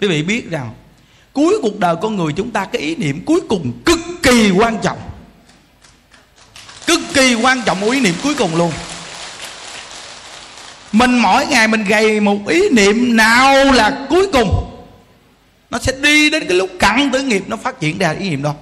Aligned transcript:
quý 0.00 0.08
vị 0.08 0.22
biết 0.22 0.50
rằng, 0.50 0.70
cuối 1.32 1.58
cuộc 1.62 1.78
đời 1.78 1.96
con 2.02 2.16
người 2.16 2.32
chúng 2.32 2.50
ta, 2.50 2.64
cái 2.64 2.82
ý 2.82 2.94
niệm 2.94 3.24
cuối 3.24 3.40
cùng 3.48 3.72
cực 3.84 3.98
kỳ 4.22 4.50
quan 4.50 4.78
trọng. 4.82 4.98
Cực 6.86 7.00
kỳ 7.14 7.34
quan 7.34 7.62
trọng 7.66 7.80
một 7.80 7.90
ý 7.90 8.00
niệm 8.00 8.14
cuối 8.22 8.34
cùng 8.34 8.56
luôn. 8.56 8.72
Mình 10.92 11.18
mỗi 11.18 11.46
ngày 11.46 11.68
mình 11.68 11.84
gầy 11.84 12.20
một 12.20 12.48
ý 12.48 12.68
niệm 12.72 13.16
nào 13.16 13.64
là 13.64 14.06
cuối 14.08 14.28
cùng, 14.32 14.80
nó 15.70 15.78
sẽ 15.78 15.92
đi 16.02 16.30
đến 16.30 16.44
cái 16.48 16.58
lúc 16.58 16.70
cặn 16.78 17.10
tử 17.12 17.22
nghiệp, 17.22 17.44
nó 17.46 17.56
phát 17.56 17.80
triển 17.80 17.98
ra 17.98 18.10
ý 18.10 18.30
niệm 18.30 18.42
đó. 18.42 18.54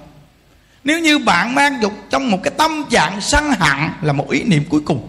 Nếu 0.83 0.99
như 0.99 1.19
bạn 1.19 1.55
mang 1.55 1.81
dục 1.81 1.93
trong 2.09 2.31
một 2.31 2.39
cái 2.43 2.53
tâm 2.57 2.83
trạng 2.89 3.21
sân 3.21 3.51
hận 3.59 3.89
là 4.01 4.13
một 4.13 4.29
ý 4.29 4.43
niệm 4.43 4.63
cuối 4.69 4.81
cùng, 4.85 5.07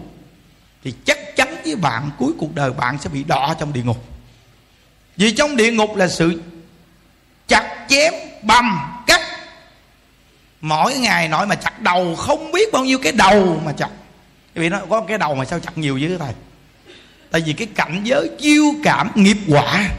thì 0.83 0.93
chắc 1.05 1.35
chắn 1.35 1.55
với 1.63 1.75
bạn, 1.75 2.09
cuối 2.19 2.31
cuộc 2.37 2.55
đời 2.55 2.71
bạn 2.71 2.97
sẽ 3.01 3.09
bị 3.09 3.23
đọa 3.23 3.55
trong 3.59 3.73
địa 3.73 3.83
ngục 3.83 4.05
vì 5.19 5.31
trong 5.31 5.55
địa 5.55 5.71
ngục 5.71 5.95
là 5.95 6.07
sự 6.07 6.41
chặt 7.47 7.85
chém, 7.89 8.13
bầm 8.43 8.79
cắt. 9.07 9.21
Mỗi 10.61 10.93
ngày 10.93 11.27
nói 11.27 11.45
mà 11.45 11.55
chặt 11.55 11.81
đầu, 11.81 12.15
không 12.15 12.51
biết 12.51 12.71
bao 12.73 12.85
nhiêu 12.85 12.99
cái 12.99 13.11
đầu 13.11 13.61
mà 13.65 13.71
chặt. 13.71 13.89
Vì 14.53 14.69
nó 14.69 14.79
có 14.89 15.01
cái 15.01 15.17
đầu 15.17 15.35
mà 15.35 15.45
sao 15.45 15.59
chặt 15.59 15.77
nhiều 15.77 15.97
dữ 15.97 16.17
thầy 16.17 16.33
tại 17.31 17.41
vì 17.45 17.53
cái 17.53 17.67
cảnh 17.75 18.01
giới 18.03 18.29
chiêu 18.39 18.63
cảm 18.83 19.11
nghiệp 19.15 19.37
quả. 19.47 19.89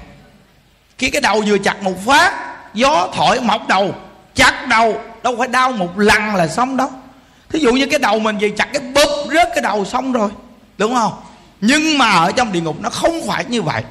Khi 0.99 1.11
cái 1.11 1.21
đầu 1.21 1.43
vừa 1.47 1.59
chặt 1.59 1.83
một 1.83 2.05
phát, 2.07 2.57
gió 2.75 3.09
thổi 3.15 3.41
mọc 3.41 3.69
đầu, 3.69 3.95
chặt 4.35 4.67
đầu, 4.69 5.01
đâu 5.23 5.37
phải 5.39 5.49
đau 5.49 5.73
một 5.73 5.99
lần 5.99 6.35
là 6.35 6.49
xong 6.49 6.77
đâu 6.77 6.91
thí 7.49 7.59
dụ 7.59 7.73
như 7.73 7.87
cái 7.87 7.99
đầu 7.99 8.19
mình 8.19 8.39
về 8.39 8.51
chặt 8.51 8.69
cái 8.73 8.83
bụp 8.83 9.33
rớt 9.33 9.49
cái 9.55 9.63
đầu 9.63 9.85
xong 9.85 10.13
rồi, 10.13 10.31
đúng 10.79 10.95
không? 10.95 11.13
Nhưng 11.61 11.99
mà 11.99 12.11
ở 12.11 12.33
trong 12.33 12.53
địa 12.53 12.61
ngục 12.61 12.77
nó 12.81 12.91
không 12.91 13.27
phải 13.27 13.45
như 13.45 13.63
vậy 13.63 13.83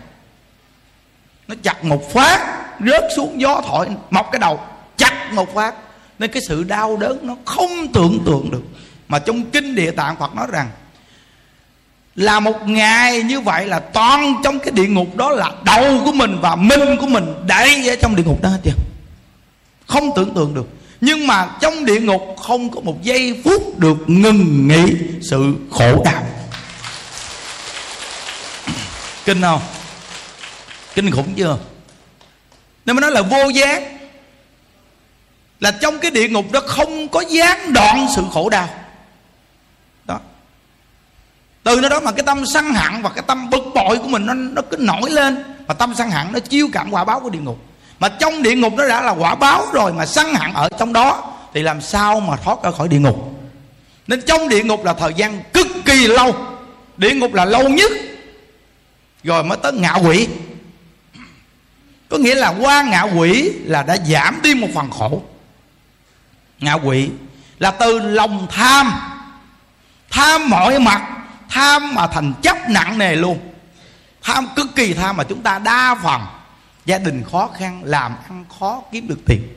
nó 1.49 1.55
chặt 1.63 1.83
một 1.83 2.13
phát, 2.13 2.65
rớt 2.85 3.03
xuống 3.15 3.41
gió 3.41 3.61
thổi, 3.67 3.87
mọc 4.09 4.29
cái 4.31 4.39
đầu. 4.39 4.59
Chặt 4.97 5.29
một 5.33 5.55
phát. 5.55 5.75
Nên 6.19 6.31
cái 6.31 6.41
sự 6.47 6.63
đau 6.63 6.97
đớn 6.97 7.19
nó 7.21 7.35
không 7.45 7.87
tưởng 7.93 8.19
tượng 8.25 8.51
được. 8.51 8.63
Mà 9.07 9.19
trong 9.19 9.43
kinh 9.43 9.75
địa 9.75 9.91
tạng 9.91 10.15
phật 10.19 10.35
nói 10.35 10.47
rằng, 10.51 10.69
là 12.15 12.39
một 12.39 12.67
ngày 12.67 13.23
như 13.23 13.41
vậy 13.41 13.65
là 13.65 13.79
toàn 13.79 14.35
trong 14.43 14.59
cái 14.59 14.71
địa 14.71 14.87
ngục 14.87 15.15
đó 15.15 15.29
là 15.29 15.51
đầu 15.63 16.01
của 16.05 16.11
mình 16.11 16.37
và 16.41 16.55
minh 16.55 16.97
của 16.99 17.07
mình 17.07 17.33
đẩy 17.47 17.89
ở 17.89 17.95
trong 17.95 18.15
địa 18.15 18.23
ngục 18.23 18.41
đó 18.41 18.49
hết 18.49 18.59
chưa 18.63 18.71
không 19.87 20.11
tưởng 20.15 20.33
tượng 20.33 20.53
được. 20.53 20.67
Nhưng 21.01 21.27
mà 21.27 21.47
trong 21.61 21.85
địa 21.85 21.99
ngục 21.99 22.35
không 22.43 22.69
có 22.69 22.81
một 22.81 23.01
giây 23.01 23.41
phút 23.43 23.79
được 23.79 23.97
ngừng 24.07 24.67
nghỉ 24.67 24.95
sự 25.31 25.53
khổ 25.71 26.03
đau. 26.05 26.25
Kinh 29.25 29.41
không? 29.41 29.61
Kinh 30.95 31.11
khủng 31.11 31.33
chưa? 31.35 31.57
Nên 32.85 32.95
mới 32.95 33.01
nói 33.01 33.11
là 33.11 33.21
vô 33.21 33.49
gián 33.49 33.97
là 35.59 35.71
trong 35.71 35.99
cái 35.99 36.11
địa 36.11 36.29
ngục 36.29 36.51
đó 36.51 36.59
không 36.67 37.07
có 37.07 37.23
gián 37.29 37.73
đoạn 37.73 38.07
sự 38.15 38.21
khổ 38.33 38.49
đau. 38.49 38.69
Đó. 40.05 40.19
Từ 41.63 41.81
nó 41.81 41.89
đó 41.89 41.99
mà 41.99 42.11
cái 42.11 42.23
tâm 42.25 42.45
sân 42.45 42.73
hận 42.73 43.01
và 43.01 43.09
cái 43.09 43.23
tâm 43.27 43.49
bực 43.49 43.63
bội 43.75 43.97
của 43.97 44.07
mình 44.07 44.25
nó 44.25 44.33
nó 44.33 44.61
cứ 44.61 44.77
nổi 44.77 45.09
lên. 45.09 45.43
Và 45.67 45.73
tâm 45.73 45.93
sân 45.97 46.09
hận 46.09 46.27
nó 46.31 46.39
chiêu 46.39 46.69
cảm 46.73 46.91
quả 46.91 47.03
báo 47.03 47.19
của 47.19 47.29
địa 47.29 47.39
ngục. 47.39 47.59
Mà 47.99 48.09
trong 48.09 48.43
địa 48.43 48.55
ngục 48.55 48.73
nó 48.77 48.87
đã 48.87 49.01
là 49.01 49.11
quả 49.11 49.35
báo 49.35 49.65
rồi 49.73 49.93
mà 49.93 50.05
sân 50.05 50.33
hận 50.33 50.53
ở 50.53 50.69
trong 50.79 50.93
đó, 50.93 51.33
thì 51.53 51.61
làm 51.61 51.81
sao 51.81 52.19
mà 52.19 52.35
thoát 52.35 52.63
ra 52.63 52.71
khỏi 52.71 52.87
địa 52.87 52.99
ngục? 52.99 53.33
Nên 54.07 54.21
trong 54.21 54.49
địa 54.49 54.63
ngục 54.63 54.85
là 54.85 54.93
thời 54.93 55.13
gian 55.13 55.43
cực 55.53 55.67
kỳ 55.85 56.07
lâu. 56.07 56.35
Địa 56.97 57.13
ngục 57.13 57.33
là 57.33 57.45
lâu 57.45 57.69
nhất. 57.69 57.91
Rồi 59.23 59.43
mới 59.43 59.57
tới 59.63 59.71
ngạ 59.71 59.93
quỷ 59.93 60.27
có 62.09 62.17
nghĩa 62.17 62.35
là 62.35 62.49
qua 62.49 62.83
ngạ 62.83 63.01
quỷ 63.01 63.51
là 63.63 63.83
đã 63.83 63.97
giảm 63.97 64.39
đi 64.43 64.53
một 64.53 64.67
phần 64.73 64.89
khổ. 64.89 65.23
Ngạ 66.59 66.73
quỷ 66.73 67.09
là 67.59 67.71
từ 67.71 67.99
lòng 67.99 68.47
tham. 68.51 68.93
Tham 70.09 70.49
mọi 70.49 70.79
mặt, 70.79 71.01
tham 71.49 71.95
mà 71.95 72.07
thành 72.07 72.33
chấp 72.41 72.57
nặng 72.69 72.97
nề 72.97 73.15
luôn. 73.15 73.39
Tham 74.21 74.47
cực 74.55 74.67
kỳ 74.75 74.93
tham 74.93 75.17
mà 75.17 75.23
chúng 75.23 75.41
ta 75.41 75.59
đa 75.59 75.95
phần 76.03 76.21
gia 76.85 76.97
đình 76.97 77.23
khó 77.31 77.49
khăn, 77.57 77.81
làm 77.83 78.15
ăn 78.29 78.45
khó 78.59 78.81
kiếm 78.91 79.07
được 79.07 79.19
tiền. 79.25 79.47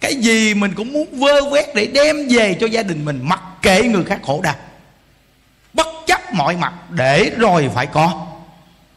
Cái 0.00 0.14
gì 0.14 0.54
mình 0.54 0.74
cũng 0.74 0.92
muốn 0.92 1.20
vơ 1.20 1.50
vét 1.50 1.74
để 1.74 1.86
đem 1.86 2.16
về 2.30 2.56
cho 2.60 2.66
gia 2.66 2.82
đình 2.82 3.04
mình, 3.04 3.20
mặc 3.22 3.40
kệ 3.62 3.82
người 3.82 4.04
khác 4.04 4.20
khổ 4.26 4.40
đau. 4.42 4.54
Bất 5.72 5.86
chấp 6.06 6.34
mọi 6.34 6.56
mặt 6.56 6.72
để 6.90 7.30
rồi 7.38 7.70
phải 7.74 7.86
có. 7.86 8.26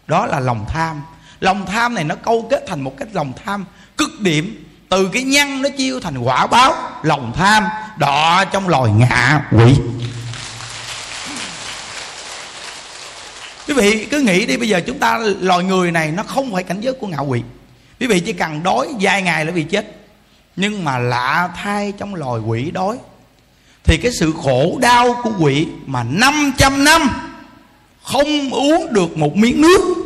Đó 0.07 0.25
là 0.25 0.39
lòng 0.39 0.65
tham 0.69 1.01
lòng 1.39 1.65
tham 1.65 1.93
này 1.93 2.03
nó 2.03 2.15
câu 2.15 2.47
kết 2.49 2.63
thành 2.67 2.81
một 2.81 2.97
cái 2.97 3.07
lòng 3.13 3.33
tham 3.45 3.65
cực 3.97 4.21
điểm. 4.21 4.65
Từ 4.89 5.09
cái 5.13 5.23
nhân 5.23 5.61
nó 5.61 5.69
chiêu 5.77 5.99
thành 5.99 6.17
quả 6.17 6.47
báo, 6.47 6.73
lòng 7.03 7.33
tham 7.35 7.63
đọ 7.97 8.45
trong 8.45 8.69
loài 8.69 8.91
ngạ 8.91 9.41
quỷ. 9.51 9.75
Quý 13.67 13.73
vị 13.73 14.07
cứ 14.11 14.19
nghĩ 14.19 14.45
đi, 14.45 14.57
bây 14.57 14.69
giờ 14.69 14.81
chúng 14.87 14.99
ta, 14.99 15.19
loài 15.39 15.63
người 15.63 15.91
này 15.91 16.11
nó 16.11 16.23
không 16.23 16.53
phải 16.53 16.63
cảnh 16.63 16.81
giới 16.81 16.93
của 16.93 17.07
ngạ 17.07 17.19
quỷ. 17.19 17.41
Quý 17.99 18.07
vị 18.07 18.19
chỉ 18.19 18.33
cần 18.33 18.63
đói 18.63 18.87
vài 18.99 19.21
ngày 19.21 19.45
là 19.45 19.51
bị 19.51 19.63
chết. 19.63 19.85
Nhưng 20.55 20.83
mà 20.83 20.97
lạ 20.97 21.49
thay 21.63 21.93
trong 21.97 22.15
loài 22.15 22.39
quỷ 22.39 22.71
đói. 22.71 22.97
Thì 23.83 23.97
cái 23.97 24.11
sự 24.11 24.33
khổ 24.43 24.77
đau 24.81 25.21
của 25.23 25.31
quỷ 25.39 25.67
mà 25.85 26.03
500 26.03 26.83
năm 26.83 27.09
không 28.03 28.49
uống 28.49 28.93
được 28.93 29.17
một 29.17 29.35
miếng 29.35 29.61
nước 29.61 30.04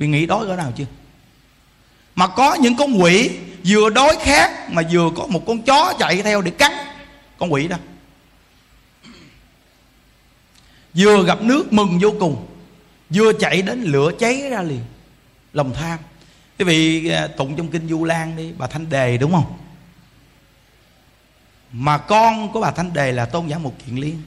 bị 0.00 0.06
nghĩ 0.06 0.26
đói 0.26 0.46
cỡ 0.46 0.56
nào 0.56 0.72
chưa? 0.76 0.84
Mà 2.14 2.26
có 2.26 2.54
những 2.54 2.76
con 2.76 3.02
quỷ 3.02 3.30
vừa 3.66 3.90
đói 3.90 4.16
khát 4.20 4.70
mà 4.70 4.82
vừa 4.92 5.10
có 5.16 5.26
một 5.26 5.42
con 5.46 5.62
chó 5.62 5.94
chạy 5.98 6.22
theo 6.22 6.42
để 6.42 6.50
cắn 6.50 6.72
con 7.38 7.52
quỷ 7.52 7.68
đó. 7.68 7.76
Vừa 10.94 11.24
gặp 11.24 11.42
nước 11.42 11.72
mừng 11.72 11.98
vô 12.02 12.12
cùng, 12.20 12.46
vừa 13.10 13.32
chạy 13.32 13.62
đến 13.62 13.82
lửa 13.82 14.12
cháy 14.18 14.42
ra 14.50 14.62
liền, 14.62 14.84
lòng 15.52 15.72
tham. 15.74 15.98
Quý 16.58 16.64
vị 16.64 17.08
à, 17.08 17.26
tụng 17.26 17.56
trong 17.56 17.68
kinh 17.68 17.88
du 17.88 18.04
lan 18.04 18.36
đi, 18.36 18.52
bà 18.58 18.66
thanh 18.66 18.88
đề 18.88 19.16
đúng 19.16 19.32
không? 19.32 19.58
Mà 21.72 21.98
con 21.98 22.52
của 22.52 22.60
bà 22.60 22.70
thanh 22.70 22.92
đề 22.92 23.12
là 23.12 23.24
tôn 23.24 23.46
giả 23.46 23.58
một 23.58 23.74
kiện 23.86 23.96
liên. 23.96 24.22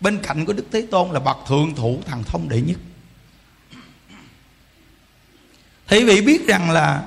Bên 0.00 0.18
cạnh 0.22 0.44
của 0.44 0.52
đức 0.52 0.66
thế 0.72 0.86
tôn 0.90 1.10
là 1.10 1.20
bậc 1.20 1.36
thượng 1.48 1.74
thủ 1.74 2.00
thằng 2.06 2.24
thông 2.24 2.48
đệ 2.48 2.60
nhất 2.60 2.78
thì 5.88 6.04
vị 6.04 6.20
biết 6.20 6.46
rằng 6.46 6.70
là 6.70 7.02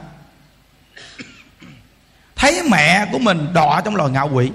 thấy 2.35 2.63
mẹ 2.69 3.05
của 3.11 3.19
mình 3.19 3.47
đọa 3.53 3.81
trong 3.81 3.95
loài 3.95 4.11
ngạo 4.11 4.29
quỷ. 4.33 4.51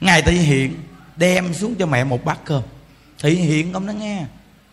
Ngài 0.00 0.22
thị 0.22 0.32
hiện 0.32 0.82
đem 1.16 1.54
xuống 1.54 1.74
cho 1.74 1.86
mẹ 1.86 2.04
một 2.04 2.24
bát 2.24 2.38
cơm. 2.44 2.62
Thị 3.18 3.34
hiện 3.34 3.72
ông 3.72 3.86
nó 3.86 3.92
nghe, 3.92 4.24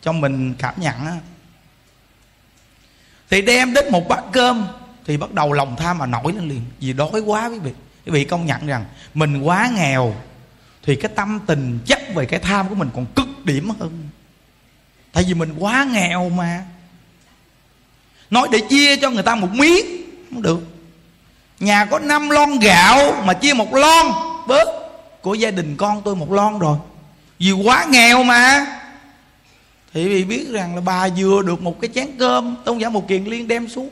cho 0.01 0.11
mình 0.11 0.53
cảm 0.53 0.73
nhận 0.77 1.05
á. 1.05 1.17
Thì 3.29 3.41
đem 3.41 3.73
đến 3.73 3.91
một 3.91 4.07
bát 4.07 4.23
cơm 4.31 4.67
thì 5.05 5.17
bắt 5.17 5.33
đầu 5.33 5.53
lòng 5.53 5.75
tham 5.75 5.97
mà 5.97 6.05
nổi 6.05 6.33
lên 6.33 6.49
liền. 6.49 6.61
Vì 6.79 6.93
đói 6.93 7.19
quá 7.25 7.47
quý 7.47 7.59
vị. 7.59 7.71
Quý 8.05 8.11
vị 8.11 8.25
công 8.25 8.45
nhận 8.45 8.67
rằng 8.67 8.85
mình 9.13 9.41
quá 9.41 9.69
nghèo 9.75 10.15
thì 10.83 10.95
cái 10.95 11.11
tâm 11.15 11.39
tình 11.47 11.79
chấp 11.85 11.99
về 12.15 12.25
cái 12.25 12.39
tham 12.39 12.69
của 12.69 12.75
mình 12.75 12.89
còn 12.95 13.05
cực 13.05 13.45
điểm 13.45 13.69
hơn. 13.79 14.09
Tại 15.11 15.23
vì 15.27 15.33
mình 15.33 15.55
quá 15.59 15.83
nghèo 15.83 16.29
mà 16.29 16.65
nói 18.29 18.47
để 18.51 18.59
chia 18.59 18.95
cho 18.97 19.09
người 19.09 19.23
ta 19.23 19.35
một 19.35 19.49
miếng. 19.51 19.85
Không 20.29 20.41
được. 20.41 20.59
Nhà 21.59 21.85
có 21.85 21.99
năm 21.99 22.29
lon 22.29 22.59
gạo 22.59 23.23
mà 23.25 23.33
chia 23.33 23.53
một 23.53 23.73
lon. 23.73 24.05
Bớt. 24.47 24.67
Của 25.21 25.33
gia 25.33 25.51
đình 25.51 25.75
con 25.77 26.01
tôi 26.05 26.15
một 26.15 26.31
lon 26.31 26.59
rồi. 26.59 26.77
Vì 27.39 27.51
quá 27.51 27.85
nghèo 27.89 28.23
mà. 28.23 28.65
Thì 29.93 30.07
vì 30.07 30.23
biết 30.23 30.45
rằng 30.49 30.75
là 30.75 30.81
bà 30.81 31.07
vừa 31.17 31.41
được 31.41 31.61
một 31.61 31.81
cái 31.81 31.89
chén 31.95 32.07
cơm, 32.19 32.55
tôn 32.65 32.77
giả 32.77 32.89
một 32.89 33.07
kiền 33.07 33.23
liên 33.23 33.47
đem 33.47 33.69
xuống. 33.69 33.89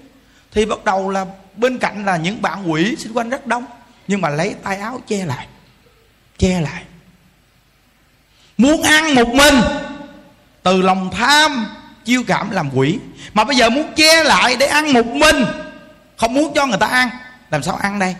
Thì 0.51 0.65
bắt 0.65 0.85
đầu 0.85 1.09
là 1.09 1.25
bên 1.55 1.77
cạnh 1.77 2.05
là 2.05 2.17
những 2.17 2.41
bạn 2.41 2.71
quỷ 2.71 2.95
xung 2.95 3.17
quanh 3.17 3.29
rất 3.29 3.47
đông. 3.47 3.65
Nhưng 4.07 4.21
mà 4.21 4.29
lấy 4.29 4.55
tay 4.63 4.77
áo 4.77 5.01
che 5.07 5.25
lại. 5.25 5.47
Che 6.37 6.61
lại. 6.61 6.83
Muốn 8.57 8.81
ăn 8.81 9.15
một 9.15 9.27
mình. 9.27 9.55
Từ 10.63 10.81
lòng 10.81 11.09
tham 11.11 11.65
chiêu 12.05 12.23
cảm 12.27 12.51
làm 12.51 12.69
quỷ. 12.77 12.97
Mà 13.33 13.43
bây 13.43 13.55
giờ 13.55 13.69
muốn 13.69 13.93
che 13.95 14.23
lại 14.23 14.55
để 14.55 14.65
ăn 14.65 14.93
một 14.93 15.05
mình, 15.05 15.45
không 16.17 16.33
muốn 16.33 16.53
cho 16.55 16.65
người 16.65 16.77
ta 16.77 16.87
ăn, 16.87 17.09
làm 17.51 17.63
sao 17.63 17.75
ăn 17.75 17.99
đây? 17.99 18.15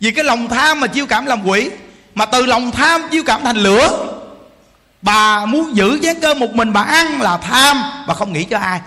Vì 0.00 0.10
cái 0.10 0.24
lòng 0.24 0.48
tham 0.48 0.80
mà 0.80 0.86
chiêu 0.86 1.06
cảm 1.06 1.26
làm 1.26 1.48
quỷ, 1.48 1.70
mà 2.14 2.26
từ 2.26 2.46
lòng 2.46 2.70
tham 2.70 3.02
chiêu 3.10 3.22
cảm 3.26 3.44
thành 3.44 3.56
lửa. 3.56 4.08
Bà 5.02 5.46
muốn 5.46 5.76
giữ 5.76 5.98
chén 6.02 6.20
cơm 6.20 6.38
một 6.38 6.54
mình, 6.54 6.72
bà 6.72 6.82
ăn 6.82 7.20
là 7.20 7.36
tham 7.36 7.82
và 8.06 8.14
không 8.14 8.32
nghĩ 8.32 8.44
cho 8.44 8.58
ai. 8.58 8.80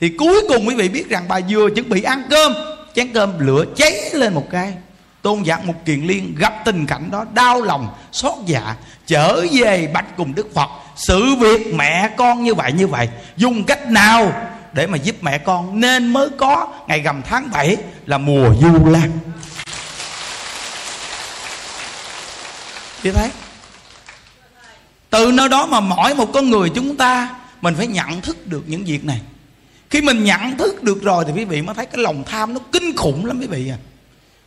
Thì 0.00 0.08
cuối 0.18 0.42
cùng 0.48 0.68
quý 0.68 0.74
vị 0.74 0.88
biết 0.88 1.08
rằng 1.08 1.24
bà 1.28 1.40
vừa 1.48 1.70
chuẩn 1.70 1.88
bị 1.88 2.02
ăn 2.02 2.22
cơm, 2.30 2.54
chén 2.94 3.12
cơm 3.12 3.46
lửa 3.46 3.64
cháy 3.76 4.10
lên 4.12 4.34
một 4.34 4.46
cái. 4.50 4.74
Tôn 5.22 5.42
giả 5.42 5.58
một 5.64 5.74
kiền 5.84 6.00
liên 6.00 6.34
gặp 6.38 6.54
tình 6.64 6.86
cảnh 6.86 7.10
đó, 7.10 7.24
đau 7.34 7.62
lòng, 7.62 7.88
xót 8.12 8.34
dạ 8.46 8.74
trở 9.06 9.46
về 9.52 9.90
bạch 9.94 10.16
cùng 10.16 10.34
đức 10.34 10.54
phật 10.54 10.68
sự 10.96 11.34
việc 11.34 11.74
mẹ 11.74 12.10
con 12.16 12.44
như 12.44 12.54
vậy 12.54 12.72
như 12.72 12.86
vậy. 12.86 13.08
Dùng 13.36 13.64
cách 13.64 13.90
nào 13.90 14.32
để 14.72 14.86
mà 14.86 14.96
giúp 14.96 15.16
mẹ 15.20 15.38
con? 15.38 15.80
Nên 15.80 16.12
mới 16.12 16.28
có 16.38 16.68
ngày 16.88 17.00
rằm 17.00 17.22
tháng 17.22 17.50
7 17.52 17.76
là 18.06 18.18
mùa 18.18 18.54
du 18.60 18.86
lan. 18.86 19.10
Chị 23.02 23.10
thấy? 23.10 23.30
Từ 25.10 25.32
nơi 25.32 25.48
đó 25.48 25.66
mà 25.66 25.80
mỗi 25.80 26.14
một 26.14 26.32
con 26.32 26.50
người 26.50 26.70
chúng 26.74 26.96
ta, 26.96 27.28
mình 27.60 27.74
phải 27.74 27.86
nhận 27.86 28.20
thức 28.20 28.46
được 28.46 28.62
những 28.66 28.84
việc 28.84 29.04
này. 29.04 29.20
Khi 29.90 30.00
mình 30.02 30.24
nhận 30.24 30.58
thức 30.58 30.82
được 30.82 31.02
rồi 31.02 31.24
thì 31.26 31.32
quý 31.32 31.44
vị 31.44 31.62
mới 31.62 31.74
thấy 31.74 31.86
cái 31.86 32.02
lòng 32.02 32.24
tham 32.26 32.54
nó 32.54 32.60
kinh 32.72 32.96
khủng 32.96 33.26
lắm 33.26 33.40
quý 33.40 33.46
vị 33.46 33.70
à. 33.70 33.76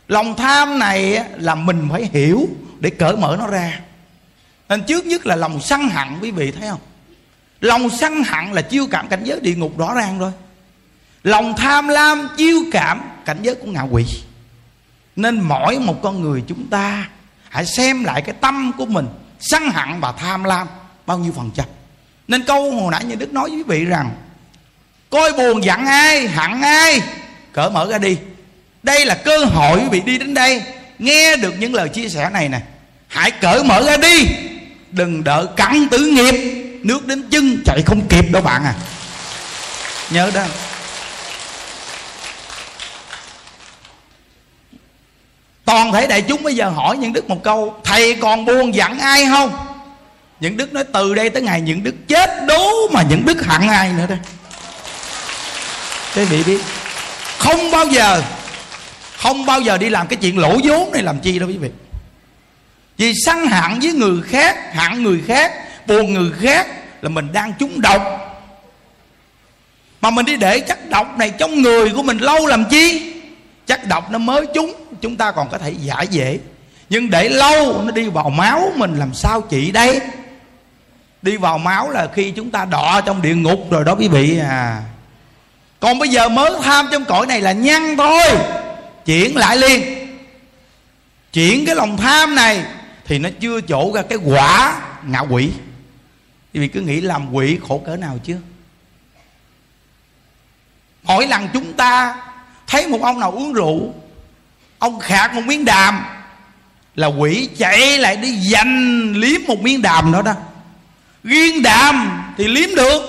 Lòng 0.08 0.36
tham 0.36 0.78
này 0.78 1.24
là 1.36 1.54
mình 1.54 1.88
phải 1.90 2.08
hiểu 2.12 2.48
để 2.80 2.90
cởi 2.90 3.16
mở 3.16 3.36
nó 3.38 3.46
ra 3.46 3.80
nên 4.68 4.82
trước 4.82 5.06
nhất 5.06 5.26
là 5.26 5.36
lòng 5.36 5.60
sân 5.60 5.88
hận, 5.88 6.08
quý 6.20 6.30
vị 6.30 6.50
thấy 6.50 6.68
không? 6.68 6.80
Lòng 7.60 7.90
sân 7.90 8.22
hận 8.22 8.52
là 8.52 8.62
chiêu 8.62 8.86
cảm 8.90 9.08
cảnh 9.08 9.24
giới 9.24 9.40
địa 9.40 9.54
ngục 9.54 9.78
rõ 9.78 9.94
ràng 9.94 10.18
rồi. 10.18 10.32
Lòng 11.22 11.54
tham 11.56 11.88
lam 11.88 12.28
chiêu 12.36 12.58
cảm 12.72 13.00
cảnh 13.24 13.38
giới 13.42 13.54
của 13.54 13.66
ngạ 13.66 13.82
quỷ. 13.82 14.04
Nên 15.16 15.40
mỗi 15.40 15.78
một 15.78 16.02
con 16.02 16.22
người 16.22 16.42
chúng 16.46 16.66
ta 16.66 17.08
hãy 17.48 17.66
xem 17.66 18.04
lại 18.04 18.22
cái 18.22 18.34
tâm 18.40 18.72
của 18.78 18.86
mình, 18.86 19.06
sân 19.40 19.70
hận 19.70 20.00
và 20.00 20.12
tham 20.12 20.44
lam 20.44 20.66
bao 21.06 21.18
nhiêu 21.18 21.32
phần 21.36 21.50
trăm. 21.54 21.66
Nên 22.28 22.44
câu 22.44 22.72
hồi 22.72 22.90
nãy 22.90 23.04
như 23.04 23.14
đức 23.14 23.32
nói 23.32 23.50
với 23.50 23.58
quý 23.58 23.62
vị 23.62 23.84
rằng, 23.84 24.10
coi 25.10 25.32
buồn 25.32 25.64
giận 25.64 25.86
ai, 25.86 26.28
hận 26.28 26.60
ai? 26.60 27.00
Cởi 27.52 27.70
mở 27.70 27.86
ra 27.90 27.98
đi. 27.98 28.18
Đây 28.82 29.06
là 29.06 29.14
cơ 29.14 29.44
hội 29.44 29.78
quý 29.78 29.88
vị 29.90 30.00
đi 30.00 30.18
đến 30.18 30.34
đây, 30.34 30.62
nghe 30.98 31.36
được 31.36 31.54
những 31.58 31.74
lời 31.74 31.88
chia 31.88 32.08
sẻ 32.08 32.30
này 32.30 32.48
nè. 32.48 32.60
Hãy 33.08 33.30
cởi 33.30 33.64
mở 33.64 33.82
ra 33.82 33.96
đi 33.96 34.26
đừng 34.96 35.24
đợi 35.24 35.46
cắn 35.56 35.88
tử 35.90 35.98
nghiệp. 35.98 36.34
Nước 36.82 37.06
đến 37.06 37.28
chân 37.30 37.62
chạy 37.64 37.82
không 37.86 38.06
kịp 38.08 38.24
đâu 38.32 38.42
bạn 38.42 38.64
à. 38.64 38.74
Nhớ 40.10 40.30
đó. 40.34 40.42
Toàn 45.64 45.92
thể 45.92 46.06
đại 46.06 46.22
chúng 46.22 46.42
bây 46.42 46.56
giờ 46.56 46.68
hỏi 46.68 46.96
những 46.96 47.12
đức 47.12 47.28
một 47.28 47.42
câu, 47.44 47.80
thầy 47.84 48.14
còn 48.14 48.44
buồn 48.44 48.74
giận 48.74 48.98
ai 48.98 49.26
không? 49.26 49.56
Những 50.40 50.56
đức 50.56 50.72
nói, 50.72 50.84
từ 50.92 51.14
đây 51.14 51.30
tới 51.30 51.42
ngày 51.42 51.60
những 51.60 51.82
đức 51.82 51.94
chết 52.08 52.30
đố 52.48 52.88
mà 52.92 53.02
những 53.02 53.26
đức 53.26 53.46
hận 53.46 53.68
ai 53.68 53.92
nữa 53.92 54.06
đây 54.08 54.18
quý 56.16 56.24
vị 56.24 56.42
biết. 56.44 56.64
Không 57.38 57.70
bao 57.70 57.86
giờ, 57.86 58.22
không 59.16 59.46
bao 59.46 59.60
giờ 59.60 59.78
đi 59.78 59.88
làm 59.88 60.06
cái 60.06 60.16
chuyện 60.16 60.38
lỗ 60.38 60.58
vốn 60.64 60.92
này 60.92 61.02
làm 61.02 61.20
chi 61.20 61.38
đâu 61.38 61.48
quý 61.48 61.56
vị 61.56 61.70
vì 62.96 63.12
săn 63.26 63.46
hận 63.46 63.78
với 63.80 63.92
người 63.92 64.22
khác 64.22 64.74
hận 64.74 65.02
người 65.02 65.22
khác, 65.26 65.52
buồn 65.86 66.14
người 66.14 66.30
khác 66.40 66.66
là 67.02 67.08
mình 67.08 67.32
đang 67.32 67.52
trúng 67.58 67.80
độc. 67.80 68.02
Mà 70.00 70.10
mình 70.10 70.26
đi 70.26 70.36
để 70.36 70.60
chất 70.60 70.90
độc 70.90 71.18
này 71.18 71.32
trong 71.38 71.62
người 71.62 71.90
của 71.90 72.02
mình 72.02 72.18
lâu 72.18 72.46
làm 72.46 72.64
chi? 72.64 73.12
Chất 73.66 73.88
độc 73.88 74.10
nó 74.10 74.18
mới 74.18 74.46
trúng, 74.54 74.74
chúng 75.00 75.16
ta 75.16 75.32
còn 75.32 75.48
có 75.50 75.58
thể 75.58 75.70
giải 75.70 76.06
dễ. 76.06 76.38
Nhưng 76.88 77.10
để 77.10 77.28
lâu, 77.28 77.82
nó 77.82 77.90
đi 77.90 78.08
vào 78.08 78.30
máu 78.30 78.72
mình 78.76 78.98
làm 78.98 79.14
sao 79.14 79.40
chị 79.40 79.70
đây? 79.70 80.00
Đi 81.22 81.36
vào 81.36 81.58
máu 81.58 81.90
là 81.90 82.08
khi 82.14 82.30
chúng 82.30 82.50
ta 82.50 82.64
đọ 82.64 83.00
trong 83.00 83.22
địa 83.22 83.34
ngục 83.34 83.66
rồi 83.70 83.84
đó 83.84 83.94
quý 83.94 84.08
vị 84.08 84.38
à. 84.38 84.82
Còn 85.80 85.98
bây 85.98 86.08
giờ 86.08 86.28
mới 86.28 86.50
tham 86.62 86.88
trong 86.92 87.04
cõi 87.04 87.26
này 87.26 87.40
là 87.40 87.52
nhăn 87.52 87.96
thôi, 87.96 88.22
chuyển 89.04 89.36
lại 89.36 89.56
liền. 89.56 89.82
Chuyển 91.32 91.66
cái 91.66 91.74
lòng 91.74 91.96
tham 91.96 92.34
này 92.34 92.64
thì 93.06 93.18
nó 93.18 93.28
chưa 93.40 93.60
chỗ 93.60 93.92
ra 93.94 94.02
cái 94.02 94.18
quả 94.24 94.82
ngạ 95.04 95.20
quỷ. 95.20 95.50
Thì 96.52 96.60
vì 96.60 96.68
cứ 96.68 96.80
nghĩ 96.80 97.00
làm 97.00 97.34
quỷ 97.34 97.58
khổ 97.68 97.82
cỡ 97.86 97.96
nào 97.96 98.18
chưa 98.24 98.38
mỗi 101.06 101.26
lần 101.26 101.48
chúng 101.52 101.72
ta 101.72 102.16
thấy 102.66 102.88
một 102.88 103.02
ông 103.02 103.20
nào 103.20 103.32
uống 103.32 103.52
rượu, 103.52 103.94
ông 104.78 105.00
khạc 105.00 105.34
một 105.34 105.42
miếng 105.46 105.64
đàm, 105.64 106.04
là 106.94 107.06
quỷ 107.06 107.48
chạy 107.58 107.98
lại 107.98 108.16
đi 108.16 108.40
giành 108.40 109.12
liếm 109.16 109.40
một 109.46 109.60
miếng 109.60 109.82
đàm 109.82 110.12
đó 110.12 110.22
đó. 110.22 110.32
Riêng 111.24 111.62
đàm 111.62 112.22
thì 112.38 112.48
liếm 112.48 112.74
được, 112.74 113.02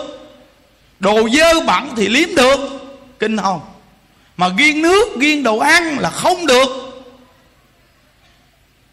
đồ 1.00 1.30
dơ 1.30 1.60
bẩn 1.66 1.90
thì 1.96 2.08
liếm 2.08 2.36
được, 2.36 2.60
kinh 3.20 3.38
không? 3.38 3.62
Mà 4.38 4.50
riêng 4.58 4.82
nước, 4.82 5.20
riêng 5.20 5.44
đồ 5.44 5.58
ăn 5.58 6.00
là 6.00 6.10
không 6.10 6.48
được 6.48 6.87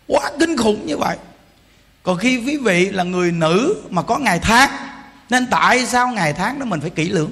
quá 0.06 0.30
kinh 0.40 0.56
khủng 0.56 0.86
như 0.86 0.96
vậy. 0.96 1.16
Còn 2.02 2.18
khi 2.18 2.42
quý 2.46 2.56
vị 2.56 2.90
là 2.90 3.04
người 3.04 3.32
nữ 3.32 3.82
mà 3.90 4.02
có 4.02 4.18
ngày 4.18 4.38
tháng, 4.38 4.70
nên 5.30 5.46
tại 5.46 5.86
sao 5.86 6.08
ngày 6.08 6.32
tháng 6.32 6.58
đó 6.58 6.64
mình 6.64 6.80
phải 6.80 6.90
kỹ 6.90 7.08
lưỡng? 7.08 7.30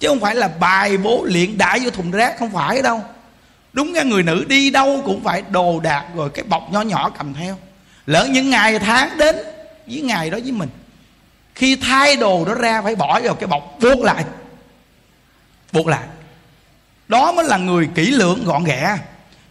Chứ 0.00 0.08
không 0.08 0.20
phải 0.20 0.34
là 0.34 0.48
bài 0.48 0.96
bố 0.96 1.24
luyện 1.24 1.58
đại 1.58 1.80
vô 1.80 1.90
thùng 1.90 2.10
rác, 2.10 2.38
không 2.38 2.50
phải 2.50 2.82
đâu. 2.82 3.04
Đúng 3.72 3.92
ra 3.92 4.02
người 4.02 4.22
nữ 4.22 4.44
đi 4.48 4.70
đâu 4.70 5.02
cũng 5.04 5.24
phải 5.24 5.42
đồ 5.50 5.80
đạc 5.80 6.04
rồi 6.14 6.30
cái 6.30 6.44
bọc 6.44 6.72
nhỏ 6.72 6.80
nhỏ 6.80 7.10
cầm 7.18 7.34
theo. 7.34 7.56
Lỡ 8.06 8.28
những 8.30 8.50
ngày 8.50 8.78
tháng 8.78 9.18
đến 9.18 9.36
với 9.86 10.00
ngày 10.00 10.30
đó 10.30 10.38
với 10.42 10.52
mình, 10.52 10.68
khi 11.54 11.76
thay 11.76 12.16
đồ 12.16 12.44
đó 12.44 12.54
ra 12.54 12.82
phải 12.82 12.96
bỏ 12.96 13.20
vào 13.20 13.34
cái 13.34 13.46
bọc 13.46 13.78
buộc 13.80 14.04
lại. 14.04 14.24
Buộc 15.72 15.86
lại. 15.86 16.06
Đó 17.08 17.32
mới 17.32 17.44
là 17.44 17.56
người 17.56 17.88
kỹ 17.94 18.10
lưỡng 18.10 18.44
gọn 18.44 18.64
ghẹ 18.64 18.98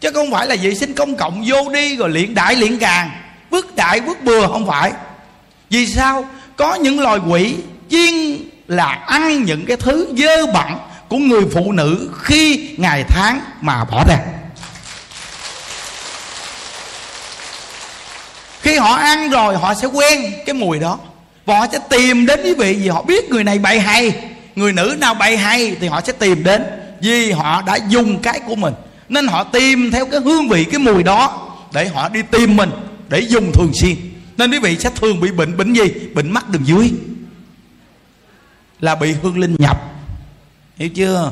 chứ 0.02 0.12
không 0.14 0.32
phải 0.32 0.48
là 0.48 0.56
vệ 0.62 0.76
sinh 0.76 0.94
công 0.94 1.16
cộng, 1.16 1.44
vô 1.48 1.70
đi 1.74 1.96
rồi 1.96 2.10
luyện 2.10 2.36
đại 2.36 2.56
luyện 2.56 2.78
càng. 2.78 3.12
Vứt 3.50 3.76
đại 3.76 4.00
vứt 4.00 4.24
bừa 4.24 4.48
không 4.48 4.68
phải. 4.68 4.92
Vì 5.70 5.88
sao? 5.88 6.26
Có 6.56 6.76
những 6.76 7.00
loài 7.00 7.20
quỷ 7.30 7.56
chuyên 7.90 8.38
là 8.68 8.88
ăn 9.08 9.44
những 9.44 9.66
cái 9.66 9.78
thứ 9.78 10.08
dơ 10.18 10.46
bẩn 10.46 10.78
của 11.10 11.18
người 11.18 11.44
phụ 11.54 11.72
nữ 11.72 12.10
khi 12.22 12.70
ngày 12.78 13.04
tháng 13.08 13.42
mà 13.62 13.86
bỏ 13.86 14.04
ra. 14.10 14.18
Khi 18.62 18.78
họ 18.78 18.96
ăn 18.96 19.30
rồi 19.30 19.58
họ 19.58 19.74
sẽ 19.74 19.88
quen 19.88 20.34
cái 20.46 20.54
mùi 20.54 20.80
đó. 20.80 21.00
Và 21.46 21.60
họ 21.60 21.66
sẽ 21.72 21.80
tìm 21.90 22.26
đến 22.26 22.40
quý 22.44 22.54
vị 22.54 22.74
vì 22.74 22.88
họ 22.88 23.02
biết 23.02 23.30
người 23.30 23.44
này 23.44 23.60
bậy 23.60 23.80
hay. 23.80 24.14
Người 24.56 24.74
nữ 24.74 24.96
nào 25.00 25.14
bậy 25.14 25.38
hay 25.38 25.76
thì 25.82 25.88
họ 25.88 26.02
sẽ 26.02 26.14
tìm 26.14 26.44
đến 26.44 26.64
vì 27.02 27.32
họ 27.32 27.62
đã 27.62 27.76
dùng 27.90 28.20
cái 28.20 28.40
của 28.40 28.56
mình 28.56 28.74
nên 29.10 29.28
họ 29.28 29.44
tìm 29.44 29.92
theo 29.92 30.06
cái 30.06 30.20
hương 30.20 30.50
vị, 30.50 30.64
cái 30.64 30.80
mùi 30.80 31.04
đó 31.04 31.54
để 31.74 31.88
họ 31.88 32.10
đi 32.10 32.22
tìm 32.32 32.58
mình, 32.58 32.70
để 33.10 33.20
dùng 33.20 33.52
thường 33.54 33.72
xuyên. 33.74 33.96
Nên 34.38 34.52
quý 34.52 34.60
vị 34.60 34.78
sẽ 34.80 34.90
thường 34.96 35.20
bị 35.20 35.32
bệnh 35.32 35.58
bệnh 35.58 35.74
gì? 35.74 35.94
Bệnh 36.14 36.32
mắt 36.32 36.50
đường 36.50 36.68
dưới. 36.68 36.92
Là 38.80 38.96
bị 38.96 39.12
hương 39.22 39.40
linh 39.40 39.56
nhập. 39.60 39.82
Hiểu 40.76 40.90
chưa? 40.90 41.32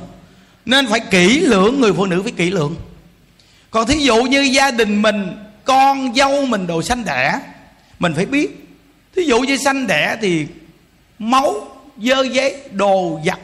Nên 0.65 0.87
phải 0.87 0.99
kỹ 0.99 1.39
lưỡng, 1.39 1.81
người 1.81 1.93
phụ 1.93 2.05
nữ 2.05 2.21
phải 2.23 2.31
kỹ 2.31 2.51
lưỡng. 2.51 2.75
Còn 3.71 3.87
thí 3.87 3.95
dụ 3.95 4.23
như 4.23 4.41
gia 4.41 4.71
đình 4.71 5.01
mình, 5.01 5.37
con 5.63 6.15
dâu 6.15 6.45
mình 6.45 6.67
đồ 6.67 6.81
sanh 6.81 7.05
đẻ, 7.05 7.39
mình 7.99 8.13
phải 8.15 8.25
biết. 8.25 8.67
Thí 9.15 9.23
dụ 9.23 9.39
như 9.39 9.57
sanh 9.57 9.87
đẻ 9.87 10.17
thì 10.21 10.47
máu, 11.19 11.67
dơ 11.97 12.21
giấy, 12.21 12.55
đồ 12.71 13.19
giặt, 13.25 13.39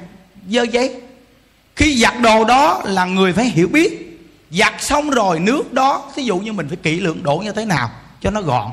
dơ 0.50 0.64
giấy. 0.64 0.96
Khi 1.76 1.98
giặt 1.98 2.14
đồ 2.22 2.46
đó 2.46 2.82
là 2.86 3.06
người 3.06 3.34
phải 3.34 3.46
hiểu 3.46 3.68
biết 3.68 4.11
giặt 4.52 4.74
xong 4.80 5.10
rồi 5.10 5.40
nước 5.40 5.74
đó, 5.74 6.12
thí 6.16 6.24
dụ 6.24 6.38
như 6.38 6.54
mình 6.54 6.68
phải 6.68 6.78
kỹ 6.84 7.00
lưỡng 7.00 7.24
đổ 7.24 7.38
như 7.38 7.52
thế 7.52 7.66
nào 7.66 7.90
cho 8.22 8.30
nó 8.30 8.42
gọn. 8.42 8.72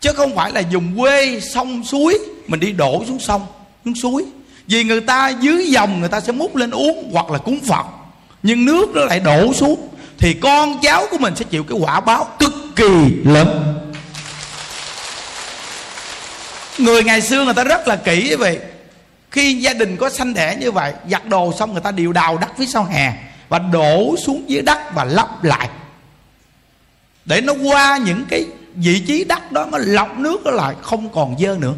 Chứ 0.00 0.12
không 0.12 0.36
phải 0.36 0.52
là 0.52 0.60
dùng 0.60 0.98
quê 0.98 1.40
sông 1.54 1.84
suối, 1.84 2.18
mình 2.46 2.60
đi 2.60 2.72
đổ 2.72 3.04
xuống 3.06 3.18
sông, 3.20 3.46
xuống 3.84 3.94
suối. 3.94 4.24
Vì 4.66 4.84
người 4.84 5.00
ta 5.00 5.28
dưới 5.28 5.66
dòng 5.66 6.00
người 6.00 6.08
ta 6.08 6.20
sẽ 6.20 6.32
múc 6.32 6.56
lên 6.56 6.70
uống 6.70 7.10
hoặc 7.12 7.30
là 7.30 7.38
cúng 7.38 7.58
phật, 7.68 7.86
nhưng 8.42 8.64
nước 8.64 8.90
nó 8.94 9.04
lại 9.04 9.20
đổ 9.20 9.52
xuống, 9.52 9.88
thì 10.18 10.34
con 10.34 10.78
cháu 10.82 11.06
của 11.10 11.18
mình 11.18 11.36
sẽ 11.36 11.44
chịu 11.50 11.64
cái 11.64 11.78
quả 11.78 12.00
báo 12.00 12.28
cực 12.38 12.54
kỳ 12.76 12.90
lớn. 13.24 13.80
Người 16.78 17.04
ngày 17.04 17.20
xưa 17.20 17.44
người 17.44 17.54
ta 17.54 17.64
rất 17.64 17.88
là 17.88 17.96
kỹ 17.96 18.34
vậy. 18.34 18.58
Khi 19.30 19.54
gia 19.54 19.72
đình 19.72 19.96
có 19.96 20.10
sanh 20.10 20.34
đẻ 20.34 20.56
như 20.60 20.72
vậy, 20.72 20.92
giặt 21.10 21.26
đồ 21.26 21.52
xong 21.58 21.72
người 21.72 21.82
ta 21.82 21.90
đều 21.90 22.12
đào 22.12 22.38
đất 22.38 22.48
phía 22.58 22.66
sau 22.66 22.84
hè 22.84 23.12
và 23.54 23.58
đổ 23.58 24.16
xuống 24.26 24.44
dưới 24.46 24.62
đất 24.62 24.94
và 24.94 25.04
lấp 25.04 25.44
lại. 25.44 25.68
Để 27.24 27.40
nó 27.40 27.52
qua 27.62 27.98
những 28.04 28.24
cái 28.28 28.46
vị 28.74 29.00
trí 29.06 29.24
đất 29.24 29.52
đó 29.52 29.66
nó 29.72 29.78
lọc 29.80 30.18
nước 30.18 30.40
nó 30.44 30.50
lại 30.50 30.74
không 30.82 31.08
còn 31.08 31.36
dơ 31.38 31.56
nữa. 31.60 31.74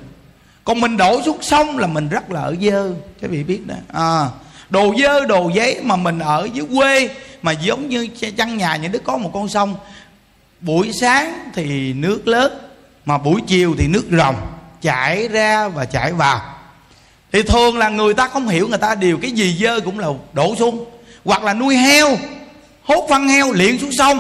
Còn 0.65 0.81
mình 0.81 0.97
đổ 0.97 1.23
xuống 1.23 1.43
sông 1.43 1.79
là 1.79 1.87
mình 1.87 2.09
rất 2.09 2.31
là 2.31 2.41
ở 2.41 2.55
dơ 2.63 2.93
các 3.21 3.31
vị 3.31 3.43
biết 3.43 3.67
đó. 3.67 3.75
À, 3.93 4.29
đồ 4.71 4.95
dơ 4.99 5.27
đồ 5.27 5.51
giấy 5.55 5.81
mà 5.83 5.97
mình 5.97 6.19
ở 6.19 6.49
dưới 6.53 6.67
quê 6.77 7.09
mà 7.43 7.53
giống 7.53 7.89
như 7.89 8.09
chăn 8.37 8.59
nhà 8.59 8.77
những 8.77 8.93
đứa 8.93 8.99
có 8.99 9.17
một 9.17 9.31
con 9.35 9.49
sông 9.49 9.75
buổi 10.61 10.93
sáng 11.01 11.51
thì 11.55 11.93
nước 11.93 12.29
lớn 12.29 12.59
mà 13.07 13.19
buổi 13.19 13.41
chiều 13.47 13.75
thì 13.79 13.87
nước 13.87 14.05
rồng 14.11 14.37
chảy 14.83 15.29
ra 15.29 15.69
và 15.69 15.85
chảy 15.85 16.13
vào. 16.13 16.41
Thì 17.33 17.43
thường 17.43 17.79
là 17.79 17.89
người 17.89 18.15
ta 18.15 18.29
không 18.29 18.49
hiểu 18.49 18.69
người 18.69 18.79
ta 18.79 18.95
điều 18.95 19.19
cái 19.19 19.31
gì 19.31 19.57
dơ 19.61 19.81
cũng 19.81 19.99
là 19.99 20.09
đổ 20.33 20.55
xuống 20.59 20.96
hoặc 21.27 21.45
là 21.45 21.55
nuôi 21.55 21.77
heo, 21.77 22.19
hốt 22.85 23.07
phân 23.11 23.29
heo 23.29 23.53
liền 23.53 23.79
xuống 23.79 23.91
sông. 23.99 24.19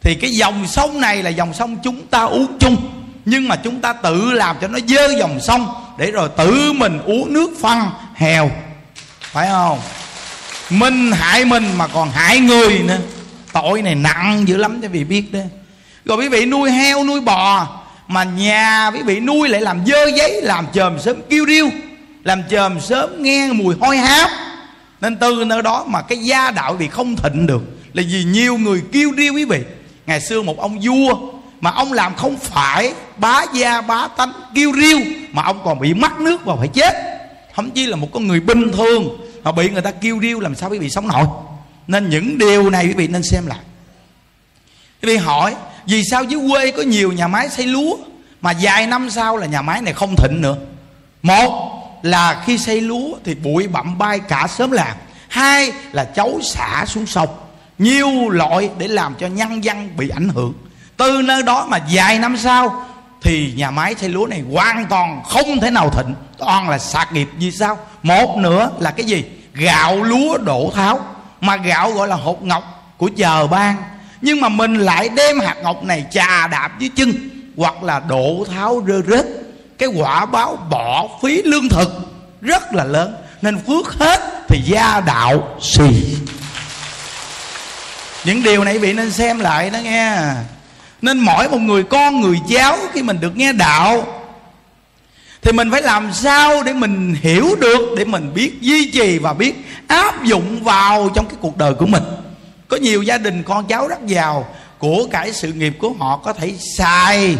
Thì 0.00 0.14
cái 0.14 0.30
dòng 0.30 0.66
sông 0.66 1.00
này 1.00 1.22
là 1.22 1.30
dòng 1.30 1.54
sông 1.54 1.76
chúng 1.82 2.06
ta 2.06 2.24
uống 2.24 2.58
chung, 2.60 2.76
nhưng 3.24 3.48
mà 3.48 3.56
chúng 3.56 3.80
ta 3.80 3.92
tự 3.92 4.32
làm 4.32 4.56
cho 4.60 4.68
nó 4.68 4.78
dơ 4.86 5.18
dòng 5.18 5.40
sông 5.40 5.74
để 5.98 6.10
rồi 6.10 6.28
tự 6.36 6.72
mình 6.72 7.00
uống 7.04 7.32
nước 7.32 7.50
phân 7.60 7.80
heo. 8.14 8.50
Phải 9.20 9.48
không? 9.48 9.80
Mình 10.70 11.12
hại 11.12 11.44
mình 11.44 11.72
mà 11.76 11.86
còn 11.86 12.10
hại 12.10 12.40
người 12.40 12.78
nữa. 12.78 12.98
Tội 13.52 13.82
này 13.82 13.94
nặng 13.94 14.44
dữ 14.48 14.56
lắm 14.56 14.80
cho 14.82 14.88
vị 14.88 15.04
biết 15.04 15.32
đó. 15.32 15.40
Rồi 16.04 16.18
quý 16.18 16.28
vị 16.28 16.46
nuôi 16.46 16.70
heo, 16.70 17.04
nuôi 17.04 17.20
bò, 17.20 17.66
mà 18.08 18.24
nhà 18.24 18.90
quý 18.94 19.02
vị 19.02 19.20
nuôi 19.20 19.48
lại 19.48 19.60
làm 19.60 19.86
dơ 19.86 20.06
giấy, 20.16 20.40
làm 20.42 20.66
chòm 20.74 21.00
sớm 21.00 21.16
kêu 21.30 21.44
riêu, 21.46 21.70
làm 22.24 22.42
chòm 22.50 22.80
sớm 22.80 23.22
nghe 23.22 23.52
mùi 23.52 23.74
hôi 23.80 23.96
hám 23.96 24.30
nên 25.00 25.16
từ 25.16 25.44
nơi 25.46 25.62
đó 25.62 25.84
mà 25.88 26.02
cái 26.02 26.18
gia 26.18 26.50
đạo 26.50 26.76
thì 26.78 26.88
không 26.88 27.16
thịnh 27.16 27.46
được. 27.46 27.62
Là 27.92 28.02
vì 28.08 28.24
nhiều 28.24 28.58
người 28.58 28.82
kêu 28.92 29.12
riêu 29.16 29.34
quý 29.34 29.44
vị. 29.44 29.62
Ngày 30.06 30.20
xưa 30.20 30.42
một 30.42 30.60
ông 30.60 30.78
vua 30.82 31.14
mà 31.60 31.70
ông 31.70 31.92
làm 31.92 32.14
không 32.14 32.36
phải 32.36 32.92
bá 33.16 33.44
gia 33.54 33.80
bá 33.80 34.08
tánh 34.16 34.32
kêu 34.54 34.72
riêu, 34.72 34.98
mà 35.32 35.42
ông 35.42 35.60
còn 35.64 35.80
bị 35.80 35.94
mắc 35.94 36.20
nước 36.20 36.44
và 36.44 36.56
phải 36.56 36.68
chết. 36.68 36.94
Thậm 37.54 37.70
chí 37.70 37.86
là 37.86 37.96
một 37.96 38.08
con 38.12 38.26
người 38.26 38.40
bình 38.40 38.72
thường 38.72 39.26
mà 39.44 39.52
bị 39.52 39.70
người 39.70 39.82
ta 39.82 39.90
kêu 39.90 40.18
riêu 40.18 40.40
làm 40.40 40.54
sao 40.54 40.70
quý 40.70 40.78
vị 40.78 40.90
sống 40.90 41.08
nổi. 41.08 41.26
Nên 41.86 42.10
những 42.10 42.38
điều 42.38 42.70
này 42.70 42.86
quý 42.86 42.92
vị 42.92 43.08
nên 43.08 43.22
xem 43.22 43.46
lại. 43.46 43.58
Quý 45.02 45.08
vị 45.08 45.16
hỏi, 45.16 45.54
vì 45.86 46.02
sao 46.10 46.24
dưới 46.24 46.40
quê 46.50 46.70
có 46.70 46.82
nhiều 46.82 47.12
nhà 47.12 47.28
máy 47.28 47.48
xây 47.48 47.66
lúa 47.66 47.96
mà 48.40 48.52
vài 48.60 48.86
năm 48.86 49.10
sau 49.10 49.36
là 49.36 49.46
nhà 49.46 49.62
máy 49.62 49.82
này 49.82 49.94
không 49.94 50.14
thịnh 50.16 50.42
nữa? 50.42 50.56
Một 51.22 51.75
là 52.02 52.42
khi 52.46 52.58
xây 52.58 52.80
lúa 52.80 53.16
thì 53.24 53.34
bụi 53.34 53.66
bặm 53.66 53.98
bay 53.98 54.18
cả 54.18 54.46
xóm 54.46 54.70
làng. 54.70 54.96
Hai 55.28 55.72
là 55.92 56.04
chấu 56.04 56.40
xả 56.42 56.84
xuống 56.86 57.06
sông. 57.06 57.28
Nhiều 57.78 58.28
loại 58.28 58.70
để 58.78 58.88
làm 58.88 59.14
cho 59.14 59.26
nhân 59.26 59.64
dân 59.64 59.96
bị 59.96 60.08
ảnh 60.08 60.28
hưởng. 60.28 60.52
Từ 60.96 61.22
nơi 61.24 61.42
đó 61.42 61.66
mà 61.70 61.78
vài 61.92 62.18
năm 62.18 62.36
sau 62.36 62.84
thì 63.22 63.52
nhà 63.56 63.70
máy 63.70 63.94
xây 63.94 64.08
lúa 64.08 64.26
này 64.26 64.42
hoàn 64.52 64.86
toàn 64.86 65.22
không 65.28 65.60
thể 65.60 65.70
nào 65.70 65.90
thịnh. 65.90 66.14
Toàn 66.38 66.68
là 66.68 66.78
sạc 66.78 67.12
nghiệp 67.12 67.28
vì 67.38 67.50
sao 67.50 67.78
một 68.02 68.36
nữa 68.36 68.70
là 68.78 68.90
cái 68.90 69.06
gì? 69.06 69.24
Gạo 69.54 70.02
lúa 70.02 70.38
đổ 70.38 70.72
tháo. 70.74 71.00
Mà 71.40 71.56
gạo 71.56 71.92
gọi 71.92 72.08
là 72.08 72.16
hột 72.16 72.42
ngọc 72.42 72.94
của 72.96 73.10
chờ 73.16 73.46
ban 73.46 73.76
nhưng 74.20 74.40
mà 74.40 74.48
mình 74.48 74.74
lại 74.74 75.08
đem 75.08 75.40
hạt 75.40 75.56
ngọc 75.62 75.84
này 75.84 76.06
chà 76.10 76.46
đạp 76.46 76.78
dưới 76.78 76.90
chân 76.96 77.12
hoặc 77.56 77.82
là 77.82 78.00
đổ 78.00 78.44
tháo 78.50 78.82
rơ 78.86 79.02
rớt 79.02 79.26
cái 79.78 79.88
quả 79.88 80.26
báo 80.26 80.56
bỏ 80.70 81.08
phí 81.22 81.42
lương 81.42 81.68
thực 81.68 81.88
rất 82.40 82.74
là 82.74 82.84
lớn. 82.84 83.16
Nên 83.42 83.58
phước 83.66 83.94
hết 83.98 84.20
thì 84.48 84.60
gia 84.64 85.00
đạo 85.00 85.56
xì. 85.60 86.16
Những 88.24 88.42
điều 88.42 88.64
này 88.64 88.78
bị 88.78 88.92
nên 88.92 89.10
xem 89.10 89.38
lại 89.38 89.70
đó 89.70 89.78
nghe. 89.78 90.18
Nên 91.02 91.18
mỗi 91.18 91.48
một 91.48 91.58
người 91.58 91.82
con, 91.82 92.20
người 92.20 92.40
cháu 92.50 92.78
khi 92.92 93.02
mình 93.02 93.20
được 93.20 93.36
nghe 93.36 93.52
đạo, 93.52 94.06
thì 95.42 95.52
mình 95.52 95.70
phải 95.70 95.82
làm 95.82 96.12
sao 96.12 96.62
để 96.62 96.72
mình 96.72 97.16
hiểu 97.22 97.56
được, 97.60 97.94
để 97.96 98.04
mình 98.04 98.34
biết, 98.34 98.60
duy 98.60 98.90
trì 98.90 99.18
và 99.18 99.32
biết 99.32 99.54
áp 99.86 100.24
dụng 100.24 100.64
vào 100.64 101.10
trong 101.14 101.26
cái 101.26 101.36
cuộc 101.40 101.56
đời 101.56 101.74
của 101.74 101.86
mình. 101.86 102.02
Có 102.68 102.76
nhiều 102.76 103.02
gia 103.02 103.18
đình 103.18 103.42
con 103.42 103.66
cháu 103.66 103.88
rất 103.88 104.06
giàu. 104.06 104.48
Của 104.78 105.06
cải 105.10 105.32
sự 105.32 105.52
nghiệp 105.52 105.76
của 105.78 105.92
họ 105.98 106.16
có 106.16 106.32
thể 106.32 106.54
xài 106.78 107.36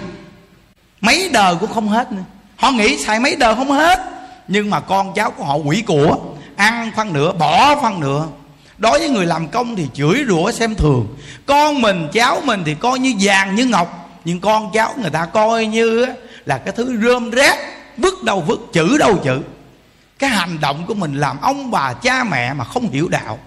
mấy 1.07 1.29
đời 1.33 1.57
cũng 1.61 1.73
không 1.73 1.89
hết 1.89 2.13
nữa. 2.13 2.23
Họ 2.57 2.71
nghĩ 2.71 3.05
xài 3.05 3.21
mấy 3.21 3.37
đời 3.37 3.55
không 3.55 3.71
hết. 3.71 4.01
Nhưng 4.49 4.71
mà 4.71 4.81
con 4.81 5.15
cháu 5.15 5.31
của 5.31 5.45
họ 5.45 5.55
quỷ 5.57 5.83
của, 5.87 6.17
ăn 6.57 6.91
phân 6.97 7.13
nửa, 7.13 7.33
bỏ 7.33 7.77
phân 7.83 8.01
nửa. 8.01 8.27
Đối 8.79 8.99
với 8.99 9.09
người 9.09 9.27
làm 9.27 9.49
công 9.49 9.77
thì 9.77 9.87
chửi 9.95 10.25
rủa 10.29 10.51
xem 10.53 10.75
thường. 10.75 11.17
Con 11.47 11.83
mình, 11.83 12.09
cháu 12.13 12.41
mình 12.45 12.63
thì 12.67 12.75
coi 12.75 12.99
như 12.99 13.15
vàng 13.21 13.55
như 13.55 13.67
ngọc. 13.67 14.11
Nhưng 14.25 14.41
con 14.41 14.71
cháu 14.73 14.95
người 15.01 15.11
ta 15.11 15.27
coi 15.27 15.67
như 15.67 16.07
là 16.45 16.59
cái 16.59 16.75
thứ 16.77 17.01
rơm 17.03 17.31
rác, 17.31 17.59
vứt 17.97 18.25
đâu 18.25 18.41
vứt, 18.41 18.61
chữ 18.73 18.99
đâu 18.99 19.19
chữ. 19.25 19.41
Cái 20.19 20.31
hành 20.31 20.61
động 20.61 20.85
của 20.87 20.95
mình 20.95 21.15
làm 21.15 21.41
ông 21.41 21.71
bà 21.71 21.93
cha 21.93 22.25
mẹ 22.25 22.55
mà 22.55 22.65
không 22.65 22.91
hiểu 22.91 23.09
đạo. 23.09 23.39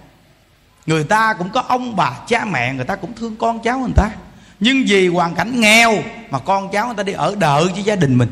Người 0.86 1.04
ta 1.04 1.32
cũng 1.32 1.50
có 1.50 1.62
ông 1.68 1.96
bà 1.96 2.10
cha 2.28 2.44
mẹ, 2.44 2.74
người 2.74 2.84
ta 2.84 2.96
cũng 2.96 3.12
thương 3.14 3.36
con 3.36 3.60
cháu 3.60 3.78
người 3.78 3.92
ta 3.96 4.10
nhưng 4.60 4.84
vì 4.88 5.08
hoàn 5.08 5.34
cảnh 5.34 5.60
nghèo 5.60 6.02
mà 6.30 6.38
con 6.38 6.70
cháu 6.72 6.86
người 6.86 6.96
ta 6.96 7.02
đi 7.02 7.12
ở 7.12 7.34
đợi 7.38 7.64
cho 7.76 7.82
gia 7.84 7.96
đình 7.96 8.18
mình. 8.18 8.28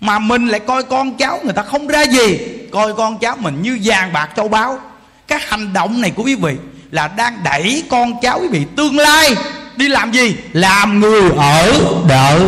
Mà 0.00 0.18
mình 0.18 0.46
lại 0.48 0.60
coi 0.60 0.82
con 0.82 1.16
cháu 1.16 1.40
người 1.44 1.52
ta 1.52 1.62
không 1.62 1.86
ra 1.86 2.02
gì, 2.02 2.38
coi 2.72 2.94
con 2.94 3.18
cháu 3.18 3.36
mình 3.36 3.62
như 3.62 3.78
vàng 3.84 4.12
bạc 4.12 4.28
châu 4.36 4.48
báu. 4.48 4.78
Các 5.26 5.48
hành 5.50 5.72
động 5.72 6.00
này 6.00 6.10
của 6.10 6.22
quý 6.22 6.34
vị 6.34 6.54
là 6.90 7.08
đang 7.08 7.40
đẩy 7.44 7.82
con 7.90 8.20
cháu 8.22 8.40
quý 8.40 8.48
vị 8.48 8.66
tương 8.76 8.98
lai 8.98 9.34
đi 9.76 9.88
làm 9.88 10.12
gì? 10.12 10.36
Làm 10.52 11.00
người 11.00 11.30
ở 11.36 11.72
đợi 12.08 12.40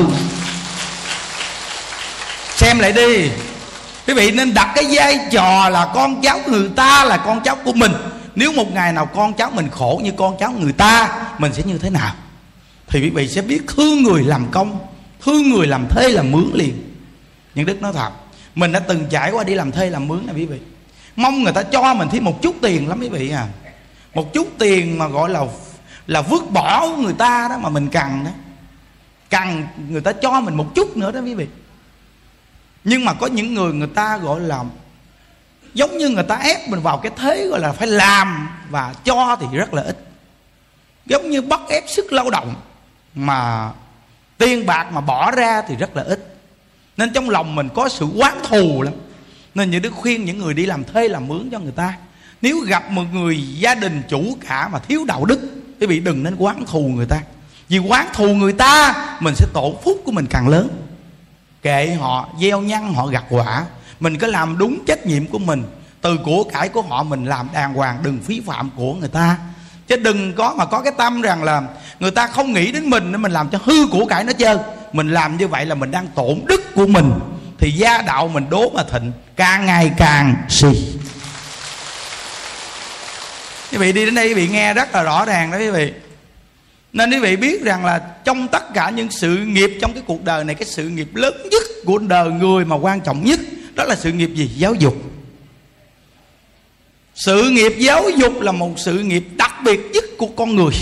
xem 2.56 2.78
lại 2.78 2.92
đi. 2.92 3.30
Quý 4.06 4.14
vị 4.14 4.30
nên 4.30 4.54
đặt 4.54 4.72
cái 4.74 4.86
vai 4.90 5.18
trò 5.30 5.68
là 5.68 5.90
con 5.94 6.22
cháu 6.22 6.40
người 6.46 6.68
ta 6.76 7.04
là 7.04 7.16
con 7.16 7.40
cháu 7.40 7.56
của 7.64 7.72
mình. 7.72 7.92
Nếu 8.34 8.52
một 8.52 8.72
ngày 8.72 8.92
nào 8.92 9.06
con 9.06 9.32
cháu 9.32 9.50
mình 9.50 9.68
khổ 9.70 10.00
như 10.04 10.12
con 10.16 10.36
cháu 10.40 10.52
người 10.58 10.72
ta, 10.72 11.08
mình 11.38 11.52
sẽ 11.52 11.62
như 11.66 11.78
thế 11.78 11.90
nào? 11.90 12.12
Thì 12.92 13.00
quý 13.00 13.10
vị 13.10 13.28
sẽ 13.28 13.42
biết 13.42 13.62
thương 13.68 14.02
người 14.02 14.22
làm 14.22 14.46
công, 14.50 14.86
thương 15.20 15.50
người 15.50 15.66
làm 15.66 15.86
thuê 15.90 16.08
làm 16.08 16.30
mướn 16.30 16.50
liền. 16.54 16.94
Nhưng 17.54 17.66
đức 17.66 17.82
nói 17.82 17.92
thật, 17.92 18.10
mình 18.54 18.72
đã 18.72 18.80
từng 18.80 19.06
trải 19.10 19.30
qua 19.30 19.44
đi 19.44 19.54
làm 19.54 19.72
thuê 19.72 19.90
làm 19.90 20.08
mướn 20.08 20.26
này 20.26 20.34
quý 20.36 20.46
vị. 20.46 20.58
Mong 21.16 21.42
người 21.42 21.52
ta 21.52 21.62
cho 21.62 21.94
mình 21.94 22.08
thêm 22.12 22.24
một 22.24 22.42
chút 22.42 22.56
tiền 22.62 22.88
lắm 22.88 23.00
quý 23.00 23.08
vị 23.08 23.30
à. 23.30 23.48
Một 24.14 24.32
chút 24.32 24.48
tiền 24.58 24.98
mà 24.98 25.08
gọi 25.08 25.30
là 25.30 25.44
là 26.06 26.22
vứt 26.22 26.50
bỏ 26.50 26.88
người 26.98 27.12
ta 27.12 27.48
đó 27.48 27.58
mà 27.58 27.68
mình 27.68 27.88
cần 27.88 28.24
đó. 28.24 28.30
Cần 29.30 29.66
người 29.88 30.00
ta 30.00 30.12
cho 30.12 30.40
mình 30.40 30.54
một 30.54 30.74
chút 30.74 30.96
nữa 30.96 31.12
đó 31.12 31.20
quý 31.20 31.34
vị. 31.34 31.46
Nhưng 32.84 33.04
mà 33.04 33.14
có 33.14 33.26
những 33.26 33.54
người 33.54 33.72
người 33.72 33.88
ta 33.94 34.16
gọi 34.16 34.40
là, 34.40 34.64
giống 35.74 35.98
như 35.98 36.08
người 36.08 36.24
ta 36.24 36.36
ép 36.36 36.68
mình 36.68 36.80
vào 36.80 36.98
cái 36.98 37.12
thế 37.16 37.46
gọi 37.46 37.60
là 37.60 37.72
phải 37.72 37.88
làm 37.88 38.48
và 38.70 38.94
cho 39.04 39.36
thì 39.40 39.46
rất 39.56 39.74
là 39.74 39.82
ít. 39.82 39.98
Giống 41.06 41.30
như 41.30 41.42
bắt 41.42 41.60
ép 41.68 41.84
sức 41.86 42.12
lao 42.12 42.30
động 42.30 42.54
mà 43.14 43.70
tiền 44.38 44.66
bạc 44.66 44.92
mà 44.92 45.00
bỏ 45.00 45.30
ra 45.30 45.62
thì 45.68 45.76
rất 45.76 45.96
là 45.96 46.02
ít. 46.02 46.36
Nên 46.96 47.12
trong 47.12 47.30
lòng 47.30 47.54
mình 47.54 47.68
có 47.74 47.88
sự 47.88 48.06
quán 48.16 48.38
thù 48.48 48.82
lắm. 48.82 48.94
Nên 49.54 49.70
những 49.70 49.82
đức 49.82 49.92
khuyên 49.94 50.24
những 50.24 50.38
người 50.38 50.54
đi 50.54 50.66
làm 50.66 50.84
thuê 50.84 51.08
làm 51.08 51.28
mướn 51.28 51.48
cho 51.52 51.58
người 51.58 51.72
ta, 51.72 51.94
nếu 52.42 52.60
gặp 52.60 52.90
một 52.90 53.04
người 53.12 53.58
gia 53.58 53.74
đình 53.74 54.02
chủ 54.08 54.36
cả 54.48 54.68
mà 54.68 54.78
thiếu 54.78 55.04
đạo 55.04 55.24
đức 55.24 55.40
quý 55.80 55.86
vị 55.86 56.00
đừng 56.00 56.22
nên 56.22 56.36
quán 56.36 56.64
thù 56.66 56.80
người 56.80 57.06
ta. 57.06 57.20
Vì 57.68 57.78
quán 57.78 58.08
thù 58.12 58.34
người 58.34 58.52
ta, 58.52 58.94
mình 59.20 59.34
sẽ 59.34 59.46
tổ 59.52 59.74
phúc 59.84 60.02
của 60.04 60.12
mình 60.12 60.26
càng 60.30 60.48
lớn. 60.48 60.68
Kệ 61.62 61.94
họ, 62.00 62.28
gieo 62.40 62.60
nhân 62.60 62.94
họ, 62.94 63.06
gặt 63.06 63.24
quả. 63.30 63.64
Mình 64.00 64.18
cứ 64.18 64.26
làm 64.26 64.58
đúng 64.58 64.84
trách 64.86 65.06
nhiệm 65.06 65.26
của 65.26 65.38
mình. 65.38 65.62
Từ 66.00 66.18
của 66.24 66.44
cải 66.44 66.68
của 66.68 66.82
họ 66.82 67.02
mình 67.02 67.24
làm 67.24 67.48
đàng 67.52 67.74
hoàng, 67.74 67.98
đừng 68.02 68.18
phí 68.18 68.40
phạm 68.46 68.70
của 68.76 68.94
người 68.94 69.08
ta 69.08 69.38
chứ 69.92 70.02
đừng 70.02 70.32
có 70.32 70.54
mà 70.58 70.64
có 70.64 70.80
cái 70.80 70.92
tâm 70.96 71.22
rằng 71.22 71.42
là 71.42 71.62
người 72.00 72.10
ta 72.10 72.26
không 72.26 72.52
nghĩ 72.52 72.72
đến 72.72 72.90
mình, 72.90 73.12
nên 73.12 73.22
mình 73.22 73.32
làm 73.32 73.48
cho 73.48 73.58
hư 73.64 73.86
của 73.86 74.06
cải 74.06 74.24
nó 74.24 74.32
chơi 74.32 74.56
mình 74.92 75.10
làm 75.10 75.36
như 75.36 75.48
vậy 75.48 75.66
là 75.66 75.74
mình 75.74 75.90
đang 75.90 76.06
tổn 76.06 76.40
đức 76.46 76.74
của 76.74 76.86
mình. 76.86 77.12
Thì 77.58 77.70
gia 77.70 78.02
đạo 78.02 78.28
mình 78.28 78.46
đố 78.50 78.70
mà 78.70 78.82
thịnh, 78.92 79.12
càng 79.36 79.66
ngày 79.66 79.92
càng 79.96 80.34
suy 80.48 80.68
quý 83.72 83.78
vị 83.78 83.92
đi 83.92 84.04
đến 84.04 84.14
đây, 84.14 84.28
quý 84.28 84.34
vị 84.34 84.48
nghe 84.48 84.74
rất 84.74 84.94
là 84.94 85.02
rõ 85.02 85.24
ràng 85.24 85.50
đó 85.50 85.58
quý 85.58 85.70
vị. 85.70 85.92
Nên 86.92 87.10
quý 87.10 87.18
vị 87.18 87.36
biết 87.36 87.62
rằng 87.62 87.84
là 87.84 87.98
trong 88.24 88.48
tất 88.48 88.74
cả 88.74 88.90
những 88.90 89.10
sự 89.10 89.36
nghiệp 89.36 89.78
trong 89.80 89.92
cái 89.92 90.02
cuộc 90.06 90.24
đời 90.24 90.44
này, 90.44 90.54
cái 90.54 90.66
sự 90.66 90.88
nghiệp 90.88 91.08
lớn 91.14 91.34
nhất 91.50 91.62
của 91.86 91.98
đời 91.98 92.30
người 92.30 92.64
mà 92.64 92.76
quan 92.76 93.00
trọng 93.00 93.24
nhất, 93.24 93.40
đó 93.74 93.84
là 93.84 93.96
sự 93.96 94.12
nghiệp 94.12 94.30
gì? 94.34 94.50
Giáo 94.56 94.74
dục 94.74 94.94
sự 97.14 97.50
nghiệp 97.50 97.72
giáo 97.78 98.10
dục 98.10 98.40
là 98.40 98.52
một 98.52 98.74
sự 98.76 98.98
nghiệp 98.98 99.24
đặc 99.36 99.54
biệt 99.64 99.80
nhất 99.92 100.04
của 100.18 100.26
con 100.26 100.56
người 100.56 100.74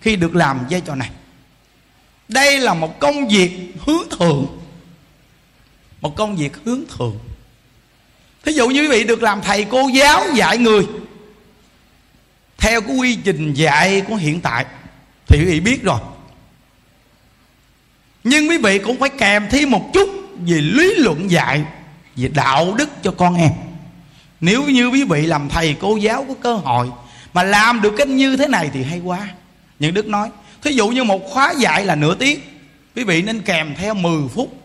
khi 0.00 0.16
được 0.16 0.36
làm 0.36 0.66
vai 0.70 0.80
trò 0.80 0.94
này. 0.94 1.10
Đây 2.28 2.60
là 2.60 2.74
một 2.74 3.00
công 3.00 3.28
việc 3.28 3.50
hướng 3.86 4.08
thượng. 4.18 4.46
Một 6.00 6.16
công 6.16 6.36
việc 6.36 6.52
hướng 6.64 6.84
thượng. 6.96 7.18
Thí 8.44 8.52
dụ 8.52 8.68
như 8.68 8.80
quý 8.80 8.88
vị 8.88 9.04
được 9.04 9.22
làm 9.22 9.42
thầy 9.42 9.64
cô 9.64 9.88
giáo 9.88 10.24
dạy 10.34 10.58
người, 10.58 10.86
theo 12.58 12.80
cái 12.80 12.96
quy 12.96 13.18
trình 13.24 13.54
dạy 13.54 14.00
của 14.00 14.14
hiện 14.14 14.40
tại, 14.40 14.66
thì 15.26 15.38
quý 15.38 15.44
vị 15.44 15.60
biết 15.60 15.82
rồi. 15.82 16.00
Nhưng 18.24 18.48
quý 18.48 18.58
vị 18.58 18.78
cũng 18.78 18.98
phải 18.98 19.08
kèm 19.08 19.46
thêm 19.50 19.70
một 19.70 19.90
chút 19.94 20.08
về 20.46 20.60
lý 20.60 20.94
luận 20.94 21.30
dạy, 21.30 21.64
về 22.16 22.28
đạo 22.28 22.74
đức 22.78 22.88
cho 23.02 23.10
con 23.10 23.34
em 23.34 23.50
nếu 24.44 24.62
như 24.62 24.88
quý 24.88 25.04
vị 25.04 25.26
làm 25.26 25.48
thầy 25.48 25.76
cô 25.80 25.96
giáo 25.96 26.24
có 26.28 26.34
cơ 26.42 26.54
hội 26.54 26.90
mà 27.32 27.42
làm 27.42 27.80
được 27.80 27.94
cái 27.98 28.06
như 28.06 28.36
thế 28.36 28.48
này 28.48 28.70
thì 28.72 28.82
hay 28.82 29.00
quá. 29.00 29.28
Những 29.78 29.94
đức 29.94 30.06
nói, 30.06 30.28
thí 30.62 30.70
dụ 30.70 30.88
như 30.88 31.04
một 31.04 31.20
khóa 31.28 31.52
dạy 31.58 31.84
là 31.84 31.94
nửa 31.94 32.14
tiếng, 32.14 32.40
quý 32.96 33.04
vị 33.04 33.22
nên 33.22 33.40
kèm 33.40 33.74
theo 33.78 33.94
10 33.94 34.28
phút 34.34 34.64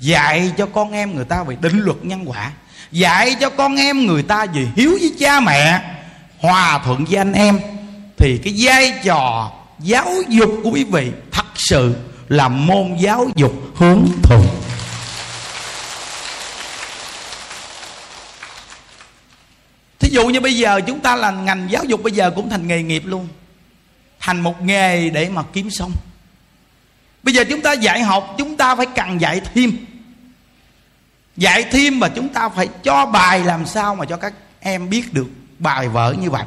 dạy 0.00 0.52
cho 0.56 0.66
con 0.66 0.92
em 0.92 1.14
người 1.14 1.24
ta 1.24 1.42
về 1.42 1.56
định 1.60 1.80
luật 1.80 2.04
nhân 2.04 2.30
quả, 2.30 2.52
dạy 2.92 3.36
cho 3.40 3.50
con 3.50 3.76
em 3.76 4.06
người 4.06 4.22
ta 4.22 4.46
về 4.46 4.66
hiếu 4.76 4.90
với 5.00 5.12
cha 5.18 5.40
mẹ, 5.40 5.80
hòa 6.38 6.80
thuận 6.84 7.04
với 7.04 7.18
anh 7.18 7.32
em. 7.32 7.60
Thì 8.16 8.38
cái 8.44 8.54
vai 8.56 8.94
trò 9.04 9.52
giáo 9.80 10.12
dục 10.28 10.50
của 10.64 10.70
quý 10.70 10.84
vị 10.84 11.10
thật 11.32 11.46
sự 11.54 11.94
là 12.28 12.48
môn 12.48 12.96
giáo 13.00 13.28
dục 13.36 13.52
hướng 13.74 14.06
thượng 14.22 14.65
dụ 20.16 20.28
như 20.28 20.40
bây 20.40 20.56
giờ 20.56 20.80
chúng 20.86 21.00
ta 21.00 21.16
là 21.16 21.30
ngành 21.30 21.66
giáo 21.70 21.84
dục 21.84 22.02
bây 22.02 22.12
giờ 22.12 22.30
cũng 22.36 22.50
thành 22.50 22.68
nghề 22.68 22.82
nghiệp 22.82 23.02
luôn 23.06 23.28
thành 24.20 24.40
một 24.40 24.62
nghề 24.62 25.10
để 25.10 25.28
mà 25.28 25.42
kiếm 25.52 25.70
sống. 25.70 25.92
Bây 27.22 27.34
giờ 27.34 27.44
chúng 27.50 27.60
ta 27.60 27.72
dạy 27.72 28.02
học 28.02 28.34
chúng 28.38 28.56
ta 28.56 28.74
phải 28.74 28.86
cần 28.86 29.20
dạy 29.20 29.40
thêm. 29.54 29.76
Dạy 31.36 31.64
thêm 31.70 32.00
và 32.00 32.08
chúng 32.08 32.28
ta 32.28 32.48
phải 32.48 32.68
cho 32.82 33.06
bài 33.06 33.44
làm 33.44 33.66
sao 33.66 33.94
mà 33.94 34.04
cho 34.04 34.16
các 34.16 34.34
em 34.60 34.90
biết 34.90 35.14
được 35.14 35.26
bài 35.58 35.88
vở 35.88 36.14
như 36.20 36.30
vậy. 36.30 36.44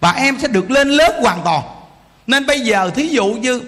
Và 0.00 0.12
em 0.12 0.38
sẽ 0.38 0.48
được 0.48 0.70
lên 0.70 0.88
lớp 0.88 1.18
hoàn 1.20 1.40
toàn. 1.44 1.62
Nên 2.26 2.46
bây 2.46 2.60
giờ 2.60 2.90
thí 2.90 3.08
dụ 3.08 3.26
như 3.26 3.62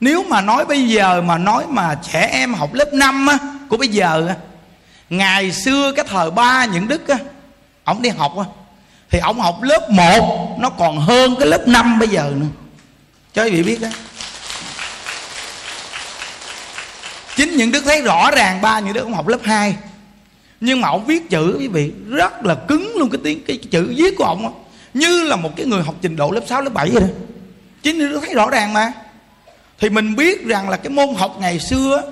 nếu 0.00 0.22
mà 0.22 0.40
nói 0.40 0.64
bây 0.64 0.88
giờ 0.88 1.22
mà 1.22 1.38
nói 1.38 1.64
mà 1.68 1.98
trẻ 2.12 2.28
em 2.32 2.54
học 2.54 2.74
lớp 2.74 2.92
5 2.92 3.26
á, 3.26 3.38
của 3.68 3.76
bây 3.76 3.88
giờ 3.88 4.26
á, 4.28 4.34
ngày 5.10 5.52
xưa 5.52 5.92
cái 5.92 6.04
thời 6.08 6.30
ba 6.30 6.64
những 6.64 6.88
đức 6.88 7.08
á, 7.08 7.18
ông 7.86 8.02
đi 8.02 8.08
học 8.08 8.38
á, 8.38 8.44
thì 9.10 9.18
ông 9.18 9.40
học 9.40 9.62
lớp 9.62 9.90
1 9.90 10.56
nó 10.58 10.70
còn 10.70 10.98
hơn 10.98 11.34
cái 11.38 11.48
lớp 11.48 11.68
5 11.68 11.98
bây 11.98 12.08
giờ 12.08 12.32
nữa. 12.36 12.46
Cho 13.34 13.44
quý 13.44 13.50
vị 13.50 13.62
biết 13.62 13.80
đó 13.80 13.88
chính 17.36 17.56
những 17.56 17.72
đức 17.72 17.84
thấy 17.84 18.02
rõ 18.02 18.30
ràng 18.30 18.60
ba 18.60 18.80
những 18.80 18.94
đứa 18.94 19.00
ông 19.00 19.14
học 19.14 19.28
lớp 19.28 19.38
2 19.42 19.76
nhưng 20.60 20.80
mà 20.80 20.88
ông 20.88 21.04
viết 21.04 21.30
chữ 21.30 21.56
quý 21.58 21.68
vị 21.68 21.92
rất 22.08 22.44
là 22.44 22.54
cứng 22.54 22.92
luôn 22.96 23.10
cái 23.10 23.20
tiếng 23.24 23.44
cái 23.46 23.58
chữ 23.70 23.94
viết 23.96 24.14
của 24.18 24.24
ông 24.24 24.64
như 24.94 25.24
là 25.24 25.36
một 25.36 25.50
cái 25.56 25.66
người 25.66 25.82
học 25.82 25.94
trình 26.00 26.16
độ 26.16 26.30
lớp 26.30 26.40
6 26.48 26.62
lớp 26.62 26.70
7 26.74 26.90
vậy 26.90 27.02
đó. 27.02 27.08
Chính 27.82 27.98
những 27.98 28.12
đức 28.12 28.20
thấy 28.24 28.34
rõ 28.34 28.50
ràng 28.50 28.72
mà. 28.72 28.92
Thì 29.78 29.90
mình 29.90 30.16
biết 30.16 30.46
rằng 30.46 30.68
là 30.68 30.76
cái 30.76 30.90
môn 30.90 31.14
học 31.14 31.36
ngày 31.40 31.60
xưa 31.60 32.02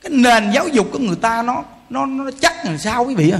cái 0.00 0.10
nền 0.10 0.50
giáo 0.52 0.68
dục 0.68 0.88
của 0.92 0.98
người 0.98 1.16
ta 1.16 1.42
nó 1.42 1.62
nó 1.90 2.06
nó 2.06 2.30
chắc 2.40 2.64
làm 2.64 2.78
sao 2.78 3.04
quý 3.04 3.14
vị 3.14 3.30
à 3.30 3.38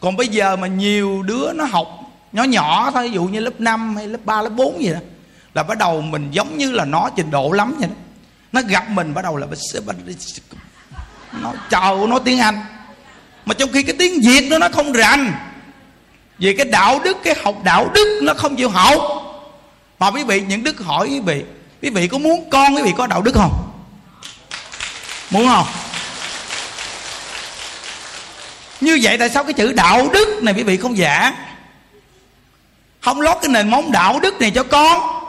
còn 0.00 0.16
bây 0.16 0.28
giờ 0.28 0.56
mà 0.56 0.66
nhiều 0.66 1.22
đứa 1.22 1.52
nó 1.52 1.64
học 1.64 1.88
nhỏ 2.32 2.42
nhỏ 2.42 2.90
thôi 2.90 3.08
ví 3.08 3.14
dụ 3.14 3.24
như 3.24 3.40
lớp 3.40 3.60
5 3.60 3.96
hay 3.96 4.06
lớp 4.06 4.18
3, 4.24 4.42
lớp 4.42 4.48
4 4.48 4.82
gì 4.82 4.92
đó 4.92 4.98
là 5.54 5.62
bắt 5.62 5.78
đầu 5.78 6.00
mình 6.00 6.30
giống 6.30 6.58
như 6.58 6.72
là 6.72 6.84
nó 6.84 7.10
trình 7.16 7.30
độ 7.30 7.52
lắm 7.52 7.74
vậy 7.78 7.88
đó. 7.88 7.94
Nó 8.52 8.62
gặp 8.62 8.90
mình 8.90 9.14
bắt 9.14 9.22
đầu 9.22 9.36
là 9.36 9.46
nó 11.32 11.52
chào 11.70 12.06
nó 12.06 12.18
tiếng 12.18 12.38
anh. 12.38 12.60
Mà 13.46 13.54
trong 13.54 13.72
khi 13.72 13.82
cái 13.82 13.94
tiếng 13.98 14.20
việt 14.20 14.48
nó 14.50 14.58
nó 14.58 14.68
không 14.68 14.92
rành 14.92 15.32
vì 16.38 16.56
cái 16.56 16.66
đạo 16.66 17.00
đức 17.04 17.16
cái 17.24 17.34
học 17.44 17.54
đạo 17.64 17.90
đức 17.94 18.20
nó 18.22 18.34
không 18.34 18.56
chịu 18.56 18.68
học. 18.68 18.98
Mà 19.98 20.10
quý 20.10 20.24
vị 20.24 20.42
những 20.48 20.64
đức 20.64 20.80
hỏi 20.80 21.08
quý 21.08 21.20
vị 21.20 21.44
quý 21.82 21.90
vị 21.90 22.08
có 22.08 22.18
muốn 22.18 22.50
con 22.50 22.76
quý 22.76 22.82
vị 22.82 22.92
có 22.96 23.06
đạo 23.06 23.22
đức 23.22 23.34
không? 23.34 23.72
Muốn 25.30 25.46
không? 25.46 25.66
Như 28.80 28.98
vậy 29.02 29.18
tại 29.18 29.30
sao 29.30 29.44
cái 29.44 29.52
chữ 29.52 29.72
đạo 29.72 30.08
đức 30.12 30.42
này 30.42 30.54
quý 30.54 30.62
vị 30.62 30.76
không 30.76 30.96
giảng 30.96 31.34
không 33.00 33.20
lót 33.20 33.36
cái 33.42 33.48
nền 33.48 33.70
móng 33.70 33.92
đạo 33.92 34.20
đức 34.20 34.40
này 34.40 34.50
cho 34.50 34.64
con. 34.64 35.22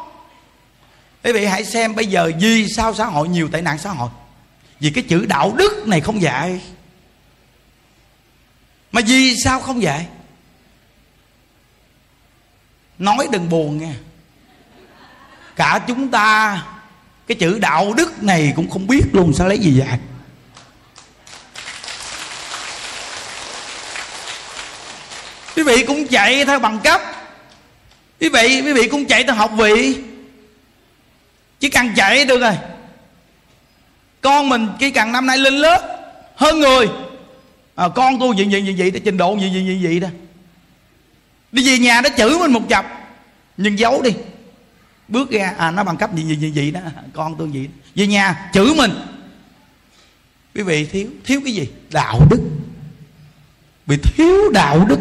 Quý 1.24 1.32
vị 1.32 1.46
hãy 1.46 1.66
xem 1.66 1.96
bây 1.96 2.06
giờ 2.06 2.32
vì 2.40 2.68
sao 2.70 2.94
xã 2.94 3.06
hội 3.06 3.28
nhiều 3.28 3.50
tệ 3.52 3.62
nạn 3.62 3.78
xã 3.78 3.90
hội? 3.90 4.10
Vì 4.80 4.90
cái 4.90 5.04
chữ 5.10 5.26
đạo 5.26 5.54
đức 5.58 5.88
này 5.88 6.02
không 6.02 6.22
dạy 6.22 6.62
mà 8.92 9.02
vì 9.08 9.36
sao 9.44 9.60
không 9.60 9.82
dạy 9.82 10.06
nói 12.98 13.28
đừng 13.32 13.50
buồn 13.50 13.78
nha 13.78 13.94
cả 15.56 15.80
chúng 15.88 16.12
ta, 16.12 16.64
cái 17.28 17.36
chữ 17.36 17.60
đạo 17.60 17.94
đức 17.94 18.24
này 18.24 18.54
cũng 18.56 18.70
không 18.70 18.88
biết 18.88 19.02
luôn, 19.12 19.34
sao 19.34 19.48
lấy 19.48 19.60
gì 19.60 19.72
dạy 19.72 20.00
quý 25.56 25.64
vị 25.64 25.84
cũng 25.88 26.08
chạy 26.08 26.46
theo 26.46 26.60
bằng 26.60 26.80
cấp. 26.84 27.02
Quý 28.20 28.30
vị 28.30 28.62
quý 28.66 28.74
vị 28.74 28.88
cũng 28.88 29.06
chạy 29.06 29.24
theo 29.24 29.36
học 29.36 29.52
vị. 29.58 29.96
Chỉ 31.60 31.70
cần 31.70 31.94
chạy 31.96 32.26
được 32.26 32.42
rồi. 32.42 32.58
Con 34.22 34.50
mình 34.50 34.68
chỉ 34.80 34.92
cần 34.92 35.12
năm 35.12 35.26
nay 35.26 35.38
lên 35.38 35.54
lớp 35.54 35.98
hơn 36.36 36.60
người. 36.60 36.88
À, 37.76 37.88
con 37.96 38.20
tôi 38.20 38.36
gì 38.38 38.46
gì 38.46 38.62
gì 38.62 38.76
vậy 38.78 39.02
trình 39.06 39.18
độ 39.18 39.38
gì 39.38 39.50
gì 39.50 39.66
gì 39.66 39.84
vậy 39.84 40.00
đó. 40.00 40.08
Đi 41.52 41.68
về 41.68 41.80
nhà 41.80 42.02
nó 42.02 42.10
chửi 42.18 42.38
mình 42.40 42.52
một 42.52 42.70
chập. 42.70 42.86
Nhưng 43.58 43.80
giấu 43.80 44.02
đi. 44.02 44.12
Bước 45.08 45.32
ra 45.32 45.54
à 45.58 45.72
nó 45.72 45.84
bằng 45.84 45.98
cấp 45.98 46.16
gì 46.16 46.24
gì 46.24 46.36
gì 46.36 46.52
gì 46.52 46.72
đó. 46.72 46.80
Con 47.14 47.36
tôi 47.38 47.52
gì, 47.52 47.70
về 47.96 48.08
nhà 48.08 48.50
chửi 48.54 48.76
mình. 48.76 48.92
Quý 50.56 50.62
vị 50.62 50.86
thiếu 50.86 51.08
thiếu 51.26 51.42
cái 51.46 51.54
gì? 51.54 51.68
Đạo 51.92 52.20
đức. 52.30 52.40
Bị 53.86 53.98
thiếu 53.98 54.52
đạo 54.54 54.86
đức 54.90 55.00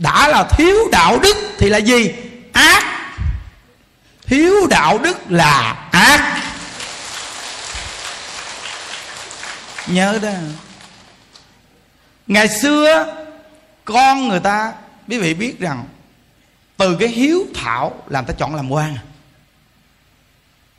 đã 0.00 0.28
là 0.28 0.44
thiếu 0.44 0.76
đạo 0.92 1.18
đức 1.22 1.36
thì 1.58 1.68
là 1.68 1.78
gì? 1.78 2.12
Ác. 2.52 2.84
Thiếu 4.26 4.66
đạo 4.70 4.98
đức 4.98 5.16
là 5.28 5.88
ác. 5.92 6.42
Nhớ 9.86 10.18
đó. 10.22 10.30
Ngày 12.26 12.48
xưa, 12.48 13.16
con 13.84 14.28
người 14.28 14.40
ta, 14.40 14.72
quý 15.08 15.18
vị 15.18 15.34
biết 15.34 15.60
rằng, 15.60 15.84
từ 16.76 16.96
cái 17.00 17.08
hiếu 17.08 17.46
thảo 17.54 18.02
làm 18.06 18.24
ta 18.24 18.34
chọn 18.38 18.54
làm 18.54 18.70
quan. 18.70 18.96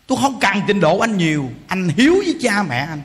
Tôi 0.08 0.18
không 0.22 0.40
cần 0.40 0.62
trình 0.68 0.80
độ 0.80 1.00
anh 1.00 1.18
nhiều, 1.18 1.50
anh 1.68 1.90
hiếu 1.98 2.16
với 2.26 2.36
cha 2.42 2.64
mẹ 2.64 2.78
anh. 2.90 3.02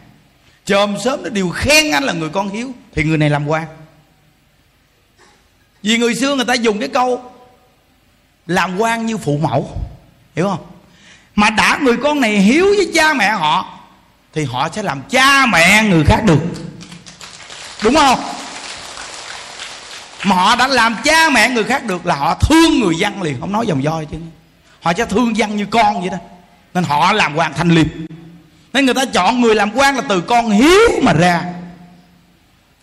Chòm 0.64 0.96
sớm 1.04 1.22
nó 1.22 1.28
đều 1.28 1.50
khen 1.50 1.90
anh 1.90 2.04
là 2.04 2.12
người 2.12 2.28
con 2.28 2.48
hiếu, 2.48 2.72
thì 2.94 3.04
người 3.04 3.18
này 3.18 3.30
làm 3.30 3.46
quan 3.46 3.66
vì 5.86 5.98
người 5.98 6.14
xưa 6.14 6.36
người 6.36 6.44
ta 6.44 6.54
dùng 6.54 6.78
cái 6.78 6.88
câu 6.88 7.22
làm 8.46 8.78
quan 8.78 9.06
như 9.06 9.16
phụ 9.16 9.38
mẫu, 9.42 9.68
hiểu 10.36 10.48
không? 10.48 10.66
Mà 11.34 11.50
đã 11.50 11.78
người 11.82 11.96
con 11.96 12.20
này 12.20 12.38
hiếu 12.38 12.66
với 12.76 12.90
cha 12.94 13.14
mẹ 13.14 13.30
họ 13.30 13.78
thì 14.34 14.44
họ 14.44 14.68
sẽ 14.68 14.82
làm 14.82 15.02
cha 15.08 15.46
mẹ 15.46 15.82
người 15.82 16.04
khác 16.04 16.22
được, 16.24 16.38
đúng 17.82 17.94
không? 17.94 18.18
Mà 20.24 20.36
họ 20.36 20.56
đã 20.56 20.66
làm 20.66 20.96
cha 21.04 21.30
mẹ 21.30 21.48
người 21.48 21.64
khác 21.64 21.84
được 21.84 22.06
là 22.06 22.14
họ 22.14 22.34
thương 22.34 22.80
người 22.80 22.96
dân 22.96 23.22
liền, 23.22 23.40
không 23.40 23.52
nói 23.52 23.66
dòng 23.66 23.82
voi 23.82 24.06
chứ. 24.10 24.16
Họ 24.80 24.92
sẽ 24.96 25.04
thương 25.04 25.36
dân 25.36 25.56
như 25.56 25.66
con 25.66 26.00
vậy 26.00 26.10
đó. 26.10 26.18
Nên 26.74 26.84
họ 26.84 27.12
làm 27.12 27.36
quan 27.36 27.54
thanh 27.54 27.68
liêm. 27.68 27.86
Nên 28.72 28.84
người 28.84 28.94
ta 28.94 29.04
chọn 29.04 29.40
người 29.40 29.54
làm 29.54 29.76
quan 29.76 29.96
là 29.96 30.02
từ 30.08 30.20
con 30.20 30.50
hiếu 30.50 30.80
mà 31.02 31.12
ra. 31.12 31.42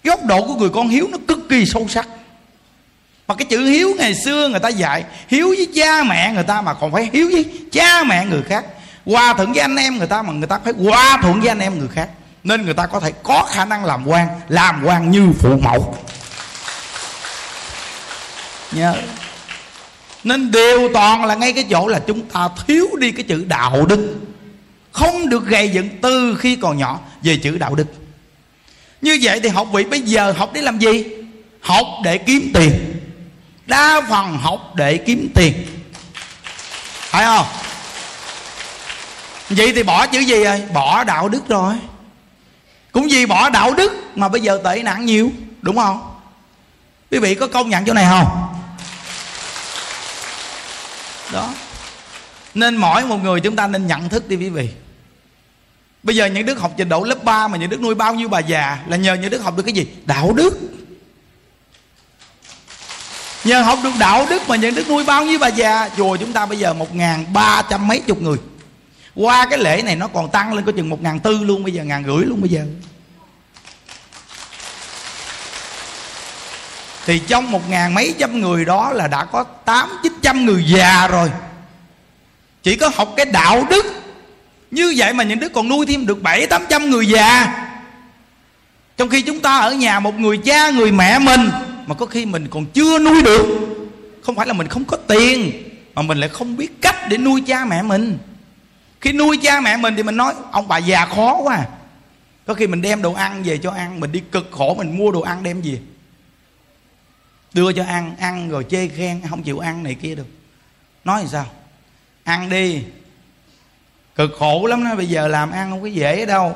Góc 0.04 0.24
độ 0.26 0.48
của 0.48 0.56
người 0.56 0.70
con 0.70 0.88
hiếu 0.88 1.08
nó 1.12 1.18
cực 1.28 1.40
kỳ 1.50 1.66
sâu 1.66 1.88
sắc 1.90 2.08
mà 3.34 3.38
cái 3.38 3.46
chữ 3.46 3.66
hiếu 3.66 3.94
ngày 3.98 4.16
xưa 4.16 4.48
người 4.48 4.60
ta 4.60 4.70
dạy, 4.70 5.04
hiếu 5.28 5.48
với 5.48 5.68
cha 5.76 6.04
mẹ 6.04 6.32
người 6.34 6.44
ta 6.44 6.62
mà 6.62 6.74
còn 6.74 6.92
phải 6.92 7.10
hiếu 7.14 7.30
với 7.32 7.46
cha 7.72 8.04
mẹ 8.04 8.26
người 8.26 8.42
khác. 8.42 8.66
Hòa 9.06 9.34
thuận 9.34 9.54
với 9.54 9.62
anh 9.62 9.76
em 9.76 9.98
người 9.98 10.08
ta 10.08 10.22
mà 10.22 10.34
người 10.34 10.48
ta 10.48 10.60
phải 10.64 10.74
hòa 10.84 11.20
thuận 11.22 11.40
với 11.40 11.50
anh 11.50 11.60
em 11.60 11.80
người 11.80 11.88
khác. 11.88 12.10
Nên 12.44 12.66
người 12.66 12.74
ta 12.74 12.86
có 12.86 13.00
thể 13.00 13.12
có 13.24 13.48
khả 13.52 13.66
năng 13.66 13.86
làm 13.86 14.08
quan 14.08 14.28
làm 14.50 14.84
quan 14.86 15.12
như 15.12 15.28
phụ 15.40 15.60
mẫu. 15.64 15.98
Nhớ. 18.72 18.96
Nên 20.24 20.52
đều 20.52 20.90
toàn 20.94 21.26
là 21.26 21.36
ngay 21.36 21.54
cái 21.54 21.66
chỗ 21.70 21.88
là 21.88 22.00
chúng 22.08 22.22
ta 22.22 22.50
thiếu 22.68 22.88
đi 23.00 23.12
cái 23.12 23.24
chữ 23.24 23.46
đạo 23.48 23.86
đức. 23.86 24.16
Không 24.92 25.30
được 25.30 25.46
gây 25.46 25.70
dựng 25.70 25.90
từ 26.02 26.36
khi 26.40 26.56
còn 26.56 26.78
nhỏ 26.78 27.00
về 27.24 27.38
chữ 27.38 27.58
đạo 27.58 27.76
đức. 27.76 27.88
Như 29.02 29.20
vậy 29.22 29.40
thì 29.44 29.50
học 29.50 29.68
vị 29.74 29.84
bây 29.84 30.02
giờ 30.02 30.32
học 30.32 30.52
để 30.54 30.62
làm 30.62 30.80
gì? 30.80 31.04
Học 31.62 31.88
để 32.04 32.18
kiếm 32.18 32.52
tiền 32.54 32.93
đa 33.74 34.02
phần 34.10 34.38
học 34.38 34.72
để 34.76 34.98
kiếm 34.98 35.30
tiền. 35.36 35.54
Phải 36.94 37.24
không? 37.24 37.46
Vậy 39.50 39.74
thì 39.76 39.84
bỏ 39.84 40.08
chữ 40.08 40.20
gì 40.20 40.44
rồi 40.44 40.62
bỏ 40.74 41.04
đạo 41.04 41.30
đức 41.30 41.48
rồi. 41.48 41.74
Cũng 42.92 43.08
vì 43.12 43.26
bỏ 43.26 43.50
đạo 43.50 43.74
đức 43.74 43.92
mà 44.16 44.30
bây 44.30 44.42
giờ 44.42 44.60
tệ 44.64 44.84
nạn 44.84 45.06
nhiều, 45.06 45.32
đúng 45.62 45.76
không? 45.76 46.16
Quý 47.12 47.20
vị 47.20 47.36
có 47.36 47.48
công 47.48 47.70
nhận 47.70 47.86
chỗ 47.86 47.94
này 47.94 48.06
không? 48.10 48.54
Đó. 51.32 51.50
Nên 52.54 52.76
mỗi 52.76 53.06
một 53.06 53.18
người 53.24 53.40
chúng 53.40 53.56
ta 53.56 53.68
nên 53.68 53.88
nhận 53.88 54.10
thức 54.10 54.30
đi 54.30 54.36
quý 54.36 54.50
vị. 54.50 54.70
Bây 56.04 56.16
giờ 56.16 56.26
những 56.26 56.46
đứa 56.46 56.54
học 56.54 56.72
trình 56.78 56.90
độ 56.90 57.04
lớp 57.04 57.24
3 57.24 57.48
mà 57.48 57.58
những 57.58 57.70
đứa 57.70 57.78
nuôi 57.78 57.96
bao 57.96 58.16
nhiêu 58.16 58.30
bà 58.30 58.40
già 58.40 58.78
là 58.88 58.98
nhờ 58.98 59.14
những 59.14 59.30
đứa 59.30 59.40
học 59.40 59.58
được 59.58 59.64
cái 59.64 59.74
gì? 59.74 59.88
Đạo 60.06 60.34
đức 60.34 60.73
nhờ 63.44 63.62
học 63.62 63.80
được 63.84 63.94
đạo 64.00 64.26
đức 64.30 64.50
mà 64.50 64.56
nhận 64.56 64.76
đức 64.76 64.90
nuôi 64.90 65.04
bao 65.04 65.26
nhiêu 65.26 65.40
bà 65.40 65.48
già, 65.48 65.90
chùa 65.98 66.16
chúng 66.16 66.34
ta 66.34 66.46
bây 66.46 66.58
giờ 66.58 66.74
một 66.74 66.96
ngàn 66.96 67.34
ba 67.34 67.62
trăm 67.70 67.88
mấy 67.88 68.00
chục 68.00 68.22
người. 68.22 68.38
Qua 69.16 69.46
cái 69.50 69.60
lễ 69.60 69.82
này 69.86 69.96
nó 69.96 70.08
còn 70.08 70.30
tăng 70.30 70.54
lên 70.54 70.66
có 70.66 70.72
chừng 70.72 70.90
một 70.90 71.02
ngàn 71.02 71.20
tư 71.20 71.44
luôn, 71.44 71.64
bây 71.64 71.74
giờ 71.74 71.84
ngàn 71.84 72.04
rưỡi 72.04 72.26
luôn 72.26 72.42
bây 72.42 72.50
giờ. 72.50 72.62
Thì 77.06 77.20
trong 77.20 77.52
một 77.52 77.70
ngàn 77.70 77.94
mấy 77.94 78.16
trăm 78.20 78.42
người 78.42 78.66
đó 78.66 78.92
là 78.92 79.08
đã 79.08 79.26
có 79.26 79.44
tám, 79.44 79.90
chín 80.04 80.14
trăm 80.22 80.46
người 80.46 80.64
già 80.68 81.08
rồi. 81.08 81.32
Chỉ 82.64 82.76
có 82.76 82.92
học 82.96 83.14
cái 83.18 83.26
đạo 83.26 83.68
đức. 83.70 83.86
Như 84.72 84.94
vậy 84.98 85.14
mà 85.14 85.24
những 85.24 85.40
đứa 85.40 85.50
còn 85.50 85.70
nuôi 85.70 85.86
thêm 85.86 86.06
được 86.06 86.22
bảy, 86.22 86.48
tám 86.48 86.66
trăm 86.70 86.90
người 86.90 87.08
già. 87.08 87.54
Trong 88.98 89.10
khi 89.10 89.22
chúng 89.22 89.40
ta 89.40 89.58
ở 89.58 89.72
nhà 89.72 90.00
một 90.00 90.20
người 90.20 90.38
cha, 90.38 90.70
người 90.70 90.92
mẹ 90.92 91.20
mình 91.20 91.50
mà 91.88 91.96
có 91.96 92.06
khi 92.06 92.26
mình 92.26 92.48
còn 92.48 92.66
chưa 92.66 93.00
nuôi 93.00 93.22
được. 93.22 93.46
Không 94.24 94.36
phải 94.36 94.48
là 94.48 94.54
mình 94.54 94.68
không 94.68 94.86
có 94.86 94.98
tiền, 94.98 95.52
mà 95.96 96.02
mình 96.02 96.18
lại 96.18 96.30
không 96.30 96.58
biết 96.58 96.82
cách 96.82 96.96
để 97.10 97.18
nuôi 97.18 97.44
cha 97.48 97.66
mẹ 97.66 97.82
mình. 97.82 98.18
Khi 99.02 99.12
nuôi 99.12 99.38
cha 99.42 99.62
mẹ 99.62 99.78
mình 99.78 99.96
thì 99.96 100.04
mình 100.04 100.18
nói, 100.18 100.34
ông 100.52 100.68
bà 100.68 100.78
già 100.78 101.06
khó 101.06 101.40
quá 101.44 101.56
à. 101.56 101.68
có 102.46 102.54
khi 102.54 102.68
mình 102.68 102.82
đem 102.82 103.02
đồ 103.02 103.14
ăn 103.14 103.44
về 103.44 103.58
cho 103.58 103.72
ăn, 103.72 104.00
mình 104.00 104.12
đi 104.12 104.20
cực 104.32 104.50
khổ, 104.52 104.76
mình 104.78 104.98
mua 104.98 105.12
đồ 105.12 105.22
ăn 105.22 105.44
đem 105.44 105.62
về. 105.62 105.80
Đưa 107.54 107.74
cho 107.74 107.84
ăn 107.84 108.16
ăn 108.20 108.50
rồi 108.50 108.66
chê 108.70 108.88
khen, 108.88 109.22
không 109.30 109.44
chịu 109.44 109.60
ăn 109.60 109.84
này 109.84 109.96
kia 109.96 110.16
được. 110.16 110.28
Nói 111.04 111.20
làm 111.20 111.28
sao? 111.28 111.46
Ăn 112.24 112.50
đi. 112.50 112.84
Cực 114.16 114.32
khổ 114.40 114.66
lắm 114.66 114.84
đó, 114.84 114.96
bây 114.96 115.06
giờ 115.06 115.28
làm 115.28 115.52
ăn 115.52 115.70
không 115.70 115.82
có 115.82 115.88
dễ 115.88 116.26
đâu. 116.26 116.56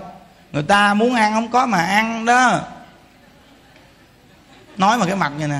Người 0.51 0.63
ta 0.63 0.93
muốn 0.93 1.15
ăn 1.15 1.33
không 1.33 1.51
có 1.51 1.65
mà 1.65 1.81
ăn 1.81 2.25
đó 2.25 2.61
nói 4.77 4.97
mà 4.97 5.05
cái 5.05 5.15
mặt 5.15 5.31
như 5.37 5.47
nè. 5.47 5.59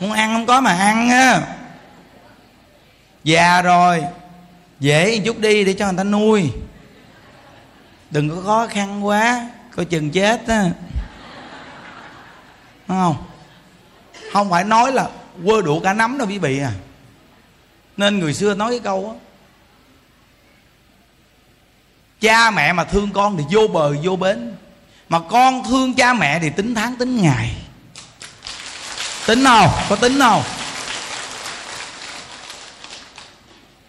Muốn 0.00 0.12
ăn 0.12 0.34
không 0.34 0.46
có 0.46 0.60
mà 0.60 0.72
ăn 0.72 1.10
á. 1.10 1.40
Già 3.24 3.62
rồi, 3.62 4.04
dễ 4.80 5.18
chút 5.18 5.38
đi 5.38 5.64
để 5.64 5.72
cho 5.72 5.86
người 5.86 5.96
ta 5.96 6.04
nuôi. 6.04 6.52
Đừng 8.10 8.30
có 8.30 8.42
khó 8.42 8.66
khăn 8.66 9.06
quá, 9.06 9.50
coi 9.76 9.84
chừng 9.84 10.10
chết 10.10 10.46
á. 10.46 10.64
Không? 12.88 13.16
Không 14.32 14.50
phải 14.50 14.64
nói 14.64 14.92
là 14.92 15.08
quơ 15.46 15.62
đủ 15.62 15.80
cả 15.80 15.92
nắm 15.92 16.18
đâu 16.18 16.28
quý 16.28 16.38
vị 16.38 16.60
à. 16.60 16.72
Nên 17.96 18.18
người 18.18 18.34
xưa 18.34 18.54
nói 18.54 18.70
cái 18.70 18.80
câu 18.80 19.10
á. 19.10 19.28
Cha 22.20 22.50
mẹ 22.50 22.72
mà 22.72 22.84
thương 22.84 23.10
con 23.12 23.36
thì 23.36 23.44
vô 23.50 23.68
bờ 23.68 23.94
vô 24.02 24.16
bến 24.16 24.56
mà 25.08 25.18
con 25.30 25.64
thương 25.64 25.94
cha 25.94 26.12
mẹ 26.12 26.38
thì 26.38 26.50
tính 26.50 26.74
tháng, 26.74 26.96
tính 26.96 27.22
ngày. 27.22 27.50
Tính 29.26 29.44
không 29.44 29.70
có 29.88 29.96
tính 29.96 30.18
không 30.20 30.42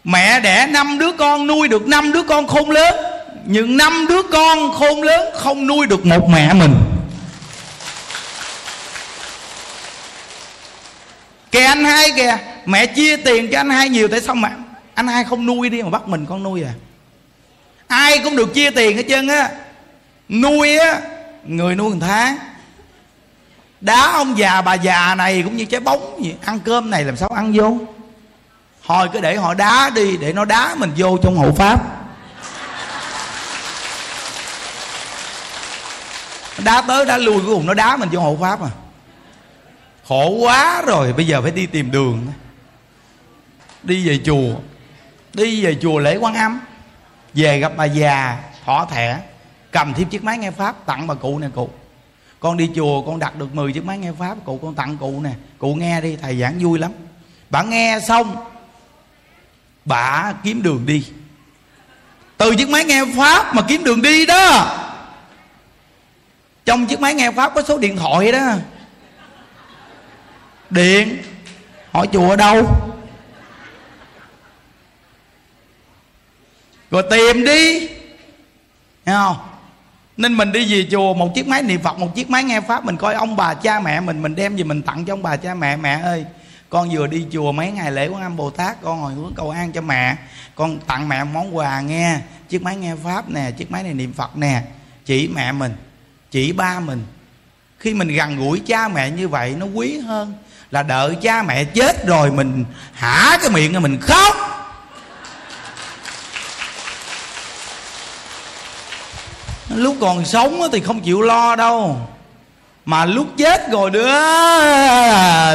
mẹ 0.03 0.39
đẻ 0.39 0.67
năm 0.69 0.97
đứa 0.97 1.12
con, 1.12 1.47
nuôi 1.47 1.67
được 1.67 1.88
năm 1.88 2.12
đứa 2.12 2.23
con 2.23 2.47
khôn 2.47 2.71
lớn. 2.71 2.95
Nhưng 3.45 3.77
năm 3.77 4.05
đứa 4.10 4.21
con 4.21 4.73
khôn 4.73 5.03
lớn 5.03 5.29
không 5.36 5.67
nuôi 5.67 5.88
được 5.88 6.05
một 6.05 6.29
mẹ 6.29 6.53
mình. 6.53 6.75
Kìa 11.51 11.63
anh 11.63 11.84
hai 11.84 12.12
kìa, 12.12 12.38
mẹ 12.65 12.86
chia 12.86 13.17
tiền 13.17 13.49
cho 13.51 13.60
anh 13.60 13.69
hai 13.69 13.89
nhiều 13.89 14.08
tại 14.08 14.21
sao 14.21 14.36
mà 14.36 14.51
anh 14.93 15.08
hai 15.08 15.23
không 15.23 15.45
nuôi 15.45 15.69
đi 15.69 15.82
mà 15.82 15.89
bắt 15.89 16.08
mình 16.08 16.25
con 16.29 16.43
nuôi 16.43 16.63
à? 16.63 16.73
Ai 17.88 18.19
cũng 18.19 18.36
được 18.36 18.53
chia 18.53 18.71
tiền 18.71 18.97
hết 18.97 19.03
trơn 19.10 19.27
á 19.27 19.49
nuôi 20.30 20.78
á, 20.78 21.02
người 21.44 21.76
nuôi 21.76 21.89
một 21.89 22.00
tháng. 22.02 22.38
Đá 23.82 24.12
ông 24.12 24.38
già 24.38 24.62
bà 24.62 24.74
già 24.74 25.15
này 25.15 25.42
cũng 25.44 25.58
như 25.58 25.65
trái 25.65 25.80
bóng 25.80 26.24
gì 26.24 26.36
ăn 26.46 26.60
cơm 26.60 26.89
này 26.89 27.04
làm 27.04 27.18
sao 27.18 27.30
ăn 27.30 27.52
vô? 27.56 27.78
Thôi 28.86 29.10
cứ 29.13 29.22
để 29.22 29.36
họ 29.36 29.54
đá 29.54 29.89
đi, 29.96 30.18
để 30.18 30.34
nó 30.34 30.46
đá 30.46 30.76
mình 30.76 30.92
vô 30.98 31.18
trong 31.24 31.38
hộ 31.38 31.52
pháp. 31.52 31.80
Đá 36.63 36.82
tới 36.82 37.06
đá 37.06 37.18
lui, 37.18 37.42
cuối 37.46 37.56
cùng 37.56 37.65
nó 37.65 37.74
đá 37.74 37.98
mình 37.98 38.10
vô 38.12 38.20
hộ 38.20 38.38
pháp 38.42 38.62
à. 38.62 38.70
Khổ 40.08 40.30
quá 40.30 40.82
rồi, 40.82 41.13
bây 41.13 41.28
giờ 41.28 41.42
phải 41.42 41.52
đi 41.52 41.65
tìm 41.65 41.92
đường. 41.92 42.28
Đi 43.84 44.08
về 44.08 44.20
chùa. 44.26 44.56
Đi 45.34 45.65
về 45.65 45.78
chùa 45.82 46.00
lễ 46.00 46.18
quan 46.18 46.34
âm. 46.34 46.60
Về 47.34 47.60
gặp 47.60 47.72
bà 47.78 47.86
già 47.86 48.38
thỏ 48.65 48.86
thẻ 48.86 49.20
cầm 49.71 49.93
thêm 49.93 50.10
chiếc 50.10 50.23
máy 50.23 50.38
nghe 50.38 50.51
pháp, 50.51 50.86
tặng 50.86 51.08
bà 51.08 51.13
cụ 51.13 51.39
nè, 51.39 51.47
cụ. 51.55 51.69
Con 52.39 52.58
đi 52.58 52.69
chùa, 52.75 53.01
con 53.01 53.19
đặt 53.19 53.36
được 53.36 53.55
10 53.55 53.73
chiếc 53.73 53.86
máy 53.86 53.97
nghe 53.97 54.12
pháp, 54.19 54.38
cụ 54.45 54.60
con 54.62 54.75
tặng 54.75 54.97
cụ 54.97 55.21
nè. 55.21 55.32
Cụ 55.58 55.75
nghe 55.75 56.01
đi, 56.01 56.15
thầy 56.15 56.39
giảng 56.39 56.60
vui 56.60 56.79
lắm. 56.79 56.91
Bà 57.49 57.63
nghe 57.63 57.99
xong, 58.08 58.36
bà 59.86 60.34
kiếm 60.43 60.63
đường 60.63 60.86
đi. 60.86 61.05
Từ 62.38 62.55
chiếc 62.55 62.69
máy 62.69 62.86
nghe 62.86 63.03
pháp 63.17 63.55
mà 63.55 63.62
kiếm 63.67 63.84
đường 63.84 64.01
đi 64.01 64.25
đó. 64.25 64.75
Trong 66.65 66.86
chiếc 66.86 66.99
máy 66.99 67.13
nghe 67.13 67.32
pháp 67.32 67.51
có 67.55 67.62
số 67.62 67.77
điện 67.77 67.97
thoại 67.97 68.32
đó. 68.32 68.53
Điện. 70.69 71.23
Hỏi 71.91 72.08
chùa 72.13 72.29
ở 72.29 72.36
đâu? 72.36 72.67
Rồi 76.91 77.03
tìm 77.12 77.45
đi. 77.45 77.88
Thấy 79.05 79.15
không? 79.15 79.49
Nên 80.19 80.38
mình 80.38 80.51
đi 80.51 80.73
về 80.73 80.88
chùa, 80.91 81.13
một 81.13 81.36
chiếc 81.36 81.47
máy 81.47 81.63
niệm 81.63 81.82
phật, 81.82 81.99
một 81.99 82.15
chiếc 82.15 82.29
máy 82.29 82.43
nghe 82.43 82.62
pháp, 82.62 82.86
mình 82.86 82.97
coi 82.97 83.13
ông 83.13 83.36
bà 83.36 83.53
cha 83.53 83.79
mẹ 83.79 83.99
mình 83.99 84.21
mình 84.21 84.36
đem 84.36 84.55
gì 84.55 84.63
mình 84.63 84.82
tặng 84.82 85.05
cho 85.05 85.13
ông 85.13 85.21
bà 85.23 85.36
cha 85.36 85.53
mẹ. 85.53 85.77
Mẹ 85.77 85.99
ơi, 86.03 86.25
con 86.69 86.89
vừa 86.91 87.08
đi 87.08 87.25
chùa 87.32 87.51
mấy 87.51 87.71
ngày 87.71 87.91
lễ 87.91 88.08
quán 88.08 88.21
âm 88.21 88.36
bồ 88.36 88.49
tát, 88.49 88.82
con 88.82 88.99
hồi 88.99 89.13
hướng 89.13 89.34
cầu 89.36 89.49
an 89.49 89.71
cho 89.71 89.82
mẹ. 89.82 90.15
Con 90.55 90.79
tặng 90.79 91.10
mẹ 91.10 91.23
món 91.23 91.58
quà 91.58 91.82
nghe, 91.82 92.19
chiếc 92.49 92.62
máy 92.62 92.75
nghe 92.75 92.95
pháp 93.03 93.29
nè, 93.29 93.51
chiếc 93.51 93.71
máy 93.71 93.84
này 93.84 93.93
niệm 93.93 94.13
phật 94.13 94.38
nè. 94.38 94.62
Chỉ 95.05 95.27
mẹ 95.27 95.51
mình, 95.51 95.75
chỉ 96.32 96.51
ba 96.51 96.79
mình. 96.79 97.05
Khi 97.77 97.93
mình 97.93 98.08
gần 98.08 98.38
gũi 98.38 98.60
cha 98.60 98.88
mẹ 98.88 99.10
như 99.10 99.27
vậy, 99.27 99.55
nó 99.58 99.65
quý 99.65 99.97
hơn. 99.97 100.34
Là 100.71 100.84
đợi 100.84 101.15
cha 101.21 101.43
mẹ 101.43 101.63
chết 101.63 102.08
rồi 102.08 102.32
mình 102.32 102.65
hả 102.93 103.38
cái 103.41 103.49
miệng 103.49 103.82
mình 103.82 103.97
khóc. 104.01 104.36
Lúc 109.80 109.96
còn 110.02 110.26
sống 110.26 110.62
thì 110.72 110.80
không 110.80 111.02
chịu 111.02 111.22
lo 111.22 111.56
đâu. 111.56 111.98
Mà 112.86 113.06
lúc 113.06 113.28
chết 113.38 113.72
rồi 113.72 113.92
nữa 113.92 114.12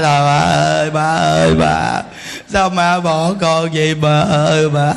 trời 0.02 0.26
ơi, 0.26 0.90
bà 0.90 1.16
ơi, 1.16 1.54
bà. 1.54 2.02
Sao 2.48 2.70
mà 2.70 3.00
bỏ 3.00 3.30
con 3.40 3.68
vậy, 3.72 3.94
bà 3.94 4.20
ơi, 4.20 4.68
bà? 4.68 4.92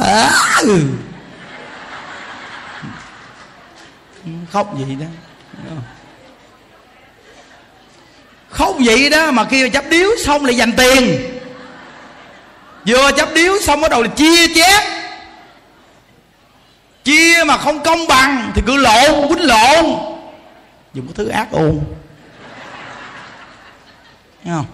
Khóc 4.52 4.78
gì 4.78 4.96
đó. 5.00 5.06
Khóc 8.50 8.76
vậy 8.86 9.10
đó, 9.10 9.32
mà 9.32 9.44
kia 9.44 9.70
chấp 9.70 9.84
điếu 9.90 10.10
xong 10.26 10.46
lại 10.46 10.58
dành 10.58 10.72
tiền. 10.72 11.34
Vừa 12.88 13.12
chấp 13.12 13.30
điếu 13.34 13.54
xong 13.66 13.82
bắt 13.82 13.92
đầu 13.92 14.04
là 14.04 14.10
chia 14.10 14.48
chét 14.56 14.84
chia 17.08 17.44
mà 17.48 17.58
không 17.58 17.84
công 17.84 18.08
bằng 18.08 18.52
thì 18.56 18.62
cứ 18.66 18.78
lộn 18.78 19.28
quýnh 19.28 19.48
lộn. 19.48 19.86
Dùng 20.94 21.06
cái 21.08 21.14
thứ 21.16 21.28
ác 21.28 21.52
ôn 21.52 21.80
Thấy 24.44 24.54
không? 24.54 24.66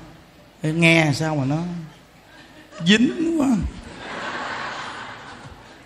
Nghe 0.81 1.11
sao 1.15 1.35
mà 1.35 1.45
nó 1.45 1.57
dính 2.85 3.41
quá. 3.41 3.47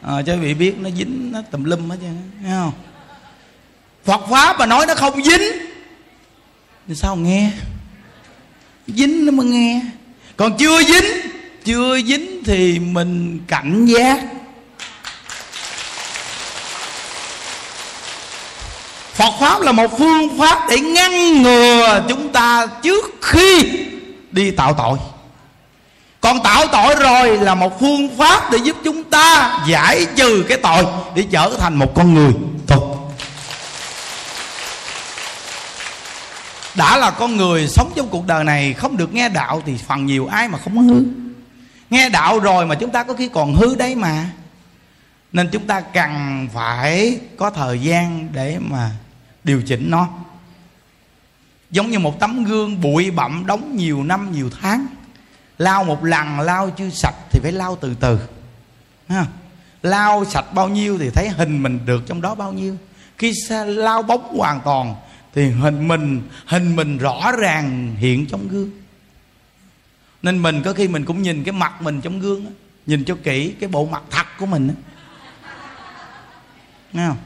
À, 0.02 0.22
cho 0.26 0.38
vị 0.38 0.54
biết 0.54 0.76
nó 0.78 0.90
dính 0.90 1.32
nó 1.32 1.42
tùm 1.52 1.64
lum 1.64 1.90
hết 1.90 1.98
trơn 2.02 2.32
nghe 2.42 2.50
không? 2.50 2.74
Phật 4.06 4.22
pháp 4.30 4.60
mà 4.60 4.66
nói 4.66 4.86
nó 4.88 4.96
không 4.96 5.24
dính. 5.24 5.42
Thì 6.88 6.96
sao 6.96 7.16
nghe? 7.16 7.52
Dính 8.88 9.26
nó 9.26 9.32
mới 9.32 9.46
nghe. 9.46 9.82
Còn 10.38 10.58
chưa 10.58 10.84
dính 10.84 11.06
chưa 11.66 12.02
dính 12.02 12.44
thì 12.46 12.80
mình 12.80 13.40
cảnh 13.48 13.86
giác. 13.86 14.20
Phật 19.18 19.34
pháp 19.40 19.62
là 19.62 19.72
một 19.72 19.98
phương 19.98 20.38
pháp 20.40 20.68
để 20.70 20.80
ngăn 20.80 21.42
ngừa 21.42 22.06
chúng 22.10 22.32
ta 22.32 22.68
trước 22.84 23.06
khi 23.22 23.64
đi 24.32 24.52
tạo 24.52 24.74
tội. 24.74 24.98
Còn 26.22 26.44
tạo 26.44 26.68
tội 26.72 26.96
rồi 26.96 27.38
là 27.38 27.56
một 27.56 27.80
phương 27.80 28.18
pháp 28.18 28.52
để 28.52 28.58
giúp 28.58 28.76
chúng 28.84 29.04
ta 29.04 29.60
giải 29.68 30.06
trừ 30.16 30.46
cái 30.50 30.58
tội 30.58 30.86
để 31.16 31.26
trở 31.32 31.52
thành 31.60 31.76
một 31.76 31.96
con 31.96 32.14
người 32.14 32.32
thật. 32.68 32.80
Đã 36.76 36.98
là 36.98 37.12
con 37.12 37.38
người 37.38 37.68
sống 37.68 37.92
trong 37.96 38.08
cuộc 38.08 38.28
đời 38.28 38.44
này, 38.44 38.74
không 38.74 38.98
được 38.98 39.14
nghe 39.14 39.30
đạo 39.30 39.62
thì 39.66 39.74
phần 39.88 40.06
nhiều 40.06 40.28
ai 40.28 40.48
mà 40.48 40.58
không 40.64 40.88
hư. 40.88 41.04
Nghe 41.90 42.10
đạo 42.10 42.40
rồi 42.40 42.66
mà 42.66 42.76
chúng 42.76 42.90
ta 42.90 43.04
có 43.04 43.14
khi 43.14 43.30
còn 43.34 43.56
hư 43.56 43.76
đấy 43.76 43.96
mà. 43.96 44.26
Nên 45.32 45.50
chúng 45.52 45.68
ta 45.68 45.82
cần 45.82 46.48
phải 46.54 47.20
có 47.38 47.50
thời 47.50 47.80
gian 47.80 48.28
để 48.34 48.58
mà 48.60 48.90
điều 49.48 49.62
chỉnh 49.62 49.90
nó. 49.90 50.10
Giống 51.72 51.92
như 51.92 52.00
một 52.00 52.20
tấm 52.20 52.44
gương 52.44 52.82
bụi 52.82 53.12
bặm 53.12 53.46
đóng 53.46 53.76
nhiều 53.76 54.04
năm 54.04 54.32
nhiều 54.32 54.50
tháng. 54.62 54.88
Lau 55.58 55.84
một 55.84 56.04
lần 56.04 56.40
lau 56.40 56.70
chưa 56.70 56.90
sạch 56.90 57.16
thì 57.32 57.40
phải 57.44 57.52
lau 57.52 57.78
từ 57.82 57.96
từ. 58.00 58.20
Ha. 59.10 59.26
Lau 59.84 60.26
sạch 60.26 60.54
bao 60.54 60.70
nhiêu 60.70 60.98
thì 60.98 61.10
thấy 61.10 61.30
hình 61.30 61.64
mình 61.64 61.80
được 61.86 62.04
trong 62.08 62.22
đó 62.22 62.36
bao 62.36 62.54
nhiêu. 62.54 62.78
Khi 63.18 63.34
lau 63.66 64.04
bóng 64.04 64.38
hoàn 64.38 64.62
toàn 64.66 64.96
thì 65.36 65.50
hình 65.50 65.88
mình 65.88 66.22
hình 66.46 66.76
mình 66.76 66.98
rõ 66.98 67.32
ràng 67.32 67.96
hiện 67.98 68.26
trong 68.26 68.48
gương. 68.48 68.72
Nên 70.22 70.42
mình 70.42 70.64
có 70.64 70.74
khi 70.74 70.88
mình 70.88 71.06
cũng 71.06 71.22
nhìn 71.22 71.44
cái 71.44 71.52
mặt 71.52 71.82
mình 71.82 72.02
trong 72.02 72.20
gương 72.20 72.46
đó, 72.46 72.52
nhìn 72.86 73.06
cho 73.06 73.18
kỹ 73.24 73.54
cái 73.60 73.70
bộ 73.70 73.86
mặt 73.86 74.04
thật 74.10 74.26
của 74.40 74.46
mình 74.46 74.68
đó. 74.68 74.74
Nghe 76.94 77.08
không? 77.08 77.18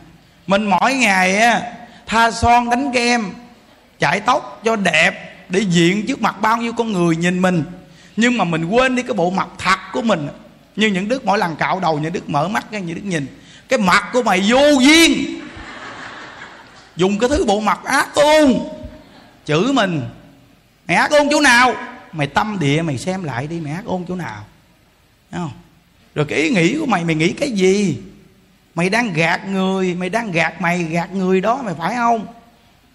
mình 0.48 0.66
mỗi 0.66 0.94
ngày 0.94 1.38
á 1.38 1.81
tha 2.12 2.32
son 2.32 2.70
đánh 2.70 2.92
kem 2.94 3.34
chải 4.00 4.20
tóc 4.20 4.62
cho 4.64 4.76
đẹp 4.76 5.36
để 5.50 5.60
diện 5.60 6.06
trước 6.08 6.22
mặt 6.22 6.42
bao 6.42 6.58
nhiêu 6.58 6.74
con 6.74 6.94
người 6.94 7.16
nhìn 7.16 7.42
mình. 7.42 7.64
Nhưng 8.16 8.38
mà 8.38 8.44
mình 8.44 8.66
quên 8.66 8.96
đi 8.96 9.04
cái 9.04 9.14
bộ 9.14 9.30
mặt 9.30 9.48
thật 9.58 9.80
của 9.94 10.02
mình. 10.02 10.28
Như 10.76 10.88
những 10.88 11.08
đức 11.08 11.26
mỗi 11.26 11.38
lần 11.38 11.56
cạo 11.56 11.80
đầu, 11.80 12.00
những 12.00 12.14
đức 12.14 12.30
mở 12.30 12.48
mắt 12.48 12.66
cái 12.72 12.82
những 12.82 12.96
đức 12.96 13.06
nhìn. 13.06 13.28
Cái 13.70 13.80
mặt 13.80 14.10
của 14.14 14.24
mày 14.24 14.44
vô 14.50 14.80
duyên. 14.80 15.42
Dùng 16.96 17.20
cái 17.20 17.30
thứ 17.30 17.46
bộ 17.46 17.60
mặt 17.60 17.80
ác 17.84 18.16
ôn 18.16 18.54
chửi 19.46 19.74
mình. 19.74 20.02
Mày 20.88 20.98
ác 20.98 21.12
ôn 21.12 21.28
chỗ 21.32 21.42
nào? 21.42 21.74
Mày 22.12 22.28
tâm 22.28 22.58
địa, 22.60 22.82
mày 22.82 22.98
xem 22.98 23.24
lại 23.24 23.48
đi, 23.48 23.60
mày 23.60 23.74
ác 23.74 23.86
ôn 23.86 24.06
chỗ 24.08 24.16
nào? 24.16 24.46
Thấy 25.32 25.40
không? 25.42 25.52
Rồi 26.16 26.26
cái 26.30 26.40
ý 26.40 26.50
nghĩ 26.50 26.76
của 26.80 26.86
mày 26.86 27.04
mày 27.04 27.16
nghĩ 27.16 27.32
cái 27.32 27.52
gì? 27.52 27.98
Mày 28.76 28.90
đang 28.90 29.14
gạt 29.14 29.48
người, 29.48 29.96
mày 29.96 30.10
đang 30.10 30.32
gạt 30.32 30.62
mày, 30.62 30.84
gạt 30.84 31.12
người 31.12 31.42
đó 31.42 31.62
mày 31.66 31.74
phải 31.80 31.96
không? 31.96 32.26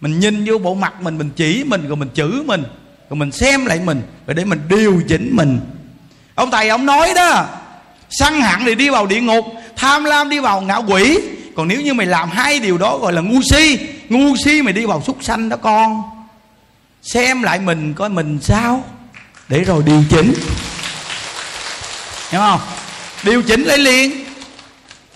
Mình 0.01 0.21
nhìn 0.21 0.45
vô 0.45 0.59
bộ 0.59 0.75
mặt 0.75 0.93
mình 1.01 1.19
mình 1.19 1.31
chỉ 1.37 1.65
mình, 1.67 1.89
rồi 1.89 1.97
mình 1.97 2.09
chửi 2.15 2.43
mình, 2.47 2.63
rồi 3.11 3.17
mình 3.17 3.33
xem 3.33 3.67
lại 3.67 3.81
mình, 3.85 4.03
rồi 4.27 4.35
để 4.35 4.45
mình 4.45 4.61
điều 4.69 5.03
chỉnh 5.09 5.31
mình. 5.33 5.61
Ông 6.35 6.51
thầy, 6.51 6.69
ông 6.69 6.87
nói 6.87 7.13
đó, 7.15 7.47
săn 8.11 8.41
hận 8.41 8.61
thì 8.65 8.75
đi 8.75 8.89
vào 8.91 9.07
địa 9.07 9.21
ngục, 9.21 9.45
tham 9.77 10.05
lam 10.05 10.29
đi 10.29 10.41
vào 10.41 10.61
ngạo 10.61 10.85
quỷ. 10.89 11.19
Còn 11.57 11.69
nếu 11.69 11.81
như 11.81 11.95
mày 11.95 12.07
làm 12.07 12.31
hai 12.31 12.61
điều 12.61 12.79
đó 12.79 12.99
gọi 12.99 13.13
là 13.13 13.21
ngu 13.21 13.41
si 13.43 13.79
ngu 14.09 14.37
si 14.45 14.63
mày 14.63 14.73
đi 14.73 14.87
vào 14.87 15.03
súc 15.07 15.19
sanh 15.21 15.49
đó 15.49 15.57
con. 15.57 16.03
Xem 17.03 17.43
lại 17.43 17.59
mình 17.59 17.95
coi 17.95 18.09
mình 18.09 18.39
sao, 18.43 18.85
để 19.49 19.65
rồi 19.65 19.83
điều 19.87 20.03
chỉnh. 20.11 20.33
Hiểu 22.31 22.41
không? 22.41 22.61
Điều 23.23 23.43
chỉnh 23.43 23.63
lại 23.63 23.79
liền 23.79 24.26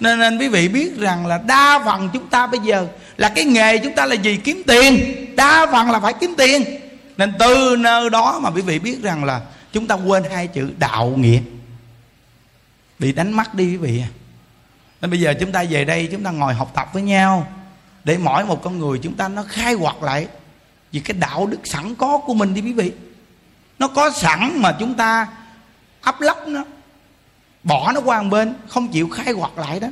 nên 0.00 0.18
nên 0.18 0.38
quý 0.38 0.48
vị 0.48 0.68
biết 0.68 0.98
rằng 0.98 1.26
là 1.26 1.38
đa 1.46 1.82
phần 1.84 2.10
chúng 2.12 2.28
ta 2.28 2.46
bây 2.46 2.60
giờ 2.60 2.86
là 3.16 3.28
cái 3.28 3.44
nghề 3.44 3.78
chúng 3.78 3.94
ta 3.94 4.06
là 4.06 4.14
gì 4.14 4.36
kiếm 4.36 4.62
tiền. 4.66 5.16
Đa 5.36 5.66
phần 5.72 5.90
là 5.90 6.00
phải 6.00 6.12
kiếm 6.12 6.34
tiền. 6.38 6.64
Nên 7.16 7.32
từ 7.38 7.76
nơi 7.78 8.10
đó 8.10 8.38
mà 8.42 8.50
quý 8.50 8.62
vị 8.62 8.78
biết 8.78 9.02
rằng 9.02 9.24
là 9.24 9.40
chúng 9.72 9.86
ta 9.86 9.94
quên 9.94 10.22
hai 10.30 10.46
chữ 10.46 10.70
đạo 10.78 11.14
nghĩa. 11.16 11.40
Bị 12.98 13.12
đánh 13.12 13.32
mất 13.32 13.54
đi 13.54 13.64
quý 13.64 13.76
vị 13.76 14.02
à. 14.02 14.08
nên 15.00 15.10
bây 15.10 15.20
giờ 15.20 15.34
chúng 15.40 15.52
ta 15.52 15.64
về 15.70 15.84
đây, 15.84 16.08
chúng 16.12 16.24
ta 16.24 16.30
ngồi 16.30 16.54
học 16.54 16.72
tập 16.74 16.88
với 16.92 17.02
nhau 17.02 17.46
để 18.04 18.18
mỗi 18.18 18.44
một 18.44 18.62
con 18.62 18.78
người 18.78 18.98
chúng 19.02 19.14
ta 19.14 19.28
nó 19.28 19.42
khai 19.48 19.76
quật 19.76 19.94
lại 20.02 20.28
vì 20.92 21.00
cái 21.00 21.16
đạo 21.20 21.46
đức 21.46 21.58
sẵn 21.64 21.94
có 21.94 22.18
của 22.18 22.34
mình 22.34 22.54
đi 22.54 22.60
quý 22.60 22.72
vị. 22.72 22.92
Nó 23.78 23.88
có 23.88 24.10
sẵn 24.10 24.52
mà 24.56 24.76
chúng 24.78 24.94
ta 24.94 25.26
ấp 26.00 26.20
lấp 26.20 26.48
nó 26.48 26.64
bỏ 27.62 27.92
nó 27.92 28.00
qua 28.00 28.22
một 28.22 28.28
bên 28.30 28.54
không 28.68 28.88
chịu 28.88 29.08
khai 29.08 29.34
quật 29.34 29.50
lại 29.56 29.80
đó. 29.80 29.88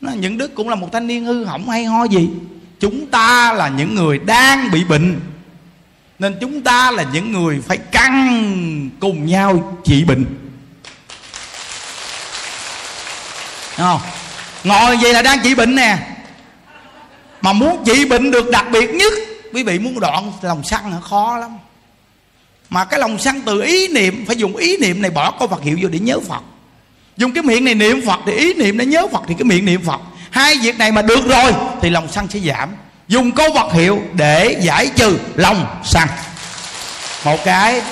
Nó, 0.00 0.12
những 0.12 0.38
đức 0.38 0.54
cũng 0.54 0.68
là 0.68 0.74
một 0.74 0.88
thanh 0.92 1.06
niên 1.06 1.24
hư 1.24 1.44
hỏng 1.44 1.68
hay 1.68 1.84
ho 1.84 2.04
gì. 2.04 2.28
Chúng 2.80 3.06
ta 3.06 3.52
là 3.52 3.68
những 3.68 3.94
người 3.94 4.18
đang 4.18 4.70
bị 4.70 4.84
bệnh 4.84 5.20
nên 6.18 6.36
chúng 6.40 6.62
ta 6.62 6.90
là 6.90 7.04
những 7.12 7.32
người 7.32 7.60
phải 7.66 7.76
căng 7.76 8.90
cùng 9.00 9.26
nhau 9.26 9.78
trị 9.84 10.04
bệnh. 10.04 10.24
Không? 13.76 14.00
Ngồi 14.64 14.96
vậy 14.96 15.12
là 15.12 15.22
đang 15.22 15.38
trị 15.42 15.54
bệnh 15.54 15.74
nè. 15.74 15.98
Mà 17.40 17.52
muốn 17.52 17.82
trị 17.86 18.04
bệnh 18.04 18.30
được 18.30 18.50
đặc 18.50 18.66
biệt 18.72 18.90
nhất 18.90 19.12
quý 19.52 19.62
vị 19.62 19.78
muốn 19.78 20.00
đoạn 20.00 20.32
lòng 20.42 20.64
săn 20.64 20.90
là 20.90 21.00
khó 21.00 21.38
lắm. 21.38 21.58
Mà 22.70 22.84
cái 22.84 23.00
lòng 23.00 23.18
săn 23.18 23.42
từ 23.46 23.62
ý 23.62 23.88
niệm 23.88 24.24
phải 24.26 24.36
dùng 24.36 24.56
ý 24.56 24.76
niệm 24.76 25.02
này 25.02 25.10
bỏ 25.10 25.30
câu 25.38 25.48
Phật 25.48 25.62
hiệu 25.62 25.78
vô 25.82 25.88
để 25.88 25.98
nhớ 25.98 26.20
Phật 26.20 26.42
dùng 27.16 27.32
cái 27.32 27.42
miệng 27.42 27.64
này 27.64 27.74
niệm 27.74 28.06
Phật 28.06 28.20
thì 28.26 28.32
ý 28.32 28.54
niệm 28.54 28.78
để 28.78 28.86
nhớ 28.86 29.06
Phật 29.12 29.22
thì 29.28 29.34
cái 29.34 29.44
miệng 29.44 29.64
niệm 29.64 29.82
Phật. 29.84 30.00
Hai 30.30 30.56
việc 30.62 30.78
này 30.78 30.92
mà 30.92 31.02
được 31.02 31.26
rồi 31.28 31.52
thì 31.82 31.90
lòng 31.90 32.08
sân 32.12 32.28
sẽ 32.28 32.38
giảm. 32.38 32.74
Dùng 33.08 33.32
câu 33.32 33.52
vật 33.52 33.72
hiệu 33.72 34.02
để 34.12 34.58
giải 34.60 34.90
trừ 34.96 35.18
lòng 35.34 35.80
sân. 35.84 36.08
Một 37.24 37.44
cái, 37.44 37.82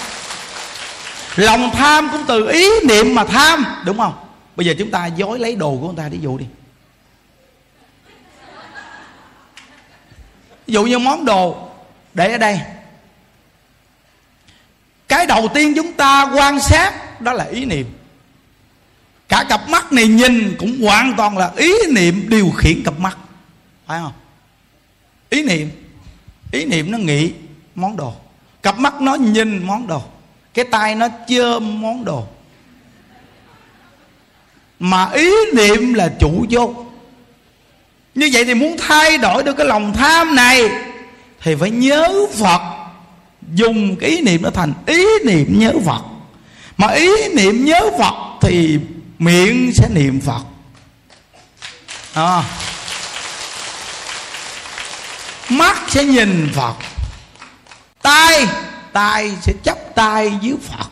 lòng 1.37 1.71
tham 1.75 2.09
cũng 2.13 2.25
từ 2.29 2.51
ý 2.51 2.69
niệm 2.85 3.15
mà 3.15 3.25
tham, 3.25 3.67
đúng 3.85 3.99
không? 3.99 4.15
Bây 4.57 4.67
giờ 4.67 4.75
chúng 4.79 4.91
ta 4.91 5.07
dối 5.07 5.39
lấy 5.39 5.57
đồ 5.57 5.79
của 5.81 5.87
người 5.87 5.97
ta 5.97 6.09
đi 6.09 6.19
dụ 6.21 6.39
đi. 6.39 6.47
Ví 10.67 10.75
dụ 10.75 10.85
như 10.85 10.99
món 10.99 11.25
đồ 11.25 11.69
để 12.15 12.33
ở 12.33 12.39
đây. 12.39 12.61
Cái 15.09 15.27
đầu 15.27 15.49
tiên 15.55 15.73
chúng 15.77 15.93
ta 15.93 16.31
quan 16.35 16.61
sát 16.61 17.21
đó 17.21 17.33
là 17.33 17.45
ý 17.45 17.65
niệm 17.65 17.87
cả 19.33 19.45
cặp 19.49 19.68
mắt 19.68 19.92
này 19.92 20.07
nhìn 20.07 20.57
cũng 20.59 20.81
hoàn 20.81 21.14
toàn 21.16 21.38
là 21.38 21.51
ý 21.57 21.73
niệm 21.90 22.27
điều 22.29 22.51
khiển 22.57 22.83
cặp 22.85 23.01
mắt. 23.01 23.18
Phải 23.87 24.01
không? 24.01 24.12
Ý 25.31 25.42
niệm. 25.42 25.71
Ý 26.51 26.64
niệm 26.64 26.90
nó 26.90 26.99
nghĩ 26.99 27.33
món 27.75 27.97
đồ. 27.97 28.14
Cặp 28.62 28.79
mắt 28.79 29.01
nó 29.01 29.14
nhìn 29.14 29.66
món 29.66 29.87
đồ. 29.87 30.03
Cái 30.55 30.64
tay 30.64 30.95
nó 30.95 31.09
chơm 31.29 31.83
món 31.83 32.05
đồ. 32.05 32.25
Mà 34.79 35.11
ý 35.12 35.31
niệm 35.55 35.95
là 35.95 36.12
chủ 36.21 36.47
vô. 36.51 36.75
Như 38.14 38.31
vậy 38.33 38.45
thì 38.45 38.55
muốn 38.55 38.77
thay 38.79 39.18
đổi 39.18 39.42
được 39.42 39.57
cái 39.57 39.66
lòng 39.66 39.92
tham 39.92 40.35
này, 40.35 40.71
thì 41.42 41.55
phải 41.55 41.71
nhớ 41.71 42.27
phật. 42.33 42.61
Dùng 43.55 43.97
cái 43.97 44.11
ý 44.11 44.21
niệm 44.21 44.42
nó 44.42 44.51
thành 44.51 44.73
ý 44.87 45.07
niệm 45.25 45.59
nhớ 45.59 45.73
phật. 45.87 46.03
Mà 46.77 46.88
ý 46.88 47.11
niệm 47.35 47.64
nhớ 47.64 47.90
phật 47.99 48.14
thì 48.40 48.79
miệng 49.25 49.73
sẽ 49.75 49.89
niệm 49.89 50.21
phật. 50.21 50.43
À. 52.15 52.43
mắt 55.49 55.83
sẽ 55.89 56.05
nhìn 56.05 56.51
phật. 56.55 56.75
Tay 58.03 58.47
tay 58.93 59.33
sẽ 59.43 59.53
chấp 59.63 59.79
tay 59.95 60.33
dưới 60.41 60.57
phật. 60.63 60.89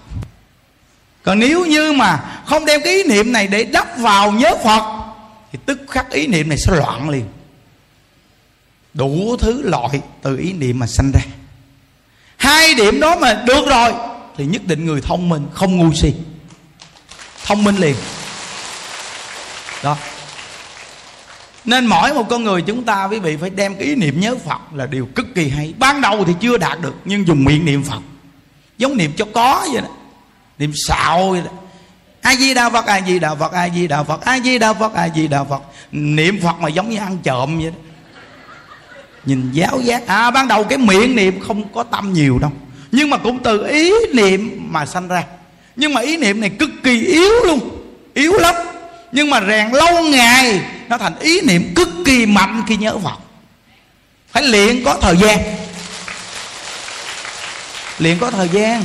Còn 1.22 1.38
nếu 1.38 1.66
như 1.66 1.92
mà 1.92 2.20
không 2.46 2.64
đem 2.64 2.80
cái 2.84 2.94
ý 2.94 3.02
niệm 3.02 3.32
này 3.32 3.46
để 3.46 3.64
đắp 3.64 3.98
vào 3.98 4.32
nhớ 4.32 4.54
phật, 4.64 5.12
thì 5.52 5.58
tức 5.66 5.80
khắc 5.88 6.10
ý 6.10 6.26
niệm 6.26 6.48
này 6.48 6.58
sẽ 6.58 6.76
loạn 6.76 7.10
liền. 7.10 7.24
Đủ 8.94 9.36
thứ 9.36 9.62
loại 9.62 10.00
từ 10.22 10.36
ý 10.36 10.52
niệm 10.52 10.78
mà 10.78 10.86
sanh 10.86 11.12
ra. 11.12 11.20
Hai 12.36 12.74
điểm 12.74 13.00
đó 13.00 13.16
mà 13.16 13.42
được 13.46 13.66
rồi, 13.66 13.92
thì 14.36 14.46
nhất 14.46 14.62
định 14.66 14.86
người 14.86 15.00
thông 15.00 15.28
minh, 15.28 15.46
không 15.54 15.76
ngu 15.76 15.94
si. 15.94 16.14
Thông 17.44 17.64
minh 17.64 17.76
liền 17.76 17.96
đó. 19.82 19.96
Nên 21.64 21.86
mỗi 21.86 22.14
một 22.14 22.26
con 22.30 22.44
người 22.44 22.62
chúng 22.62 22.84
ta, 22.84 23.04
quý 23.04 23.18
vị, 23.18 23.36
phải 23.40 23.50
đem 23.50 23.74
cái 23.74 23.84
ý 23.84 23.94
niệm 23.94 24.20
nhớ 24.20 24.36
Phật 24.46 24.60
là 24.74 24.86
điều 24.86 25.08
cực 25.14 25.26
kỳ 25.34 25.48
hay. 25.48 25.74
Ban 25.78 26.00
đầu 26.00 26.24
thì 26.24 26.32
chưa 26.40 26.58
đạt 26.58 26.80
được, 26.80 26.94
nhưng 27.04 27.26
dùng 27.26 27.44
miệng 27.44 27.64
niệm 27.64 27.82
Phật. 27.82 28.00
Giống 28.78 28.96
niệm 28.96 29.12
cho 29.16 29.24
có 29.34 29.66
vậy 29.72 29.82
đó. 29.82 29.88
Niệm 30.58 30.72
xạo 30.88 31.30
vậy 31.30 31.42
đó. 31.44 31.50
A 32.22 32.34
Di 32.34 32.54
Đà 32.54 32.70
Phật, 32.70 32.86
A 32.86 33.00
Di 33.00 33.18
Đà 33.18 33.34
Phật, 33.34 33.52
A 33.52 33.68
Di 33.68 33.88
Đà 33.88 34.02
Phật, 34.02 34.24
A 34.24 34.38
Di 34.38 34.58
Đà 34.58 34.72
Phật, 34.72 34.94
A 34.94 35.08
Di 35.08 35.26
Đà 35.26 35.44
Phật. 35.44 35.62
Niệm 35.92 36.40
Phật 36.40 36.60
mà 36.60 36.68
giống 36.68 36.90
như 36.90 36.98
ăn 36.98 37.18
trộm 37.22 37.58
vậy 37.60 37.70
đó. 37.70 37.76
Nhìn 39.24 39.52
giáo 39.52 39.80
giác. 39.80 40.06
À 40.06 40.30
ban 40.30 40.48
đầu 40.48 40.64
cái 40.64 40.78
miệng 40.78 41.16
niệm 41.16 41.40
không 41.40 41.72
có 41.74 41.82
tâm 41.82 42.12
nhiều 42.12 42.38
đâu. 42.38 42.50
Nhưng 42.92 43.10
mà 43.10 43.16
cũng 43.16 43.38
từ 43.42 43.66
ý 43.66 43.92
niệm 44.14 44.66
mà 44.70 44.86
sanh 44.86 45.08
ra. 45.08 45.24
Nhưng 45.76 45.94
mà 45.94 46.00
ý 46.00 46.16
niệm 46.16 46.40
này 46.40 46.50
cực 46.50 46.70
kỳ 46.82 47.06
yếu 47.06 47.32
luôn. 47.46 47.58
Yếu 48.14 48.32
lắm 48.32 48.54
nhưng 49.12 49.30
mà 49.30 49.40
rèn 49.40 49.70
lâu 49.70 50.02
ngày 50.02 50.60
nó 50.88 50.98
thành 50.98 51.18
ý 51.18 51.40
niệm 51.40 51.72
cực 51.76 51.88
kỳ 52.06 52.26
mạnh 52.26 52.62
khi 52.68 52.76
nhớ 52.76 52.98
phật. 52.98 53.18
Phải 54.28 54.42
luyện 54.42 54.84
có 54.84 54.98
thời 55.00 55.16
gian. 55.16 55.38
Luyện 57.98 58.18
có 58.18 58.30
thời 58.30 58.48
gian. 58.48 58.84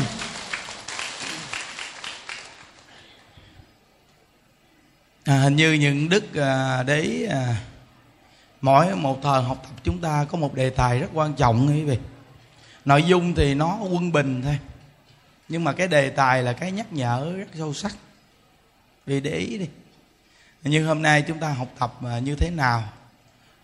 À, 5.25 5.37
hình 5.37 5.55
như 5.55 5.73
những 5.73 6.09
đức 6.09 6.35
à, 6.35 6.83
đấy 6.83 7.27
à, 7.31 7.55
mỗi 8.61 8.95
một 8.95 9.19
thời 9.23 9.43
học 9.43 9.57
tập 9.63 9.71
chúng 9.83 10.01
ta 10.01 10.25
có 10.31 10.37
một 10.37 10.53
đề 10.53 10.69
tài 10.69 10.99
rất 10.99 11.07
quan 11.13 11.33
trọng 11.33 11.67
quý 11.67 11.83
vị. 11.83 11.97
Nội 12.85 13.03
dung 13.03 13.35
thì 13.35 13.53
nó 13.53 13.77
quân 13.81 14.11
bình 14.11 14.41
thôi. 14.43 14.57
Nhưng 15.49 15.63
mà 15.63 15.73
cái 15.73 15.87
đề 15.87 16.09
tài 16.09 16.43
là 16.43 16.53
cái 16.53 16.71
nhắc 16.71 16.93
nhở 16.93 17.33
rất 17.37 17.45
sâu 17.57 17.73
sắc. 17.73 17.95
Vì 19.05 19.19
để 19.19 19.31
ý 19.31 19.57
đi 19.57 19.67
nhưng 20.67 20.85
hôm 20.85 21.01
nay 21.01 21.21
chúng 21.21 21.39
ta 21.39 21.49
học 21.49 21.67
tập 21.79 21.93
à, 22.05 22.19
như 22.19 22.35
thế 22.35 22.49
nào 22.49 22.83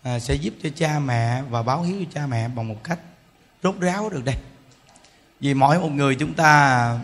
à, 0.02 0.18
sẽ 0.18 0.34
giúp 0.34 0.54
cho 0.62 0.68
cha 0.76 0.98
mẹ 0.98 1.42
và 1.42 1.62
báo 1.62 1.82
hiếu 1.82 1.96
cho 2.00 2.10
cha 2.14 2.26
mẹ 2.26 2.48
bằng 2.48 2.68
một 2.68 2.84
cách 2.84 2.98
rốt 3.62 3.80
ráo 3.80 4.10
được 4.10 4.24
đây. 4.24 4.36
Vì 5.40 5.54
mỗi 5.54 5.78
một 5.78 5.88
người 5.88 6.14
chúng 6.14 6.34
ta 6.34 6.98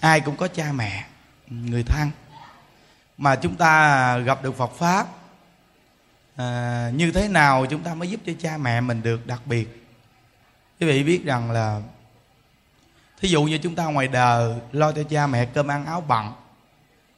ai 0.00 0.20
cũng 0.20 0.36
có 0.36 0.48
cha 0.48 0.72
mẹ 0.72 1.06
người 1.48 1.82
thân. 1.82 2.10
Mà 3.18 3.36
chúng 3.36 3.56
ta 3.56 4.18
gặp 4.18 4.42
được 4.42 4.56
Phật 4.56 4.70
pháp 4.78 5.06
à, 6.36 6.90
như 6.94 7.12
thế 7.12 7.28
nào 7.28 7.66
chúng 7.66 7.82
ta 7.82 7.94
mới 7.94 8.10
giúp 8.10 8.20
cho 8.26 8.32
cha 8.40 8.56
mẹ 8.56 8.80
mình 8.80 9.02
được 9.02 9.26
đặc 9.26 9.42
biệt? 9.46 9.86
Quý 10.80 10.86
vị 10.86 11.04
biết 11.04 11.24
rằng 11.24 11.50
là 11.50 11.80
thí 13.20 13.28
dụ 13.28 13.44
như 13.44 13.58
chúng 13.58 13.74
ta 13.74 13.84
ngoài 13.84 14.08
đời 14.08 14.54
lo 14.72 14.92
cho 14.92 15.02
cha 15.02 15.26
mẹ 15.26 15.44
cơm 15.44 15.68
ăn 15.68 15.86
áo 15.86 16.00
bận 16.00 16.32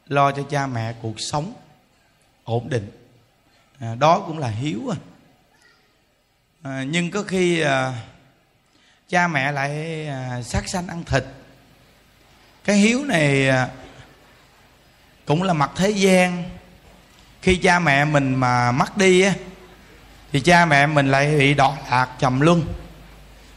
lo 0.07 0.33
cho 0.33 0.43
cha 0.51 0.67
mẹ 0.67 0.95
cuộc 1.03 1.15
sống 1.21 1.53
ổn 2.45 2.69
định. 2.69 2.91
À, 3.79 3.95
đó 3.95 4.21
cũng 4.27 4.39
là 4.39 4.49
hiếu 4.49 4.93
à. 4.93 4.97
à 6.63 6.83
nhưng 6.83 7.11
có 7.11 7.23
khi 7.23 7.61
à, 7.61 7.93
cha 9.09 9.29
mẹ 9.29 9.53
lại 9.53 10.07
à, 10.07 10.43
sát 10.43 10.69
sanh 10.69 10.89
ăn 10.89 11.05
thịt. 11.05 11.25
Cái 12.65 12.77
hiếu 12.77 13.05
này 13.05 13.49
à, 13.49 13.69
cũng 15.25 15.43
là 15.43 15.53
mặt 15.53 15.71
thế 15.77 15.91
gian. 15.91 16.51
Khi 17.43 17.57
cha 17.57 17.79
mẹ 17.79 18.05
mình 18.05 18.35
mà 18.35 18.73
mất 18.73 18.97
đi 18.97 19.21
á 19.21 19.35
thì 20.33 20.41
cha 20.41 20.67
mẹ 20.67 20.87
mình 20.87 21.11
lại 21.11 21.39
bị 21.39 21.55
đọa 21.55 21.77
lạc 21.91 22.09
trầm 22.19 22.41
luân. 22.41 22.65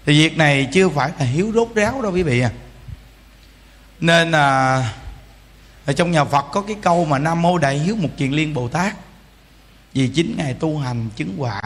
Thì 0.05 0.13
việc 0.19 0.37
này 0.37 0.69
chưa 0.73 0.89
phải 0.89 1.11
là 1.19 1.25
hiếu 1.25 1.51
rốt 1.55 1.69
ráo 1.75 2.01
đâu 2.01 2.11
quý 2.11 2.23
vị 2.23 2.41
à. 2.41 2.51
Nên 3.99 4.31
là 4.31 4.93
ở 5.85 5.93
trong 5.93 6.11
nhà 6.11 6.23
Phật 6.23 6.45
có 6.51 6.61
cái 6.61 6.75
câu 6.81 7.05
mà 7.05 7.19
Nam 7.19 7.41
Mô 7.41 7.57
Đại 7.57 7.79
Hiếu 7.79 7.95
Mục 7.95 8.11
Kiền 8.17 8.31
Liên 8.31 8.53
Bồ 8.53 8.67
Tát. 8.67 8.95
Vì 9.93 10.07
chính 10.07 10.37
Ngài 10.37 10.53
tu 10.53 10.77
hành 10.77 11.09
chứng 11.15 11.33
quả 11.37 11.61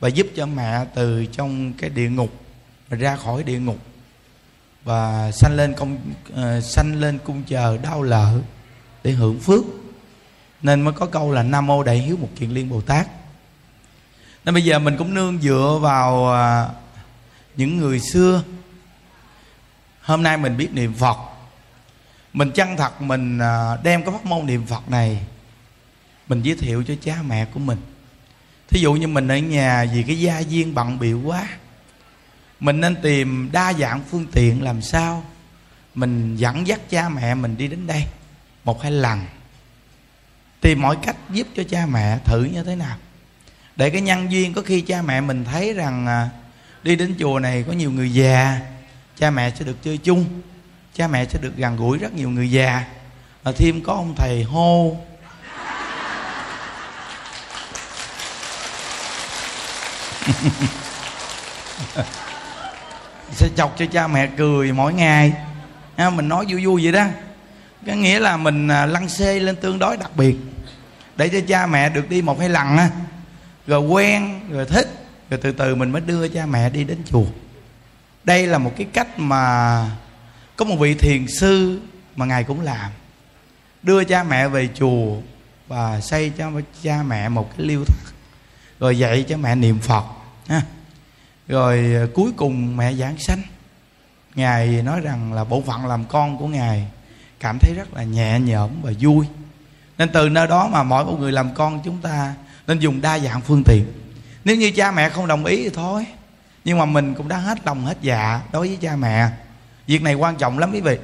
Và 0.00 0.08
giúp 0.08 0.26
cho 0.36 0.46
mẹ 0.46 0.84
từ 0.94 1.26
trong 1.26 1.72
cái 1.72 1.90
địa 1.90 2.10
ngục 2.10 2.30
Ra 2.90 3.16
khỏi 3.16 3.42
địa 3.42 3.58
ngục 3.58 3.78
Và 4.84 5.30
sanh 5.32 5.56
lên 5.56 5.74
công 5.74 5.98
uh, 6.32 6.64
sanh 6.64 7.00
lên 7.00 7.18
cung 7.24 7.42
chờ 7.42 7.78
đau 7.82 8.02
lợi 8.02 8.40
Để 9.04 9.10
hưởng 9.10 9.40
phước. 9.40 9.64
Nên 10.62 10.80
mới 10.80 10.94
có 10.94 11.06
câu 11.06 11.32
là 11.32 11.42
Nam 11.42 11.66
Mô 11.66 11.82
Đại 11.82 11.98
Hiếu 11.98 12.16
Mục 12.20 12.30
Kiền 12.36 12.50
Liên 12.50 12.68
Bồ 12.68 12.80
Tát. 12.80 13.06
Nên 14.44 14.54
bây 14.54 14.64
giờ 14.64 14.78
mình 14.78 14.96
cũng 14.96 15.14
nương 15.14 15.40
dựa 15.40 15.78
vào 15.82 16.24
uh, 16.24 16.76
những 17.56 17.76
người 17.78 18.00
xưa. 18.00 18.42
Hôm 20.02 20.22
nay 20.22 20.36
mình 20.36 20.56
biết 20.56 20.68
niệm 20.72 20.94
Phật 20.94 21.33
mình 22.34 22.50
chân 22.50 22.76
thật, 22.76 23.02
mình 23.02 23.38
à, 23.38 23.76
đem 23.82 24.04
cái 24.04 24.12
pháp 24.12 24.24
môn 24.24 24.46
niệm 24.46 24.66
phật 24.66 24.90
này, 24.90 25.20
mình 26.28 26.42
giới 26.42 26.56
thiệu 26.56 26.84
cho 26.88 26.94
cha 27.02 27.16
mẹ 27.26 27.44
của 27.44 27.60
mình. 27.60 27.78
Thí 28.68 28.80
dụ 28.80 28.92
như 28.92 29.06
mình 29.06 29.28
ở 29.28 29.38
nhà 29.38 29.86
vì 29.94 30.02
cái 30.02 30.20
gia 30.20 30.40
viên 30.40 30.74
bận 30.74 30.98
bịu 30.98 31.22
quá, 31.24 31.48
mình 32.60 32.80
nên 32.80 32.96
tìm 33.02 33.48
đa 33.52 33.72
dạng 33.72 34.02
phương 34.10 34.26
tiện 34.32 34.62
làm 34.62 34.82
sao 34.82 35.24
mình 35.94 36.36
dẫn 36.36 36.66
dắt 36.66 36.80
cha 36.90 37.08
mẹ 37.08 37.34
mình 37.34 37.56
đi 37.56 37.68
đến 37.68 37.86
đây 37.86 38.04
một 38.64 38.82
hai 38.82 38.92
lần. 38.92 39.20
Tìm 40.60 40.82
mọi 40.82 40.96
cách 41.02 41.16
giúp 41.30 41.46
cho 41.56 41.62
cha 41.70 41.86
mẹ 41.86 42.18
thử 42.24 42.44
như 42.44 42.62
thế 42.62 42.76
nào. 42.76 42.96
Để 43.76 43.90
cái 43.90 44.00
nhân 44.00 44.32
duyên 44.32 44.54
có 44.54 44.62
khi 44.62 44.80
cha 44.80 45.02
mẹ 45.02 45.20
mình 45.20 45.44
thấy 45.44 45.72
rằng 45.72 46.06
à, 46.06 46.30
đi 46.82 46.96
đến 46.96 47.14
chùa 47.18 47.38
này 47.38 47.64
có 47.66 47.72
nhiều 47.72 47.90
người 47.90 48.14
già, 48.14 48.60
cha 49.18 49.30
mẹ 49.30 49.50
sẽ 49.50 49.64
được 49.64 49.82
chơi 49.82 49.98
chung 49.98 50.24
cha 50.94 51.08
mẹ 51.08 51.26
sẽ 51.26 51.38
được 51.42 51.56
gần 51.56 51.76
gũi 51.76 51.98
rất 51.98 52.14
nhiều 52.14 52.30
người 52.30 52.50
già. 52.50 52.84
Và 53.42 53.52
thêm 53.52 53.80
có 53.82 53.92
ông 53.92 54.14
thầy 54.16 54.42
hô. 54.42 54.96
Sẽ 63.32 63.48
chọc 63.56 63.74
cho 63.78 63.86
cha 63.92 64.06
mẹ 64.06 64.28
cười 64.36 64.72
mỗi 64.72 64.94
ngày. 64.94 65.32
À, 65.96 66.10
mình 66.10 66.28
nói 66.28 66.46
vui 66.48 66.66
vui 66.66 66.82
vậy 66.82 66.92
đó. 66.92 67.04
Có 67.86 67.92
nghĩa 67.92 68.20
là 68.20 68.36
mình 68.36 68.68
à, 68.68 68.86
lăn 68.86 69.08
xê 69.08 69.40
lên 69.40 69.56
tương 69.56 69.78
đối 69.78 69.96
đặc 69.96 70.10
biệt. 70.16 70.36
Để 71.16 71.28
cho 71.28 71.38
cha 71.48 71.66
mẹ 71.66 71.88
được 71.88 72.08
đi 72.08 72.22
một 72.22 72.40
hai 72.40 72.48
lần 72.48 72.76
á. 72.76 72.90
Rồi 73.66 73.80
quen, 73.80 74.40
rồi 74.50 74.66
thích, 74.66 75.06
rồi 75.30 75.40
từ 75.42 75.52
từ 75.52 75.74
mình 75.74 75.90
mới 75.90 76.00
đưa 76.00 76.28
cha 76.28 76.46
mẹ 76.46 76.70
đi 76.70 76.84
đến 76.84 76.98
chùa. 77.10 77.24
Đây 78.24 78.46
là 78.46 78.58
một 78.58 78.72
cái 78.76 78.86
cách 78.92 79.18
mà 79.18 79.86
có 80.56 80.64
một 80.64 80.76
vị 80.76 80.94
thiền 80.94 81.26
sư 81.28 81.80
mà 82.16 82.26
ngài 82.26 82.44
cũng 82.44 82.60
làm. 82.60 82.90
Đưa 83.82 84.04
cha 84.04 84.22
mẹ 84.22 84.48
về 84.48 84.68
chùa 84.74 85.16
và 85.68 86.00
xây 86.00 86.30
cho 86.30 86.50
cha 86.82 87.02
mẹ 87.02 87.28
một 87.28 87.50
cái 87.56 87.66
liêu 87.66 87.84
thất. 87.84 88.14
Rồi 88.80 88.98
dạy 88.98 89.24
cho 89.28 89.36
mẹ 89.36 89.54
niệm 89.54 89.78
phật, 89.78 90.04
ha. 90.48 90.62
rồi 91.48 91.94
à, 91.94 92.06
cuối 92.14 92.32
cùng 92.36 92.76
mẹ 92.76 92.94
giảng 92.94 93.18
sanh. 93.18 93.42
Ngài 94.34 94.82
nói 94.82 95.00
rằng 95.00 95.32
là 95.32 95.44
bộ 95.44 95.62
phận 95.66 95.86
làm 95.86 96.04
con 96.04 96.38
của 96.38 96.46
ngài 96.46 96.86
cảm 97.40 97.58
thấy 97.58 97.74
rất 97.74 97.94
là 97.94 98.02
nhẹ 98.02 98.40
nhõm 98.40 98.70
và 98.82 98.92
vui. 99.00 99.26
Nên 99.98 100.08
từ 100.12 100.28
nơi 100.28 100.46
đó 100.46 100.68
mà 100.68 100.82
mỗi 100.82 101.04
một 101.04 101.16
người 101.20 101.32
làm 101.32 101.54
con 101.54 101.80
chúng 101.84 102.00
ta 102.00 102.34
nên 102.66 102.78
dùng 102.78 103.00
đa 103.00 103.18
dạng 103.18 103.40
phương 103.40 103.62
tiện. 103.64 103.86
Nếu 104.44 104.56
như 104.56 104.70
cha 104.70 104.90
mẹ 104.90 105.08
không 105.08 105.26
đồng 105.26 105.44
ý 105.44 105.64
thì 105.64 105.70
thôi. 105.70 106.06
Nhưng 106.64 106.78
mà 106.78 106.84
mình 106.84 107.14
cũng 107.14 107.28
đã 107.28 107.36
hết 107.36 107.58
lòng 107.66 107.84
hết 107.84 107.96
dạ 108.00 108.40
đối 108.52 108.68
với 108.68 108.78
cha 108.80 108.96
mẹ 108.96 109.30
việc 109.86 110.02
này 110.02 110.14
quan 110.14 110.36
trọng 110.36 110.58
lắm 110.58 110.70
quý 110.72 110.80
vị. 110.80 110.98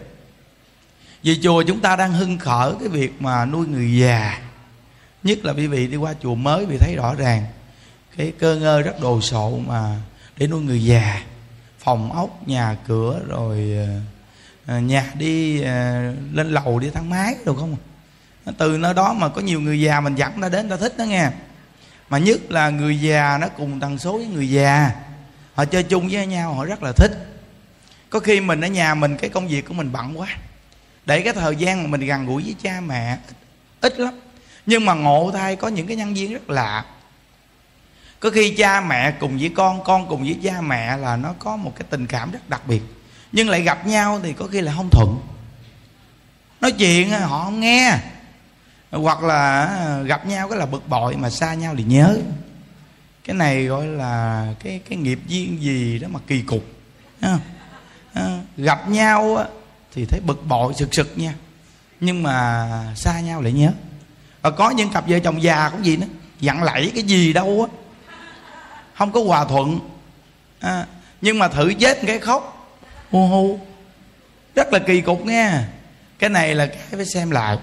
Vì 1.23 1.40
chùa 1.43 1.62
chúng 1.62 1.81
ta 1.81 1.97
đang 1.97 2.12
hưng 2.12 2.38
khởi 2.38 2.73
cái 2.81 2.88
việc 2.88 3.23
mà 3.23 3.45
nuôi 3.45 3.66
người 3.66 3.99
già. 3.99 4.38
Nhất 5.23 5.45
là 5.45 5.53
quý 5.53 5.66
vị 5.66 5.87
đi 5.87 5.97
qua 5.97 6.14
chùa 6.23 6.35
mới, 6.35 6.66
vì 6.66 6.77
thấy 6.79 6.95
rõ 6.97 7.14
ràng 7.14 7.45
cái 8.16 8.33
cơ 8.38 8.57
ngơ 8.57 8.83
rất 8.83 9.01
đồ 9.01 9.21
sộ 9.21 9.59
mà 9.66 9.97
để 10.37 10.47
nuôi 10.47 10.62
người 10.62 10.85
già. 10.85 11.23
Phòng 11.79 12.12
ốc, 12.12 12.49
nhà 12.49 12.77
cửa, 12.87 13.21
rồi 13.29 13.73
ờ, 13.77 14.01
ờ, 14.66 14.81
nhà 14.81 15.12
đi 15.14 15.62
ờ, 15.62 16.01
lên 16.33 16.51
lầu 16.51 16.79
đi 16.79 16.90
thang 16.90 17.11
máy 17.11 17.35
được 17.47 17.57
không 17.57 17.77
à. 18.45 18.53
từ 18.59 18.79
nơi 18.79 18.95
đó 18.95 19.12
mà 19.12 19.29
có 19.29 19.40
nhiều 19.40 19.61
người 19.61 19.81
già 19.81 20.01
mình 20.01 20.14
dẫn 20.14 20.40
ta 20.40 20.49
đến 20.49 20.69
ta 20.69 20.77
thích 20.77 20.95
đó 20.99 21.05
nghe. 21.05 21.31
Mà 22.09 22.19
nhất 22.19 22.51
là 22.51 22.71
người 22.71 23.01
già 23.01 23.38
nó 23.40 23.49
cùng 23.49 23.81
tần 23.81 23.99
số 23.99 24.16
với 24.16 24.27
người 24.27 24.51
già. 24.51 24.90
Họ 25.55 25.64
chơi 25.64 25.83
chung 25.83 26.09
với 26.11 26.27
nhau, 26.27 26.55
họ 26.55 26.64
rất 26.64 26.83
là 26.83 26.93
thích 26.93 27.30
có 28.11 28.20
khi 28.20 28.40
mình 28.40 28.61
ở 28.61 28.68
nhà 28.68 28.94
mình, 28.94 29.16
cái 29.16 29.31
công 29.31 29.49
việc 29.49 29.68
của 29.68 29.75
mình 29.75 29.92
bận 29.92 30.20
quá. 30.20 30.29
Để 31.07 31.20
cái 31.20 31.33
thời 31.33 31.57
gian 31.57 31.83
mà 31.83 31.88
mình 31.88 32.07
gần 32.07 32.27
gũi 32.27 32.42
với 32.42 32.55
cha 32.62 32.81
mẹ, 32.81 33.18
ít 33.81 34.01
lắm. 34.01 34.14
Nhưng 34.66 34.85
mà 34.85 34.94
ngộ 34.94 35.31
thai 35.35 35.57
có 35.57 35.68
những 35.68 35.87
cái 35.87 35.96
nhân 35.96 36.14
viên 36.14 36.33
rất 36.33 36.51
lạ. 36.51 36.85
Có 38.20 38.31
khi 38.31 38.55
cha 38.55 38.81
mẹ 38.81 39.11
cùng 39.20 39.38
với 39.38 39.53
con 39.57 39.85
con 39.85 40.09
cùng 40.09 40.23
với 40.23 40.38
cha 40.44 40.61
mẹ 40.61 40.96
là 40.96 41.16
nó 41.16 41.35
có 41.38 41.57
một 41.57 41.73
cái 41.77 41.87
tình 41.90 42.07
cảm 42.07 42.31
rất 42.31 42.49
đặc 42.49 42.62
biệt. 42.66 42.83
Nhưng 43.33 43.49
lại 43.49 43.62
gặp 43.62 43.87
nhau 43.87 44.20
thì 44.23 44.33
có 44.33 44.46
khi 44.46 44.61
là 44.61 44.73
không 44.77 44.88
thuận. 44.90 45.20
Nói 46.61 46.73
chuyện 46.73 47.11
họ 47.11 47.44
không 47.44 47.61
nghe. 47.61 47.99
Hoặc 48.90 49.23
là 49.23 50.03
gặp 50.07 50.27
nhau 50.27 50.49
cái 50.49 50.59
là 50.59 50.66
bực 50.66 50.88
bội 50.88 51.16
mà 51.16 51.31
xa 51.31 51.55
nhau 51.55 51.75
thì 51.79 51.85
nhớ. 51.85 52.18
Cái 53.25 53.37
này 53.37 53.64
gọi 53.64 53.87
là 53.87 54.46
cái 54.64 54.81
cái 54.88 54.99
nghiệp 54.99 55.20
duyên 55.27 55.62
gì 55.62 55.99
đó 55.99 56.09
mà 56.11 56.20
kỳ 56.27 56.42
cục 56.42 56.64
không? 57.20 57.40
À, 58.12 58.40
gặp 58.57 58.88
nhau 58.88 59.44
thì 59.94 60.05
thấy 60.05 60.20
bực 60.20 60.46
bội 60.46 60.75
sực 60.75 60.94
sực 60.94 61.18
nha. 61.18 61.35
Nhưng 62.01 62.23
mà 62.23 62.94
xa 62.96 63.20
nhau 63.20 63.42
lại 63.42 63.53
nhớ. 63.53 63.73
Và 64.42 64.51
có 64.51 64.70
những 64.70 64.90
cặp 64.90 65.09
vợ 65.09 65.18
chồng 65.18 65.42
già 65.42 65.68
cũng 65.68 65.85
gì 65.85 65.96
nữa 65.96 66.07
dặn 66.40 66.62
lẫy 66.62 66.92
cái 66.94 67.03
gì 67.03 67.33
đâu 67.33 67.68
á. 67.70 67.77
Không 68.94 69.12
có 69.12 69.23
hòa 69.27 69.44
thuận. 69.44 69.81
À, 70.61 70.87
nhưng 71.20 71.38
mà 71.38 71.49
thử 71.49 71.73
chết 71.75 71.99
cái 72.07 72.18
khóc. 72.18 72.77
Hu 73.11 73.29
hu 73.29 73.61
rất 74.55 74.73
là 74.73 74.79
kỳ 74.79 75.01
cục 75.01 75.27
nghe. 75.27 75.53
Cái 76.18 76.31
này 76.31 76.55
là 76.55 76.66
cái 76.66 76.87
phải 76.90 77.07
xem 77.07 77.31
lại. 77.31 77.59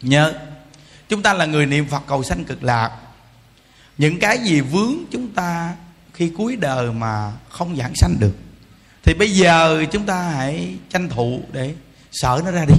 Nhớ 0.00 0.34
chúng 1.08 1.22
ta 1.22 1.34
là 1.34 1.46
người 1.46 1.66
niệm 1.66 1.88
phật 1.88 2.02
cầu 2.06 2.22
sanh 2.22 2.44
cực 2.44 2.64
lạc. 2.64 2.90
Những 3.98 4.18
cái 4.18 4.38
gì 4.38 4.60
vướng 4.60 4.94
chúng 5.10 5.28
ta 5.28 5.74
khi 6.14 6.32
cuối 6.36 6.56
đời 6.56 6.92
mà 6.92 7.32
không 7.48 7.76
giảng 7.76 7.92
sanh 7.94 8.16
được 8.20 8.36
thì 9.02 9.14
bây 9.14 9.30
giờ 9.30 9.84
chúng 9.92 10.06
ta 10.06 10.22
hãy 10.22 10.74
tranh 10.90 11.08
thủ 11.08 11.42
để 11.52 11.74
sợ 12.12 12.42
nó 12.44 12.50
ra 12.50 12.64
đi. 12.64 12.74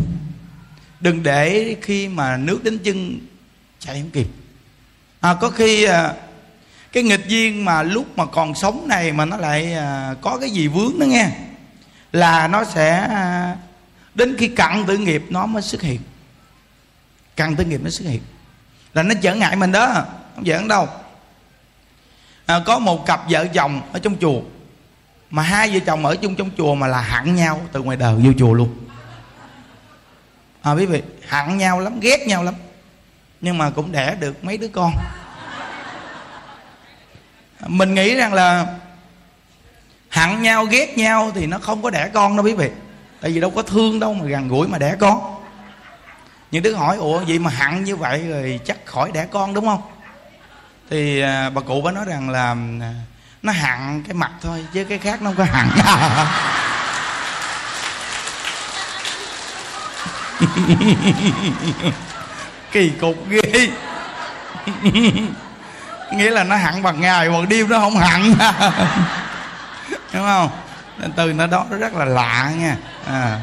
Đừng 0.99 1.23
để 1.23 1.75
khi 1.81 2.07
mà 2.07 2.37
nước 2.37 2.63
đến 2.63 2.77
chân 2.83 3.19
chạy 3.79 4.01
không 4.01 4.09
kịp. 4.09 4.27
À, 5.19 5.33
có 5.41 5.49
khi 5.49 5.83
à, 5.83 6.13
cái 6.91 7.03
nghịch 7.03 7.27
duyên 7.27 7.65
mà 7.65 7.83
lúc 7.83 8.17
mà 8.17 8.25
còn 8.25 8.55
sống 8.55 8.87
này 8.87 9.11
mà 9.11 9.25
nó 9.25 9.37
lại 9.37 9.73
à, 9.73 10.15
có 10.21 10.37
cái 10.37 10.49
gì 10.49 10.67
vướng 10.67 10.99
đó 10.99 11.05
nghe 11.05 11.29
là 12.11 12.47
nó 12.47 12.63
sẽ 12.63 12.97
à, 12.97 13.55
đến 14.15 14.35
khi 14.37 14.47
cặn 14.47 14.85
tử 14.85 14.97
nghiệp 14.97 15.23
nó 15.29 15.45
mới 15.45 15.61
xuất 15.61 15.81
hiện. 15.81 15.99
Cặn 17.35 17.55
tử 17.55 17.65
nghiệp 17.65 17.81
nó 17.83 17.89
xuất 17.89 18.09
hiện. 18.09 18.21
Là 18.93 19.03
nó 19.03 19.15
trở 19.21 19.35
ngại 19.35 19.55
mình 19.55 19.71
đó 19.71 20.05
không 20.35 20.45
giỡn 20.45 20.67
đâu. 20.67 20.87
À, 22.45 22.59
có 22.65 22.79
một 22.79 23.05
cặp 23.05 23.21
vợ 23.29 23.47
chồng 23.53 23.81
ở 23.93 23.99
trong 23.99 24.15
chùa 24.21 24.41
mà 25.33 25.43
hai 25.43 25.69
vợ 25.69 25.79
chồng 25.85 26.05
ở 26.05 26.15
chung 26.15 26.35
trong 26.35 26.49
chùa 26.57 26.75
mà 26.75 26.87
là 26.87 27.01
hẳn 27.01 27.35
nhau 27.35 27.61
từ 27.71 27.81
ngoài 27.81 27.97
đời 27.97 28.15
vô 28.15 28.31
chùa 28.39 28.53
luôn. 28.53 28.75
À 30.61 30.71
quý 30.71 30.85
vị, 30.85 31.01
hẳn 31.27 31.57
nhau 31.57 31.79
lắm, 31.79 31.99
ghét 31.99 32.27
nhau 32.27 32.43
lắm. 32.43 32.53
Nhưng 33.41 33.57
mà 33.57 33.69
cũng 33.69 33.91
đẻ 33.91 34.15
được 34.19 34.43
mấy 34.43 34.57
đứa 34.57 34.67
con. 34.67 34.93
Mình 37.67 37.93
nghĩ 37.93 38.15
rằng 38.15 38.33
là 38.33 38.65
hận 40.09 40.41
nhau, 40.41 40.65
ghét 40.65 40.97
nhau 40.97 41.31
thì 41.35 41.45
nó 41.45 41.59
không 41.59 41.81
có 41.81 41.89
đẻ 41.89 42.09
con 42.13 42.35
đâu 42.35 42.45
quý 42.45 42.53
vị. 42.53 42.69
Tại 43.21 43.31
vì 43.31 43.41
đâu 43.41 43.49
có 43.49 43.61
thương 43.61 43.99
đâu 43.99 44.13
mà 44.13 44.25
gần 44.25 44.47
gũi 44.47 44.67
mà 44.67 44.77
đẻ 44.77 44.95
con. 44.99 45.35
Những 46.51 46.63
đứa 46.63 46.73
hỏi, 46.73 46.97
ủa, 46.97 47.23
vậy 47.27 47.39
mà 47.39 47.51
hận 47.51 47.83
như 47.83 47.95
vậy 47.95 48.27
rồi 48.27 48.59
chắc 48.65 48.85
khỏi 48.85 49.11
đẻ 49.13 49.25
con, 49.31 49.53
đúng 49.53 49.65
không? 49.65 49.81
Thì 50.89 51.21
à, 51.21 51.49
bà 51.49 51.61
cụ 51.61 51.81
bà 51.81 51.91
nói 51.91 52.05
rằng 52.05 52.29
là 52.29 52.55
nó 53.43 53.51
hằn 53.51 54.03
cái 54.07 54.13
mặt 54.13 54.31
thôi 54.41 54.65
chứ 54.73 54.83
cái 54.83 54.97
khác 54.97 55.21
nó 55.21 55.29
không 55.29 55.37
có 55.37 55.43
hằn. 55.43 55.69
Kỳ 62.71 62.89
cục 62.89 63.29
ghê. 63.29 63.69
Nghĩa 66.11 66.29
là 66.29 66.43
nó 66.43 66.55
hẳn 66.55 66.83
bằng 66.83 67.01
ngày 67.01 67.29
bằng 67.29 67.49
đêm 67.49 67.69
nó 67.69 67.79
không 67.79 67.97
hẳn 67.97 68.33
đúng 70.13 70.23
không? 70.23 70.49
Nên 70.97 71.11
từ 71.11 71.33
nó 71.33 71.47
đó 71.47 71.65
nó 71.69 71.77
rất 71.77 71.93
là 71.93 72.05
lạ 72.05 72.51
nha. 72.57 72.77
À. 73.07 73.39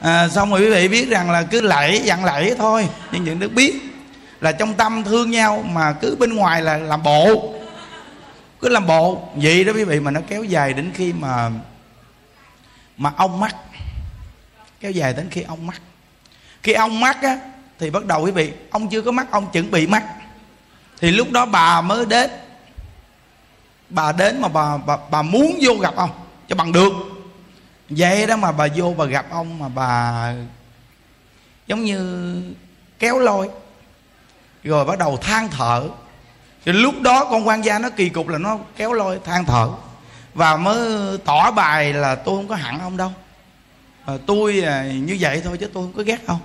À, 0.00 0.28
xong 0.28 0.50
rồi 0.50 0.60
quý 0.60 0.70
vị 0.70 0.88
biết 0.88 1.08
rằng 1.08 1.30
là 1.30 1.42
cứ 1.42 1.60
lẫy 1.60 2.02
dặn 2.04 2.24
lẫy 2.24 2.54
thôi. 2.58 2.88
Nhưng 3.12 3.24
những 3.24 3.38
đức 3.38 3.52
biết 3.52 3.80
là 4.40 4.52
trong 4.52 4.74
tâm 4.74 5.04
thương 5.04 5.30
nhau 5.30 5.64
mà 5.70 5.92
cứ 5.92 6.16
bên 6.18 6.36
ngoài 6.36 6.62
là 6.62 6.76
làm 6.76 7.02
bộ 7.02 7.54
cứ 8.62 8.68
làm 8.68 8.86
bộ. 8.86 9.28
Vậy 9.34 9.64
đó 9.64 9.72
quý 9.72 9.84
vị 9.84 10.00
mà 10.00 10.10
nó 10.10 10.20
kéo 10.28 10.44
dài 10.44 10.72
đến 10.72 10.90
khi 10.94 11.12
mà 11.12 11.50
mà 12.96 13.12
ông 13.16 13.40
mắc. 13.40 13.56
Kéo 14.80 14.90
dài 14.90 15.12
đến 15.12 15.28
khi 15.30 15.42
ông 15.42 15.66
mắc. 15.66 15.82
Khi 16.62 16.72
ông 16.72 17.00
mắc 17.00 17.22
á 17.22 17.38
thì 17.78 17.90
bắt 17.90 18.04
đầu 18.04 18.22
quý 18.22 18.30
vị 18.30 18.52
ông 18.70 18.88
chưa 18.88 19.02
có 19.02 19.12
mắc 19.12 19.26
ông 19.30 19.50
chuẩn 19.52 19.70
bị 19.70 19.86
mắc. 19.86 20.04
Thì 21.00 21.10
lúc 21.10 21.30
đó 21.30 21.46
bà 21.46 21.80
mới 21.80 22.06
đến. 22.06 22.30
Bà 23.88 24.12
đến 24.12 24.40
mà 24.40 24.48
bà 24.48 24.76
bà, 24.76 24.96
bà 25.10 25.22
muốn 25.22 25.58
vô 25.60 25.74
gặp 25.74 25.96
ông 25.96 26.10
cho 26.48 26.56
bằng 26.56 26.72
được. 26.72 26.92
Vậy 27.90 28.26
đó 28.26 28.36
mà 28.36 28.52
bà 28.52 28.66
vô 28.76 28.94
bà 28.98 29.04
gặp 29.04 29.26
ông 29.30 29.58
mà 29.58 29.68
bà 29.68 30.34
giống 31.66 31.84
như 31.84 32.42
kéo 32.98 33.18
lôi. 33.18 33.50
Rồi 34.64 34.84
bắt 34.84 34.98
đầu 34.98 35.16
than 35.16 35.48
thở 35.48 35.88
thì 36.64 36.72
lúc 36.72 37.00
đó 37.00 37.24
con 37.24 37.48
quan 37.48 37.64
gia 37.64 37.78
nó 37.78 37.90
kỳ 37.90 38.08
cục 38.08 38.28
là 38.28 38.38
nó 38.38 38.58
kéo 38.76 38.92
lôi 38.92 39.18
than 39.24 39.44
thở. 39.44 39.68
Và 40.34 40.56
mới 40.56 41.18
tỏ 41.18 41.50
bài 41.50 41.92
là 41.92 42.14
tôi 42.14 42.36
không 42.36 42.48
có 42.48 42.54
hận 42.54 42.78
ông 42.78 42.96
đâu. 42.96 43.12
À, 44.06 44.14
tôi 44.26 44.60
à, 44.60 44.82
như 44.82 45.16
vậy 45.20 45.40
thôi 45.44 45.56
chứ 45.60 45.66
tôi 45.66 45.84
không 45.84 45.92
có 45.92 46.02
ghét 46.02 46.26
ông. 46.26 46.40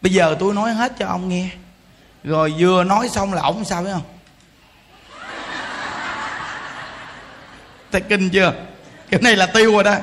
Bây 0.00 0.12
giờ 0.12 0.36
tôi 0.40 0.54
nói 0.54 0.72
hết 0.72 0.92
cho 0.98 1.06
ông 1.06 1.28
nghe. 1.28 1.48
Rồi 2.24 2.54
vừa 2.58 2.84
nói 2.84 3.08
xong 3.08 3.34
là 3.34 3.42
ổng 3.42 3.64
sao 3.64 3.82
biết 3.82 3.90
không? 3.92 4.02
Tại 7.90 8.00
kinh 8.00 8.30
chưa? 8.30 8.52
Cái 9.10 9.20
này 9.20 9.36
là 9.36 9.46
tiêu 9.46 9.72
rồi 9.72 9.84
đó. 9.84 9.94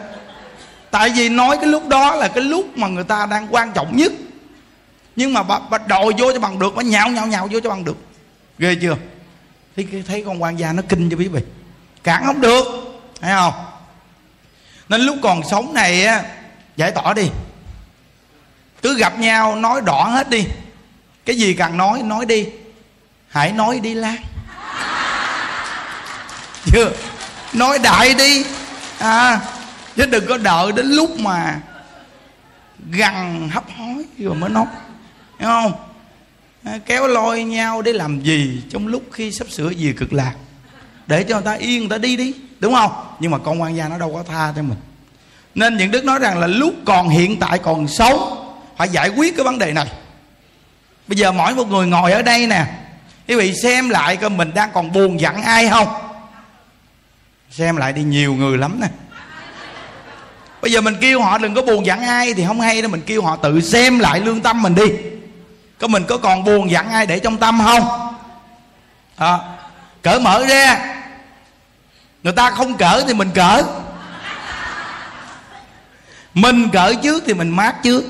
Tại 0.91 1.09
vì 1.09 1.29
nói 1.29 1.57
cái 1.57 1.65
lúc 1.65 1.87
đó 1.87 2.15
là 2.15 2.27
cái 2.27 2.43
lúc 2.43 2.77
mà 2.77 2.87
người 2.87 3.03
ta 3.03 3.25
đang 3.25 3.47
quan 3.51 3.71
trọng 3.71 3.97
nhất. 3.97 4.11
Nhưng 5.15 5.33
mà 5.33 5.43
bà, 5.43 5.59
bà 5.69 5.77
đội 5.77 6.13
vô 6.17 6.33
cho 6.33 6.39
bằng 6.39 6.59
được 6.59 6.75
bà 6.75 6.83
nhạo 6.83 7.09
nhạo 7.09 7.27
nhạo 7.27 7.47
vô 7.51 7.59
cho 7.63 7.69
bằng 7.69 7.83
được 7.83 7.97
ghê 8.61 8.75
chưa? 8.75 8.97
Thấy 9.75 10.03
thấy 10.07 10.23
con 10.25 10.43
quan 10.43 10.59
gia 10.59 10.73
nó 10.73 10.81
kinh 10.89 11.09
cho 11.09 11.17
quý 11.17 11.27
vị 11.27 11.41
cản 12.03 12.23
không 12.25 12.41
được, 12.41 12.65
thấy 13.21 13.31
không? 13.31 13.53
Nên 14.89 15.01
lúc 15.01 15.17
còn 15.21 15.41
sống 15.49 15.73
này 15.73 16.05
á, 16.05 16.23
giải 16.77 16.91
tỏa 16.91 17.13
đi. 17.13 17.29
Cứ 18.81 18.97
gặp 18.97 19.19
nhau, 19.19 19.55
nói 19.55 19.81
đỏ 19.81 20.03
hết 20.03 20.29
đi. 20.29 20.45
Cái 21.25 21.35
gì 21.35 21.53
cần 21.53 21.77
nói 21.77 22.01
nói 22.03 22.25
đi. 22.25 22.47
Hãy 23.27 23.51
nói 23.51 23.79
đi 23.79 23.93
lan. 23.93 24.17
Chưa? 26.65 26.91
Nói 27.53 27.79
đại 27.79 28.13
đi. 28.13 28.45
À 28.99 29.39
chứ 29.95 30.05
đừng 30.05 30.25
có 30.27 30.37
đợi 30.37 30.71
đến 30.71 30.85
lúc 30.85 31.19
mà 31.19 31.59
gằn 32.91 33.49
hấp 33.49 33.63
hối 33.77 34.05
rồi 34.17 34.35
mới 34.35 34.49
nói. 34.49 34.65
Hiểu 35.39 35.49
không? 35.49 35.73
À, 36.63 36.79
kéo 36.85 37.07
lôi 37.07 37.43
nhau 37.43 37.81
để 37.81 37.93
làm 37.93 38.21
gì? 38.21 38.61
Trong 38.69 38.87
lúc 38.87 39.03
khi 39.11 39.31
sắp 39.31 39.47
sửa 39.49 39.69
gì 39.69 39.93
cực 39.93 40.13
lạc, 40.13 40.33
để 41.07 41.23
cho 41.23 41.35
người 41.35 41.45
ta 41.45 41.53
yên, 41.53 41.79
người 41.79 41.89
ta 41.89 41.97
đi 41.97 42.17
đi, 42.17 42.33
đúng 42.59 42.73
không? 42.73 42.91
Nhưng 43.19 43.31
mà 43.31 43.37
con 43.37 43.61
quan 43.61 43.75
gia 43.75 43.87
nó 43.87 43.97
đâu 43.97 44.13
có 44.13 44.23
tha 44.23 44.53
cho 44.55 44.61
mình. 44.61 44.77
Nên 45.55 45.77
những 45.77 45.91
đức 45.91 46.05
nói 46.05 46.19
rằng 46.19 46.39
là 46.39 46.47
lúc 46.47 46.73
còn 46.85 47.09
hiện 47.09 47.39
tại, 47.39 47.59
còn 47.59 47.87
sống, 47.87 48.47
phải 48.77 48.89
giải 48.89 49.09
quyết 49.09 49.35
cái 49.37 49.43
vấn 49.43 49.59
đề 49.59 49.73
này. 49.73 49.87
Bây 51.07 51.17
giờ 51.17 51.31
mỗi 51.31 51.55
một 51.55 51.67
người 51.67 51.87
ngồi 51.87 52.11
ở 52.11 52.21
đây 52.21 52.47
nè, 52.47 52.65
quý 53.27 53.35
vị 53.35 53.53
xem 53.63 53.89
lại 53.89 54.17
coi 54.17 54.29
mình 54.29 54.51
đang 54.53 54.69
còn 54.73 54.91
buồn 54.91 55.19
giận 55.19 55.41
ai 55.41 55.69
không? 55.69 55.87
Xem 57.51 57.77
lại 57.77 57.93
đi, 57.93 58.03
nhiều 58.03 58.33
người 58.33 58.57
lắm 58.57 58.79
nè. 58.81 58.87
Bây 60.61 60.71
giờ 60.71 60.81
mình 60.81 60.95
kêu 61.01 61.21
họ 61.21 61.37
đừng 61.37 61.55
có 61.55 61.61
buồn 61.61 61.85
giận 61.85 61.99
ai 61.99 62.33
thì 62.33 62.45
không 62.47 62.61
hay 62.61 62.81
đâu, 62.81 62.91
mình 62.91 63.01
kêu 63.05 63.21
họ 63.21 63.35
tự 63.35 63.61
xem 63.61 63.99
lại 63.99 64.19
lương 64.19 64.41
tâm 64.41 64.61
mình 64.61 64.75
đi 64.75 64.85
có 65.81 65.87
mình 65.87 66.05
có 66.05 66.17
còn 66.17 66.43
buồn 66.43 66.71
giận 66.71 66.89
ai 66.89 67.05
để 67.05 67.19
trong 67.19 67.37
tâm 67.37 67.61
không? 67.65 68.15
À, 69.17 69.37
cởi 70.01 70.19
mở 70.19 70.45
ra. 70.45 70.79
Người 72.23 72.33
ta 72.33 72.49
không 72.49 72.77
cỡ 72.77 73.03
thì 73.07 73.13
mình 73.13 73.31
cỡ 73.31 73.63
mình 76.33 76.69
cỡ 76.69 76.93
trước 77.03 77.23
thì 77.27 77.33
mình 77.33 77.49
mát 77.49 77.75
trước. 77.83 78.03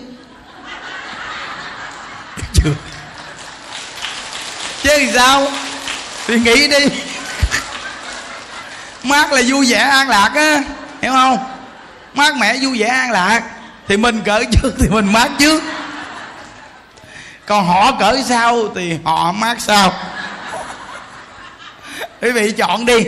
Chưa. 2.54 2.74
Chứ 4.84 5.12
sao? 5.14 5.48
Thì 6.28 6.40
nghĩ 6.40 6.68
đi. 6.68 6.86
Mát 9.04 9.32
là 9.32 9.42
vui 9.48 9.72
vẻ 9.72 9.78
an 9.78 10.10
lạc 10.10 10.32
á 10.36 10.64
hiểu 11.02 11.12
không? 11.12 11.38
Mát 12.14 12.36
mẻ 12.36 12.58
vui 12.62 12.80
vẻ 12.80 12.88
an 12.88 13.12
lạc. 13.12 13.44
Thì 13.88 13.98
mình 13.98 14.22
cỡ 14.26 14.44
trước 14.52 14.72
thì 14.80 14.88
mình 14.90 15.14
mát 15.14 15.30
trước 15.40 15.64
còn 17.52 17.66
họ 17.68 17.92
cỡ 17.92 18.22
sao 18.26 18.68
thì 18.76 19.00
họ 19.04 19.32
mát 19.32 19.62
sao? 19.62 19.94
Quý 22.22 22.32
vị 22.32 22.52
chọn 22.52 22.86
đi. 22.86 23.06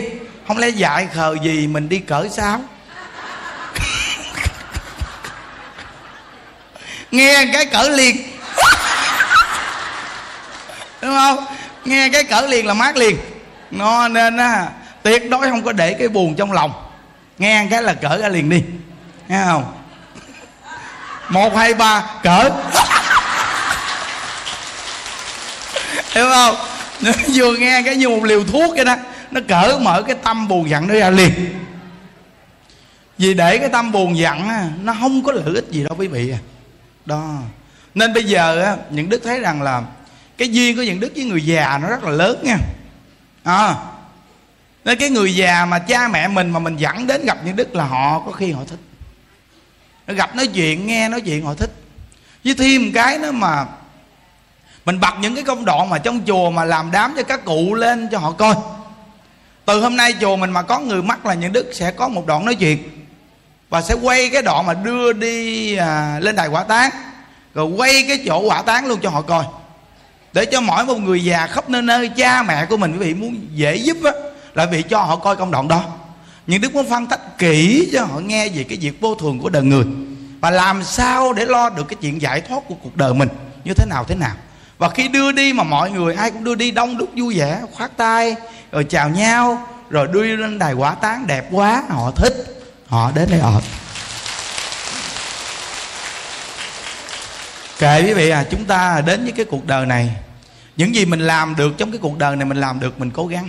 Không 0.48 0.58
lẽ 0.58 0.68
dạy 0.68 1.08
khờ 1.14 1.36
gì 1.42 1.66
mình 1.66 1.88
đi 1.88 1.98
cỡ 1.98 2.28
sao? 2.32 2.60
Nghe 7.10 7.46
cái 7.52 7.66
cỡ 7.66 7.82
liền. 7.82 8.16
Đúng 11.02 11.16
không? 11.16 11.44
Nghe 11.84 12.08
cái 12.08 12.24
cỡ 12.24 12.40
liền 12.40 12.66
là 12.66 12.74
mát 12.74 12.96
liền. 12.96 13.16
Nó 13.70 14.08
nên 14.08 14.36
á, 14.36 14.66
tuyệt 15.02 15.30
đối 15.30 15.50
không 15.50 15.62
có 15.62 15.72
để 15.72 15.96
cái 15.98 16.08
buồn 16.08 16.34
trong 16.34 16.52
lòng. 16.52 16.72
Nghe 17.38 17.66
cái 17.70 17.82
là 17.82 17.94
cỡ 17.94 18.18
ra 18.18 18.28
liền 18.28 18.50
đi. 18.50 18.62
Nghe 19.28 19.42
không? 19.44 19.74
Một, 21.28 21.56
hai, 21.56 21.74
ba, 21.74 22.02
cỡ. 22.22 22.50
Hiểu 26.14 26.28
không? 26.28 26.56
Nó 27.00 27.12
vừa 27.34 27.56
nghe 27.56 27.82
cái 27.82 27.96
như 27.96 28.08
một 28.08 28.24
liều 28.24 28.44
thuốc 28.44 28.76
vậy 28.76 28.84
đó. 28.84 28.96
Nó 29.30 29.40
cỡ 29.48 29.78
mở 29.82 30.02
cái 30.02 30.16
tâm 30.22 30.48
buồn 30.48 30.70
giận 30.70 30.88
nó 30.88 30.94
ra 30.94 31.10
liền. 31.10 31.32
Vì 33.18 33.34
để 33.34 33.58
cái 33.58 33.68
tâm 33.68 33.92
buồn 33.92 34.18
giận 34.18 34.48
nó 34.82 34.94
không 35.00 35.22
có 35.22 35.32
lợi 35.32 35.54
ích 35.54 35.64
gì 35.70 35.84
đâu 35.84 35.94
quý 35.98 36.06
vị 36.06 36.30
à. 36.30 36.38
Đó. 37.04 37.38
Nên 37.94 38.12
bây 38.12 38.24
giờ 38.24 38.62
á, 38.62 38.76
những 38.90 39.08
đức 39.08 39.22
thấy 39.24 39.40
rằng 39.40 39.62
là 39.62 39.82
cái 40.38 40.48
duyên 40.48 40.76
của 40.76 40.82
những 40.82 41.00
đức 41.00 41.12
với 41.16 41.24
người 41.24 41.46
già 41.46 41.78
nó 41.82 41.88
rất 41.88 42.04
là 42.04 42.10
lớn 42.10 42.40
nha. 42.42 42.56
À, 43.44 43.74
nên 44.84 44.98
cái 44.98 45.10
người 45.10 45.34
già 45.34 45.64
mà 45.64 45.78
cha 45.78 46.08
mẹ 46.08 46.28
mình 46.28 46.50
mà 46.50 46.58
mình 46.58 46.76
dẫn 46.76 47.06
đến 47.06 47.24
gặp 47.24 47.38
những 47.44 47.56
đức 47.56 47.74
là 47.74 47.84
họ 47.84 48.22
có 48.26 48.32
khi 48.32 48.52
họ 48.52 48.60
thích. 48.70 48.78
Nó 50.06 50.14
gặp 50.14 50.36
nói 50.36 50.46
chuyện 50.46 50.86
nghe 50.86 51.08
nói 51.08 51.20
chuyện 51.20 51.44
họ 51.44 51.54
thích. 51.54 51.70
Với 52.44 52.54
thêm 52.54 52.92
cái 52.92 53.18
nữa 53.18 53.32
mà 53.32 53.66
mình 54.84 55.00
bật 55.00 55.14
những 55.20 55.34
cái 55.34 55.44
công 55.44 55.64
đoạn 55.64 55.90
mà 55.90 55.98
trong 55.98 56.20
chùa 56.26 56.50
mà 56.50 56.64
làm 56.64 56.90
đám 56.90 57.14
cho 57.16 57.22
các 57.22 57.44
cụ 57.44 57.74
lên 57.74 58.08
cho 58.12 58.18
họ 58.18 58.30
coi. 58.30 58.54
Từ 59.64 59.80
hôm 59.80 59.96
nay 59.96 60.14
chùa 60.20 60.36
mình 60.36 60.50
mà 60.50 60.62
có 60.62 60.78
người 60.78 61.02
mắc 61.02 61.26
là 61.26 61.34
những 61.34 61.52
đức 61.52 61.70
sẽ 61.74 61.90
có 61.90 62.08
một 62.08 62.26
đoạn 62.26 62.44
nói 62.44 62.54
chuyện. 62.54 62.78
Và 63.70 63.82
sẽ 63.82 63.94
quay 63.94 64.30
cái 64.30 64.42
đoạn 64.42 64.66
mà 64.66 64.74
đưa 64.74 65.12
đi 65.12 65.76
à, 65.76 66.18
lên 66.20 66.36
đài 66.36 66.48
quả 66.48 66.62
tán. 66.62 66.90
Rồi 67.54 67.66
quay 67.66 68.04
cái 68.08 68.18
chỗ 68.26 68.38
quả 68.38 68.62
tán 68.62 68.86
luôn 68.86 69.00
cho 69.02 69.10
họ 69.10 69.22
coi. 69.22 69.44
Để 70.32 70.44
cho 70.44 70.60
mỗi 70.60 70.84
một 70.84 70.98
người 70.98 71.24
già 71.24 71.46
khắp 71.46 71.70
nơi 71.70 71.82
nơi 71.82 72.08
cha 72.08 72.42
mẹ 72.42 72.66
của 72.66 72.76
mình 72.76 72.92
quý 72.92 72.98
vị 72.98 73.14
muốn 73.14 73.46
dễ 73.54 73.76
giúp 73.76 73.96
á 74.04 74.12
là 74.54 74.66
vì 74.66 74.82
cho 74.82 74.98
họ 74.98 75.16
coi 75.16 75.36
công 75.36 75.50
đoạn 75.50 75.68
đó. 75.68 75.84
Nhưng 76.46 76.60
đức 76.60 76.74
muốn 76.74 76.90
phân 76.90 77.06
tích 77.06 77.20
kỹ 77.38 77.88
cho 77.92 78.04
họ 78.04 78.18
nghe 78.18 78.48
về 78.48 78.64
cái 78.64 78.78
việc 78.80 79.00
vô 79.00 79.14
thường 79.14 79.38
của 79.40 79.48
đời 79.48 79.62
người. 79.62 79.84
Và 80.40 80.50
làm 80.50 80.84
sao 80.84 81.32
để 81.32 81.44
lo 81.44 81.70
được 81.70 81.84
cái 81.88 81.96
chuyện 82.00 82.22
giải 82.22 82.40
thoát 82.40 82.60
của 82.68 82.74
cuộc 82.82 82.96
đời 82.96 83.14
mình. 83.14 83.28
Như 83.64 83.74
thế 83.74 83.86
nào 83.86 84.04
thế 84.04 84.14
nào? 84.14 84.34
Và 84.78 84.88
khi 84.88 85.08
đưa 85.08 85.32
đi 85.32 85.52
mà 85.52 85.64
mọi 85.64 85.90
người 85.90 86.14
ai 86.14 86.30
cũng 86.30 86.44
đưa 86.44 86.54
đi, 86.54 86.70
đông 86.70 86.98
đúc, 86.98 87.10
vui 87.16 87.38
vẻ 87.38 87.62
khoát 87.72 87.96
tay 87.96 88.36
rồi 88.72 88.84
chào 88.84 89.08
nhau, 89.08 89.68
rồi 89.90 90.08
đưa 90.12 90.36
lên 90.36 90.58
đài 90.58 90.72
quả 90.72 90.94
tán 90.94 91.26
đẹp 91.26 91.48
quá, 91.50 91.82
họ 91.88 92.10
thích, 92.10 92.32
họ 92.86 93.12
đến 93.14 93.28
đây 93.30 93.40
ở 93.40 93.60
kệ 97.78 98.02
quý 98.02 98.14
vị 98.14 98.30
à 98.30 98.44
chúng 98.50 98.64
ta 98.64 99.02
đến 99.06 99.22
với 99.22 99.32
cái 99.32 99.44
cuộc 99.44 99.66
đời 99.66 99.86
này. 99.86 100.16
Những 100.76 100.94
gì 100.94 101.04
mình 101.04 101.20
làm 101.20 101.56
được 101.56 101.74
trong 101.78 101.90
cái 101.90 101.98
cuộc 102.02 102.18
đời 102.18 102.36
này 102.36 102.44
mình 102.44 102.56
làm 102.56 102.80
được, 102.80 103.00
mình 103.00 103.10
cố 103.10 103.26
gắng. 103.26 103.48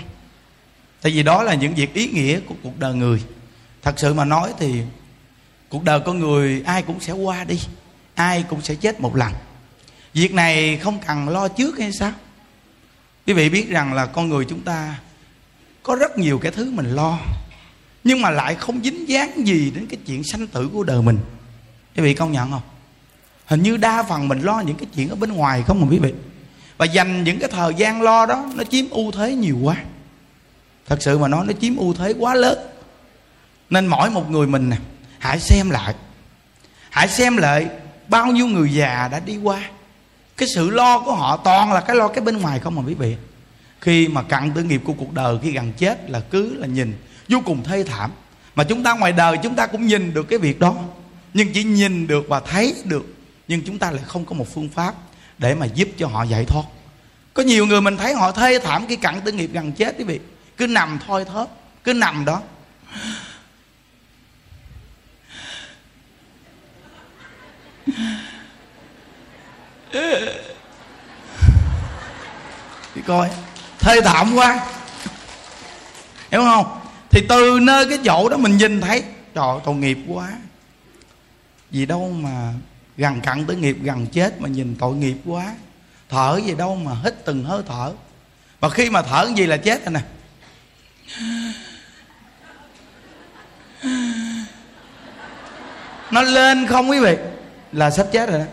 Tại 1.02 1.12
vì 1.12 1.24
đó 1.24 1.44
là 1.44 1.54
những 1.54 1.76
việc 1.76 1.94
ý 1.94 2.08
nghĩa 2.08 2.40
của 2.40 2.56
cuộc 2.64 2.80
đời 2.80 2.94
người. 2.94 3.24
Thật 3.84 4.00
sự 4.00 4.14
mà 4.14 4.26
nói 4.26 4.54
thì 4.60 4.82
cuộc 5.70 5.84
đời 5.84 6.00
con 6.00 6.20
người 6.20 6.64
ai 6.66 6.82
cũng 6.82 7.00
sẽ 7.00 7.14
qua 7.14 7.44
đi, 7.44 7.60
ai 8.16 8.44
cũng 8.50 8.62
sẽ 8.62 8.76
chết 8.76 9.02
một 9.02 9.16
lần 9.16 9.32
việc 10.16 10.34
này 10.34 10.78
không 10.78 11.00
cần 11.08 11.30
lo 11.30 11.48
trước 11.48 11.80
hay 11.80 11.92
sao? 11.92 12.12
Quý 13.28 13.34
vị 13.34 13.50
biết 13.50 13.70
rằng 13.70 13.94
là 13.94 14.06
con 14.06 14.30
người 14.30 14.46
chúng 14.46 14.62
ta 14.62 15.00
có 15.84 15.96
rất 15.96 16.18
nhiều 16.18 16.40
cái 16.40 16.52
thứ 16.52 16.72
mình 16.72 16.96
lo, 16.96 17.20
nhưng 18.04 18.22
mà 18.22 18.30
lại 18.30 18.56
không 18.56 18.84
dính 18.84 19.10
dáng 19.10 19.48
gì 19.48 19.72
đến 19.76 19.88
cái 19.88 20.00
chuyện 20.08 20.24
sanh 20.24 20.48
tử 20.48 20.70
của 20.74 20.84
đời 20.84 21.02
mình. 21.02 21.20
Quý 21.96 22.04
vị 22.04 22.14
công 22.14 22.32
nhận 22.32 22.52
không? 22.52 22.62
Hình 23.46 23.64
như 23.64 23.78
đa 23.78 24.04
phần 24.04 24.28
mình 24.28 24.42
lo 24.42 24.60
những 24.60 24.78
cái 24.78 24.88
chuyện 24.96 25.10
ở 25.10 25.16
bên 25.16 25.34
ngoài 25.34 25.64
không 25.68 25.82
mà 25.82 25.88
quý 25.90 26.00
vị. 26.00 26.14
Và 26.78 26.86
dành 26.86 27.24
những 27.24 27.40
cái 27.40 27.50
thời 27.50 27.74
gian 27.74 28.02
lo 28.02 28.26
đó, 28.26 28.52
nó 28.56 28.64
chiếm 28.64 28.90
ưu 28.90 29.12
thế 29.12 29.36
nhiều 29.36 29.58
quá. 29.64 29.76
Thật 30.86 31.02
sự 31.02 31.18
mà 31.18 31.28
nói, 31.28 31.46
nó 31.46 31.54
chiếm 31.62 31.76
ưu 31.76 31.94
thế 31.94 32.14
quá 32.20 32.36
lớn. 32.36 32.58
Nên 33.70 33.88
mỗi 33.88 34.10
một 34.10 34.30
người 34.30 34.48
mình 34.48 34.70
nè, 34.70 34.78
hãy 35.20 35.40
xem 35.40 35.70
lại. 35.70 35.96
Hãy 36.90 37.08
xem 37.08 37.38
lại 37.38 37.68
bao 38.08 38.28
nhiêu 38.28 38.48
người 38.48 38.74
già 38.74 39.08
đã 39.12 39.20
đi 39.20 39.38
qua 39.38 39.70
cái 40.38 40.48
sự 40.56 40.70
lo 40.70 41.00
của 41.00 41.16
họ 41.16 41.38
toàn 41.38 41.74
là 41.74 41.82
cái 41.82 41.96
lo 41.96 42.08
cái 42.08 42.24
bên 42.24 42.38
ngoài 42.38 42.60
không 42.60 42.76
mà 42.76 42.82
quý 42.88 42.94
vị. 42.94 43.16
Khi 43.82 44.08
mà 44.08 44.24
cặn 44.24 44.54
tử 44.54 44.64
nghiệp 44.64 44.82
của 44.86 44.94
cuộc 44.94 45.14
đời, 45.14 45.38
khi 45.44 45.52
gần 45.52 45.74
chết 45.78 46.10
là 46.10 46.20
cứ 46.20 46.56
là 46.56 46.68
nhìn, 46.68 46.94
vô 47.30 47.42
cùng 47.46 47.64
thê 47.64 47.84
thảm. 47.84 48.12
Mà 48.56 48.64
chúng 48.64 48.84
ta 48.84 48.94
ngoài 48.94 49.12
đời 49.12 49.38
chúng 49.44 49.56
ta 49.56 49.68
cũng 49.68 49.88
nhìn 49.88 50.14
được 50.14 50.24
cái 50.24 50.40
việc 50.40 50.60
đó. 50.60 50.76
Nhưng 51.34 51.54
chỉ 51.54 51.64
nhìn 51.64 52.08
được 52.08 52.26
và 52.30 52.40
thấy 52.40 52.76
được, 52.84 53.16
nhưng 53.48 53.62
chúng 53.66 53.80
ta 53.80 53.92
lại 53.92 54.04
không 54.06 54.26
có 54.26 54.36
một 54.36 54.48
phương 54.54 54.70
pháp 54.70 54.96
để 55.38 55.56
mà 55.56 55.66
giúp 55.66 55.90
cho 55.98 56.08
họ 56.08 56.24
giải 56.24 56.46
thoát. 56.46 56.64
Có 57.34 57.44
nhiều 57.44 57.66
người 57.66 57.82
mình 57.82 57.98
thấy 57.98 58.14
họ 58.14 58.32
thê 58.32 58.60
thảm 58.60 58.86
khi 58.88 58.96
cặn 58.96 59.22
tử 59.22 59.32
nghiệp 59.32 59.50
gần 59.54 59.72
chết 59.72 59.96
quý 59.98 60.04
vị. 60.04 60.20
Cứ 60.58 60.68
nằm 60.68 61.00
thôi 61.08 61.26
thớp 61.26 61.48
cứ 61.84 61.94
nằm 61.94 62.26
đó 62.26 62.42
thì 72.94 73.02
coi, 73.08 73.30
thê 73.80 74.02
thảm 74.02 74.36
quá. 74.36 74.60
Hiểu 76.32 76.42
không? 76.42 76.80
Thì 77.10 77.26
từ 77.30 77.60
nơi 77.62 77.90
cái 77.90 78.00
chỗ 78.06 78.30
đó 78.30 78.38
mình 78.38 78.58
nhìn 78.58 78.82
thấy, 78.82 79.04
trời 79.36 79.58
tội 79.66 79.76
nghiệp 79.76 79.98
quá. 80.08 80.32
Gì 81.72 81.86
đâu 81.86 82.10
mà 82.10 82.54
gần 82.98 83.22
cặn 83.22 83.46
tới 83.46 83.56
nghiệp, 83.56 83.78
gần 83.82 84.08
chết 84.08 84.42
mà 84.42 84.50
nhìn 84.50 84.76
tội 84.80 84.96
nghiệp 84.96 85.18
quá. 85.26 85.56
Thở 86.10 86.40
gì 86.46 86.56
đâu 86.56 86.76
mà 86.76 86.92
hít 87.04 87.14
từng 87.26 87.44
hơi 87.44 87.62
thở. 87.68 87.92
Và 88.60 88.70
khi 88.70 88.90
mà 88.90 89.02
thở 89.02 89.28
gì 89.36 89.46
là 89.46 89.58
chết 89.58 89.86
rồi 89.86 89.94
nè. 89.94 90.02
Nó 96.12 96.22
lên 96.22 96.68
không 96.68 96.90
quý 96.90 97.00
vị, 97.00 97.16
là 97.72 97.92
sắp 97.92 98.08
chết 98.12 98.30
rồi 98.30 98.40
đó 98.40 98.46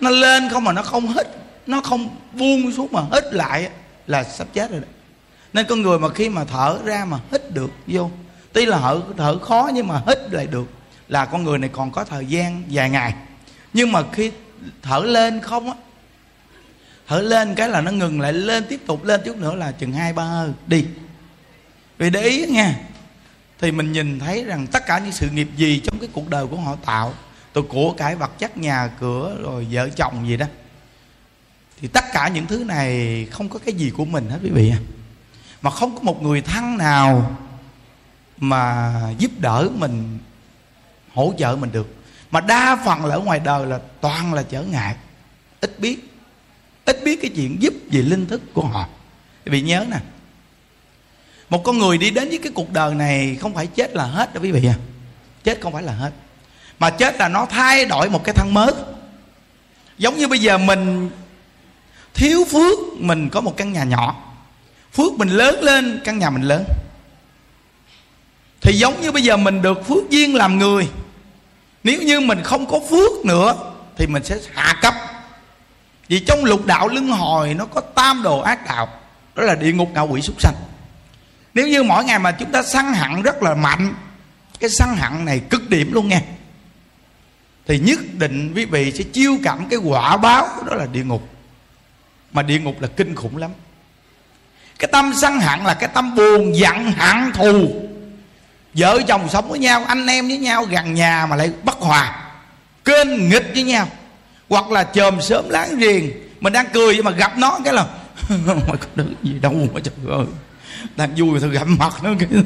nó 0.00 0.10
lên 0.10 0.48
không 0.48 0.64
mà 0.64 0.72
nó 0.72 0.82
không 0.82 1.06
hít 1.08 1.26
nó 1.66 1.80
không 1.80 2.16
buông 2.32 2.72
xuống 2.72 2.88
mà 2.92 3.02
hít 3.12 3.24
lại 3.32 3.70
là 4.06 4.24
sắp 4.24 4.46
chết 4.52 4.70
rồi 4.70 4.80
đó. 4.80 4.86
Nên 5.52 5.66
con 5.68 5.82
người 5.82 5.98
mà 5.98 6.08
khi 6.08 6.28
mà 6.28 6.44
thở 6.44 6.78
ra 6.84 7.04
mà 7.04 7.18
hít 7.32 7.54
được 7.54 7.70
vô, 7.86 8.10
tuy 8.52 8.66
là 8.66 8.78
thở 8.78 9.00
thở 9.16 9.38
khó 9.38 9.70
nhưng 9.74 9.88
mà 9.88 10.02
hít 10.06 10.18
lại 10.30 10.46
được, 10.46 10.68
là 11.08 11.24
con 11.24 11.44
người 11.44 11.58
này 11.58 11.70
còn 11.72 11.90
có 11.90 12.04
thời 12.04 12.26
gian 12.26 12.62
dài 12.68 12.90
ngày. 12.90 13.14
Nhưng 13.72 13.92
mà 13.92 14.02
khi 14.12 14.30
thở 14.82 14.98
lên 14.98 15.40
không 15.40 15.70
á, 15.70 15.76
thở 17.06 17.20
lên 17.20 17.54
cái 17.54 17.68
là 17.68 17.80
nó 17.80 17.90
ngừng 17.90 18.20
lại, 18.20 18.32
lên 18.32 18.64
tiếp 18.68 18.80
tục, 18.86 19.04
lên 19.04 19.20
chút 19.24 19.36
nữa 19.36 19.54
là 19.54 19.72
chừng 19.72 19.92
hai, 19.92 20.12
ba 20.12 20.24
hơi 20.24 20.50
đi. 20.66 20.84
Vì 21.98 22.10
để 22.10 22.22
ý 22.22 22.46
nha, 22.46 22.74
thì 23.58 23.72
mình 23.72 23.92
nhìn 23.92 24.18
thấy 24.18 24.44
rằng 24.44 24.66
tất 24.66 24.86
cả 24.86 24.98
những 24.98 25.12
sự 25.12 25.30
nghiệp 25.30 25.48
gì 25.56 25.80
trong 25.84 25.98
cái 25.98 26.08
cuộc 26.12 26.30
đời 26.30 26.46
của 26.46 26.56
họ 26.56 26.76
tạo 26.84 27.14
từ 27.52 27.62
của 27.62 27.92
cải 27.92 28.16
vật 28.16 28.38
chất 28.38 28.56
nhà 28.56 28.90
cửa 29.00 29.36
rồi 29.42 29.66
vợ 29.70 29.88
chồng 29.96 30.28
gì 30.28 30.36
đó. 30.36 30.46
Thì 31.80 31.88
tất 31.88 32.04
cả 32.12 32.28
những 32.28 32.46
thứ 32.46 32.64
này 32.64 33.26
không 33.30 33.48
có 33.48 33.58
cái 33.58 33.74
gì 33.74 33.90
của 33.90 34.04
mình 34.04 34.28
hết, 34.30 34.38
quý 34.42 34.50
vị 34.50 34.72
mà 35.62 35.70
không 35.70 35.94
có 35.96 36.02
một 36.02 36.22
người 36.22 36.42
thân 36.42 36.78
nào 36.78 37.36
mà 38.36 38.94
giúp 39.18 39.30
đỡ 39.38 39.68
mình, 39.74 40.18
hỗ 41.14 41.34
trợ 41.38 41.56
mình 41.60 41.72
được. 41.72 41.94
Mà 42.30 42.40
đa 42.40 42.76
phần 42.84 43.04
là 43.04 43.14
ở 43.14 43.20
ngoài 43.20 43.40
đời 43.40 43.66
là 43.66 43.80
toàn 44.00 44.34
là 44.34 44.42
trở 44.42 44.62
ngại. 44.62 44.96
Ít 45.60 45.80
biết. 45.80 46.12
Ít 46.84 47.04
biết 47.04 47.18
cái 47.22 47.30
chuyện 47.34 47.62
giúp 47.62 47.74
về 47.90 48.02
linh 48.02 48.26
thức 48.26 48.42
của 48.54 48.62
họ. 48.62 48.88
Quý 49.44 49.52
vị 49.52 49.62
nhớ 49.62 49.86
nè. 49.90 49.98
Một 51.50 51.62
con 51.64 51.78
người 51.78 51.98
đi 51.98 52.10
đến 52.10 52.28
với 52.28 52.38
cái 52.38 52.52
cuộc 52.54 52.72
đời 52.72 52.94
này 52.94 53.36
không 53.40 53.54
phải 53.54 53.66
chết 53.66 53.96
là 53.96 54.04
hết 54.04 54.34
đâu 54.34 54.42
quý 54.42 54.50
vị 54.50 54.68
à 54.68 54.74
chết 55.44 55.60
không 55.60 55.72
phải 55.72 55.82
là 55.82 55.92
hết 55.92 56.12
mà 56.80 56.90
chết 56.90 57.16
là 57.18 57.28
nó 57.28 57.46
thay 57.46 57.84
đổi 57.84 58.10
một 58.10 58.24
cái 58.24 58.34
thân 58.34 58.54
mới. 58.54 58.72
Giống 59.98 60.16
như 60.16 60.28
bây 60.28 60.38
giờ 60.38 60.58
mình 60.58 61.10
thiếu 62.14 62.44
phước, 62.52 62.78
mình 62.96 63.28
có 63.28 63.40
một 63.40 63.56
căn 63.56 63.72
nhà 63.72 63.84
nhỏ. 63.84 64.16
Phước 64.92 65.12
mình 65.12 65.28
lớn 65.28 65.62
lên, 65.62 66.00
căn 66.04 66.18
nhà 66.18 66.30
mình 66.30 66.42
lớn. 66.42 66.64
Thì 68.60 68.72
giống 68.72 69.00
như 69.00 69.12
bây 69.12 69.22
giờ 69.22 69.36
mình 69.36 69.62
được 69.62 69.86
phước 69.88 70.10
duyên 70.10 70.34
làm 70.34 70.58
người. 70.58 70.88
Nếu 71.84 72.02
như 72.02 72.20
mình 72.20 72.42
không 72.42 72.66
có 72.66 72.80
phước 72.90 73.24
nữa, 73.24 73.54
thì 73.98 74.06
mình 74.06 74.24
sẽ 74.24 74.36
hạ 74.54 74.78
cấp. 74.82 74.94
Vì 76.08 76.20
trong 76.20 76.44
lục 76.44 76.66
đạo 76.66 76.88
luân 76.88 77.08
hồi, 77.08 77.54
nó 77.54 77.66
có 77.66 77.80
tam 77.80 78.22
đồ 78.22 78.40
ác 78.40 78.66
đạo. 78.66 78.88
Đó 79.34 79.42
là 79.42 79.54
địa 79.54 79.72
ngục 79.72 79.90
ngạo 79.94 80.08
quỷ 80.08 80.20
súc 80.20 80.42
sanh. 80.42 80.54
Nếu 81.54 81.68
như 81.68 81.82
mỗi 81.82 82.04
ngày 82.04 82.18
mà 82.18 82.32
chúng 82.32 82.52
ta 82.52 82.62
săn 82.62 82.92
hận 82.92 83.22
rất 83.22 83.42
là 83.42 83.54
mạnh, 83.54 83.94
cái 84.60 84.70
săn 84.78 84.96
hận 84.96 85.24
này 85.24 85.40
cực 85.50 85.70
điểm 85.70 85.92
luôn 85.92 86.08
nha 86.08 86.20
thì 87.70 87.78
nhất 87.78 87.98
định 88.18 88.52
quý 88.56 88.64
vị 88.64 88.92
sẽ 88.92 89.04
chiêu 89.04 89.38
cảm 89.42 89.66
cái 89.70 89.78
quả 89.78 90.16
báo 90.16 90.48
đó 90.66 90.74
là 90.74 90.86
địa 90.86 91.04
ngục. 91.04 91.28
Mà 92.32 92.42
địa 92.42 92.58
ngục 92.58 92.80
là 92.80 92.88
kinh 92.96 93.14
khủng 93.14 93.36
lắm. 93.36 93.50
Cái 94.78 94.88
tâm 94.92 95.12
sân 95.20 95.40
hận 95.40 95.60
là 95.60 95.74
cái 95.74 95.88
tâm 95.94 96.14
buồn 96.14 96.56
giận 96.56 96.92
hận 96.92 97.32
thù. 97.32 97.82
Vợ 98.74 99.00
chồng 99.08 99.28
sống 99.28 99.48
với 99.48 99.58
nhau, 99.58 99.84
anh 99.86 100.06
em 100.06 100.28
với 100.28 100.38
nhau, 100.38 100.64
gần 100.64 100.94
nhà 100.94 101.26
mà 101.26 101.36
lại 101.36 101.52
bất 101.64 101.78
hòa. 101.78 102.32
Kênh 102.84 103.28
nghịch 103.28 103.50
với 103.54 103.62
nhau. 103.62 103.88
Hoặc 104.48 104.70
là 104.70 104.84
chòm 104.84 105.20
sớm 105.20 105.48
láng 105.48 105.78
giềng. 105.78 106.10
Mình 106.40 106.52
đang 106.52 106.66
cười 106.72 106.94
nhưng 106.96 107.04
mà 107.04 107.10
gặp 107.10 107.38
nó 107.38 107.58
cái 107.64 107.74
là, 107.74 107.86
mày 108.46 108.76
có 108.80 108.86
được 108.94 109.08
gì 109.22 109.38
đâu 109.38 109.68
mà 109.74 109.80
trời 109.84 110.16
ơi. 110.16 110.26
Đang 110.96 111.14
vui 111.16 111.40
thôi 111.40 111.50
gặp 111.50 111.66
mặt 111.66 111.92
nó. 112.02 112.10
Cái 112.18 112.28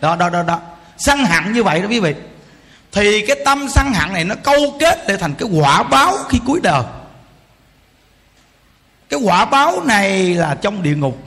đó 0.00 0.16
đó 0.16 0.30
đó 0.30 0.42
đó. 0.42 0.60
Sân 0.98 1.24
hận 1.24 1.52
như 1.52 1.62
vậy 1.62 1.82
đó 1.82 1.88
quý 1.88 2.00
vị 2.00 2.14
thì 2.92 3.26
cái 3.26 3.36
tâm 3.44 3.68
sân 3.68 3.92
hận 3.92 4.12
này 4.12 4.24
nó 4.24 4.34
câu 4.42 4.76
kết 4.80 5.04
để 5.08 5.16
thành 5.16 5.34
cái 5.34 5.48
quả 5.52 5.82
báo 5.82 6.16
khi 6.28 6.40
cuối 6.46 6.60
đời. 6.62 6.82
Cái 9.08 9.20
quả 9.22 9.44
báo 9.44 9.84
này 9.84 10.34
là 10.34 10.54
trong 10.54 10.82
địa 10.82 10.94
ngục. 10.94 11.22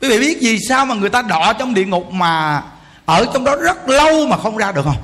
Quý 0.00 0.08
vị 0.08 0.18
biết 0.20 0.38
vì 0.40 0.58
sao 0.68 0.86
mà 0.86 0.94
người 0.94 1.10
ta 1.10 1.22
đọ 1.22 1.52
trong 1.52 1.74
địa 1.74 1.84
ngục 1.84 2.12
mà 2.12 2.62
ở 3.04 3.26
trong 3.32 3.44
đó 3.44 3.56
rất 3.56 3.88
lâu 3.88 4.26
mà 4.26 4.36
không 4.36 4.56
ra 4.56 4.72
được 4.72 4.84
không? 4.84 5.02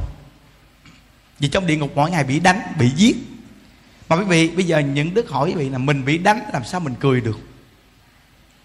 Vì 1.39 1.49
trong 1.49 1.67
địa 1.67 1.77
ngục 1.77 1.91
mỗi 1.95 2.11
ngày 2.11 2.25
bị 2.25 2.41
đánh, 2.41 2.61
bị 2.79 2.91
giết. 2.97 3.17
Mà 4.09 4.17
quý 4.17 4.25
vị, 4.25 4.49
bây 4.49 4.65
giờ 4.65 4.79
những 4.79 5.15
đức 5.15 5.29
hỏi 5.29 5.49
quý 5.49 5.55
vị 5.55 5.69
là 5.69 5.79
mình 5.79 6.05
bị 6.05 6.19
đánh 6.19 6.41
làm 6.53 6.65
sao 6.65 6.81
mình 6.81 6.95
cười 7.01 7.21
được? 7.21 7.39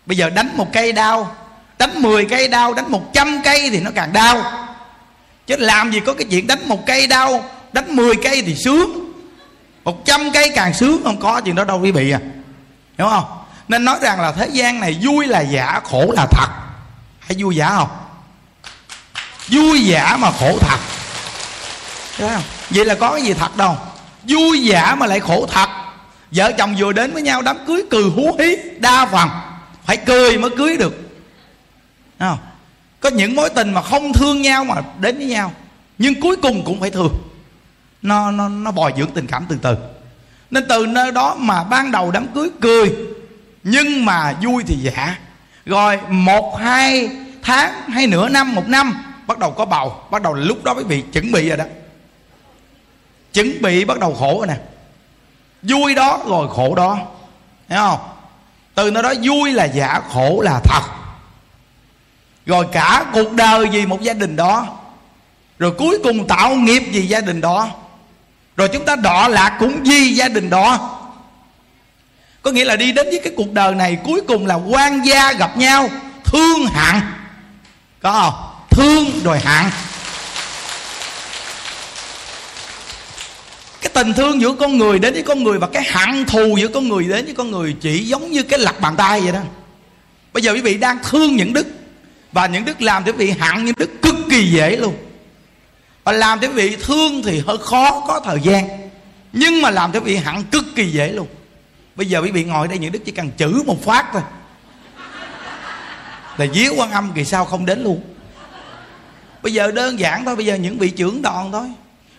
Bây 0.05 0.17
giờ 0.17 0.29
đánh 0.29 0.57
một 0.57 0.67
cây 0.73 0.91
đau 0.91 1.35
đánh 1.79 2.01
10 2.01 2.25
cây 2.25 2.47
đau 2.47 2.73
đánh 2.73 2.91
100 2.91 3.41
cây 3.43 3.69
thì 3.69 3.79
nó 3.79 3.91
càng 3.95 4.13
đau 4.13 4.62
chứ 5.47 5.55
làm 5.59 5.91
gì 5.91 5.99
có 5.99 6.13
cái 6.13 6.27
chuyện 6.29 6.47
đánh 6.47 6.67
một 6.67 6.85
cây 6.85 7.07
đau, 7.07 7.45
đánh 7.73 7.95
10 7.95 8.15
cây 8.15 8.41
thì 8.45 8.55
sướng. 8.55 9.11
Một 9.83 10.05
trăm 10.05 10.31
cây 10.31 10.51
càng 10.55 10.73
sướng, 10.73 11.03
không 11.03 11.19
có 11.19 11.41
chuyện 11.41 11.55
đó 11.55 11.63
đâu 11.63 11.79
quý 11.79 11.91
vị 11.91 12.11
à. 12.11 12.19
Hiểu 12.97 13.07
không? 13.09 13.25
Nên 13.67 13.85
nói 13.85 13.97
rằng 14.01 14.21
là 14.21 14.31
thế 14.31 14.49
gian 14.51 14.79
này 14.79 14.97
vui 15.01 15.27
là 15.27 15.41
giả, 15.41 15.81
khổ 15.83 16.11
là 16.15 16.25
thật. 16.31 16.47
Hay 17.19 17.37
vui 17.39 17.55
giả 17.55 17.69
không? 17.69 17.89
Vui 19.47 19.81
giả 19.85 20.17
mà 20.17 20.31
khổ 20.31 20.57
thật. 20.61 20.77
Không? 22.19 22.41
vậy 22.69 22.85
là 22.85 22.95
có 22.95 23.11
cái 23.11 23.21
gì 23.21 23.33
thật 23.33 23.57
đâu. 23.57 23.77
Vui 24.23 24.63
giả 24.63 24.95
mà 24.95 25.05
lại 25.05 25.19
khổ 25.19 25.47
thật. 25.51 25.69
Vợ 26.31 26.51
chồng 26.57 26.75
vừa 26.77 26.91
đến 26.91 27.13
với 27.13 27.21
nhau 27.21 27.41
đám 27.41 27.57
cưới 27.67 27.83
cười 27.91 28.03
hú 28.03 28.35
hí, 28.39 28.55
đa 28.79 29.05
phần. 29.05 29.29
Phải 29.85 29.97
cười 29.97 30.37
mới 30.37 30.49
cưới 30.57 30.77
được. 30.77 30.93
Đấy 32.19 32.29
không? 32.29 32.52
Có 33.03 33.09
những 33.09 33.35
mối 33.35 33.49
tình 33.49 33.73
mà 33.73 33.81
không 33.81 34.13
thương 34.13 34.41
nhau 34.41 34.65
mà 34.65 34.75
đến 34.99 35.17
với 35.17 35.27
nhau, 35.27 35.51
nhưng 35.97 36.21
cuối 36.21 36.35
cùng 36.35 36.63
cũng 36.65 36.79
phải 36.79 36.91
thương. 36.91 37.13
Nó 38.01 38.31
nó 38.31 38.49
nó 38.49 38.71
bồi 38.71 38.93
dưỡng 38.97 39.11
tình 39.11 39.27
cảm 39.27 39.45
từ 39.49 39.57
từ. 39.61 39.75
Nên 40.51 40.65
từ 40.69 40.85
nơi 40.85 41.11
đó 41.11 41.35
mà 41.35 41.63
ban 41.63 41.91
đầu 41.91 42.11
đám 42.11 42.27
cưới 42.27 42.49
cười, 42.61 42.95
nhưng 43.63 44.05
mà 44.05 44.33
vui 44.41 44.63
thì 44.67 44.75
giả. 44.75 45.17
Rồi 45.65 45.99
một, 46.09 46.57
hai 46.59 47.09
tháng 47.41 47.89
hay 47.89 48.07
nửa 48.07 48.29
năm, 48.29 48.55
một 48.55 48.67
năm, 48.67 49.15
bắt 49.27 49.39
đầu 49.39 49.51
có 49.51 49.65
bầu. 49.65 50.01
Bắt 50.11 50.21
đầu 50.21 50.33
là 50.33 50.45
lúc 50.45 50.63
đó 50.63 50.73
quý 50.73 50.83
vị 50.83 51.03
chuẩn 51.13 51.31
bị 51.31 51.47
rồi 51.47 51.57
đó. 51.57 51.65
Chuẩn 53.33 53.61
bị 53.61 53.85
bắt 53.85 53.99
đầu 53.99 54.13
khổ 54.19 54.37
rồi 54.37 54.47
nè. 54.47 54.57
Vui 55.61 55.95
đó 55.95 56.19
rồi 56.27 56.47
khổ 56.55 56.75
đó. 56.75 56.97
Thấy 57.69 57.77
không? 57.77 57.99
Từ 58.75 58.91
nơi 58.91 59.03
đó 59.03 59.13
vui 59.23 59.51
là 59.51 59.65
giả, 59.65 60.01
khổ 60.13 60.41
là 60.43 60.59
thật 60.63 60.81
rồi 62.45 62.65
cả 62.71 63.05
cuộc 63.13 63.31
đời 63.31 63.65
vì 63.65 63.85
một 63.85 64.01
gia 64.01 64.13
đình 64.13 64.35
đó. 64.35 64.67
Rồi 65.59 65.71
cuối 65.71 65.97
cùng 66.03 66.27
tạo 66.27 66.55
nghiệp 66.55 66.83
vì 66.91 67.07
gia 67.07 67.19
đình 67.19 67.41
đó. 67.41 67.69
Rồi 68.57 68.67
chúng 68.73 68.85
ta 68.85 68.95
đọa 68.95 69.27
lạc 69.27 69.57
cũng 69.59 69.83
vì 69.83 70.13
gia 70.13 70.27
đình 70.27 70.49
đó. 70.49 70.99
Có 72.41 72.51
nghĩa 72.51 72.65
là 72.65 72.75
đi 72.75 72.91
đến 72.91 73.07
với 73.09 73.19
cái 73.23 73.33
cuộc 73.37 73.51
đời 73.51 73.75
này 73.75 73.97
cuối 74.03 74.21
cùng 74.27 74.45
là 74.45 74.55
quan 74.55 75.05
gia 75.05 75.33
gặp 75.33 75.57
nhau 75.57 75.89
thương 76.23 76.65
hạng, 76.65 77.01
có 78.01 78.11
không? 78.11 78.49
Thương 78.69 79.23
rồi 79.23 79.39
hạng. 79.39 79.71
cái 83.83 83.91
tình 83.93 84.13
thương 84.13 84.41
giữa 84.41 84.53
con 84.53 84.77
người 84.77 84.99
đến 84.99 85.13
với 85.13 85.23
con 85.23 85.43
người 85.43 85.59
và 85.59 85.67
cái 85.67 85.83
hận 85.91 86.25
thù 86.25 86.57
giữa 86.57 86.67
con 86.67 86.89
người 86.89 87.03
đến 87.03 87.25
với 87.25 87.33
con 87.33 87.51
người 87.51 87.75
chỉ 87.81 87.99
giống 87.99 88.31
như 88.31 88.43
cái 88.43 88.59
lặt 88.59 88.79
bàn 88.81 88.95
tay 88.97 89.21
vậy 89.21 89.31
đó. 89.31 89.39
Bây 90.33 90.43
giờ 90.43 90.53
quý 90.53 90.61
vị 90.61 90.77
đang 90.77 90.97
thương 91.03 91.35
những 91.35 91.53
đức 91.53 91.67
và 92.33 92.47
những 92.47 92.65
đức 92.65 92.81
làm 92.81 93.03
thì 93.03 93.11
quý 93.11 93.17
vị 93.17 93.31
hẳn 93.31 93.65
những 93.65 93.75
đức 93.77 94.01
cực 94.01 94.15
kỳ 94.29 94.51
dễ 94.51 94.77
luôn. 94.77 94.95
Và 96.03 96.11
làm 96.11 96.39
thì 96.39 96.47
quý 96.47 96.53
vị 96.53 96.77
thương 96.81 97.23
thì 97.23 97.43
hơi 97.47 97.57
khó 97.57 98.03
có 98.07 98.19
thời 98.19 98.39
gian. 98.39 98.67
Nhưng 99.33 99.61
mà 99.61 99.69
làm 99.69 99.91
thì 99.91 99.99
quý 99.99 100.05
vị 100.05 100.15
hẳn 100.15 100.43
cực 100.43 100.65
kỳ 100.75 100.85
dễ 100.85 101.11
luôn. 101.11 101.27
Bây 101.95 102.05
giờ 102.05 102.21
quý 102.21 102.31
vị 102.31 102.43
ngồi 102.43 102.67
đây, 102.67 102.77
những 102.77 102.91
đức 102.91 103.05
chỉ 103.05 103.11
cần 103.11 103.31
chữ 103.31 103.63
một 103.65 103.83
phát 103.83 104.05
thôi. 104.13 104.21
Là 106.37 106.45
díu 106.53 106.73
quan 106.77 106.91
âm 106.91 107.11
kỳ 107.15 107.25
sao 107.25 107.45
không 107.45 107.65
đến 107.65 107.83
luôn. 107.83 108.01
Bây 109.43 109.53
giờ 109.53 109.71
đơn 109.71 109.99
giản 109.99 110.25
thôi, 110.25 110.35
bây 110.35 110.45
giờ 110.45 110.55
những 110.55 110.77
vị 110.77 110.89
trưởng 110.89 111.21
đoàn 111.21 111.51
thôi. 111.51 111.71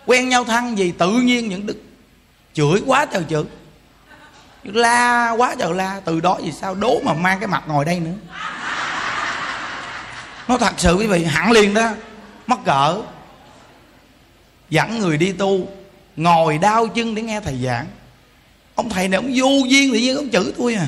Quen 0.07 0.29
nhau 0.29 0.45
thăng 0.45 0.79
gì, 0.79 0.93
tự 0.99 1.11
nhiên 1.11 1.49
những 1.49 1.67
đức 1.67 1.77
chửi 2.55 2.83
quá 2.87 3.07
trời 3.07 3.23
chửi. 3.31 3.45
La 4.65 5.31
quá 5.31 5.55
trời 5.59 5.75
la, 5.75 6.01
từ 6.05 6.21
đó 6.21 6.39
vì 6.43 6.53
sao? 6.53 6.75
Đố 6.75 7.01
mà 7.05 7.15
mang 7.15 7.41
cái 7.41 7.49
mặt 7.49 7.65
ngồi 7.67 7.85
đây 7.85 8.01
nữa 8.01 8.35
nó 10.49 10.59
thật 10.59 10.73
sự 10.77 10.95
quý 10.95 11.07
vị, 11.07 11.25
hẳn 11.25 11.53
liền 11.53 11.75
đó. 11.75 11.91
Mắc 12.47 12.59
cỡ. 12.65 13.03
Dẫn 14.71 14.99
người 14.99 15.17
đi 15.19 15.33
tu, 15.33 15.69
ngồi 16.17 16.59
đau 16.59 16.87
chân 16.87 17.15
để 17.15 17.23
nghe 17.23 17.41
thầy 17.41 17.59
giảng. 17.65 17.87
Ông 18.75 18.89
thầy 18.89 19.09
này 19.09 19.17
ông 19.17 19.33
vô 19.35 19.49
duyên 19.69 19.93
tự 19.93 19.99
nhiên 19.99 20.17
ông 20.17 20.31
chửi 20.31 20.53
tôi 20.59 20.75
à. 20.75 20.87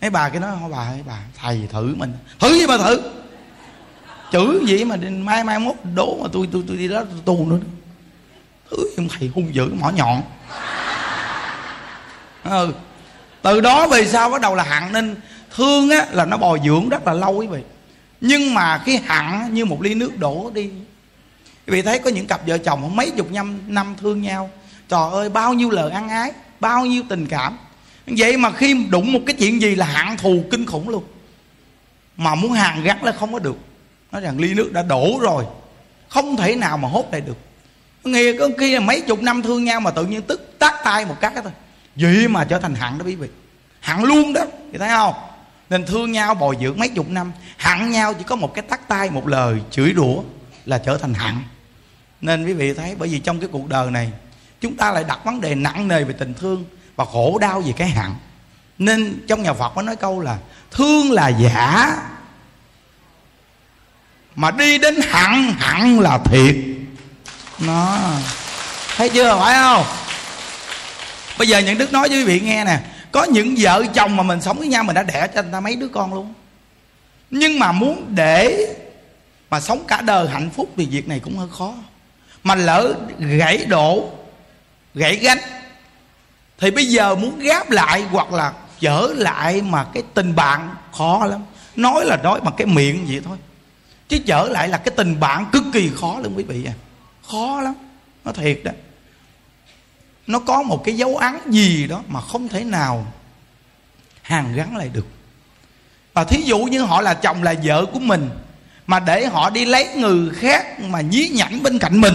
Mấy 0.00 0.10
bà 0.10 0.28
cái 0.28 0.40
nói 0.40 0.56
hỏi 0.56 0.70
bà 0.70 0.78
ơi 0.78 1.00
bà, 1.06 1.18
thầy 1.40 1.68
thử 1.72 1.94
mình. 1.96 2.12
Thử 2.38 2.58
gì 2.58 2.66
mà 2.66 2.78
thử? 2.78 3.00
Chữ 4.32 4.64
gì 4.66 4.84
mà 4.84 4.96
mai 4.96 5.44
mai 5.44 5.58
mốt 5.58 5.74
đố 5.94 6.18
mà 6.22 6.28
tôi 6.32 6.48
tôi 6.52 6.62
tôi 6.68 6.76
đi 6.76 6.88
đó, 6.88 7.04
tôi 7.10 7.20
tu 7.24 7.46
nữa. 7.46 7.58
Thử 8.70 8.76
ông 8.96 9.08
thầy 9.08 9.30
hung 9.34 9.54
dữ, 9.54 9.70
mỏ 9.80 9.90
nhọn. 9.90 10.22
Ừ. 12.44 12.72
Từ 13.42 13.60
đó 13.60 13.88
về 13.88 14.06
sau 14.06 14.30
bắt 14.30 14.40
đầu 14.40 14.54
là 14.54 14.62
hạng 14.62 14.92
nên 14.92 15.16
thương 15.56 15.90
á, 15.90 16.06
là 16.10 16.24
nó 16.24 16.36
bồi 16.36 16.60
dưỡng 16.64 16.88
rất 16.88 17.06
là 17.06 17.12
lâu 17.12 17.32
quý 17.32 17.46
vị 17.46 17.60
nhưng 18.20 18.54
mà 18.54 18.82
khi 18.84 18.96
hẳn 18.96 19.54
như 19.54 19.64
một 19.64 19.82
ly 19.82 19.94
nước 19.94 20.18
đổ 20.18 20.50
đi. 20.54 20.70
Quý 21.66 21.72
vị 21.72 21.82
thấy 21.82 21.98
có 21.98 22.10
những 22.10 22.26
cặp 22.26 22.46
vợ 22.46 22.58
chồng 22.58 22.96
mấy 22.96 23.10
chục 23.10 23.32
năm 23.32 23.58
năm 23.66 23.94
thương 24.00 24.22
nhau. 24.22 24.50
Trời 24.88 25.10
ơi, 25.12 25.28
bao 25.28 25.54
nhiêu 25.54 25.70
lời 25.70 25.90
ăn 25.90 26.08
ái, 26.08 26.32
bao 26.60 26.86
nhiêu 26.86 27.02
tình 27.08 27.26
cảm. 27.26 27.58
Vậy 28.06 28.36
mà 28.36 28.52
khi 28.52 28.86
đụng 28.90 29.12
một 29.12 29.20
cái 29.26 29.36
chuyện 29.38 29.62
gì 29.62 29.74
là 29.74 29.86
hạng 29.86 30.16
thù 30.16 30.44
kinh 30.50 30.66
khủng 30.66 30.88
luôn. 30.88 31.04
Mà 32.16 32.34
muốn 32.34 32.52
hàng 32.52 32.82
gắt 32.82 33.04
là 33.04 33.12
không 33.12 33.32
có 33.32 33.38
được. 33.38 33.56
Nói 34.12 34.22
rằng 34.22 34.38
ly 34.38 34.54
nước 34.54 34.72
đã 34.72 34.82
đổ 34.82 35.18
rồi. 35.20 35.44
Không 36.08 36.36
thể 36.36 36.56
nào 36.56 36.78
mà 36.78 36.88
hốt 36.88 37.08
lại 37.12 37.20
được. 37.20 37.36
Nghe 38.04 38.32
có 38.38 38.48
khi 38.58 38.74
là 38.74 38.80
mấy 38.80 39.00
chục 39.00 39.22
năm 39.22 39.42
thương 39.42 39.64
nhau 39.64 39.80
mà 39.80 39.90
tự 39.90 40.06
nhiên 40.06 40.22
tức 40.22 40.54
tát 40.58 40.74
tay 40.84 41.06
một 41.06 41.16
cái 41.20 41.32
thôi. 41.42 41.52
Vậy 41.96 42.28
mà 42.28 42.44
trở 42.44 42.58
thành 42.58 42.74
hạng 42.74 42.98
đó 42.98 43.04
quý 43.04 43.14
vị. 43.14 43.28
Hạng 43.80 44.04
luôn 44.04 44.32
đó. 44.32 44.44
Thì 44.72 44.78
thấy 44.78 44.88
không? 44.88 45.14
Nên 45.70 45.86
thương 45.86 46.12
nhau 46.12 46.34
bồi 46.34 46.56
dưỡng 46.60 46.78
mấy 46.78 46.88
chục 46.88 47.08
năm 47.08 47.32
hận 47.60 47.90
nhau 47.90 48.14
chỉ 48.14 48.24
có 48.24 48.36
một 48.36 48.54
cái 48.54 48.62
tắt 48.62 48.88
tay, 48.88 49.10
một 49.10 49.28
lời 49.28 49.60
chửi 49.70 49.92
rủa 49.96 50.22
là 50.66 50.78
trở 50.78 50.98
thành 50.98 51.14
hận 51.14 51.34
nên 52.20 52.46
quý 52.46 52.52
vị 52.52 52.74
thấy, 52.74 52.94
bởi 52.98 53.08
vì 53.08 53.18
trong 53.18 53.40
cái 53.40 53.48
cuộc 53.52 53.68
đời 53.68 53.90
này, 53.90 54.12
chúng 54.60 54.76
ta 54.76 54.92
lại 54.92 55.04
đặt 55.04 55.24
vấn 55.24 55.40
đề 55.40 55.54
nặng 55.54 55.88
nề 55.88 56.04
về 56.04 56.14
tình 56.18 56.34
thương 56.34 56.64
và 56.96 57.04
khổ 57.04 57.38
đau 57.40 57.60
về 57.60 57.72
cái 57.76 57.90
hận 57.90 58.10
nên 58.78 59.24
trong 59.28 59.42
nhà 59.42 59.52
phật 59.52 59.72
có 59.74 59.82
nói 59.82 59.96
câu 59.96 60.20
là, 60.20 60.38
thương 60.70 61.12
là 61.12 61.28
giả, 61.28 61.96
mà 64.36 64.50
đi 64.50 64.78
đến 64.78 64.94
hận 65.10 65.54
hận 65.58 65.98
là 65.98 66.18
thiệt. 66.18 66.56
Nó 67.58 67.98
thấy 68.96 69.08
chưa, 69.08 69.38
phải 69.40 69.54
không? 69.54 69.84
Bây 71.38 71.48
giờ 71.48 71.58
những 71.58 71.78
đức 71.78 71.92
nói 71.92 72.08
với 72.08 72.18
quý 72.18 72.24
vị 72.24 72.40
nghe 72.40 72.64
nè, 72.64 72.80
có 73.12 73.24
những 73.24 73.54
vợ 73.58 73.84
chồng 73.94 74.16
mà 74.16 74.22
mình 74.22 74.40
sống 74.40 74.58
với 74.58 74.68
nhau, 74.68 74.84
mình 74.84 74.94
đã 74.94 75.02
đẻ 75.02 75.28
cho 75.34 75.42
người 75.42 75.52
ta 75.52 75.60
mấy 75.60 75.76
đứa 75.76 75.88
con 75.88 76.14
luôn 76.14 76.34
nhưng 77.30 77.58
mà 77.58 77.72
muốn 77.72 78.14
để 78.14 78.74
mà 79.50 79.60
sống 79.60 79.84
cả 79.88 80.00
đời 80.00 80.28
hạnh 80.28 80.50
phúc 80.50 80.70
thì 80.76 80.86
việc 80.86 81.08
này 81.08 81.20
cũng 81.20 81.38
hơi 81.38 81.48
khó. 81.52 81.74
Mà 82.42 82.54
lỡ 82.54 82.94
gãy 83.18 83.64
đổ, 83.68 84.10
gãy 84.94 85.16
gánh, 85.16 85.38
thì 86.58 86.70
bây 86.70 86.86
giờ 86.86 87.14
muốn 87.14 87.38
gáp 87.38 87.70
lại 87.70 88.02
hoặc 88.02 88.32
là 88.32 88.52
trở 88.80 89.08
lại 89.16 89.62
mà 89.62 89.86
cái 89.94 90.02
tình 90.14 90.34
bạn 90.34 90.74
khó 90.92 91.26
lắm. 91.26 91.44
Nói 91.76 92.04
là 92.04 92.16
nói 92.16 92.40
bằng 92.40 92.54
cái 92.56 92.66
miệng 92.66 93.06
vậy 93.08 93.20
thôi. 93.24 93.38
Chứ 94.08 94.18
trở 94.26 94.48
lại 94.48 94.68
là 94.68 94.78
cái 94.78 94.94
tình 94.96 95.20
bạn 95.20 95.46
cực 95.52 95.64
kỳ 95.72 95.90
khó 96.00 96.20
lắm 96.22 96.32
quý 96.36 96.42
vị 96.42 96.64
à 96.64 96.74
khó 97.30 97.60
lắm 97.60 97.74
nó 98.24 98.32
thiệt 98.32 98.60
đó. 98.64 98.72
Nó 100.26 100.38
có 100.38 100.62
một 100.62 100.84
cái 100.84 100.96
dấu 100.96 101.16
ấn 101.16 101.34
gì 101.46 101.86
đó 101.86 102.02
mà 102.08 102.20
không 102.20 102.48
thể 102.48 102.64
nào 102.64 103.06
hàn 104.22 104.54
gắn 104.56 104.76
lại 104.76 104.88
được 104.88 105.06
à, 106.20 106.24
thí 106.24 106.42
dụ 106.42 106.58
như 106.58 106.82
họ 106.82 107.00
là 107.00 107.14
chồng 107.14 107.42
là 107.42 107.54
vợ 107.64 107.86
của 107.92 108.00
mình 108.00 108.30
mà 108.86 109.00
để 109.00 109.26
họ 109.26 109.50
đi 109.50 109.64
lấy 109.64 109.88
người 109.94 110.30
khác 110.34 110.80
mà 110.80 111.00
nhí 111.00 111.28
nhảnh 111.28 111.62
bên 111.62 111.78
cạnh 111.78 112.00
mình 112.00 112.14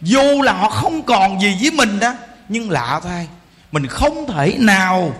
dù 0.00 0.42
là 0.42 0.52
họ 0.52 0.70
không 0.70 1.02
còn 1.02 1.40
gì 1.40 1.56
với 1.60 1.70
mình 1.70 2.00
đó 2.00 2.14
nhưng 2.48 2.70
lạ 2.70 3.00
thay 3.04 3.28
mình 3.72 3.86
không 3.86 4.26
thể 4.26 4.56
nào 4.58 5.14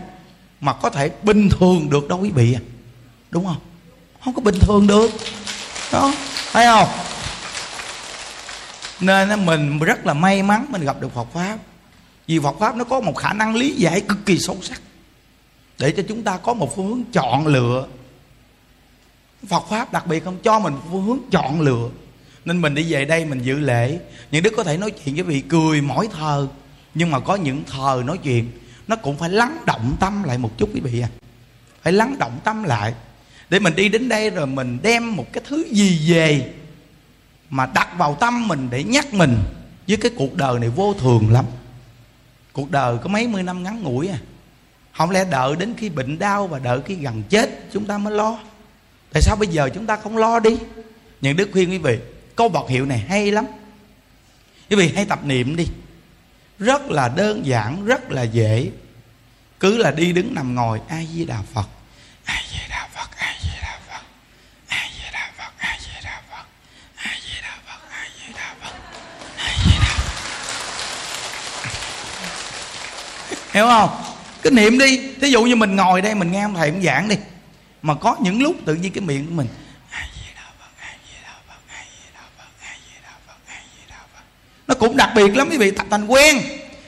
mà 0.60 0.72
có 0.72 0.90
thể 0.90 1.10
bình 1.22 1.48
thường 1.48 1.90
được 1.90 2.08
đâu 2.08 2.18
quý 2.18 2.30
vị 2.30 2.54
à 2.54 2.62
đúng 3.30 3.46
không? 3.46 3.60
Không 4.24 4.34
có 4.34 4.42
bình 4.42 4.58
thường 4.60 4.86
được. 4.86 5.10
Đó 5.92 6.12
thấy 6.52 6.66
không? 6.66 6.88
Nên 9.00 9.46
mình 9.46 9.78
rất 9.78 10.06
là 10.06 10.14
may 10.14 10.42
mắn 10.42 10.66
mình 10.68 10.84
gặp 10.84 11.00
được 11.00 11.14
Phật 11.14 11.26
pháp. 11.34 11.56
Vì 12.26 12.38
Phật 12.38 12.56
pháp 12.60 12.76
nó 12.76 12.84
có 12.84 13.00
một 13.00 13.16
khả 13.16 13.32
năng 13.32 13.54
lý 13.54 13.74
giải 13.74 14.00
cực 14.00 14.26
kỳ 14.26 14.38
sâu 14.38 14.56
sắc 14.62 14.80
để 15.80 15.92
cho 15.92 16.02
chúng 16.08 16.22
ta 16.22 16.36
có 16.36 16.54
một 16.54 16.76
phương 16.76 16.86
hướng 16.88 17.02
chọn 17.12 17.46
lựa. 17.46 17.86
Phật 19.48 19.64
pháp 19.68 19.92
đặc 19.92 20.06
biệt 20.06 20.24
không 20.24 20.36
cho 20.42 20.58
mình 20.58 20.74
phương 20.90 21.02
hướng 21.02 21.18
chọn 21.30 21.60
lựa. 21.60 21.90
Nên 22.44 22.60
mình 22.60 22.74
đi 22.74 22.92
về 22.92 23.04
đây 23.04 23.24
mình 23.24 23.42
dự 23.42 23.58
lễ. 23.58 23.98
Những 24.30 24.42
đức 24.42 24.54
có 24.56 24.64
thể 24.64 24.76
nói 24.76 24.90
chuyện 24.90 25.14
với 25.14 25.24
vị 25.24 25.40
cười 25.40 25.80
mỗi 25.80 26.08
thờ, 26.12 26.48
nhưng 26.94 27.10
mà 27.10 27.20
có 27.20 27.34
những 27.34 27.64
thờ 27.64 28.02
nói 28.06 28.18
chuyện, 28.18 28.50
nó 28.88 28.96
cũng 28.96 29.16
phải 29.16 29.30
lắng 29.30 29.58
động 29.66 29.96
tâm 30.00 30.22
lại 30.22 30.38
một 30.38 30.58
chút 30.58 30.70
quý 30.74 30.80
vị 30.80 31.00
à. 31.00 31.08
Phải 31.82 31.92
lắng 31.92 32.16
động 32.18 32.38
tâm 32.44 32.62
lại. 32.62 32.94
Để 33.50 33.58
mình 33.58 33.76
đi 33.76 33.88
đến 33.88 34.08
đây 34.08 34.30
rồi 34.30 34.46
mình 34.46 34.78
đem 34.82 35.16
một 35.16 35.32
cái 35.32 35.44
thứ 35.48 35.64
gì 35.70 36.12
về 36.12 36.52
mà 37.50 37.66
đặt 37.74 37.88
vào 37.98 38.14
tâm 38.14 38.48
mình 38.48 38.68
để 38.70 38.84
nhắc 38.84 39.14
mình 39.14 39.36
với 39.88 39.96
cái 39.96 40.10
cuộc 40.16 40.34
đời 40.34 40.58
này 40.60 40.68
vô 40.68 40.94
thường 40.98 41.32
lắm. 41.32 41.44
Cuộc 42.52 42.70
đời 42.70 42.98
có 42.98 43.08
mấy 43.08 43.28
mươi 43.28 43.42
năm 43.42 43.62
ngắn 43.62 43.82
ngủi 43.82 44.08
à 44.08 44.18
không 44.92 45.10
lẽ 45.10 45.24
đợi 45.24 45.56
đến 45.56 45.74
khi 45.76 45.88
bệnh 45.88 46.18
đau 46.18 46.46
và 46.46 46.58
đợi 46.58 46.80
khi 46.86 46.94
gần 46.94 47.22
chết 47.28 47.50
chúng 47.72 47.86
ta 47.86 47.98
mới 47.98 48.14
lo? 48.14 48.38
Tại 49.12 49.22
sao 49.22 49.36
bây 49.36 49.48
giờ 49.48 49.68
chúng 49.74 49.86
ta 49.86 49.96
không 49.96 50.16
lo 50.16 50.40
đi? 50.40 50.56
Những 51.20 51.36
đức 51.36 51.48
khuyên 51.52 51.70
quý 51.70 51.78
vị 51.78 51.98
câu 52.36 52.48
bọt 52.48 52.70
hiệu 52.70 52.86
này 52.86 52.98
hay 52.98 53.30
lắm. 53.30 53.46
Quý 54.70 54.76
vị 54.76 54.92
hãy 54.94 55.04
tập 55.04 55.18
niệm 55.24 55.56
đi. 55.56 55.66
Rất 56.58 56.90
là 56.90 57.08
đơn 57.08 57.46
giản, 57.46 57.84
rất 57.84 58.10
là 58.10 58.22
dễ. 58.22 58.70
Cứ 59.60 59.76
là 59.76 59.90
đi 59.90 60.12
đứng 60.12 60.34
nằm 60.34 60.54
ngồi, 60.54 60.80
a 60.88 61.02
di 61.14 61.24
đà 61.24 61.42
phật. 61.54 61.68
A 62.24 62.42
di 62.52 62.58
đà 62.70 62.88
phật, 62.94 63.08
a 63.16 63.34
di 63.42 63.50
đà 63.62 63.78
phật. 63.88 64.02
A 64.66 64.88
di 64.94 65.02
đà 65.12 65.32
phật, 65.38 65.52
a 65.58 65.78
di 65.80 65.90
đà 66.04 66.22
phật. 66.30 66.44
A 66.96 67.16
di 67.24 67.40
đà 67.42 67.58
phật, 67.66 67.80
a 67.90 68.08
di 68.16 68.32
đà 68.32 68.54
phật. 68.60 68.74
A 69.36 69.50
di 69.64 69.72
đà 69.78 69.94
hiểu 73.52 73.66
không? 73.66 74.19
Cứ 74.42 74.50
niệm 74.50 74.78
đi. 74.78 75.00
Thí 75.20 75.30
dụ 75.30 75.42
như 75.42 75.56
mình 75.56 75.76
ngồi 75.76 76.02
đây, 76.02 76.14
mình 76.14 76.32
nghe 76.32 76.42
ông 76.42 76.54
thầy 76.54 76.70
cũng 76.70 76.82
giảng 76.82 77.08
đi. 77.08 77.16
Mà 77.82 77.94
có 77.94 78.16
những 78.20 78.42
lúc 78.42 78.56
tự 78.64 78.74
nhiên 78.74 78.92
cái 78.92 79.04
miệng 79.04 79.26
của 79.26 79.34
mình 79.34 79.46
nó 84.70 84.74
cũng 84.74 84.96
đặc 84.96 85.10
biệt 85.14 85.36
lắm 85.36 85.48
quý 85.50 85.56
vị 85.56 85.70
tập 85.70 85.86
thành 85.90 86.06
quen. 86.06 86.38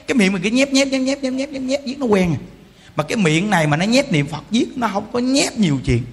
Cái 0.07 0.15
miệng 0.15 0.33
mình 0.33 0.41
cứ 0.41 0.49
nhép 0.49 0.71
nhép 0.71 0.87
nhép 0.87 1.01
nhép 1.01 1.23
nhép 1.23 1.33
nhép 1.33 1.49
nhép 1.49 1.61
nhép, 1.61 1.85
viết 1.85 1.99
nó 1.99 2.05
quen 2.05 2.33
à. 2.33 2.39
Mà 2.95 3.03
cái 3.03 3.17
miệng 3.17 3.49
này 3.49 3.67
mà 3.67 3.77
nó 3.77 3.85
nhép 3.85 4.11
niệm 4.11 4.27
phật 4.27 4.43
viết, 4.49 4.67
nó 4.75 4.87
không 4.87 5.07
có 5.13 5.19
nhép 5.19 5.57
nhiều 5.57 5.79
chuyện. 5.85 6.03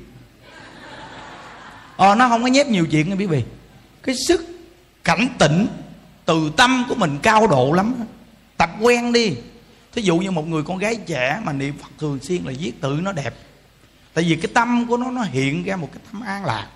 Ờ 1.96 2.14
nó 2.14 2.28
không 2.28 2.42
có 2.42 2.48
nhép 2.48 2.66
nhiều 2.66 2.86
chuyện 2.86 3.08
nha 3.08 3.16
quý 3.18 3.26
vị. 3.26 3.42
Cái 4.02 4.14
sức 4.28 4.46
cảnh 5.04 5.28
tỉnh 5.38 5.66
từ 6.24 6.52
tâm 6.56 6.84
của 6.88 6.94
mình 6.94 7.18
cao 7.22 7.46
độ 7.46 7.72
lắm 7.72 7.94
tập 8.56 8.70
quen 8.80 9.12
đi 9.12 9.32
thí 9.92 10.02
dụ 10.02 10.18
như 10.18 10.30
một 10.30 10.48
người 10.48 10.62
con 10.62 10.78
gái 10.78 10.96
trẻ 11.06 11.40
mà 11.44 11.52
niệm 11.52 11.74
phật 11.82 11.88
thường 11.98 12.18
xuyên 12.22 12.44
là 12.44 12.52
viết 12.58 12.72
tự 12.80 12.98
nó 13.02 13.12
đẹp. 13.12 13.34
Tại 14.14 14.24
vì 14.24 14.36
cái 14.36 14.50
tâm 14.54 14.86
của 14.86 14.96
nó 14.96 15.10
nó 15.10 15.22
hiện 15.22 15.64
ra 15.64 15.76
một 15.76 15.88
cái 15.92 16.02
tâm 16.12 16.22
an 16.22 16.44
lạc. 16.44 16.66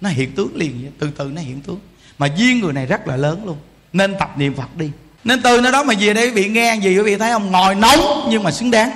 Nó 0.00 0.08
hiện 0.08 0.32
tướng 0.32 0.56
liền 0.56 0.82
vậy. 0.82 0.92
từ 0.98 1.10
từ 1.16 1.24
nó 1.24 1.40
hiện 1.40 1.60
tướng. 1.60 1.80
Mà 2.18 2.26
duyên 2.36 2.60
người 2.60 2.72
này 2.72 2.86
rất 2.86 3.06
là 3.06 3.16
lớn 3.16 3.42
luôn. 3.46 3.56
Nên 3.92 4.14
tập 4.18 4.30
niệm 4.36 4.54
phật 4.54 4.76
đi. 4.76 4.90
Nên 5.24 5.42
từ 5.42 5.60
nó 5.60 5.70
đó 5.70 5.82
mà 5.82 5.94
về 6.00 6.14
đây 6.14 6.26
quý 6.26 6.30
vị 6.30 6.48
nghe 6.48 6.76
gì 6.82 6.96
quý 6.96 7.02
vị 7.02 7.16
thấy 7.16 7.32
không? 7.32 7.50
Ngồi 7.50 7.74
nóng 7.74 8.26
nhưng 8.30 8.42
mà 8.42 8.50
xứng 8.50 8.70
đáng. 8.70 8.90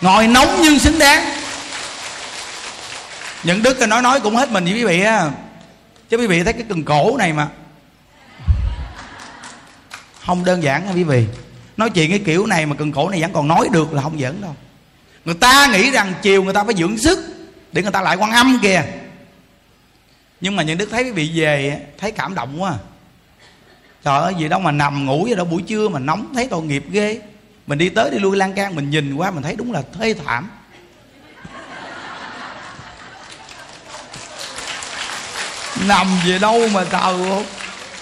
Ngồi 0.00 0.28
nóng 0.28 0.48
nhưng 0.62 0.78
xứng 0.78 0.98
đáng. 0.98 1.24
Những 3.44 3.62
đức 3.62 3.88
nói 3.88 4.02
nói 4.02 4.20
cũng 4.20 4.36
hết 4.36 4.50
mình 4.50 4.64
với 4.64 4.72
quý 4.72 4.84
vị 4.84 5.02
á. 5.02 5.30
Chứ 6.08 6.16
quý 6.16 6.26
vị 6.26 6.42
thấy 6.42 6.52
cái 6.52 6.64
cần 6.68 6.84
cổ 6.84 7.16
này 7.16 7.32
mà. 7.32 7.48
Không 10.26 10.44
đơn 10.44 10.62
giản 10.62 10.86
nha 10.86 10.92
quý 10.92 11.04
vị 11.04 11.26
nói 11.76 11.90
chuyện 11.90 12.10
cái 12.10 12.18
kiểu 12.18 12.46
này 12.46 12.66
mà 12.66 12.74
cần 12.74 12.92
cổ 12.92 13.08
này 13.08 13.20
vẫn 13.20 13.32
còn 13.32 13.48
nói 13.48 13.68
được 13.72 13.92
là 13.92 14.02
không 14.02 14.18
giỡn 14.18 14.40
đâu. 14.40 14.56
Người 15.24 15.34
ta 15.34 15.68
nghĩ 15.72 15.90
rằng 15.90 16.14
chiều 16.22 16.44
người 16.44 16.54
ta 16.54 16.64
phải 16.64 16.74
dưỡng 16.74 16.98
sức 16.98 17.18
để 17.72 17.82
người 17.82 17.92
ta 17.92 18.00
lại 18.00 18.16
quan 18.16 18.30
âm 18.30 18.58
kìa. 18.62 18.82
Nhưng 20.40 20.56
mà 20.56 20.62
những 20.62 20.78
đức 20.78 20.88
thấy 20.90 21.04
quý 21.04 21.10
vị 21.10 21.30
về 21.34 21.80
thấy 21.98 22.12
cảm 22.12 22.34
động 22.34 22.62
quá. 22.62 22.74
Trời 24.04 24.20
ơi 24.20 24.34
gì 24.38 24.48
đâu 24.48 24.60
mà 24.60 24.72
nằm 24.72 25.06
ngủ 25.06 25.24
vậy 25.24 25.36
đó 25.36 25.44
buổi 25.44 25.62
trưa 25.62 25.88
mà 25.88 25.98
nóng, 25.98 26.34
thấy 26.34 26.48
tội 26.50 26.62
nghiệp 26.62 26.84
ghê. 26.90 27.20
Mình 27.66 27.78
đi 27.78 27.88
tới 27.88 28.10
đi 28.10 28.18
lui 28.18 28.36
lan 28.36 28.54
can, 28.54 28.74
mình 28.74 28.90
nhìn 28.90 29.14
qua 29.14 29.30
mình 29.30 29.42
thấy 29.42 29.56
đúng 29.56 29.72
là 29.72 29.82
thê 30.00 30.14
thảm. 30.24 30.50
Nằm 35.86 36.06
về 36.26 36.38
đâu 36.38 36.68
mà 36.72 36.84
trời 36.90 37.44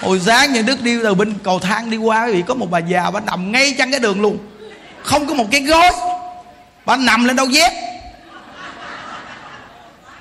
hồi 0.01 0.21
sáng 0.21 0.53
những 0.53 0.67
đức 0.67 0.83
đi 0.83 0.99
từ 1.03 1.15
bên 1.15 1.35
cầu 1.43 1.61
thang 1.61 1.91
đi 1.91 1.97
qua 1.97 2.29
thì 2.33 2.43
có 2.43 2.55
một 2.55 2.71
bà 2.71 2.79
già, 2.79 3.11
bà 3.11 3.21
nằm 3.21 3.53
ngay 3.53 3.75
chân 3.79 3.91
cái 3.91 4.01
đường 4.01 4.21
luôn. 4.21 4.39
Không 5.03 5.27
có 5.27 5.35
một 5.35 5.47
cái 5.51 5.61
gối. 5.61 5.91
Bà 6.85 6.97
nằm 6.97 7.25
lên 7.25 7.37
đâu 7.37 7.47
dép. 7.47 7.73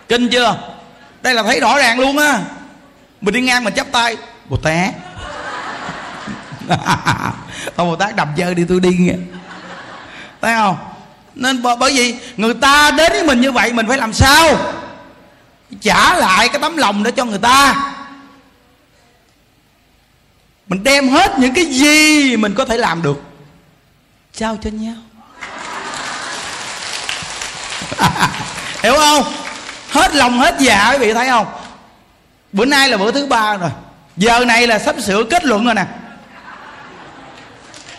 Kinh 0.07 0.29
chưa? 0.29 0.57
Đây 1.21 1.33
là 1.33 1.43
thấy 1.43 1.59
rõ 1.59 1.77
ràng 1.77 1.99
luôn 1.99 2.17
á. 2.17 2.39
Mình 3.21 3.33
đi 3.33 3.41
ngang 3.41 3.63
mình 3.63 3.73
chắp 3.73 3.91
tay. 3.91 4.17
Bồ 4.49 4.57
tát. 4.57 4.93
Thôi 7.77 7.85
bồ 7.85 7.95
tát 7.95 8.15
đập 8.15 8.27
chơi 8.37 8.55
đi, 8.55 8.65
tôi 8.69 8.79
đi 8.79 8.89
nghe. 8.99 9.13
Thấy 10.41 10.53
không? 10.55 10.77
Nên 11.35 11.63
bởi 11.79 11.93
vì 11.93 12.15
người 12.37 12.53
ta 12.53 12.91
đến 12.91 13.11
với 13.11 13.23
mình 13.23 13.41
như 13.41 13.51
vậy, 13.51 13.73
mình 13.73 13.87
phải 13.87 13.97
làm 13.97 14.13
sao? 14.13 14.57
Trả 15.81 16.15
lại 16.15 16.49
cái 16.49 16.59
tấm 16.61 16.77
lòng 16.77 17.03
đó 17.03 17.11
cho 17.11 17.25
người 17.25 17.39
ta 17.39 17.75
mình 20.73 20.83
đem 20.83 21.09
hết 21.09 21.39
những 21.39 21.53
cái 21.53 21.65
gì 21.65 22.37
mình 22.37 22.53
có 22.55 22.65
thể 22.65 22.77
làm 22.77 23.01
được. 23.01 23.21
Trao 24.33 24.57
cho 24.61 24.69
nhau. 24.69 24.95
Hiểu 28.83 28.93
không? 28.93 29.23
Hết 29.89 30.15
lòng, 30.15 30.39
hết 30.39 30.55
dạ 30.59 30.91
quý 30.91 30.97
vị 30.97 31.13
thấy 31.13 31.27
không? 31.27 31.47
Bữa 32.51 32.65
nay 32.65 32.89
là 32.89 32.97
bữa 32.97 33.11
thứ 33.11 33.25
ba 33.25 33.57
rồi. 33.57 33.69
Giờ 34.17 34.45
này 34.45 34.67
là 34.67 34.79
sắp 34.79 34.95
sửa 35.01 35.23
kết 35.23 35.45
luận 35.45 35.65
rồi 35.65 35.75
nè. 35.75 35.85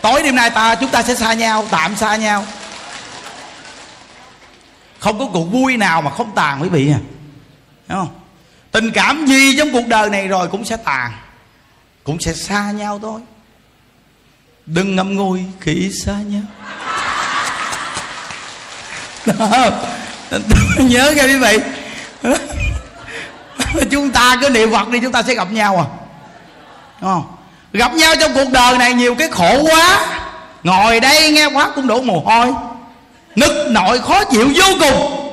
Tối 0.01 0.23
đêm 0.23 0.35
nay 0.35 0.49
ta, 0.49 0.75
chúng 0.75 0.89
ta 0.89 1.03
sẽ 1.03 1.15
xa 1.15 1.33
nhau, 1.33 1.65
tạm 1.71 1.95
xa 1.95 2.15
nhau. 2.15 2.45
Không 4.99 5.19
có 5.19 5.25
cuộc 5.33 5.45
vui 5.45 5.77
nào 5.77 6.01
mà 6.01 6.11
không 6.11 6.31
tàn, 6.35 6.61
quý 6.61 6.69
vị 6.69 6.91
à. 6.91 6.99
Hiểu 7.89 7.97
không? 7.97 8.19
Tình 8.71 8.91
cảm 8.91 9.25
gì 9.25 9.57
trong 9.57 9.71
cuộc 9.71 9.87
đời 9.87 10.09
này 10.09 10.27
rồi 10.27 10.47
cũng 10.47 10.65
sẽ 10.65 10.77
tàn 10.77 11.11
cũng 12.05 12.19
sẽ 12.19 12.33
xa 12.33 12.71
nhau 12.71 12.99
thôi. 13.01 13.21
Đừng 14.65 14.95
ngậm 14.95 15.15
ngùi 15.15 15.43
khi 15.59 15.91
xa 15.91 16.13
nhau. 16.13 16.41
Đó. 19.25 19.69
Nhớ 20.77 21.13
nghe 21.15 21.23
quý 21.23 21.37
vị. 21.37 21.57
Chúng 23.91 24.11
ta 24.11 24.37
cứ 24.41 24.49
niệm 24.49 24.71
phật 24.71 24.89
đi, 24.89 24.99
chúng 24.99 25.11
ta 25.11 25.23
sẽ 25.23 25.35
gặp 25.35 25.51
nhau 25.51 25.77
à. 25.77 25.85
Đúng 27.01 27.11
không? 27.13 27.35
Gặp 27.73 27.93
nhau 27.93 28.15
trong 28.19 28.33
cuộc 28.33 28.49
đời 28.51 28.77
này 28.77 28.93
nhiều 28.93 29.15
cái 29.15 29.29
khổ 29.31 29.63
quá. 29.63 30.05
Ngồi 30.63 30.99
đây 30.99 31.31
nghe 31.31 31.45
quá 31.45 31.71
cũng 31.75 31.87
đổ 31.87 32.01
mồ 32.01 32.19
hôi. 32.19 32.53
Nức 33.35 33.71
nội 33.71 33.99
khó 33.99 34.23
chịu 34.23 34.49
vô 34.55 34.65
cùng. 34.79 35.25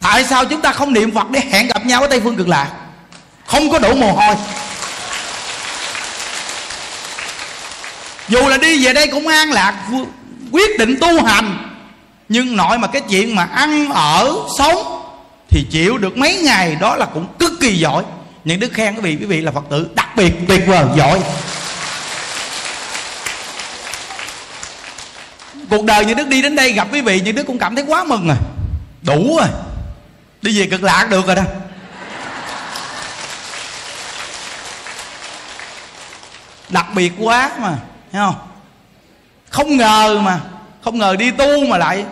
Tại 0.00 0.24
sao 0.24 0.44
chúng 0.44 0.60
ta 0.60 0.72
không 0.72 0.92
niệm 0.92 1.14
phật 1.14 1.30
để 1.30 1.40
hẹn 1.50 1.66
gặp 1.66 1.86
nhau 1.86 2.00
ở 2.00 2.06
tây 2.06 2.20
phương 2.20 2.36
cực 2.36 2.48
lạc? 2.48 2.70
Không 3.46 3.70
có 3.70 3.78
đổ 3.78 3.94
mồ 3.94 4.12
hôi. 4.12 4.34
Dù 8.28 8.48
là 8.48 8.56
đi 8.56 8.84
về 8.84 8.92
đây 8.92 9.06
cũng 9.06 9.28
an 9.28 9.52
lạc 9.52 9.74
quyết 10.50 10.78
định 10.78 10.96
tu 11.00 11.24
hành. 11.24 11.72
Nhưng 12.28 12.56
nội 12.56 12.78
mà 12.78 12.88
cái 12.88 13.02
chuyện 13.08 13.34
mà 13.34 13.44
ăn 13.44 13.90
ở, 13.92 14.34
sống 14.58 15.02
thì 15.50 15.66
chịu 15.70 15.98
được 15.98 16.16
mấy 16.16 16.36
ngày, 16.36 16.76
đó 16.80 16.96
là 16.96 17.06
cũng 17.06 17.26
cực 17.38 17.52
kỳ 17.60 17.78
giỏi. 17.78 18.04
Những 18.44 18.60
đức 18.60 18.72
khen 18.72 18.94
quý 18.94 19.00
vị 19.00 19.16
quý 19.20 19.26
vị 19.26 19.40
là 19.40 19.52
phật 19.52 19.64
tử 19.70 19.88
đặc 19.94 20.16
biệt, 20.16 20.32
tuyệt 20.48 20.62
vời, 20.66 20.84
giỏi. 20.96 21.20
Cuộc 25.70 25.84
đời 25.84 26.04
như 26.04 26.14
đức 26.14 26.28
đi 26.28 26.42
đến 26.42 26.56
đây 26.56 26.72
gặp 26.72 26.88
quý 26.92 27.00
vị 27.00 27.20
như 27.20 27.32
đức 27.32 27.42
cũng 27.46 27.58
cảm 27.58 27.74
thấy 27.74 27.84
quá 27.88 28.04
mừng 28.04 28.28
rồi 28.28 28.36
đủ 29.02 29.36
rồi. 29.38 29.48
Đi 30.42 30.60
về 30.60 30.66
cực 30.66 30.82
lạc 30.82 31.06
được 31.10 31.26
rồi 31.26 31.36
đó. 31.36 31.42
Đặc 36.68 36.86
biệt 36.94 37.12
quá 37.18 37.50
mà 37.58 37.76
thấy 38.16 38.24
không? 38.24 38.34
Không 39.50 39.76
ngờ 39.76 40.20
mà, 40.22 40.40
không 40.84 40.98
ngờ 40.98 41.16
đi 41.18 41.30
tu 41.30 41.66
mà 41.66 41.78
lại 41.78 42.04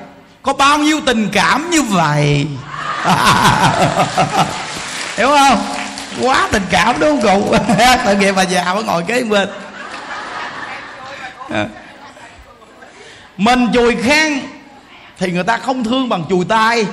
có 0.42 0.52
bao 0.52 0.78
nhiêu 0.78 1.00
tình 1.06 1.28
cảm 1.32 1.70
như 1.70 1.82
vậy. 1.82 2.46
Hiểu 5.16 5.28
không? 5.28 5.58
Quá 6.20 6.48
tình 6.52 6.62
cảm 6.70 7.00
đúng 7.00 7.22
không 7.22 7.42
cụ? 7.42 7.56
Tội 8.04 8.16
nghiệp 8.16 8.32
bà 8.32 8.42
già 8.42 8.74
mới 8.74 8.84
ngồi 8.84 9.04
kế 9.06 9.22
bên. 9.22 9.48
À. 11.50 11.66
Mình 13.36 13.68
chùi 13.74 13.96
khen 14.02 14.40
thì 15.18 15.30
người 15.30 15.44
ta 15.44 15.56
không 15.56 15.84
thương 15.84 16.08
bằng 16.08 16.24
chùi 16.28 16.44
tay 16.44 16.86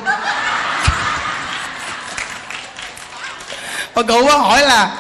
bà 3.96 4.02
cụ 4.02 4.26
có 4.28 4.38
hỏi 4.38 4.62
là, 4.62 4.92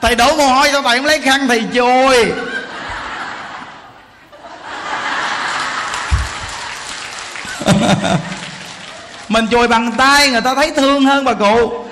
thầy 0.00 0.14
đổ 0.14 0.36
mồ 0.36 0.46
hôi 0.46 0.68
sao 0.72 0.82
thầy 0.82 0.96
không 0.96 1.06
lấy 1.06 1.20
khăn 1.20 1.48
thầy 1.48 1.64
chùi? 1.74 2.32
mình 9.28 9.46
chùi 9.50 9.68
bằng 9.68 9.92
tay 9.92 10.30
người 10.30 10.40
ta 10.40 10.54
thấy 10.54 10.72
thương 10.76 11.04
hơn 11.04 11.24
bà 11.24 11.32
cụ. 11.32 11.84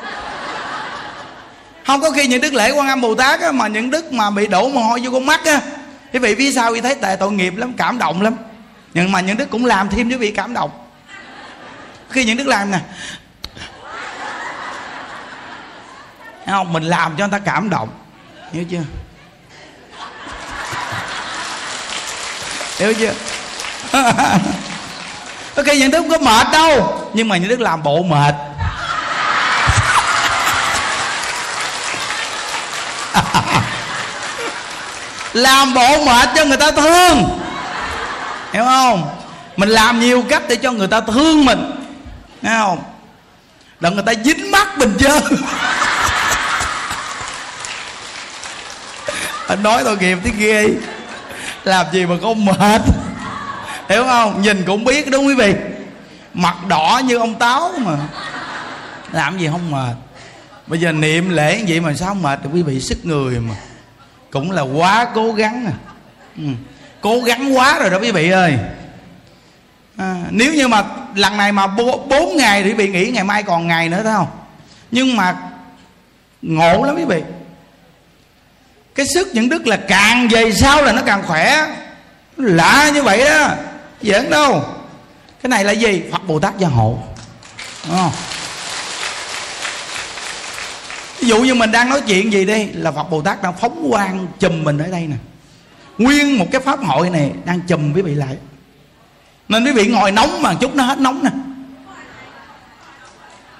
Không 1.86 2.00
có 2.00 2.10
khi 2.10 2.26
những 2.26 2.40
đức 2.40 2.54
lễ 2.54 2.70
quan 2.70 2.88
âm 2.88 3.00
bồ 3.00 3.14
tát 3.14 3.40
á, 3.40 3.52
mà 3.52 3.66
những 3.66 3.90
đức 3.90 4.12
mà 4.12 4.30
bị 4.30 4.46
đổ 4.46 4.68
mồ 4.68 4.82
hôi 4.82 5.00
vô 5.00 5.10
con 5.12 5.26
mắt 5.26 5.44
á 5.44 5.60
quý 6.12 6.18
vị 6.18 6.34
phía 6.34 6.52
sau 6.52 6.74
thì 6.74 6.80
thấy 6.80 6.94
tệ 6.94 7.16
tội 7.16 7.32
nghiệp 7.32 7.56
lắm 7.56 7.72
cảm 7.76 7.98
động 7.98 8.22
lắm. 8.22 8.36
Nhưng 8.94 9.12
mà 9.12 9.20
những 9.20 9.36
đức 9.36 9.50
cũng 9.50 9.64
làm 9.64 9.88
thêm 9.88 10.10
cho 10.10 10.18
vị 10.18 10.30
cảm 10.30 10.54
động. 10.54 10.70
Khi 12.10 12.24
những 12.24 12.36
đức 12.36 12.46
làm 12.46 12.70
nè. 12.70 12.80
Không? 16.46 16.72
Mình 16.72 16.82
làm 16.82 17.16
cho 17.16 17.28
người 17.28 17.38
ta 17.40 17.44
cảm 17.44 17.70
động. 17.70 17.88
Hiểu 18.52 18.64
chưa? 18.70 18.82
Hiểu 22.78 22.94
chưa? 22.94 23.12
có 25.60 25.64
khi 25.72 25.78
những 25.78 25.90
đức 25.90 25.98
không 25.98 26.10
có 26.10 26.18
mệt 26.18 26.46
đâu. 26.52 27.02
Nhưng 27.14 27.28
mà 27.28 27.36
những 27.36 27.48
đức 27.48 27.60
làm 27.60 27.82
bộ 27.82 28.02
mệt. 28.02 28.34
Làm 35.32 35.74
bộ 35.74 36.04
mệt 36.04 36.28
cho 36.36 36.44
người 36.44 36.56
ta 36.56 36.70
thương. 36.70 37.38
Hiểu 38.52 38.64
không? 38.64 39.10
Mình 39.56 39.68
làm 39.68 40.00
nhiều 40.00 40.24
cách 40.28 40.42
để 40.48 40.56
cho 40.56 40.72
người 40.72 40.88
ta 40.88 41.00
thương 41.00 41.44
mình. 41.44 41.70
Nghe 42.42 42.58
không? 42.58 42.82
Đừng 43.80 43.94
người 43.94 44.04
ta 44.06 44.12
dính 44.24 44.50
mắt 44.50 44.78
mình 44.78 44.96
chứ. 44.98 45.20
Anh 49.48 49.62
nói 49.62 49.84
tội 49.84 49.96
nghiệp 49.96 50.18
tiếng 50.24 50.38
ghê 50.38 50.68
làm 51.64 51.86
gì 51.92 52.06
mà 52.06 52.14
không 52.22 52.44
mệt? 52.44 52.82
Hiểu 53.90 54.04
không? 54.04 54.42
Nhìn 54.42 54.64
cũng 54.66 54.84
biết 54.84 55.10
đúng 55.10 55.26
quý 55.26 55.34
vị. 55.34 55.54
Mặt 56.34 56.56
đỏ 56.68 57.00
như 57.04 57.16
ông 57.16 57.34
táo 57.34 57.72
mà. 57.78 57.96
Làm 59.12 59.38
gì 59.38 59.48
không 59.48 59.70
mệt. 59.70 59.94
Bây 60.66 60.80
giờ 60.80 60.92
niệm 60.92 61.30
lễ 61.30 61.64
vậy 61.68 61.80
mà 61.80 61.94
sao 61.94 62.14
mệt? 62.14 62.42
Được 62.42 62.50
quý 62.52 62.62
vị 62.62 62.80
sức 62.80 63.06
người 63.06 63.40
mà. 63.40 63.54
Cũng 64.30 64.50
là 64.50 64.62
quá 64.62 65.06
cố 65.14 65.32
gắng 65.32 65.66
à. 65.66 65.72
Ừ. 66.36 66.44
cố 67.00 67.20
gắng 67.20 67.56
quá 67.56 67.78
rồi 67.78 67.90
đó 67.90 67.98
quý 67.98 68.10
vị 68.10 68.30
ơi. 68.30 68.58
À, 69.96 70.16
nếu 70.30 70.54
như 70.54 70.68
mà 70.68 70.84
lần 71.14 71.36
này 71.36 71.52
mà 71.52 71.66
bốn 72.08 72.36
ngày 72.36 72.62
thì 72.62 72.68
quý 72.68 72.74
vị 72.74 72.88
nghĩ 72.88 73.10
ngày 73.10 73.24
mai 73.24 73.42
còn 73.42 73.66
ngày 73.66 73.88
nữa 73.88 74.00
thấy 74.02 74.12
không 74.12 74.28
nhưng 74.90 75.16
mà 75.16 75.36
ngộ 76.42 76.84
lắm 76.84 76.96
quý 76.96 77.04
vị. 77.04 77.22
Cái 78.94 79.06
sức 79.14 79.28
những 79.32 79.48
đức 79.48 79.66
là 79.66 79.76
càng 79.76 80.28
về 80.28 80.52
sau 80.52 80.82
là 80.82 80.92
nó 80.92 81.02
càng 81.06 81.22
khỏe. 81.26 81.66
Lạ 82.36 82.90
như 82.94 83.02
vậy 83.02 83.24
đó 83.24 83.48
giỡn 84.02 84.30
đâu. 84.30 84.64
Cái 85.42 85.48
này 85.48 85.64
là 85.64 85.72
gì? 85.72 86.02
Phật 86.12 86.26
bồ 86.26 86.38
tát 86.38 86.58
gia 86.58 86.68
hộ. 86.68 86.98
Đúng 87.88 87.96
không? 87.96 88.12
ví 91.20 91.28
dụ 91.28 91.38
như 91.38 91.54
mình 91.54 91.72
đang 91.72 91.88
nói 91.88 92.00
chuyện 92.06 92.32
gì 92.32 92.44
đây 92.44 92.68
là 92.74 92.92
phật 92.92 93.10
bồ 93.10 93.22
tát 93.22 93.42
đang 93.42 93.54
phóng 93.60 93.86
quang 93.90 94.26
chùm 94.40 94.64
mình 94.64 94.78
ở 94.78 94.86
đây 94.86 95.06
nè. 95.06 95.16
Nguyên 95.98 96.38
một 96.38 96.46
cái 96.52 96.60
pháp 96.60 96.84
hội 96.84 97.10
này 97.10 97.32
đang 97.44 97.60
chùm 97.60 97.92
quý 97.92 98.02
vị 98.02 98.14
lại. 98.14 98.36
Nên 99.48 99.64
quý 99.64 99.72
vị 99.72 99.86
ngồi 99.86 100.12
nóng 100.12 100.42
mà 100.42 100.54
chút 100.54 100.74
nó 100.74 100.84
hết 100.84 100.98
nóng 100.98 101.24
nè. 101.24 101.30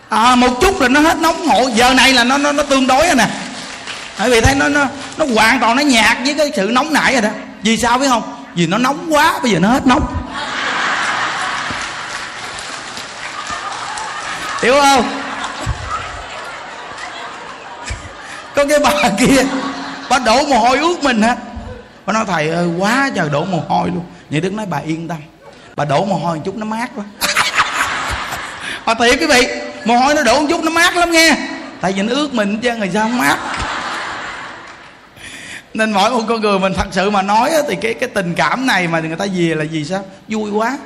À 0.08 0.34
một 0.34 0.60
chút 0.60 0.80
là 0.80 0.88
nó 0.88 1.00
hết 1.00 1.18
nóng 1.18 1.46
hộ 1.46 1.68
giờ 1.74 1.94
này 1.94 2.12
là 2.12 2.24
nó 2.24 2.38
nó, 2.38 2.52
nó 2.52 2.62
tương 2.62 2.86
đối 2.86 3.06
rồi 3.06 3.16
nè. 3.16 3.28
Quý 4.24 4.30
vị 4.30 4.40
thấy 4.40 4.54
nó 4.54 4.68
nó 4.68 4.86
nó 5.18 5.26
hoàn 5.34 5.60
toàn 5.60 5.76
nó 5.76 5.82
nhạt 5.82 6.16
với 6.24 6.34
cái 6.34 6.52
sự 6.56 6.70
nóng 6.72 6.92
nảy 6.92 7.12
rồi 7.12 7.22
đó. 7.22 7.30
Vì 7.62 7.76
sao 7.76 7.98
biết 7.98 8.08
không? 8.08 8.22
Vì 8.54 8.66
nó 8.66 8.78
nóng 8.78 9.06
quá 9.10 9.38
bây 9.42 9.52
giờ 9.52 9.58
nó 9.58 9.68
hết 9.68 9.86
nóng 9.86 10.19
hiểu 14.62 14.74
không? 14.80 15.04
Có 18.54 18.64
cái 18.68 18.78
bà 18.78 19.10
kia, 19.18 19.44
bà 20.10 20.18
đổ 20.18 20.44
mồ 20.46 20.58
hôi 20.58 20.78
ướt 20.78 21.02
mình 21.02 21.22
hả? 21.22 21.36
Bà 22.06 22.12
nói, 22.12 22.24
thầy 22.26 22.48
ơi, 22.48 22.68
quá 22.78 23.10
trời 23.14 23.28
đổ 23.28 23.44
mồ 23.44 23.62
hôi 23.68 23.88
luôn. 23.88 24.04
Vậy 24.30 24.40
đức 24.40 24.52
nói, 24.52 24.66
bà 24.66 24.78
yên 24.78 25.08
tâm, 25.08 25.18
bà 25.76 25.84
đổ 25.84 26.04
mồ 26.04 26.16
hôi 26.16 26.36
một 26.36 26.42
chút 26.44 26.56
nó 26.56 26.66
mát 26.66 26.90
quá. 26.96 27.04
Bà 28.86 28.94
thiệt 28.94 29.20
quý 29.20 29.26
vị, 29.26 29.48
mồ 29.84 29.96
hôi 29.98 30.14
nó 30.14 30.22
đổ 30.22 30.40
một 30.40 30.46
chút 30.50 30.64
nó 30.64 30.70
mát 30.70 30.96
lắm 30.96 31.12
nghe. 31.12 31.36
Tại 31.80 31.92
vì 31.92 32.02
nó 32.02 32.14
ướt 32.14 32.34
mình 32.34 32.60
chứ, 32.60 32.76
người 32.76 32.90
sao 32.94 33.02
không 33.02 33.18
mát? 33.18 33.36
Nên 35.74 35.92
mỗi 35.92 36.10
một 36.10 36.22
con 36.28 36.40
người 36.40 36.58
mình 36.58 36.74
thật 36.74 36.86
sự 36.90 37.10
mà 37.10 37.22
nói 37.22 37.52
thì 37.68 37.76
cái 37.80 37.94
cái 37.94 38.08
tình 38.08 38.34
cảm 38.34 38.66
này 38.66 38.88
mà 38.88 39.00
người 39.00 39.16
ta 39.16 39.26
về 39.34 39.54
là 39.54 39.64
gì 39.64 39.84
sao? 39.84 40.04
Vui 40.28 40.50
quá 40.50 40.78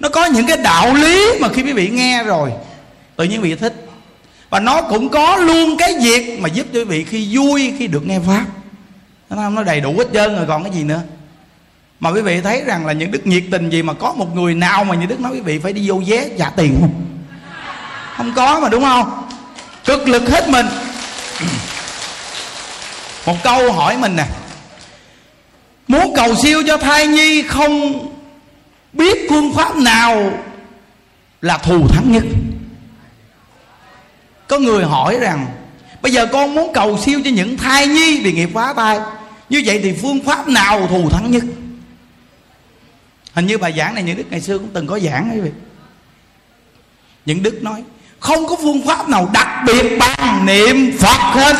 nó 0.00 0.08
có 0.08 0.24
những 0.24 0.46
cái 0.46 0.56
đạo 0.56 0.94
lý 0.94 1.38
mà 1.40 1.48
khi 1.48 1.62
quý 1.62 1.72
vị 1.72 1.88
nghe 1.88 2.22
rồi, 2.22 2.52
tự 3.16 3.24
nhiên 3.24 3.42
quý 3.42 3.50
vị 3.50 3.56
thích. 3.56 3.74
Và 4.50 4.60
nó 4.60 4.82
cũng 4.82 5.08
có 5.08 5.36
luôn 5.36 5.76
cái 5.76 5.94
việc 6.02 6.38
mà 6.40 6.48
giúp 6.48 6.66
cho 6.72 6.78
quý 6.78 6.84
vị 6.84 7.04
khi 7.04 7.36
vui 7.36 7.74
khi 7.78 7.86
được 7.86 8.06
nghe 8.06 8.18
pháp. 8.26 8.44
Nó 9.30 9.50
nó 9.50 9.62
đầy 9.62 9.80
đủ 9.80 9.94
hết 9.98 10.06
trơn 10.14 10.36
rồi, 10.36 10.44
còn 10.48 10.64
cái 10.64 10.72
gì 10.72 10.82
nữa? 10.82 11.00
Mà 12.00 12.10
quý 12.10 12.20
vị 12.20 12.40
thấy 12.40 12.62
rằng 12.66 12.86
là 12.86 12.92
những 12.92 13.10
đức 13.10 13.26
nhiệt 13.26 13.44
tình 13.50 13.70
gì 13.70 13.82
mà 13.82 13.92
có 13.92 14.12
một 14.12 14.34
người 14.34 14.54
nào 14.54 14.84
mà 14.84 14.94
như 14.94 15.06
đức 15.06 15.20
nói 15.20 15.32
quý 15.32 15.40
vị 15.40 15.58
phải 15.58 15.72
đi 15.72 15.88
vô 15.88 16.02
vé 16.06 16.28
trả 16.38 16.50
tiền 16.50 16.76
không? 16.80 16.94
Không 18.16 18.32
có 18.36 18.60
mà, 18.60 18.68
đúng 18.68 18.82
không? 18.82 19.28
Cực 19.84 20.08
lực 20.08 20.30
hết 20.30 20.48
mình. 20.48 20.66
Một 23.26 23.36
câu 23.42 23.72
hỏi 23.72 23.96
mình 23.96 24.16
nè. 24.16 24.24
Muốn 25.88 26.12
cầu 26.16 26.34
siêu 26.34 26.62
cho 26.66 26.76
thai 26.76 27.06
nhi 27.06 27.42
không 27.42 28.06
biết 28.96 29.26
phương 29.30 29.54
pháp 29.54 29.76
nào 29.76 30.32
là 31.40 31.58
thù 31.58 31.88
thắng 31.88 32.12
nhất? 32.12 32.24
Có 34.48 34.58
người 34.58 34.84
hỏi 34.84 35.18
rằng, 35.20 35.46
bây 36.02 36.12
giờ 36.12 36.26
con 36.26 36.54
muốn 36.54 36.72
cầu 36.74 36.98
siêu 36.98 37.20
cho 37.24 37.30
những 37.30 37.56
thai 37.56 37.86
nhi 37.86 38.20
bị 38.24 38.32
nghiệp 38.32 38.50
phá 38.54 38.72
thai 38.72 39.00
như 39.48 39.62
vậy 39.66 39.80
thì 39.82 39.94
phương 40.02 40.24
pháp 40.24 40.48
nào 40.48 40.86
thù 40.86 41.10
thắng 41.10 41.30
nhất? 41.30 41.44
Hình 43.32 43.46
như 43.46 43.58
bài 43.58 43.74
giảng 43.76 43.94
này 43.94 44.04
những 44.04 44.16
đức 44.16 44.24
ngày 44.30 44.40
xưa 44.40 44.58
cũng 44.58 44.70
từng 44.72 44.86
có 44.86 44.98
giảng 44.98 45.30
ấy 45.30 45.40
vậy. 45.40 45.52
Những 47.26 47.42
đức 47.42 47.62
nói, 47.62 47.82
không 48.20 48.46
có 48.46 48.56
phương 48.62 48.86
pháp 48.86 49.08
nào 49.08 49.30
đặc 49.32 49.48
biệt 49.66 49.98
bằng 49.98 50.46
niệm 50.46 50.98
phật 50.98 51.18
hết. 51.18 51.56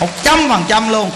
Một 0.00 0.08
trăm 0.22 0.38
phần 0.48 0.62
trăm 0.68 0.88
luôn 0.88 1.10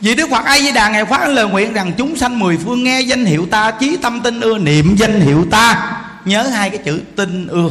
vì 0.00 0.14
Đức 0.14 0.30
Phật 0.30 0.44
A 0.44 0.58
Di 0.58 0.72
Đà 0.72 0.88
ngày 0.88 1.04
phát 1.04 1.28
lời 1.28 1.46
nguyện 1.46 1.72
rằng 1.72 1.92
chúng 1.98 2.16
sanh 2.16 2.38
mười 2.38 2.58
phương 2.64 2.84
nghe 2.84 3.00
danh 3.00 3.24
hiệu 3.24 3.46
ta 3.50 3.70
chí 3.70 3.96
tâm 4.02 4.20
tin 4.20 4.40
ưa 4.40 4.58
niệm 4.58 4.96
danh 4.96 5.20
hiệu 5.20 5.46
ta. 5.50 5.92
Nhớ 6.24 6.42
hai 6.42 6.70
cái 6.70 6.78
chữ 6.84 7.00
tin 7.16 7.46
ưa. 7.46 7.70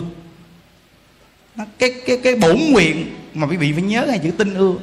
Cái 1.80 1.94
cái 2.08 2.18
cái 2.24 2.36
bổn 2.36 2.58
nguyện 2.70 3.16
mà 3.34 3.48
quý 3.48 3.58
vị 3.58 3.74
phải 3.74 3.82
nhớ 3.82 4.06
hai 4.10 4.20
chữ 4.20 4.32
tin 4.38 4.54
ưa. 4.54 4.74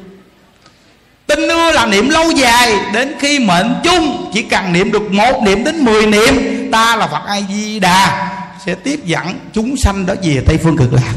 Tin 1.26 1.48
ưa 1.48 1.72
là 1.72 1.86
niệm 1.86 2.08
lâu 2.08 2.30
dài, 2.30 2.76
đến 2.92 3.14
khi 3.20 3.38
mệnh 3.38 3.74
chung, 3.84 4.30
chỉ 4.34 4.42
cần 4.42 4.72
niệm 4.72 4.92
được 4.92 5.12
một 5.12 5.42
niệm 5.42 5.64
đến 5.64 5.84
mười 5.84 6.06
niệm, 6.06 6.34
ta 6.72 6.96
là 6.96 7.06
Phật 7.06 7.22
A 7.26 7.40
Di 7.48 7.78
Đà. 7.78 8.30
Sẽ 8.66 8.74
tiếp 8.74 9.00
dẫn 9.04 9.38
chúng 9.52 9.74
sanh 9.76 10.06
đó 10.06 10.14
về 10.22 10.42
Tây 10.46 10.58
phương 10.62 10.76
cực 10.76 10.92
lạc. 10.92 11.14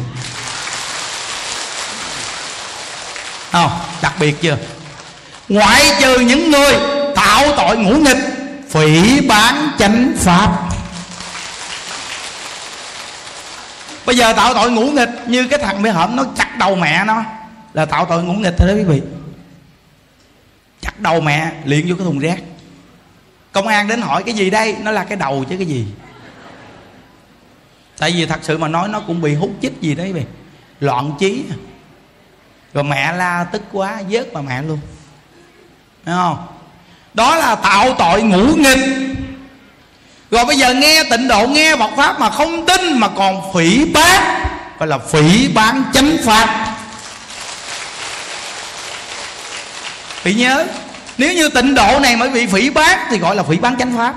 Không 3.51 3.71
đặc 4.01 4.13
biệt 4.19 4.41
chưa? 4.41 4.57
Ngoại 5.49 5.81
trừ 6.01 6.19
những 6.19 6.51
người 6.51 6.73
tạo 7.15 7.55
tội 7.57 7.77
ngũ 7.77 7.91
nghịch, 7.95 8.17
phỉ 8.69 9.21
bán 9.21 9.69
chánh 9.79 10.13
pháp. 10.17 10.69
Bây 14.05 14.17
giờ 14.17 14.33
tạo 14.33 14.53
tội 14.53 14.71
ngũ 14.71 14.91
nghịch 14.91 15.09
như 15.27 15.47
cái 15.47 15.59
thằng 15.59 15.83
bị 15.83 15.89
hổm 15.89 16.15
nó 16.15 16.23
chặt 16.37 16.57
đầu 16.57 16.75
mẹ 16.75 17.05
nó. 17.05 17.23
Là 17.73 17.85
tạo 17.85 18.05
tội 18.05 18.23
ngũ 18.23 18.33
nghịch 18.33 18.53
thôi 18.57 18.67
đó 18.67 18.73
quý 18.73 18.83
vị. 18.83 19.01
Chặt 20.81 20.99
đầu 20.99 21.21
mẹ, 21.21 21.51
liền 21.65 21.89
vô 21.89 21.95
cái 21.97 22.05
thùng 22.05 22.19
rác. 22.19 22.39
Công 23.51 23.67
an 23.67 23.87
đến 23.87 24.01
hỏi 24.01 24.23
cái 24.23 24.35
gì 24.35 24.49
đây? 24.49 24.75
Nó 24.81 24.91
là 24.91 25.03
cái 25.03 25.17
đầu 25.17 25.45
chứ 25.49 25.57
cái 25.57 25.67
gì? 25.67 25.85
Tại 27.97 28.11
vì 28.11 28.25
thật 28.25 28.39
sự 28.41 28.57
mà 28.57 28.67
nói 28.67 28.87
nó 28.87 28.99
cũng 28.99 29.21
bị 29.21 29.35
hút 29.35 29.51
chích 29.61 29.81
gì 29.81 29.95
đấy 29.95 30.13
vậy 30.13 30.25
loạn 30.79 31.11
trí. 31.19 31.43
Rồi 32.73 32.83
mẹ 32.83 33.13
la 33.13 33.43
tức 33.43 33.61
quá, 33.71 34.01
vớt 34.09 34.33
bà 34.33 34.41
mẹ 34.41 34.61
luôn. 34.61 34.79
Thấy 36.07 36.15
không? 36.15 36.47
Đó 37.13 37.35
là 37.35 37.55
tạo 37.55 37.93
tội 37.93 38.21
ngũ 38.21 38.55
nghịch. 38.55 38.79
Rồi 40.31 40.45
bây 40.45 40.57
giờ 40.57 40.73
nghe 40.73 41.03
tịnh 41.03 41.27
độ, 41.27 41.47
nghe 41.47 41.75
Phật 41.75 41.89
pháp 41.97 42.19
mà 42.19 42.29
không 42.29 42.65
tin 42.65 42.97
mà 42.99 43.07
còn 43.07 43.53
phỉ 43.53 43.85
bán 43.85 44.23
gọi 44.79 44.87
là 44.87 44.97
phỉ 44.97 45.47
bán 45.47 45.83
chánh 45.93 46.17
pháp. 46.25 46.75
Bị 50.25 50.33
nhớ, 50.33 50.65
nếu 51.17 51.33
như 51.33 51.49
tịnh 51.49 51.75
độ 51.75 51.99
này 51.99 52.15
mới 52.15 52.29
bị 52.29 52.45
phỉ 52.45 52.69
bán 52.69 52.99
thì 53.09 53.17
gọi 53.17 53.35
là 53.35 53.43
phỉ 53.43 53.57
bán 53.57 53.77
chánh 53.77 53.97
pháp. 53.97 54.13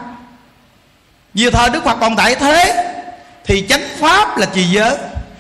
Vì 1.35 1.51
thời 1.51 1.71
đức 1.71 1.85
phật 1.85 1.97
còn 2.01 2.17
tại 2.17 2.35
thế, 2.35 2.93
thì 3.45 3.67
chánh 3.69 3.89
pháp 4.01 4.39
là 4.39 4.47
trì 4.47 4.65
giới 4.65 4.97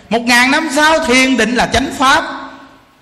một 0.09 0.21
ngàn 0.21 0.51
năm 0.51 0.69
sau 0.77 0.99
thiền 1.05 1.37
định 1.37 1.55
là 1.55 1.67
chánh 1.67 1.91
pháp. 1.99 2.25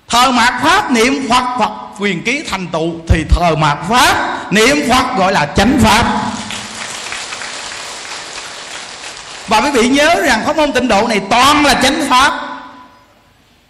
Thờ 0.08 0.30
mạt 0.30 0.54
pháp 0.62 0.90
niệm 0.90 1.28
phật 1.28 1.44
phật 1.58 1.87
quyền 1.98 2.22
ký 2.22 2.42
thành 2.50 2.66
tựu 2.66 2.92
thì 3.08 3.24
thờ 3.30 3.56
mạt 3.56 3.78
pháp, 3.88 4.38
niệm 4.52 4.76
phật 4.88 5.18
gọi 5.18 5.32
là 5.32 5.46
chánh 5.46 5.78
pháp. 5.82 6.04
Và 9.48 9.60
quý 9.60 9.70
vị 9.70 9.88
nhớ 9.88 10.14
rằng 10.24 10.42
pháp 10.46 10.56
môn 10.56 10.72
tịnh 10.72 10.88
độ 10.88 11.08
này 11.08 11.20
toàn 11.30 11.64
là 11.64 11.74
chánh 11.74 12.06
pháp. 12.10 12.32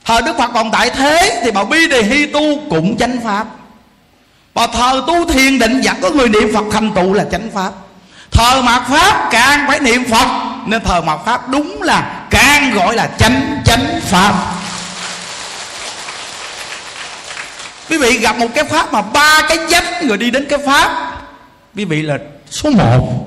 Thờ 0.05 0.21
đức 0.21 0.39
phật 0.39 0.51
còn 0.55 0.71
tại 0.71 0.91
thế 0.91 1.41
thì 1.45 1.51
bảo 1.51 1.65
bi 1.65 1.89
đề 1.89 2.03
hy 2.03 2.27
tu 2.27 2.61
cũng 2.71 2.97
chánh 2.97 3.17
pháp. 3.25 3.47
Và 4.55 4.67
thờ 4.67 5.03
tu 5.07 5.29
thiền 5.29 5.59
định 5.59 5.81
vẫn 5.85 5.97
có 6.03 6.11
người 6.11 6.29
niệm 6.29 6.55
phật 6.55 6.65
thành 6.73 6.93
tựu 6.95 7.13
là 7.13 7.25
chánh 7.33 7.51
pháp. 7.55 7.71
Thờ 8.31 8.63
mạt 8.63 8.83
pháp 8.89 9.29
càng 9.31 9.65
phải 9.69 9.81
niệm 9.81 10.05
phật, 10.11 10.27
nên 10.67 10.85
thờ 10.85 11.01
mạt 11.01 11.19
pháp 11.27 11.49
đúng 11.49 11.83
là 11.83 12.27
càng 12.31 12.71
gọi 12.75 12.97
là 12.97 13.09
chánh 13.19 13.63
chánh 13.65 14.01
pháp. 14.05 14.35
Quý 17.89 17.99
vị 17.99 18.19
gặp 18.19 18.37
một 18.37 18.49
cái 18.55 18.65
pháp 18.65 18.93
mà 18.93 19.03
ba 19.03 19.43
cái 19.49 19.59
dách 19.69 20.05
người 20.05 20.17
đi 20.17 20.31
đến 20.31 20.47
cái 20.51 20.59
pháp, 20.67 21.13
quý 21.77 21.85
vị 21.85 22.03
là 22.03 22.19
số 22.51 22.71
một. 22.71 23.27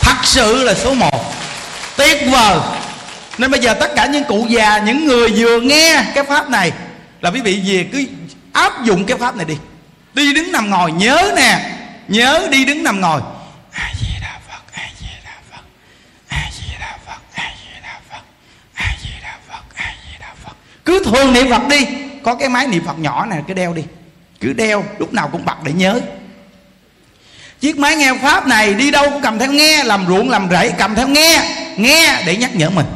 Thật 0.00 0.16
sự 0.24 0.62
là 0.62 0.74
số 0.74 0.94
một. 0.94 1.34
Tuyệt 1.96 2.18
vời. 2.32 2.58
Nên 3.38 3.50
bây 3.50 3.60
giờ 3.60 3.74
tất 3.74 3.94
cả 3.96 4.06
những 4.06 4.24
cụ 4.24 4.46
già, 4.48 4.78
những 4.78 5.06
người 5.06 5.28
vừa 5.28 5.60
nghe 5.60 6.04
cái 6.14 6.24
pháp 6.24 6.50
này 6.50 6.72
là 7.20 7.30
quý 7.30 7.40
vị 7.40 7.62
về 7.66 7.86
cứ 7.92 8.04
áp 8.52 8.84
dụng 8.84 9.06
cái 9.06 9.18
pháp 9.18 9.36
này 9.36 9.44
đi. 9.44 9.56
Đi 10.14 10.32
đứng 10.34 10.52
nằm 10.52 10.70
ngồi, 10.70 10.92
nhớ 10.92 11.32
nè. 11.36 11.70
Nhớ 12.08 12.48
đi 12.50 12.64
đứng 12.64 12.84
nằm 12.84 13.00
ngồi. 13.00 13.20
A 13.72 13.92
di 14.00 14.20
đà 14.22 14.38
phật, 14.48 14.62
a 14.72 14.82
di 15.00 15.06
đà 15.24 15.32
phật, 15.50 15.62
a 16.28 16.50
di 16.58 16.72
đà 16.80 16.98
phật, 17.06 17.20
a 17.34 17.52
di 17.62 17.72
đà 17.82 18.00
phật, 18.10 18.20
a 18.74 18.96
di 19.02 19.10
đà 19.22 19.38
phật, 19.48 19.62
a 19.74 19.94
di 20.04 20.18
đà 20.20 20.28
phật. 20.44 20.52
Cứ 20.84 21.04
thường 21.04 21.32
niệm 21.32 21.50
phật 21.50 21.68
đi 21.68 21.86
có 22.22 22.34
cái 22.34 22.48
máy 22.48 22.66
niệm 22.66 22.84
phật 22.86 22.98
nhỏ 22.98 23.26
này 23.26 23.42
cứ 23.48 23.54
đeo 23.54 23.74
đi. 23.74 23.84
Cứ 24.40 24.52
đeo 24.52 24.84
lúc 24.98 25.12
nào 25.12 25.28
cũng 25.32 25.44
bật 25.44 25.56
để 25.64 25.72
nhớ. 25.72 26.00
Chiếc 27.60 27.78
máy 27.78 27.96
nghe 27.96 28.14
pháp 28.22 28.46
này 28.46 28.74
đi 28.74 28.90
đâu 28.90 29.10
cũng 29.10 29.22
cầm 29.22 29.38
theo 29.38 29.52
nghe 29.52 29.84
làm 29.84 30.06
ruộng 30.06 30.30
làm 30.30 30.50
rẫy 30.50 30.72
cầm 30.78 30.94
theo 30.94 31.08
nghe 31.08 31.42
nghe 31.76 32.22
để 32.26 32.36
nhắc 32.36 32.56
nhở 32.56 32.70
mình. 32.70 32.86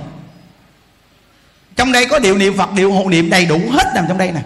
Trong 1.76 1.92
đây 1.92 2.06
có 2.06 2.18
điều 2.18 2.38
niệm 2.38 2.56
phật 2.56 2.72
điều 2.72 2.92
hộ 2.92 3.08
niệm 3.08 3.30
đầy 3.30 3.46
đủ 3.46 3.60
hết 3.72 3.92
nằm 3.94 4.04
trong 4.08 4.18
đây 4.18 4.32
nè. 4.32 4.40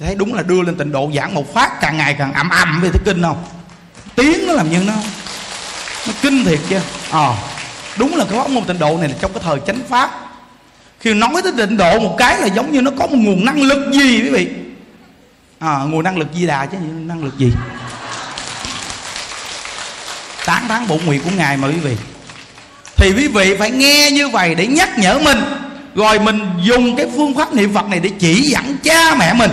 Thấy 0.00 0.14
đúng 0.14 0.34
là 0.34 0.42
đưa 0.42 0.62
lên 0.62 0.76
tịnh 0.76 0.92
độ 0.92 1.10
giảng 1.16 1.34
một 1.34 1.54
phát 1.54 1.80
càng 1.80 1.96
ngày 1.96 2.14
càng 2.18 2.32
ầm 2.32 2.50
ầm 2.50 2.80
về 2.80 2.88
thấy 2.92 3.00
kinh 3.04 3.22
không? 3.22 3.44
Tiếng 4.14 4.46
nó 4.46 4.52
làm 4.52 4.70
như 4.70 4.82
nó 4.86 4.94
nó 6.06 6.12
kinh 6.22 6.44
thiệt 6.44 6.58
chưa 6.68 6.82
ờ 7.10 7.30
à, 7.30 7.36
đúng 7.96 8.16
là 8.16 8.24
cái 8.30 8.38
pháp 8.38 8.50
môn 8.50 8.64
tịnh 8.64 8.78
độ 8.78 8.98
này 8.98 9.08
là 9.08 9.14
trong 9.20 9.32
cái 9.32 9.42
thời 9.44 9.60
chánh 9.66 9.80
pháp 9.88 10.29
khi 11.00 11.14
nói 11.14 11.42
tới 11.42 11.52
tịnh 11.56 11.76
độ 11.76 11.98
một 11.98 12.14
cái 12.18 12.40
là 12.40 12.46
giống 12.46 12.72
như 12.72 12.80
nó 12.80 12.90
có 12.98 13.06
một 13.06 13.16
nguồn 13.16 13.44
năng 13.44 13.62
lực 13.62 13.92
gì 13.92 14.22
quý 14.22 14.28
vị? 14.30 14.48
À, 15.58 15.78
nguồn 15.78 16.04
năng 16.04 16.18
lực 16.18 16.28
di 16.34 16.46
đà 16.46 16.66
chứ 16.66 16.76
năng 17.06 17.24
lực 17.24 17.38
gì? 17.38 17.52
Tán 20.46 20.68
thán 20.68 20.88
bổn 20.88 20.98
nguyện 21.04 21.20
của 21.24 21.30
ngài 21.36 21.56
mà 21.56 21.68
quý 21.68 21.74
vị. 21.74 21.96
Thì 22.96 23.12
quý 23.16 23.28
vị 23.28 23.56
phải 23.58 23.70
nghe 23.70 24.10
như 24.10 24.28
vậy 24.28 24.54
để 24.54 24.66
nhắc 24.66 24.98
nhở 24.98 25.18
mình. 25.18 25.38
Rồi 25.94 26.18
mình 26.18 26.40
dùng 26.62 26.96
cái 26.96 27.06
phương 27.16 27.34
pháp 27.34 27.54
niệm 27.54 27.74
phật 27.74 27.88
này 27.88 28.00
để 28.00 28.10
chỉ 28.18 28.42
dẫn 28.42 28.76
cha 28.82 29.14
mẹ 29.14 29.32
mình 29.34 29.50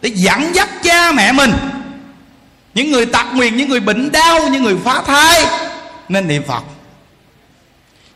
để 0.00 0.10
dẫn 0.14 0.54
dắt 0.54 0.68
cha 0.82 1.12
mẹ 1.12 1.32
mình. 1.32 1.52
Những 2.74 2.92
người 2.92 3.06
tặc 3.06 3.26
nguyền 3.34 3.56
những 3.56 3.68
người 3.68 3.80
bệnh 3.80 4.12
đau 4.12 4.48
những 4.48 4.62
người 4.62 4.76
phá 4.84 5.02
thai 5.06 5.46
nên 6.08 6.28
niệm 6.28 6.42
phật 6.48 6.62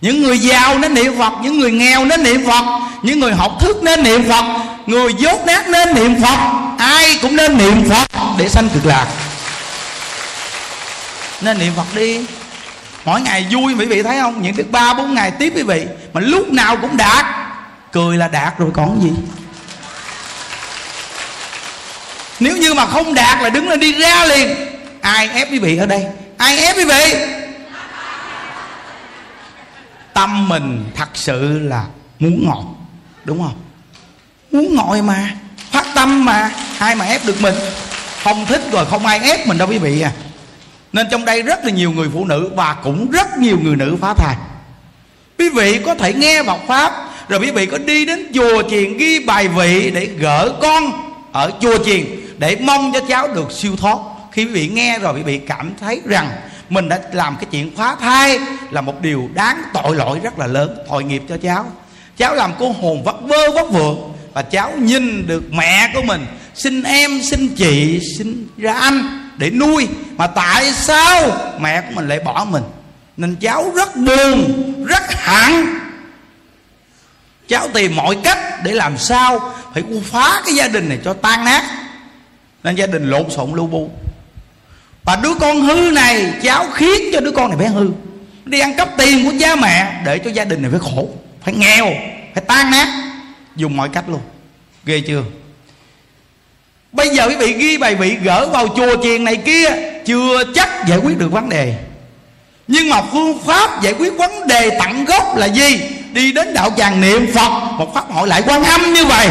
những 0.01 0.23
người 0.23 0.39
giàu 0.39 0.79
nên 0.79 0.95
niệm 0.95 1.19
phật, 1.19 1.33
những 1.43 1.59
người 1.59 1.71
nghèo 1.71 2.05
nên 2.05 2.23
niệm 2.23 2.47
phật, 2.47 2.65
những 3.03 3.21
người 3.21 3.33
học 3.33 3.53
thức 3.61 3.83
nên 3.83 4.03
niệm 4.03 4.29
phật, 4.29 4.45
người 4.87 5.15
dốt 5.19 5.41
nát 5.47 5.69
nên 5.69 5.95
niệm 5.95 6.23
phật, 6.23 6.39
ai 6.79 7.19
cũng 7.23 7.37
nên 7.37 7.59
niệm 7.59 7.91
phật 7.91 8.09
để 8.39 8.49
sanh 8.49 8.69
cực 8.75 8.87
lạc. 8.87 9.07
Nên 11.41 11.59
niệm 11.59 11.73
phật 11.77 11.95
đi. 11.95 12.21
Mỗi 13.05 13.21
ngày 13.21 13.47
vui 13.51 13.75
quý 13.75 13.87
vị 13.87 14.03
thấy 14.03 14.19
không? 14.21 14.43
Những 14.43 14.57
được 14.57 14.71
ba, 14.71 14.95
bốn 14.95 15.15
ngày 15.15 15.31
tiếp 15.31 15.53
quý 15.57 15.63
vị, 15.63 15.85
mà 16.13 16.21
lúc 16.21 16.53
nào 16.53 16.77
cũng 16.77 16.97
đạt. 16.97 17.27
Cười 17.93 18.17
là 18.17 18.29
đạt 18.29 18.59
rồi 18.59 18.71
còn 18.75 19.03
gì? 19.03 19.11
Nếu 22.41 22.57
như 22.57 22.75
mà 22.75 22.87
không 22.87 23.15
đạt 23.15 23.43
là 23.43 23.49
đứng 23.49 23.69
lên 23.69 23.81
đi 23.81 23.93
ra 23.93 24.25
liền. 24.25 24.57
Ai 25.01 25.29
ép 25.29 25.53
quý 25.53 25.59
vị 25.59 25.77
ở 25.77 25.87
đây? 25.87 26.05
Ai 26.39 26.59
ép 26.59 26.77
quý 26.77 26.85
vị? 26.85 27.15
Tâm 30.19 30.49
mình 30.49 30.85
thật 30.95 31.09
sự 31.14 31.59
là 31.59 31.87
muốn 32.19 32.47
ngồi, 32.47 32.64
đúng 33.25 33.39
không? 33.39 33.55
Muốn 34.53 34.75
ngồi 34.75 35.03
mà, 35.03 35.31
phát 35.71 35.87
tâm 35.95 36.25
mà, 36.25 36.51
ai 36.79 36.95
mà 36.95 37.05
ép 37.05 37.27
được 37.27 37.43
mình? 37.43 37.55
Không 38.23 38.47
thích 38.47 38.62
rồi 38.73 38.87
không 38.87 39.07
ai 39.07 39.19
ép 39.19 39.47
mình 39.47 39.59
đâu 39.59 39.69
quý 39.69 39.79
vị 39.79 40.01
à. 40.01 40.12
Nên 40.93 41.07
trong 41.11 41.25
đây 41.25 41.43
rất 41.43 41.64
là 41.64 41.71
nhiều 41.71 41.91
người 41.91 42.09
phụ 42.12 42.25
nữ 42.25 42.51
và 42.57 42.77
cũng 42.85 43.11
rất 43.11 43.39
nhiều 43.39 43.59
người 43.62 43.77
nữ 43.77 43.97
phá 44.01 44.14
thai. 44.14 44.37
Quý 45.39 45.49
vị 45.49 45.81
có 45.87 45.95
thể 45.95 46.12
nghe 46.12 46.43
bọc 46.43 46.61
pháp, 46.66 46.93
rồi 47.29 47.41
quý 47.41 47.51
vị 47.51 47.66
có 47.66 47.79
đi 47.79 48.07
đến 48.07 48.27
chùa 48.35 48.62
chiền 48.71 48.97
ghi 48.97 49.25
bài 49.25 49.49
vị 49.49 49.91
để 49.91 50.07
gỡ 50.07 50.53
con 50.62 50.93
ở 51.33 51.53
chùa 51.61 51.79
chiền 51.85 52.05
để 52.39 52.57
mong 52.61 52.93
cho 52.93 53.01
cháu 53.09 53.29
được 53.29 53.53
siêu 53.53 53.77
thoát. 53.77 53.99
Khi 54.33 54.45
quý 54.45 54.51
vị 54.51 54.69
nghe 54.69 54.99
rồi, 54.99 55.14
quý 55.14 55.23
vị 55.23 55.39
cảm 55.39 55.73
thấy 55.81 56.01
rằng 56.05 56.29
mình 56.69 56.89
đã 56.89 57.01
làm 57.12 57.37
cái 57.37 57.47
chuyện 57.51 57.77
phá 57.77 57.97
thai 58.01 58.39
là 58.71 58.81
một 58.81 59.03
điều 59.03 59.29
đáng 59.35 59.62
tội 59.73 59.97
lỗi 59.97 60.21
rất 60.23 60.39
là 60.39 60.47
lớn. 60.47 60.79
Tội 60.89 61.05
nghiệp 61.05 61.23
cho 61.29 61.37
cháu. 61.43 61.66
Cháu 62.16 62.35
làm 62.35 62.53
cô 62.59 62.73
hồn 62.73 63.05
vất 63.05 63.16
vơ 63.23 63.51
vất 63.55 63.71
vượng 63.71 64.12
và 64.33 64.43
cháu 64.43 64.73
nhìn 64.79 65.27
được 65.27 65.43
mẹ 65.53 65.91
của 65.95 66.03
mình. 66.03 66.27
Xin 66.55 66.83
em, 66.83 67.23
xin 67.23 67.49
chị, 67.57 68.01
xin 68.19 68.47
ra 68.57 68.73
anh 68.73 69.31
để 69.37 69.51
nuôi. 69.51 69.89
Mà 70.16 70.27
tại 70.27 70.73
sao 70.73 71.31
mẹ 71.61 71.81
của 71.81 71.91
mình 71.95 72.09
lại 72.09 72.21
bỏ 72.21 72.47
mình? 72.51 72.62
Nên 73.16 73.37
cháu 73.37 73.73
rất 73.75 73.97
buồn, 73.97 74.75
rất 74.87 75.12
hẳn. 75.12 75.79
cháu 77.49 77.69
tìm 77.75 77.97
mọi 77.97 78.16
cách 78.25 78.39
để 78.64 78.73
làm 78.73 78.99
sao 78.99 79.53
phải 79.75 79.83
phá 80.05 80.43
cái 80.45 80.55
gia 80.55 80.69
đình 80.69 80.89
này 80.89 80.99
cho 81.05 81.12
tan 81.12 81.45
nát. 81.45 81.64
Nên 82.64 82.75
gia 82.75 82.87
đình 82.87 83.11
lộn 83.11 83.31
xộn 83.31 83.53
lưu 83.55 83.66
bu 83.66 83.91
và 85.09 85.17
đứa 85.17 85.35
con 85.41 85.61
hư 85.63 85.91
này 85.91 86.33
cháu 86.43 86.67
khiến 86.75 87.11
cho 87.13 87.21
đứa 87.21 87.31
con 87.31 87.49
này 87.49 87.59
bé 87.59 87.67
hư. 87.67 87.89
Đi 88.45 88.61
ăn 88.61 88.75
cắp 88.75 88.89
tiền 88.97 89.25
của 89.25 89.33
cha 89.41 89.57
mẹ 89.57 89.93
để 90.05 90.19
cho 90.19 90.31
gia 90.31 90.45
đình 90.45 90.63
này 90.63 90.71
phải 90.71 90.81
khổ, 90.81 91.09
phải 91.45 91.55
nghèo, 91.55 91.87
phải 92.35 92.45
tan 92.47 92.71
nát. 92.71 92.89
Dùng 93.57 93.77
mọi 93.77 93.89
cách 93.89 94.05
luôn. 94.09 94.21
Ghê 94.85 95.03
chưa? 95.07 95.23
Bây 96.93 97.09
giờ 97.09 97.29
quý 97.29 97.37
vị 97.37 97.53
ghi 97.53 97.79
bài 97.79 97.95
vị 97.95 98.17
gỡ 98.23 98.49
vào 98.49 98.69
chùa 98.77 99.03
chiền 99.03 99.25
này 99.25 99.37
kia, 99.37 99.69
chưa 100.07 100.45
chắc 100.55 100.87
giải 100.89 100.99
quyết 100.99 101.19
được 101.19 101.33
vấn 101.33 101.49
đề. 101.49 101.75
Nhưng 102.67 102.89
mà 102.89 103.03
phương 103.03 103.39
pháp 103.47 103.83
giải 103.83 103.95
quyết 103.99 104.13
vấn 104.19 104.47
đề 104.47 104.71
tận 104.81 105.05
gốc 105.05 105.37
là 105.37 105.47
gì? 105.47 105.81
Đi 106.13 106.33
đến 106.33 106.55
đạo 106.55 106.71
tràng 106.77 107.01
niệm 107.01 107.27
phật. 107.35 107.51
Một 107.79 107.95
pháp 107.95 108.11
hội 108.11 108.29
lại 108.29 108.43
quan 108.47 108.65
âm 108.65 108.93
như 108.93 109.05
vậy. 109.05 109.29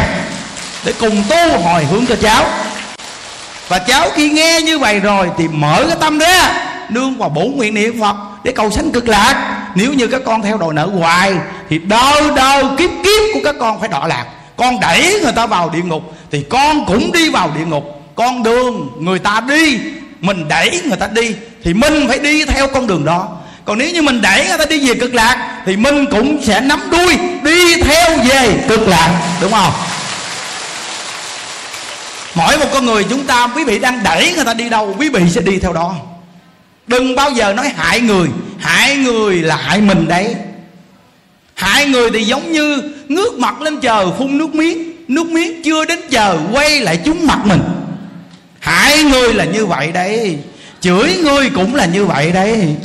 Để 0.84 0.92
cùng 1.00 1.22
tu 1.28 1.58
hồi 1.58 1.84
hướng 1.84 2.06
cho 2.06 2.16
cháu 2.22 2.46
và 3.68 3.78
cháu 3.78 4.10
khi 4.14 4.30
nghe 4.30 4.60
như 4.62 4.78
vậy 4.78 5.00
rồi 5.00 5.28
thì 5.38 5.48
mở 5.48 5.84
cái 5.88 5.96
tâm 6.00 6.18
ra, 6.18 6.52
nương 6.88 7.18
vào 7.18 7.28
bổn 7.28 7.52
nguyện 7.56 7.74
niệm 7.74 8.00
phật 8.00 8.16
để 8.44 8.52
cầu 8.52 8.70
sanh 8.70 8.90
cực 8.90 9.08
lạc. 9.08 9.54
Nếu 9.74 9.92
như 9.92 10.06
các 10.06 10.22
con 10.26 10.42
theo 10.42 10.58
đòi 10.58 10.74
nợ 10.74 10.86
hoài 10.98 11.34
thì 11.70 11.78
đời 11.78 12.22
đời 12.36 12.64
kiếp 12.78 12.90
kiếp 13.04 13.34
của 13.34 13.40
các 13.44 13.54
con 13.60 13.80
phải 13.80 13.88
đọa 13.88 14.06
lạc. 14.06 14.24
Con 14.56 14.80
đẩy 14.80 15.20
người 15.22 15.32
ta 15.32 15.46
vào 15.46 15.70
địa 15.70 15.82
ngục 15.82 16.14
thì 16.30 16.44
con 16.50 16.86
cũng 16.86 17.12
đi 17.12 17.30
vào 17.30 17.50
địa 17.58 17.64
ngục. 17.64 17.84
Con 18.14 18.42
đường 18.42 18.88
người 19.00 19.18
ta 19.18 19.40
đi, 19.48 19.78
mình 20.20 20.48
đẩy 20.48 20.80
người 20.84 20.96
ta 20.96 21.06
đi 21.06 21.34
thì 21.64 21.74
mình 21.74 22.08
phải 22.08 22.18
đi 22.18 22.44
theo 22.44 22.68
con 22.68 22.86
đường 22.86 23.04
đó. 23.04 23.28
Còn 23.64 23.78
nếu 23.78 23.90
như 23.90 24.02
mình 24.02 24.22
đẩy 24.22 24.46
người 24.48 24.58
ta 24.58 24.64
đi 24.64 24.88
về 24.88 24.94
cực 24.94 25.14
lạc 25.14 25.62
thì 25.66 25.76
mình 25.76 26.06
cũng 26.10 26.44
sẽ 26.44 26.60
nắm 26.60 26.80
đuôi 26.90 27.16
đi 27.42 27.82
theo 27.82 28.18
về 28.18 28.64
cực 28.68 28.88
lạc. 28.88 29.20
Đúng 29.40 29.52
không? 29.52 29.72
Mỗi 32.38 32.58
một 32.58 32.66
con 32.72 32.86
người 32.86 33.04
chúng 33.04 33.24
ta, 33.24 33.48
quý 33.56 33.64
vị 33.64 33.78
đang 33.78 34.02
đẩy 34.02 34.32
người 34.32 34.44
ta 34.44 34.54
đi 34.54 34.68
đâu, 34.68 34.96
quý 34.98 35.08
vị 35.08 35.20
sẽ 35.30 35.40
đi 35.40 35.58
theo 35.58 35.72
đó. 35.72 35.96
Đừng 36.86 37.16
bao 37.16 37.30
giờ 37.30 37.52
nói 37.52 37.68
hại 37.76 38.00
người 38.00 38.28
hại 38.58 38.96
người 38.96 39.34
là 39.34 39.56
hại 39.56 39.80
mình 39.80 40.08
đấy. 40.08 40.34
Hại 41.54 41.86
người 41.86 42.10
thì 42.10 42.24
giống 42.24 42.52
như 42.52 42.82
ngước 43.08 43.38
mặt 43.38 43.60
lên 43.60 43.80
trời 43.80 44.06
phun 44.18 44.38
nước 44.38 44.54
miếng 44.54 44.88
nước 45.08 45.26
miếng 45.26 45.62
chưa 45.62 45.84
đến 45.84 45.98
chờ 46.10 46.38
quay 46.52 46.80
lại 46.80 47.00
trúng 47.04 47.26
mặt 47.26 47.38
mình. 47.44 47.62
Hại 48.60 49.02
người 49.02 49.34
là 49.34 49.44
như 49.44 49.66
vậy 49.66 49.92
đấy, 49.92 50.38
chửi 50.80 51.16
người 51.16 51.50
cũng 51.50 51.74
là 51.74 51.86
như 51.86 52.04
vậy 52.04 52.32
đấy. 52.32 52.76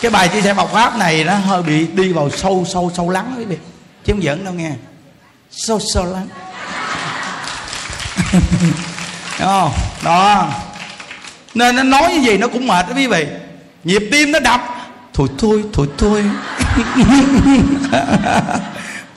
Cái 0.00 0.10
bài 0.10 0.28
chia 0.28 0.42
sẻ 0.42 0.54
Phật 0.54 0.72
pháp 0.72 0.98
này 0.98 1.24
nó 1.24 1.34
hơi 1.34 1.62
bị 1.62 1.86
đi 1.86 2.12
vào 2.12 2.30
sâu 2.30 2.66
sâu 2.72 2.92
sâu 2.96 3.10
lắng 3.10 3.34
quý 3.38 3.44
vị, 3.44 3.56
chứ 4.04 4.12
không 4.12 4.22
giỡn 4.22 4.44
đâu 4.44 4.54
nghe 4.54 4.70
sâu 5.50 5.80
sâu 5.94 6.04
lắm. 6.04 6.28
Đúng 9.38 9.48
không? 9.48 9.72
Đó. 10.04 10.48
Nên 11.54 11.76
nó 11.76 11.82
nói 11.82 12.12
như 12.12 12.20
vậy 12.24 12.38
nó 12.38 12.48
cũng 12.48 12.66
mệt 12.66 12.88
đó 12.88 12.94
quý 12.96 13.06
vị. 13.06 13.26
Nhịp 13.84 14.02
tim 14.12 14.32
nó 14.32 14.40
đập. 14.40 14.60
Thôi 15.14 15.28
thôi 15.38 15.64
thôi 15.72 15.86
thôi. 15.98 16.24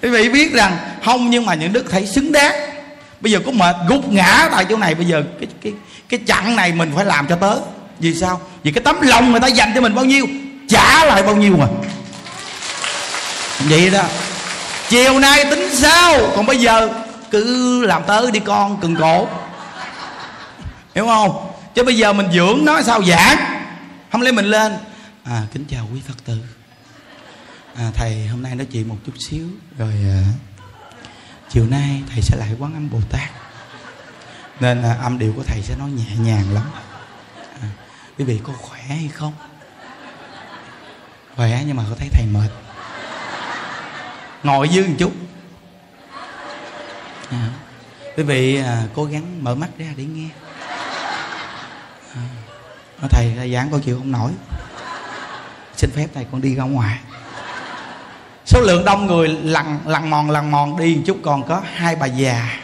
Quý 0.01 0.09
vị 0.09 0.29
biết 0.29 0.53
rằng 0.53 0.77
không 1.05 1.29
nhưng 1.29 1.45
mà 1.45 1.53
những 1.53 1.73
đức 1.73 1.85
thấy 1.91 2.05
xứng 2.05 2.31
đáng. 2.31 2.53
Bây 3.19 3.31
giờ 3.31 3.39
có 3.45 3.51
mệt, 3.51 3.75
gục 3.87 4.11
ngã 4.11 4.49
tại 4.51 4.65
chỗ 4.69 4.77
này, 4.77 4.95
bây 4.95 5.05
giờ 5.05 5.23
cái 5.39 5.47
cái 5.63 5.73
cái 6.09 6.19
chặng 6.27 6.55
này 6.55 6.71
mình 6.71 6.91
phải 6.95 7.05
làm 7.05 7.27
cho 7.27 7.35
tới. 7.35 7.57
Vì 7.99 8.15
sao? 8.15 8.41
Vì 8.63 8.71
cái 8.71 8.83
tấm 8.83 9.01
lòng 9.01 9.31
người 9.31 9.39
ta 9.39 9.47
dành 9.47 9.71
cho 9.75 9.81
mình 9.81 9.95
bao 9.95 10.05
nhiêu, 10.05 10.27
trả 10.69 11.05
lại 11.05 11.23
bao 11.23 11.35
nhiêu 11.35 11.57
mà. 11.57 11.67
Vậy 13.59 13.89
đó 13.89 14.03
chiều 14.89 15.19
nay 15.19 15.45
tính 15.49 15.69
sao? 15.75 16.31
Còn 16.35 16.45
bây 16.45 16.57
giờ 16.57 16.89
cứ 17.31 17.85
làm 17.85 18.03
tới 18.07 18.31
đi 18.31 18.39
con 18.39 18.77
cần 18.81 18.95
cổ. 18.95 19.27
Hiểu 20.95 21.05
không? 21.05 21.51
Chứ 21.75 21.83
bây 21.83 21.97
giờ 21.97 22.13
mình 22.13 22.27
dưỡng 22.33 22.65
nó 22.65 22.81
sao 22.81 23.03
giảng? 23.03 23.37
Không 24.11 24.21
lấy 24.21 24.33
mình 24.33 24.45
lên 24.45 24.77
à 25.23 25.41
kính 25.53 25.65
chào 25.69 25.87
quý 25.93 26.01
phật 26.07 26.25
tử. 26.25 26.37
À, 27.75 27.91
thầy 27.95 28.27
hôm 28.27 28.41
nay 28.41 28.55
nói 28.55 28.67
chuyện 28.71 28.87
một 28.87 28.97
chút 29.05 29.13
xíu 29.29 29.47
rồi 29.77 29.93
à, 29.93 30.23
chiều 31.49 31.65
nay 31.65 32.01
thầy 32.13 32.21
sẽ 32.21 32.37
lại 32.37 32.49
quán 32.59 32.73
âm 32.73 32.89
bồ 32.89 32.99
tát. 33.09 33.29
Nên 34.59 34.83
à, 34.83 34.97
âm 35.03 35.19
điệu 35.19 35.33
của 35.35 35.43
thầy 35.43 35.61
sẽ 35.61 35.75
nói 35.75 35.89
nhẹ 35.89 36.15
nhàng 36.17 36.53
lắm. 36.53 36.63
À, 37.61 37.67
quý 38.17 38.25
vị 38.25 38.39
có 38.43 38.53
khỏe 38.61 38.79
hay 38.79 39.09
không? 39.13 39.33
Khỏe 41.35 41.63
nhưng 41.67 41.77
mà 41.77 41.83
có 41.89 41.95
thấy 41.99 42.07
thầy 42.11 42.25
mệt 42.25 42.49
ngồi 44.43 44.69
dưới 44.69 44.87
một 44.87 44.93
chút. 44.99 45.11
À, 47.29 47.49
quý 48.17 48.23
vị 48.23 48.61
à, 48.63 48.83
cố 48.95 49.05
gắng 49.05 49.43
mở 49.43 49.55
mắt 49.55 49.69
ra 49.77 49.85
để 49.97 50.03
nghe. 50.03 50.29
À, 53.01 53.07
thầy 53.09 53.33
ra 53.37 53.47
giảng 53.47 53.71
con 53.71 53.81
chịu 53.81 53.97
không 53.97 54.11
nổi. 54.11 54.31
Xin 55.75 55.91
phép 55.95 56.07
thầy 56.13 56.25
con 56.31 56.41
đi 56.41 56.55
ra 56.55 56.63
ngoài. 56.63 56.99
Số 58.45 58.61
lượng 58.61 58.85
đông 58.85 59.07
người 59.07 59.27
lằn 59.27 59.79
lằn 59.85 60.09
mòn 60.09 60.31
lằn 60.31 60.51
mòn 60.51 60.79
đi 60.79 60.95
một 60.95 61.01
chút 61.05 61.17
còn 61.23 61.47
có 61.47 61.61
hai 61.75 61.95
bà 61.95 62.05
già. 62.05 62.59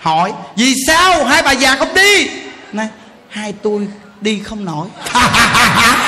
Hỏi 0.00 0.32
vì 0.56 0.74
sao 0.86 1.24
hai 1.24 1.42
bà 1.42 1.52
già 1.52 1.76
không 1.76 1.94
đi? 1.94 2.30
Này 2.72 2.88
hai 3.28 3.52
tôi 3.62 3.88
đi 4.20 4.38
không 4.38 4.64
nổi. 4.64 4.88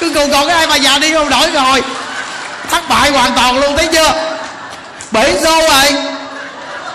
cứ 0.00 0.12
còn 0.14 0.30
còn 0.30 0.46
cái 0.48 0.56
ai 0.56 0.66
bà 0.66 0.76
già 0.76 0.98
đi 0.98 1.12
không 1.14 1.30
đổi 1.30 1.50
rồi. 1.50 1.82
Thất 2.70 2.88
bại 2.88 3.10
hoàn 3.10 3.32
toàn 3.36 3.60
luôn, 3.60 3.76
thấy 3.76 3.88
chưa? 3.92 4.12
Bể 5.12 5.40
xô 5.44 5.60
rồi. 5.60 6.02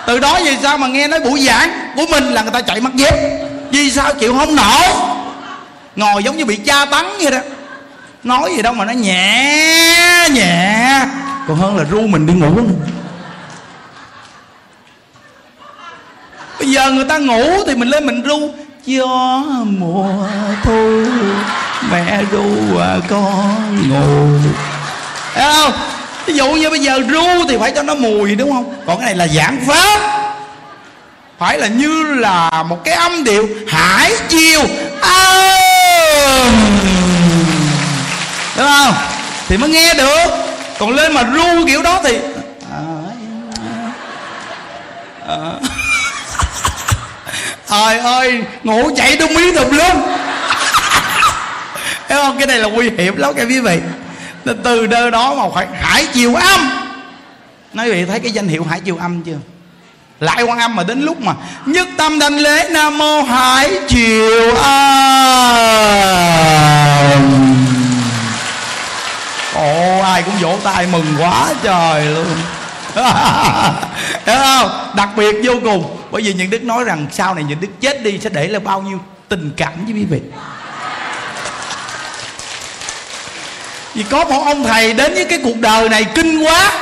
Từ 0.06 0.18
đó 0.18 0.38
vì 0.44 0.56
sao 0.62 0.78
mà 0.78 0.86
nghe 0.86 1.08
nói 1.08 1.20
buổi 1.20 1.40
giảng 1.40 1.92
của 1.96 2.06
mình 2.10 2.24
là 2.24 2.42
người 2.42 2.52
ta 2.52 2.60
chạy 2.60 2.80
mất 2.80 2.94
dép? 2.94 3.14
Vì 3.70 3.90
sao 3.90 4.14
chịu 4.14 4.38
không 4.38 4.56
nổi 4.56 4.82
ngồi 5.96 6.24
giống 6.24 6.36
như 6.36 6.44
bị 6.44 6.56
tra 6.56 6.84
tấn 6.84 7.06
vậy 7.20 7.30
đó. 7.30 7.38
Nói 8.24 8.52
gì 8.56 8.62
đâu 8.62 8.72
mà 8.72 8.84
nó 8.84 8.92
nhẹ 8.92 10.28
nhẹ. 10.30 11.00
Còn 11.48 11.56
hơn 11.56 11.76
là 11.76 11.84
ru 11.90 12.00
mình 12.00 12.26
đi 12.26 12.32
ngủ 12.32 12.60
bây 16.58 16.70
giờ 16.70 16.90
người 16.90 17.04
ta 17.04 17.18
ngủ 17.18 17.64
thì 17.66 17.74
mình 17.74 17.88
lên 17.88 18.06
mình 18.06 18.22
ru. 18.22 18.50
Gió 18.84 19.42
mùa 19.64 20.28
thu 20.62 21.04
mẹ 21.90 22.20
ru 22.32 22.78
à 22.78 22.96
con 23.08 23.88
ngủ. 23.88 24.38
Thấy 25.34 25.52
không? 25.54 25.72
Ví 26.26 26.34
dụ 26.34 26.50
như 26.50 26.70
bây 26.70 26.78
giờ 26.78 27.00
ru 27.08 27.48
thì 27.48 27.56
phải 27.60 27.72
cho 27.76 27.82
nó 27.82 27.94
mùi, 27.94 28.34
đúng 28.34 28.52
không? 28.52 28.74
Còn 28.86 28.98
cái 28.98 29.06
này 29.06 29.14
là 29.14 29.26
giảng 29.26 29.60
pháp. 29.66 30.00
Phải 31.38 31.58
là 31.58 31.66
như 31.66 32.02
là 32.02 32.50
một 32.68 32.84
cái 32.84 32.94
âm 32.94 33.24
điệu 33.24 33.48
hải 33.68 34.12
chiều. 34.28 34.62
Đúng 38.56 38.66
không? 38.66 38.94
Thì 39.48 39.56
mới 39.56 39.70
nghe 39.70 39.94
được. 39.94 40.26
Còn 40.78 40.90
lên 40.90 41.12
mà 41.12 41.22
ru 41.22 41.66
kiểu 41.66 41.82
đó 41.82 42.00
thì 42.04 42.18
trời 47.70 47.98
ơi. 47.98 48.42
Ngủ 48.62 48.90
chạy 48.96 49.16
tung 49.16 49.34
miếng 49.34 49.56
tùm 49.56 49.70
lum 49.70 50.02
thấy 52.08 52.22
không? 52.22 52.38
Cái 52.38 52.46
này 52.46 52.58
là 52.58 52.68
nguy 52.68 52.90
hiểm 52.90 53.16
lắm 53.16 53.32
các 53.36 53.44
quý 53.48 53.60
vị 53.60 53.78
nên 54.44 54.62
từ 54.62 54.86
nơi 54.86 55.10
đó 55.10 55.34
mà 55.34 55.44
phải 55.54 55.66
hải 55.80 56.06
chiều 56.12 56.34
âm. 56.34 56.70
Nói 57.72 57.90
vị 57.90 58.04
thấy 58.04 58.20
cái 58.20 58.30
danh 58.32 58.48
hiệu 58.48 58.64
hải 58.64 58.80
chiều 58.80 58.96
âm 58.96 59.22
chưa? 59.22 59.38
Lại 60.20 60.42
quan 60.42 60.58
âm 60.58 60.76
mà 60.76 60.82
đến 60.82 61.00
lúc 61.00 61.20
mà 61.20 61.34
nhất 61.66 61.88
tâm 61.96 62.18
đảnh 62.18 62.38
lễ 62.38 62.68
nam 62.70 62.98
mô 62.98 63.22
hải 63.22 63.80
chiều 63.88 64.54
âm. 64.56 64.86
Ồ, 69.54 70.00
ai 70.00 70.22
cũng 70.22 70.34
vỗ 70.40 70.58
tay 70.62 70.86
mừng 70.92 71.06
quá 71.18 71.54
trời 71.62 72.04
luôn. 72.04 72.26
Hiểu 74.26 74.36
không? 74.36 74.92
Đặc 74.96 75.08
biệt 75.16 75.36
vô 75.44 75.52
cùng. 75.64 75.96
Bởi 76.10 76.22
vì 76.22 76.32
những 76.32 76.50
đức 76.50 76.64
nói 76.64 76.84
rằng 76.84 77.06
sau 77.12 77.34
này 77.34 77.44
những 77.44 77.60
đức 77.60 77.80
chết 77.80 78.02
đi 78.02 78.18
sẽ 78.18 78.30
để 78.30 78.48
lại 78.48 78.60
bao 78.60 78.82
nhiêu 78.82 78.98
tình 79.28 79.50
cảm 79.56 79.72
với 79.84 79.94
quý 79.94 80.04
vị. 80.04 80.20
Vì 83.96 84.02
có 84.02 84.24
một 84.24 84.42
ông 84.46 84.64
thầy 84.64 84.92
đến 84.92 85.14
với 85.14 85.24
cái 85.24 85.38
cuộc 85.44 85.60
đời 85.60 85.88
này 85.88 86.04
kinh 86.14 86.44
quá. 86.44 86.72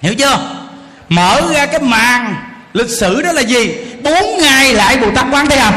Hiểu 0.00 0.14
chưa? 0.14 0.38
Mở 1.08 1.40
ra 1.54 1.66
cái 1.66 1.80
màn 1.80 2.34
lịch 2.72 2.90
sử 3.00 3.22
đó 3.22 3.32
là 3.32 3.40
gì? 3.40 3.74
Bốn 4.02 4.38
ngày 4.38 4.74
lại 4.74 4.96
bồ 4.96 5.10
tát 5.14 5.24
quán 5.32 5.46
thế 5.46 5.56
âm 5.56 5.74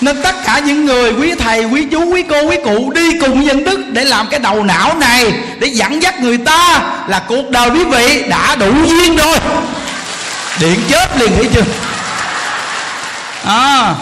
nên 0.00 0.22
tất 0.22 0.44
cả 0.44 0.58
những 0.58 0.84
người, 0.84 1.12
quý 1.12 1.34
thầy, 1.38 1.64
quý 1.64 1.86
chú, 1.90 2.12
quý 2.12 2.22
cô, 2.30 2.42
quý 2.42 2.56
cụ 2.64 2.92
đi 2.94 3.18
cùng 3.20 3.46
dân 3.46 3.64
đức 3.64 3.80
để 3.92 4.04
làm 4.04 4.28
cái 4.28 4.40
đầu 4.40 4.64
não 4.64 4.96
này, 4.98 5.32
để 5.58 5.68
dẫn 5.68 6.02
dắt 6.02 6.20
người 6.20 6.38
ta 6.38 6.82
là 7.08 7.22
cuộc 7.28 7.50
đời 7.50 7.70
quý 7.70 7.84
vị 7.84 8.24
đã 8.28 8.56
đủ 8.56 8.72
duyên 8.86 9.16
rồi. 9.16 9.36
Điện 10.60 10.80
chết 10.90 11.20
liền, 11.20 11.32
thấy 11.36 11.48
chưa? 11.54 11.64
À 13.44 13.94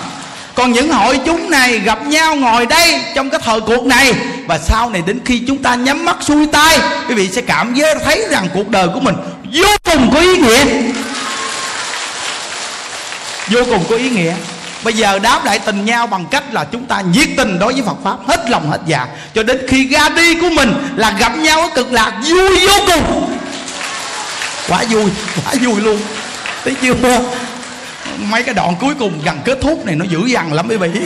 còn 0.61 0.73
những 0.73 0.93
hội 0.93 1.21
chúng 1.27 1.51
này 1.51 1.79
gặp 1.79 2.07
nhau 2.07 2.35
ngồi 2.35 2.67
đây 2.67 3.01
trong 3.15 3.31
cái 3.31 3.41
thời 3.45 3.61
cuộc 3.61 3.87
này, 3.87 4.15
và 4.47 4.59
sau 4.59 4.91
này 4.91 5.03
đến 5.07 5.21
khi 5.25 5.43
chúng 5.47 5.59
ta 5.59 5.75
nhắm 5.75 6.05
mắt 6.05 6.17
xuôi 6.21 6.47
tay, 6.47 6.79
quý 7.09 7.15
vị 7.15 7.29
sẽ 7.33 7.43
cảm 7.43 7.75
giác 7.75 7.97
thấy 8.05 8.27
rằng 8.31 8.49
cuộc 8.55 8.69
đời 8.69 8.89
của 8.95 9.01
mình 9.01 9.15
vô 9.53 9.69
cùng 9.85 10.11
có 10.15 10.21
ý 10.21 10.37
nghĩa. 10.37 10.65
Vô 13.49 13.61
cùng 13.65 13.85
có 13.91 13.97
ý 13.97 14.11
nghĩa. 14.11 14.35
Bây 14.83 14.93
giờ 14.93 15.19
đáp 15.19 15.45
lại 15.45 15.59
tình 15.59 15.85
nhau 15.85 16.07
bằng 16.07 16.25
cách 16.31 16.45
là 16.53 16.65
chúng 16.73 16.85
ta 16.85 17.01
nhiệt 17.01 17.29
tình 17.37 17.59
đối 17.59 17.73
với 17.73 17.83
phật 17.87 17.97
pháp, 18.05 18.17
hết 18.29 18.51
lòng 18.51 18.71
hết 18.71 18.81
dạ. 18.87 19.07
Cho 19.35 19.43
đến 19.43 19.67
khi 19.69 19.89
ra 19.89 20.09
đi 20.09 20.35
của 20.35 20.51
mình 20.51 20.73
là 20.97 21.11
gặp 21.11 21.37
nhau 21.37 21.61
ở 21.61 21.69
cực 21.75 21.93
lạc 21.93 22.13
vui 22.29 22.67
vô 22.67 22.73
cùng. 22.87 23.37
Quá 24.69 24.85
vui 24.91 25.11
quá 25.45 25.55
vui 25.63 25.81
luôn. 25.81 26.01
Thấy 26.65 26.75
chưa? 26.83 26.95
Mấy 28.31 28.43
cái 28.43 28.55
đoạn 28.55 28.75
cuối 28.81 28.95
cùng 28.99 29.21
gần 29.25 29.39
kết 29.45 29.59
thúc 29.61 29.87
này 29.87 29.97
nó 29.97 30.05
dữ 30.05 30.27
dằn 30.27 30.53
lắm 30.53 30.67
quý 30.69 30.77
vị. 30.77 30.89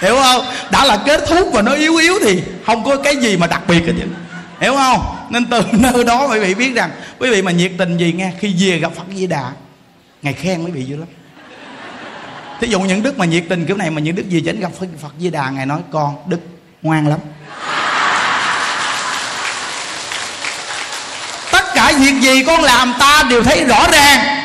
Hiểu 0.00 0.16
không? 0.16 0.44
Đã 0.70 0.84
là 0.84 0.98
kết 1.06 1.24
thúc 1.28 1.48
và 1.52 1.62
nó 1.62 1.72
yếu 1.72 1.96
yếu 1.96 2.18
thì 2.24 2.42
không 2.66 2.84
có 2.84 2.96
cái 2.96 3.16
gì 3.16 3.36
mà 3.36 3.46
đặc 3.46 3.62
biệt 3.68 3.86
hết 3.86 3.92
hiểu 4.60 4.74
không? 4.74 5.16
Nên 5.30 5.46
từ 5.46 5.62
nơi 5.72 6.04
đó 6.04 6.26
quý 6.26 6.38
vị 6.38 6.54
biết 6.54 6.74
rằng 6.74 6.90
quý 7.18 7.30
vị 7.30 7.42
mà 7.42 7.50
nhiệt 7.50 7.72
tình 7.78 7.96
gì 7.96 8.12
nghe 8.12 8.32
khi 8.40 8.54
về 8.58 8.78
gặp 8.78 8.92
phật 8.96 9.04
di 9.14 9.26
đà 9.26 9.52
ngài 10.22 10.32
khen 10.32 10.64
quý 10.64 10.70
vị 10.70 10.84
dữ 10.84 10.96
lắm. 10.96 11.08
Thí 12.60 12.68
dụ 12.68 12.80
những 12.80 13.02
đức 13.02 13.18
mà 13.18 13.24
nhiệt 13.24 13.44
tình 13.48 13.66
kiểu 13.66 13.76
này 13.76 13.90
mà 13.90 14.00
những 14.00 14.14
đức 14.14 14.28
gì 14.28 14.42
chánh 14.46 14.60
gặp 14.60 14.70
phật, 14.80 14.86
phật 15.02 15.12
di 15.18 15.30
đà 15.30 15.50
ngài 15.50 15.66
nói 15.66 15.80
con 15.92 16.16
đức 16.26 16.40
ngoan 16.82 17.08
lắm. 17.08 17.18
Tất 21.52 21.64
cả 21.74 21.92
việc 21.98 22.14
gì 22.20 22.44
con 22.44 22.62
làm 22.62 22.94
ta 22.98 23.22
đều 23.30 23.42
thấy 23.42 23.64
rõ 23.64 23.86
ràng 23.92 24.41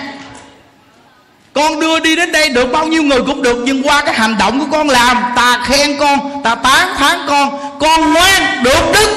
con 1.57 1.79
đưa 1.79 1.99
đi 1.99 2.15
đến 2.15 2.31
đây 2.31 2.49
được 2.49 2.71
bao 2.71 2.87
nhiêu 2.87 3.03
người 3.03 3.21
cũng 3.21 3.41
được, 3.41 3.61
nhưng 3.65 3.83
qua 3.83 4.01
cái 4.05 4.13
hành 4.13 4.37
động 4.37 4.59
của 4.59 4.65
con 4.71 4.89
làm, 4.89 5.17
ta 5.35 5.63
khen 5.65 5.97
con, 5.99 6.43
ta 6.43 6.55
tán 6.55 6.95
thán 6.97 7.19
con 7.27 7.77
con 7.79 8.13
ngoan 8.13 8.63
được 8.63 8.91
đức. 8.93 9.09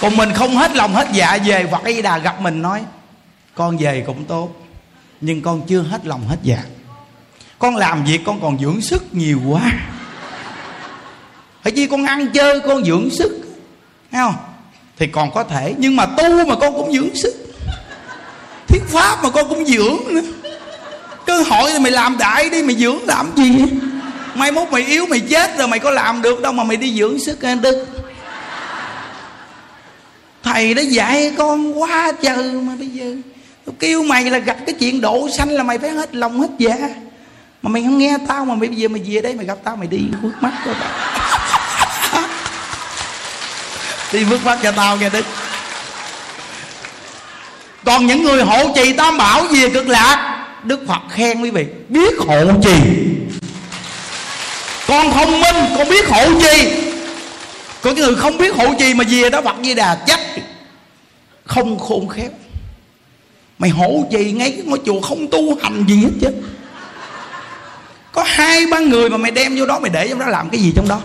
Còn 0.00 0.16
mình 0.16 0.32
không 0.34 0.56
hết 0.56 0.76
lòng 0.76 0.94
hết 0.94 1.08
dạ 1.12 1.38
về 1.44 1.66
hoặc 1.70 1.84
y 1.84 2.02
đà 2.02 2.18
gặp 2.18 2.40
mình 2.40 2.62
nói, 2.62 2.82
con 3.54 3.76
về 3.76 4.04
cũng 4.06 4.24
tốt, 4.24 4.48
nhưng 5.20 5.42
con 5.42 5.62
chưa 5.66 5.82
hết 5.82 6.06
lòng 6.06 6.28
hết 6.28 6.36
dạ. 6.42 6.58
Con 7.58 7.76
làm 7.76 8.04
việc 8.04 8.20
con 8.26 8.40
còn 8.40 8.58
dưỡng 8.58 8.80
sức 8.80 9.14
nhiều 9.14 9.40
quá. 9.48 9.60
Phải 11.62 11.72
chi 11.72 11.86
con 11.86 12.04
ăn 12.04 12.30
chơi 12.34 12.60
con 12.60 12.84
dưỡng 12.84 13.10
sức, 13.10 13.58
thấy 14.12 14.20
không? 14.20 14.36
Thì 14.98 15.06
còn 15.06 15.30
có 15.34 15.44
thể, 15.44 15.74
nhưng 15.78 15.96
mà 15.96 16.06
tu 16.06 16.46
mà 16.46 16.54
con 16.54 16.74
cũng 16.74 16.92
dưỡng 16.92 17.16
sức 17.16 17.47
thuyết 18.68 18.82
pháp 18.88 19.22
mà 19.22 19.30
con 19.30 19.48
cũng 19.48 19.66
dưỡng 19.66 19.96
nữa. 20.08 20.20
Cơ 21.26 21.42
hội 21.42 21.70
thì 21.72 21.78
mày 21.78 21.92
làm 21.92 22.18
đại 22.18 22.50
đi, 22.50 22.62
mày 22.62 22.76
dưỡng 22.76 22.98
làm 23.06 23.30
gì? 23.36 23.64
Mai 24.34 24.52
mốt 24.52 24.68
mày 24.70 24.84
yếu, 24.84 25.06
mày 25.06 25.20
chết 25.20 25.58
rồi 25.58 25.68
mày 25.68 25.78
có 25.78 25.90
làm 25.90 26.22
được 26.22 26.42
đâu 26.42 26.52
mà 26.52 26.64
mày 26.64 26.76
đi 26.76 26.94
dưỡng 26.98 27.18
sức 27.18 27.42
anh 27.42 27.62
đức. 27.62 27.86
Thầy 30.42 30.74
đã 30.74 30.82
dạy 30.82 31.32
con 31.38 31.80
quá 31.80 32.12
trời 32.22 32.52
mà 32.52 32.72
bây 32.78 32.88
giờ. 32.88 33.14
Tôi 33.64 33.74
kêu 33.78 34.02
mày 34.02 34.30
là 34.30 34.38
gặp 34.38 34.56
cái 34.66 34.74
chuyện 34.78 35.00
độ 35.00 35.28
sanh 35.38 35.50
là 35.50 35.62
mày 35.62 35.78
phải 35.78 35.90
hết 35.90 36.14
lòng 36.14 36.40
hết 36.40 36.48
dạ. 36.58 36.76
Mà 37.62 37.70
mày 37.70 37.82
không 37.82 37.98
nghe 37.98 38.18
tao 38.28 38.44
mà 38.44 38.54
bây 38.54 38.68
giờ 38.68 38.88
mày 38.88 39.02
về 39.06 39.20
đây 39.20 39.34
mày 39.34 39.46
gặp 39.46 39.58
tao 39.64 39.76
mày 39.76 39.86
đi 39.86 40.00
bước 40.22 40.32
mắt 40.40 40.52
cho 40.64 40.74
tao. 40.80 40.90
Đi 44.12 44.24
bước 44.24 44.44
mắt 44.44 44.58
cho 44.62 44.72
tao 44.72 44.96
nghe 44.96 45.10
đức 45.10 45.24
còn 47.88 48.06
những 48.06 48.22
người 48.22 48.42
hộ 48.42 48.72
trì 48.74 48.92
tam 48.92 49.18
bảo 49.18 49.42
về 49.42 49.70
cực 49.70 49.88
lạc 49.88 50.46
đức 50.64 50.80
phật 50.88 51.00
khen 51.10 51.40
quý 51.40 51.50
vị, 51.50 51.66
biết 51.88 52.14
hộ 52.18 52.44
trì. 52.62 52.76
Con 54.88 55.12
thông 55.12 55.40
minh 55.40 55.56
con 55.78 55.88
biết 55.88 56.08
hộ 56.08 56.40
trì. 56.40 56.70
Có 57.82 57.94
cái 57.94 58.04
người 58.04 58.14
không 58.14 58.38
biết 58.38 58.54
hộ 58.54 58.74
trì 58.78 58.94
mà 58.94 59.04
về 59.10 59.30
đó 59.30 59.42
phật 59.42 59.56
di 59.64 59.74
đà 59.74 59.94
chắc 60.06 60.20
không 61.44 61.78
khôn 61.78 62.08
khéo. 62.08 62.30
Mày 63.58 63.70
hộ 63.70 64.04
trì 64.10 64.32
ngay 64.32 64.50
cái 64.50 64.62
ngôi 64.64 64.80
chùa 64.86 65.00
không 65.00 65.26
tu 65.30 65.58
hành 65.62 65.84
gì 65.88 65.96
hết 65.96 66.10
chứ. 66.20 66.28
Có 68.12 68.24
hai 68.26 68.66
ba 68.66 68.78
người 68.78 69.10
mà 69.10 69.16
mày 69.16 69.30
đem 69.30 69.56
vô 69.58 69.66
đó 69.66 69.78
mày 69.78 69.90
để 69.90 70.08
trong 70.08 70.18
đó 70.18 70.26
làm 70.26 70.50
cái 70.50 70.60
gì 70.60 70.72
trong 70.76 70.88
đó? 70.88 71.00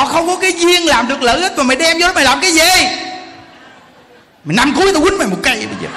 Họ 0.00 0.06
không 0.06 0.26
có 0.26 0.36
cái 0.36 0.52
duyên 0.52 0.86
làm 0.86 1.08
được 1.08 1.22
lợi 1.22 1.42
ích 1.42 1.58
mà 1.58 1.62
mày 1.62 1.76
đem 1.76 1.98
vô 2.00 2.06
đó 2.06 2.12
mày 2.14 2.24
làm 2.24 2.40
cái 2.40 2.52
gì? 2.52 2.86
Mày 4.44 4.56
năm 4.56 4.74
cuối 4.76 4.92
tao 4.92 5.02
quýnh 5.02 5.18
mày 5.18 5.26
một 5.26 5.36
cây 5.42 5.54
bây 5.56 5.76
giờ. 5.82 5.88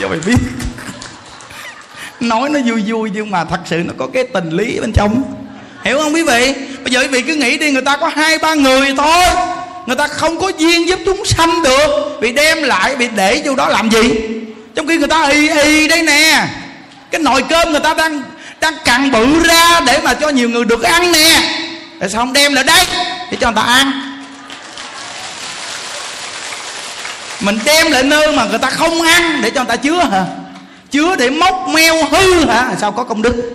Cho 0.00 0.08
mày 0.08 0.18
biết. 0.26 0.36
Nói 2.20 2.48
nó 2.48 2.60
vui 2.66 2.82
vui 2.86 3.10
nhưng 3.14 3.30
mà 3.30 3.44
thật 3.44 3.60
sự 3.66 3.76
nó 3.76 3.92
có 3.98 4.06
cái 4.14 4.24
tình 4.34 4.50
lý 4.50 4.80
bên 4.80 4.92
trong. 4.92 5.22
Hiểu 5.84 5.98
không 5.98 6.14
quý 6.14 6.22
vị? 6.22 6.54
Bây 6.84 6.92
giờ 6.92 7.00
quý 7.00 7.06
vị 7.06 7.22
cứ 7.22 7.34
nghĩ 7.34 7.58
đi, 7.58 7.70
người 7.70 7.82
ta 7.82 7.96
có 7.96 8.08
hai, 8.08 8.38
ba 8.38 8.54
người 8.54 8.94
thôi. 8.98 9.24
Người 9.86 9.96
ta 9.96 10.06
không 10.06 10.40
có 10.40 10.52
duyên 10.58 10.88
giúp 10.88 10.98
chúng 11.06 11.24
sanh 11.24 11.62
được. 11.62 12.18
Bị 12.20 12.32
đem 12.32 12.62
lại, 12.62 12.96
bị 12.96 13.08
để 13.16 13.42
vô 13.44 13.54
đó 13.54 13.68
làm 13.68 13.90
gì? 13.90 14.10
Trong 14.74 14.86
khi 14.86 14.96
người 14.96 15.08
ta 15.08 15.28
y 15.28 15.48
y 15.48 15.88
đây 15.88 16.02
nè. 16.02 16.46
Cái 17.10 17.20
nồi 17.20 17.44
cơm 17.48 17.70
người 17.70 17.80
ta 17.80 17.94
đang 17.94 18.22
đang 18.60 18.74
cặn 18.84 19.10
bự 19.10 19.26
ra 19.44 19.80
để 19.80 20.00
mà 20.04 20.14
cho 20.14 20.28
nhiều 20.28 20.48
người 20.48 20.64
được 20.64 20.82
ăn 20.82 21.12
nè 21.12 21.40
tại 21.98 22.08
sao 22.08 22.20
không 22.20 22.32
đem 22.32 22.54
lại 22.54 22.64
đây. 22.64 22.86
Để 23.30 23.36
cho 23.40 23.46
người 23.46 23.56
ta 23.56 23.62
ăn. 23.62 23.92
Mình 27.40 27.58
đem 27.64 27.92
lại 27.92 28.02
nơi 28.02 28.32
mà 28.32 28.44
người 28.44 28.58
ta 28.58 28.70
không 28.70 29.02
ăn 29.02 29.40
để 29.42 29.50
cho 29.50 29.60
người 29.60 29.68
ta 29.68 29.76
chứa 29.76 30.04
hả? 30.04 30.24
Chứa 30.90 31.16
để 31.16 31.30
móc 31.30 31.68
meo 31.68 32.04
hư 32.04 32.44
hả? 32.44 32.74
Sao 32.80 32.92
có 32.92 33.04
công 33.04 33.22
đức? 33.22 33.52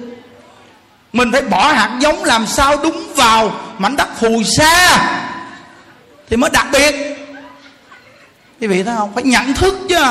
Mình 1.13 1.31
phải 1.31 1.41
bỏ 1.41 1.71
hạt 1.71 1.97
giống 1.99 2.23
làm 2.23 2.47
sao 2.47 2.77
đúng 2.77 3.13
vào 3.15 3.51
mảnh 3.77 3.95
đất 3.95 4.19
phù 4.19 4.43
sa 4.57 5.05
thì 6.29 6.37
mới 6.37 6.49
đặc 6.49 6.67
biệt. 6.71 6.95
Quý 8.61 8.67
vị 8.67 8.83
thấy 8.83 8.95
không? 8.97 9.13
Phải 9.13 9.23
nhận 9.23 9.53
thức 9.53 9.75
chứ. 9.89 10.03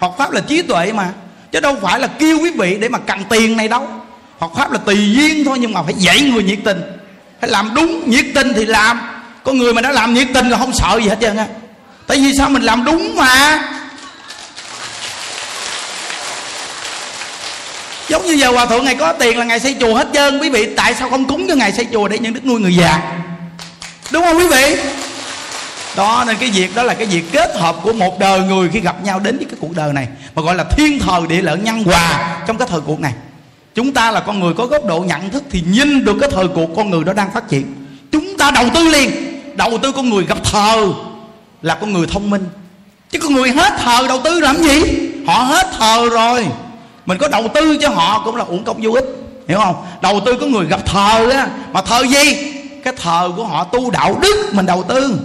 Phật 0.00 0.10
pháp 0.18 0.30
là 0.30 0.40
trí 0.40 0.62
tuệ 0.62 0.92
mà. 0.92 1.08
Chứ 1.52 1.60
đâu 1.60 1.76
phải 1.82 2.00
là 2.00 2.06
kêu 2.06 2.38
quý 2.38 2.50
vị 2.50 2.76
để 2.80 2.88
mà 2.88 2.98
cần 2.98 3.24
tiền 3.30 3.56
này 3.56 3.68
đâu. 3.68 3.88
Phật 4.40 4.50
pháp 4.56 4.72
là 4.72 4.78
tùy 4.78 5.14
duyên 5.14 5.44
thôi 5.44 5.58
nhưng 5.60 5.72
mà 5.72 5.82
phải 5.82 5.94
dạy 5.94 6.20
người 6.20 6.42
nhiệt 6.42 6.58
tình 6.64 6.97
phải 7.40 7.50
làm 7.50 7.74
đúng 7.74 8.10
nhiệt 8.10 8.26
tình 8.34 8.52
thì 8.56 8.66
làm. 8.66 9.00
Có 9.44 9.52
người 9.52 9.74
mà 9.74 9.82
đã 9.82 9.90
làm 9.90 10.14
nhiệt 10.14 10.28
tình 10.34 10.48
là 10.48 10.58
không 10.58 10.72
sợ 10.72 10.98
gì 11.02 11.08
hết 11.08 11.18
trơn 11.20 11.36
á. 11.36 11.46
Tại 12.06 12.16
vì 12.16 12.32
sao 12.38 12.48
mình 12.48 12.62
làm 12.62 12.84
đúng 12.84 13.16
mà? 13.16 13.62
Giống 18.08 18.26
như 18.26 18.32
giờ 18.32 18.50
hòa 18.50 18.66
thượng 18.66 18.84
ngày 18.84 18.94
có 18.94 19.12
tiền 19.12 19.38
là 19.38 19.44
ngày 19.44 19.60
xây 19.60 19.76
chùa 19.80 19.94
hết 19.94 20.08
trơn. 20.14 20.38
Quý 20.38 20.50
vị, 20.50 20.68
tại 20.76 20.94
sao 20.94 21.10
không 21.10 21.24
cúng 21.24 21.46
cho 21.48 21.54
ngày 21.54 21.72
xây 21.72 21.86
chùa 21.92 22.08
để 22.08 22.18
những 22.18 22.34
đức 22.34 22.44
nuôi 22.44 22.60
người 22.60 22.76
già? 22.76 23.00
Đúng 24.10 24.24
không 24.24 24.38
quý 24.38 24.46
vị? 24.46 24.76
Đó, 25.96 26.24
nên 26.26 26.36
cái 26.36 26.50
việc 26.50 26.74
đó 26.74 26.82
là 26.82 26.94
cái 26.94 27.06
việc 27.06 27.32
kết 27.32 27.50
hợp 27.56 27.76
của 27.82 27.92
một 27.92 28.18
đời 28.18 28.40
người 28.40 28.68
khi 28.72 28.80
gặp 28.80 29.04
nhau 29.04 29.20
đến 29.20 29.36
với 29.36 29.46
cái 29.50 29.56
cuộc 29.60 29.76
đời 29.76 29.92
này, 29.92 30.08
mà 30.34 30.42
gọi 30.42 30.54
là 30.54 30.64
thiên 30.64 30.98
thời 30.98 31.20
địa 31.28 31.42
lợi 31.42 31.58
nhân 31.58 31.84
hòa 31.84 32.36
trong 32.46 32.58
cái 32.58 32.68
thời 32.70 32.80
cuộc 32.80 33.00
này 33.00 33.12
chúng 33.78 33.92
ta 33.92 34.10
là 34.10 34.20
con 34.20 34.40
người 34.40 34.54
có 34.54 34.66
góc 34.66 34.84
độ 34.86 35.00
nhận 35.00 35.30
thức 35.30 35.44
thì 35.50 35.62
nhìn 35.68 36.04
được 36.04 36.16
cái 36.20 36.30
thời 36.32 36.48
cuộc 36.48 36.70
con 36.76 36.90
người 36.90 37.04
đó 37.04 37.12
đang 37.12 37.30
phát 37.32 37.48
triển. 37.48 37.74
Chúng 38.12 38.36
ta 38.38 38.50
đầu 38.50 38.64
tư 38.74 38.88
liền, 38.88 39.10
đầu 39.56 39.78
tư 39.82 39.92
con 39.92 40.10
người 40.10 40.24
gặp 40.24 40.38
thờ 40.44 40.92
là 41.62 41.74
con 41.74 41.92
người 41.92 42.06
thông 42.06 42.30
minh. 42.30 42.48
Chứ 43.10 43.18
con 43.18 43.34
người 43.34 43.50
hết 43.50 43.72
thờ 43.78 44.06
đầu 44.08 44.20
tư 44.24 44.40
làm 44.40 44.56
gì? 44.56 44.82
Họ 45.26 45.34
hết 45.34 45.66
thờ 45.78 46.08
rồi. 46.12 46.46
Mình 47.06 47.18
có 47.18 47.28
đầu 47.28 47.48
tư 47.54 47.78
cho 47.80 47.88
họ 47.88 48.22
cũng 48.24 48.36
là 48.36 48.44
uổng 48.44 48.64
công 48.64 48.82
vô 48.82 48.92
ích, 48.92 49.04
hiểu 49.48 49.58
không? 49.58 49.86
Đầu 50.02 50.20
tư 50.26 50.36
có 50.40 50.46
người 50.46 50.66
gặp 50.66 50.86
thờ 50.86 51.30
á, 51.30 51.48
mà 51.72 51.82
thờ 51.82 52.02
gì? 52.02 52.52
Cái 52.84 52.94
thờ 52.96 53.32
của 53.36 53.44
họ 53.44 53.64
tu 53.64 53.90
đạo 53.90 54.18
đức 54.22 54.50
mình 54.52 54.66
đầu 54.66 54.82
tư. 54.88 55.20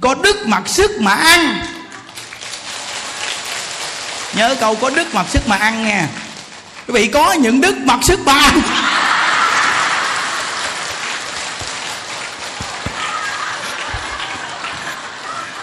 Có 0.00 0.14
đức 0.14 0.46
mặc 0.46 0.68
sức 0.68 0.90
mà 1.00 1.14
ăn. 1.14 1.66
Nhớ 4.34 4.56
câu 4.60 4.74
có 4.74 4.90
đức 4.90 5.14
mặc 5.14 5.26
sức 5.28 5.48
mà 5.48 5.56
ăn 5.56 5.84
nha 5.84 6.08
quý 6.86 6.92
vị 6.92 7.08
có 7.08 7.32
những 7.32 7.60
đức 7.60 7.76
mặc 7.76 7.98
sức 8.02 8.20
mà 8.26 8.52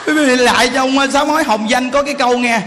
quý 0.05 0.13
vị 0.13 0.35
lại 0.35 0.71
trong 0.73 1.11
sáu 1.13 1.25
mối 1.25 1.43
hồng 1.43 1.69
danh 1.69 1.91
có 1.91 2.03
cái 2.03 2.13
câu 2.13 2.37
nghe. 2.37 2.61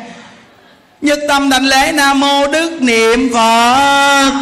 Nhất 1.01 1.19
tâm 1.28 1.49
đảnh 1.49 1.65
lễ 1.65 1.93
nam 1.93 2.20
mô 2.20 2.47
đức 2.47 2.83
niệm 2.83 3.31
phật. 3.35 4.33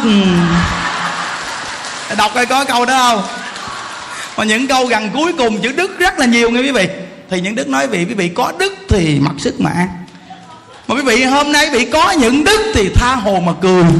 Đọc 2.17 2.31
coi 2.35 2.45
có 2.45 2.65
câu 2.65 2.85
đó 2.85 2.97
không? 2.97 3.23
Mà 4.37 4.43
những 4.43 4.67
câu 4.67 4.85
gần 4.85 5.09
cuối 5.13 5.33
cùng 5.37 5.61
chữ 5.61 5.71
đức 5.71 5.99
rất 5.99 6.19
là 6.19 6.25
nhiều 6.25 6.49
nghe 6.49 6.61
quý 6.61 6.71
vị. 6.71 6.87
Thì 7.29 7.41
những 7.41 7.55
đức 7.55 7.67
nói 7.67 7.87
vị 7.87 8.05
quý 8.09 8.13
vị 8.13 8.31
có 8.35 8.51
đức 8.59 8.73
thì 8.89 9.19
mặc 9.21 9.33
sức 9.37 9.61
mà 9.61 9.71
ăn 9.75 10.04
mà 10.87 10.95
quý 10.95 11.01
vị 11.01 11.23
hôm 11.23 11.51
nay 11.51 11.69
bị 11.69 11.85
có 11.85 12.11
những 12.11 12.43
đức 12.43 12.71
thì 12.73 12.89
tha 12.89 13.15
hồ 13.15 13.39
mà 13.45 13.51
cười. 13.61 13.83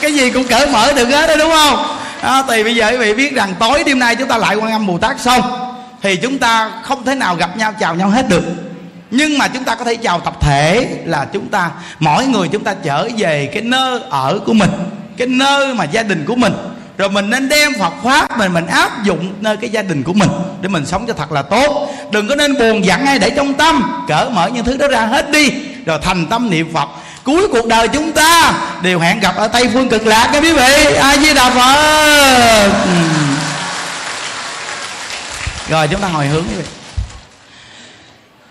Cái 0.00 0.14
gì 0.14 0.30
cũng 0.30 0.44
cởi 0.44 0.66
mở 0.66 0.92
được 0.92 1.08
hết 1.08 1.26
đó 1.26 1.36
đúng 1.36 1.50
không? 1.50 1.98
À, 2.20 2.42
thì 2.48 2.64
bây 2.64 2.76
giờ 2.76 2.90
quý 2.90 2.96
vị 2.96 3.14
biết 3.14 3.34
rằng 3.34 3.54
tối 3.60 3.82
đêm 3.86 3.98
nay 3.98 4.16
chúng 4.16 4.28
ta 4.28 4.36
lại 4.36 4.56
quan 4.56 4.72
âm 4.72 4.86
bồ 4.86 4.98
tát 4.98 5.20
xong 5.20 5.42
thì 6.02 6.16
chúng 6.16 6.38
ta 6.38 6.70
không 6.82 7.04
thể 7.04 7.14
nào 7.14 7.36
gặp 7.36 7.56
nhau 7.56 7.72
chào 7.80 7.94
nhau 7.94 8.10
hết 8.10 8.28
được. 8.28 8.44
Nhưng 9.10 9.38
mà 9.38 9.48
chúng 9.48 9.64
ta 9.64 9.74
có 9.74 9.84
thể 9.84 9.94
chào 9.94 10.20
tập 10.20 10.34
thể 10.40 10.88
là 11.04 11.26
chúng 11.32 11.48
ta 11.48 11.70
mỗi 11.98 12.26
người 12.26 12.48
chúng 12.48 12.64
ta 12.64 12.74
trở 12.84 13.08
về 13.16 13.50
cái 13.52 13.62
nơi 13.62 14.00
ở 14.10 14.38
của 14.46 14.52
mình 14.52 14.70
cái 15.16 15.26
nơi 15.26 15.74
mà 15.74 15.84
gia 15.84 16.02
đình 16.02 16.24
của 16.26 16.34
mình 16.34 16.52
rồi 16.98 17.08
mình 17.08 17.30
nên 17.30 17.48
đem 17.48 17.72
Phật 17.78 17.92
pháp 18.04 18.38
mình 18.38 18.52
mình 18.52 18.66
áp 18.66 19.04
dụng 19.04 19.34
nơi 19.40 19.56
cái 19.56 19.70
gia 19.70 19.82
đình 19.82 20.02
của 20.02 20.12
mình 20.12 20.28
để 20.60 20.68
mình 20.68 20.86
sống 20.86 21.06
cho 21.06 21.12
thật 21.12 21.32
là 21.32 21.42
tốt. 21.42 21.94
Đừng 22.10 22.28
có 22.28 22.34
nên 22.34 22.58
buồn 22.58 22.84
giận 22.84 23.06
hay 23.06 23.18
để 23.18 23.30
trong 23.30 23.54
tâm. 23.54 24.04
Cỡ 24.08 24.30
mở 24.32 24.48
những 24.48 24.64
thứ 24.64 24.76
đó 24.76 24.88
ra 24.88 25.06
hết 25.06 25.30
đi, 25.30 25.52
rồi 25.86 25.98
thành 26.02 26.26
tâm 26.26 26.50
niệm 26.50 26.72
Phật. 26.74 26.88
Cuối 27.24 27.48
cuộc 27.48 27.66
đời 27.66 27.88
chúng 27.88 28.12
ta 28.12 28.52
đều 28.82 28.98
hẹn 28.98 29.20
gặp 29.20 29.36
ở 29.36 29.48
tây 29.48 29.68
phương 29.72 29.88
cực 29.88 30.06
lạc 30.06 30.30
các 30.32 30.42
quý 30.42 30.52
vị. 30.52 30.94
A 30.94 31.16
di 31.16 31.34
đà 31.34 31.50
phật 31.50 32.70
ừ. 32.84 33.22
rồi 35.68 35.88
chúng 35.88 36.00
ta 36.00 36.08
hồi 36.08 36.26
hướng 36.26 36.44
quý 36.44 36.54
vị 36.56 36.64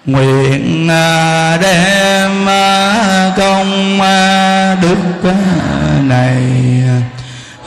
nguyện 0.05 0.87
à, 0.89 1.57
đem 1.57 2.49
à, 2.49 3.33
công 3.37 4.01
à, 4.01 4.75
đức 4.81 5.31
này 6.01 6.41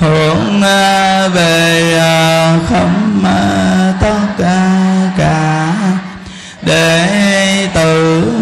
hướng 0.05 0.63
à, 0.63 1.29
về 1.29 1.99
à, 1.99 2.59
khắp 2.69 2.89
à, 3.25 3.93
tất 4.01 4.45
cả 5.19 5.75
đệ 6.63 7.69
tử 7.75 8.33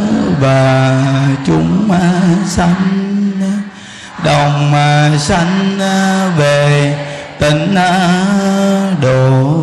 và 0.41 1.03
chúng 1.47 1.89
sanh. 2.47 2.75
Đồng 4.25 4.73
sanh 5.19 5.79
về 6.39 6.95
tịnh 7.39 7.75
độ. 9.03 9.63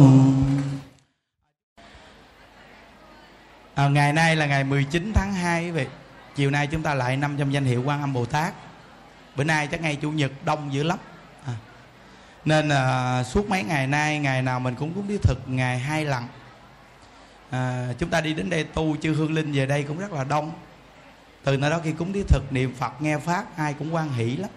À, 3.76 3.88
ngày 3.88 4.14
nay 4.14 4.36
là 4.36 4.46
ngày 4.46 4.64
19 4.64 5.12
tháng 5.16 5.34
2 5.34 5.66
quý 5.66 5.72
vị. 5.72 5.86
Chiều 6.36 6.52
nay 6.52 6.68
chúng 6.68 6.84
ta 6.84 6.94
lại 6.94 7.18
năm 7.18 7.36
trong 7.38 7.54
danh 7.54 7.66
hiệu 7.66 7.84
quan 7.86 8.02
âm 8.02 8.14
bồ 8.14 8.26
tát. 8.26 8.54
Bữa 9.36 9.44
nay 9.44 9.68
chắc 9.68 9.82
ngày 9.82 9.96
chủ 9.96 10.12
nhật 10.12 10.32
đông 10.46 10.74
dữ 10.74 10.84
lắm 10.84 10.98
nên 12.46 12.70
à, 12.70 13.24
suốt 13.24 13.50
mấy 13.50 13.64
ngày 13.64 13.88
nay 13.88 14.20
ngày 14.20 14.42
nào 14.42 14.60
mình 14.60 14.76
cũng 14.76 14.94
cúng 14.94 15.08
đi 15.08 15.18
thực 15.24 15.38
ngày 15.48 15.80
hai 15.80 16.06
lần. 16.06 16.24
À, 17.50 17.88
chúng 18.00 18.10
ta 18.10 18.22
đi 18.22 18.34
đến 18.34 18.50
đây 18.50 18.64
tu 18.64 18.98
chư 18.98 19.14
hương 19.14 19.34
linh 19.34 19.52
về 19.52 19.66
đây 19.66 19.84
cũng 19.84 20.00
rất 20.00 20.12
là 20.12 20.24
đông. 20.24 20.52
Từ 21.44 21.58
nơi 21.58 21.70
đó 21.70 21.80
khi 21.84 21.92
cúng 21.92 22.14
đi 22.14 22.24
thực 22.28 22.54
niệm 22.54 22.76
phật 22.76 23.02
nghe 23.02 23.18
pháp 23.18 23.58
ai 23.58 23.74
cũng 23.74 23.96
quan 23.96 24.14
hỷ 24.14 24.36
lắm. 24.36 24.50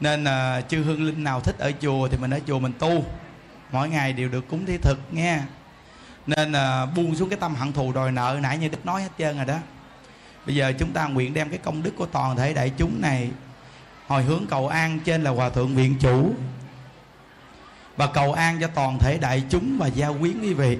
Nên 0.00 0.24
à, 0.24 0.60
chư 0.60 0.82
hương 0.82 1.02
linh 1.02 1.24
nào 1.24 1.40
thích 1.40 1.58
ở 1.58 1.72
chùa 1.80 2.08
thì 2.08 2.16
mình 2.16 2.30
ở 2.30 2.40
chùa 2.46 2.58
mình 2.58 2.72
tu. 2.78 3.04
Mỗi 3.72 3.88
ngày 3.88 4.12
đều 4.12 4.28
được 4.28 4.48
cúng 4.48 4.66
đi 4.66 4.76
thực 4.82 4.98
nghe. 5.10 5.40
Nên 6.26 6.52
à, 6.52 6.86
buông 6.86 7.16
xuống 7.16 7.28
cái 7.28 7.38
tâm 7.38 7.54
hận 7.54 7.72
thù 7.72 7.92
đòi 7.92 8.12
nợ 8.12 8.38
nãy 8.42 8.58
như 8.58 8.68
đức 8.68 8.86
nói 8.86 9.02
hết 9.02 9.10
trơn 9.18 9.36
rồi 9.36 9.46
đó. 9.46 9.56
Bây 10.46 10.54
giờ 10.54 10.72
chúng 10.78 10.92
ta 10.92 11.06
nguyện 11.06 11.34
đem 11.34 11.48
cái 11.48 11.58
công 11.58 11.82
đức 11.82 11.92
của 11.96 12.06
toàn 12.06 12.36
thể 12.36 12.54
đại 12.54 12.72
chúng 12.76 13.00
này 13.00 13.30
hồi 14.06 14.22
hướng 14.22 14.46
cầu 14.50 14.68
an 14.68 15.00
trên 15.04 15.22
là 15.22 15.30
hòa 15.30 15.50
thượng 15.50 15.74
viện 15.74 15.96
chủ 16.00 16.34
và 18.00 18.06
cầu 18.06 18.32
an 18.32 18.58
cho 18.60 18.66
toàn 18.66 18.98
thể 18.98 19.18
đại 19.18 19.42
chúng 19.50 19.78
và 19.78 19.86
gia 19.86 20.08
quyến 20.08 20.40
quý 20.40 20.54
vị. 20.54 20.78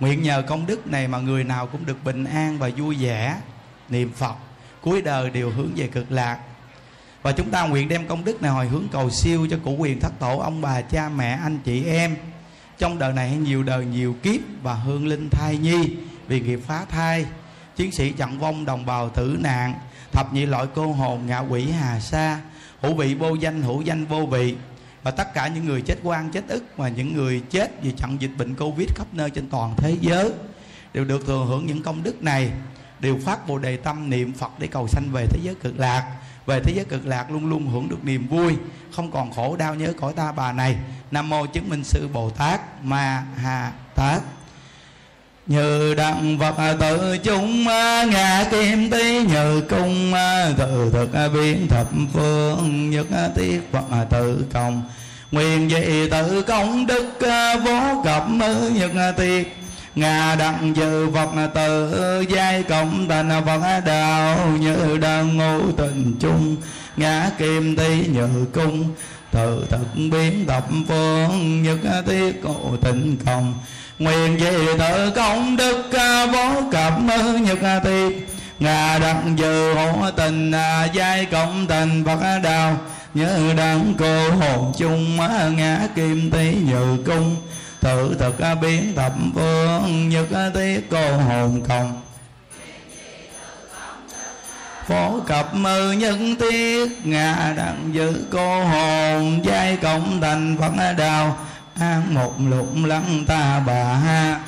Nguyện 0.00 0.22
nhờ 0.22 0.42
công 0.42 0.66
đức 0.66 0.86
này 0.86 1.08
mà 1.08 1.18
người 1.18 1.44
nào 1.44 1.66
cũng 1.66 1.86
được 1.86 2.04
bình 2.04 2.24
an 2.24 2.58
và 2.58 2.70
vui 2.76 2.96
vẻ. 3.00 3.36
Niệm 3.88 4.12
phật, 4.12 4.34
cuối 4.80 5.02
đời 5.02 5.30
đều 5.30 5.50
hướng 5.50 5.70
về 5.76 5.86
cực 5.86 6.12
lạc. 6.12 6.38
Và 7.22 7.32
chúng 7.32 7.50
ta 7.50 7.66
nguyện 7.66 7.88
đem 7.88 8.06
công 8.06 8.24
đức 8.24 8.42
này 8.42 8.50
hồi 8.50 8.68
hướng 8.68 8.88
cầu 8.92 9.10
siêu 9.10 9.46
cho 9.50 9.56
cụ 9.64 9.76
quyền 9.78 10.00
thất 10.00 10.12
tổ, 10.18 10.38
ông 10.38 10.60
bà, 10.60 10.80
cha, 10.80 11.08
mẹ, 11.08 11.38
anh 11.42 11.58
chị, 11.64 11.84
em. 11.84 12.16
Trong 12.78 12.98
đời 12.98 13.12
này 13.12 13.28
hay 13.28 13.38
nhiều 13.38 13.62
đời 13.62 13.84
nhiều 13.84 14.16
kiếp 14.22 14.40
và 14.62 14.74
hương 14.74 15.06
linh 15.06 15.28
thai 15.30 15.56
nhi, 15.56 15.96
vì 16.26 16.40
nghiệp 16.40 16.60
phá 16.66 16.84
thai. 16.88 17.26
Chiến 17.76 17.92
sĩ 17.92 18.12
chặn 18.12 18.38
vong, 18.38 18.64
đồng 18.64 18.86
bào 18.86 19.08
tử 19.08 19.38
nạn, 19.40 19.74
thập 20.12 20.34
nhị 20.34 20.46
loại 20.46 20.66
cô 20.74 20.92
hồn 20.92 21.26
ngạ 21.26 21.38
quỷ 21.38 21.70
hà 21.70 22.00
sa, 22.00 22.40
hữu 22.80 22.94
vị 22.94 23.14
vô 23.14 23.34
danh, 23.34 23.62
hữu 23.62 23.82
danh 23.82 24.04
vô 24.04 24.26
vị 24.26 24.56
và 25.02 25.10
tất 25.10 25.34
cả 25.34 25.48
những 25.48 25.64
người 25.64 25.82
chết 25.82 25.96
quan 26.02 26.30
chết 26.30 26.48
ức 26.48 26.64
và 26.76 26.88
những 26.88 27.14
người 27.14 27.42
chết 27.50 27.82
vì 27.82 27.92
chặn 27.96 28.16
dịch 28.20 28.30
bệnh 28.38 28.54
covid 28.54 28.88
khắp 28.94 29.06
nơi 29.12 29.30
trên 29.30 29.48
toàn 29.48 29.74
thế 29.76 29.96
giới 30.00 30.32
đều 30.94 31.04
được 31.04 31.26
thừa 31.26 31.44
hưởng 31.48 31.66
những 31.66 31.82
công 31.82 32.02
đức 32.02 32.22
này, 32.22 32.50
đều 33.00 33.18
phát 33.24 33.48
bồ 33.48 33.58
đề 33.58 33.76
tâm 33.76 34.10
niệm 34.10 34.32
phật 34.32 34.50
để 34.58 34.66
cầu 34.66 34.88
sanh 34.88 35.08
về 35.12 35.26
thế 35.26 35.38
giới 35.42 35.54
cực 35.54 35.78
lạc. 35.78 36.16
Về 36.46 36.60
thế 36.64 36.72
giới 36.76 36.84
cực 36.84 37.06
lạc 37.06 37.30
luôn 37.30 37.46
luôn 37.46 37.66
hưởng 37.66 37.88
được 37.88 38.04
niềm 38.04 38.28
vui, 38.28 38.56
không 38.92 39.10
còn 39.10 39.32
khổ 39.32 39.56
đau 39.56 39.74
nhớ 39.74 39.92
cõi 40.00 40.12
ta 40.12 40.32
bà 40.32 40.52
này. 40.52 40.76
Nam 41.10 41.28
mô 41.28 41.46
chứng 41.46 41.68
minh 41.68 41.84
sư 41.84 42.08
bồ 42.12 42.30
tát 42.30 42.84
ma 42.84 43.24
ha 43.36 43.72
tát 43.94 44.22
như 45.46 45.94
đặng 45.94 46.38
vật 46.38 46.54
tự 46.80 47.18
chúng 47.18 47.64
ngã 48.10 48.44
kim 48.50 48.90
tí 48.90 49.24
như 49.24 49.60
cung 49.60 50.12
tự 50.58 50.90
thực 50.92 51.08
biến 51.34 51.68
thập 51.68 51.86
phương, 52.12 52.90
nhất 52.90 53.06
tiết 53.36 53.60
vật 53.72 54.06
tự 54.10 54.44
công. 54.52 54.82
Nguyện 55.32 55.70
dị 55.70 56.08
tự 56.10 56.42
công 56.42 56.86
đức 56.86 57.10
vô 57.64 58.02
cập 58.04 58.26
nhất 58.74 59.14
tiết 59.16 59.56
ngà 59.94 60.34
đặng 60.34 60.76
dự 60.76 61.10
phật 61.14 61.28
tự, 61.54 62.24
giai 62.28 62.62
cộng 62.62 63.08
thành 63.08 63.30
phật 63.46 63.80
đạo, 63.86 64.38
như 64.60 64.98
đang 65.00 65.36
ngũ 65.36 65.72
tình 65.72 66.16
chung. 66.20 66.56
Ngã 66.96 67.30
kim 67.38 67.76
tí 67.76 68.06
như 68.06 68.46
cung, 68.52 68.84
tự 69.30 69.66
thực 69.70 69.94
biến 69.94 70.44
thập 70.48 70.64
phương, 70.88 71.62
nhất 71.62 71.78
tiết 72.06 72.42
cổ 72.42 72.76
tình 72.82 73.16
công 73.26 73.54
nguyện 74.00 74.36
về 74.36 74.66
tự 74.78 75.10
công 75.10 75.56
đức 75.56 75.92
à, 75.92 76.26
vô 76.26 76.62
cập 76.72 76.92
nhật 77.40 77.62
à, 77.62 77.80
tiết 77.84 78.28
ngà 78.58 78.98
đặng 78.98 79.38
dự 79.38 79.74
hộ 79.74 80.10
tình 80.16 80.52
à, 80.52 80.84
giai 80.92 81.24
cộng 81.24 81.66
thành 81.66 82.04
phật 82.06 82.40
đạo 82.42 82.76
nhớ 83.14 83.38
đặng 83.56 83.94
cô 83.98 84.30
hồn 84.30 84.72
chung 84.78 85.16
ngã 85.56 85.80
kim 85.94 86.30
tí 86.30 86.54
như 86.54 86.96
cung. 87.06 87.36
Tự 87.80 88.16
thực 88.18 88.34
biến 88.62 88.92
thập 88.96 89.12
phương 89.34 90.08
nhật 90.08 90.26
tiết 90.54 90.90
cô 90.90 91.16
hồn 91.16 91.62
cộng 91.68 92.00
phổ 94.88 95.20
cập 95.20 95.54
mơ 95.54 95.92
nhân 95.92 96.36
tiết 96.36 97.06
ngà 97.06 97.54
đặng 97.56 97.90
giữ 97.92 98.24
cô 98.30 98.64
hồn 98.64 99.40
giai 99.44 99.76
cộng 99.76 100.20
thành 100.20 100.56
phật 100.60 100.94
đạo 100.98 101.36
an 101.80 102.14
một 102.14 102.34
lục 102.38 102.68
lăng 102.84 103.24
ta 103.26 103.60
bà 103.66 103.84
ha. 103.84 104.40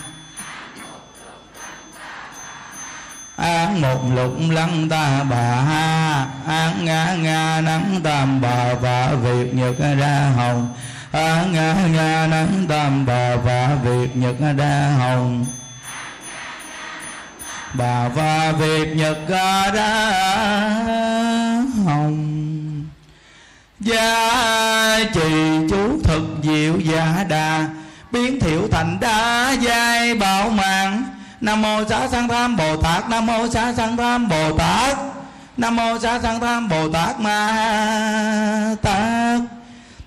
An 3.37 3.81
một 3.81 4.01
lục 4.15 4.33
lăng 4.51 4.89
ta 4.89 5.25
bà 5.31 5.61
ha. 5.61 6.27
An 6.47 6.85
ngã 6.85 7.15
nga 7.15 7.61
nắng 7.61 8.01
tam 8.05 8.41
bà 8.41 8.75
và 8.75 9.13
việc 9.23 9.55
nhật 9.55 9.75
ra 9.99 10.31
hồng. 10.37 10.75
An 11.13 11.53
ngã 11.53 11.75
nga 11.93 12.27
nắng 12.27 12.67
tam 12.69 13.07
bà 13.07 13.37
và 13.37 13.71
việc 13.83 14.17
nhật 14.17 14.37
ra 14.59 14.95
hồng. 14.99 15.47
Bà 17.73 18.09
và 18.09 18.53
việc 18.53 18.97
nhật 18.97 19.19
ra 19.29 19.71
hồng 21.87 22.52
gia 23.83 24.99
trì 25.15 25.31
chú 25.71 26.01
thực 26.05 26.23
diệu 26.43 26.79
giả 26.79 27.25
đà, 27.29 27.67
biến 28.11 28.41
thiệu 28.41 28.69
thành 28.71 28.99
đa 29.01 29.51
giai 29.61 30.15
bảo 30.15 30.49
mạng. 30.51 31.03
Nam 31.41 31.63
mô 31.63 31.85
xá 31.91 32.09
sanh 32.09 32.29
tham 32.29 32.57
bồ 32.57 32.77
tát, 32.77 33.11
nam 33.11 33.27
mô 33.27 33.49
xá 33.49 33.73
sanh 33.73 33.97
tham 33.97 34.29
bồ 34.29 34.59
tát, 34.59 34.97
nam 35.57 35.77
mô 35.77 35.99
xá 35.99 36.21
sanh 36.23 36.41
tham 36.41 36.69
bồ 36.69 36.89
tát 36.89 37.21
ma 37.21 38.77
tát. 38.83 39.41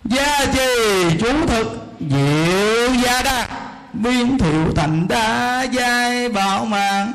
Gia 0.04 0.46
trì 0.46 0.70
chú 1.20 1.48
thực 1.48 1.88
diệu 2.00 2.94
gia 3.04 3.22
đa 3.22 3.48
biến 3.94 4.38
thiệu 4.38 4.74
thành 4.76 5.08
đa 5.08 5.64
giai 5.64 6.30
bảo 6.30 6.66
mạng. 6.66 7.14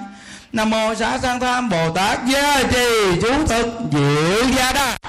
Nam 0.53 0.71
mô 0.71 0.95
xá 0.95 1.19
sanh 1.19 1.41
tham 1.41 1.69
bồ 1.69 1.91
tát, 1.95 2.27
gia 2.27 2.63
trì 2.63 3.21
chú 3.23 3.47
thực 3.47 3.67
diệu 3.93 4.45
gia 4.57 4.73
đa 4.73 5.00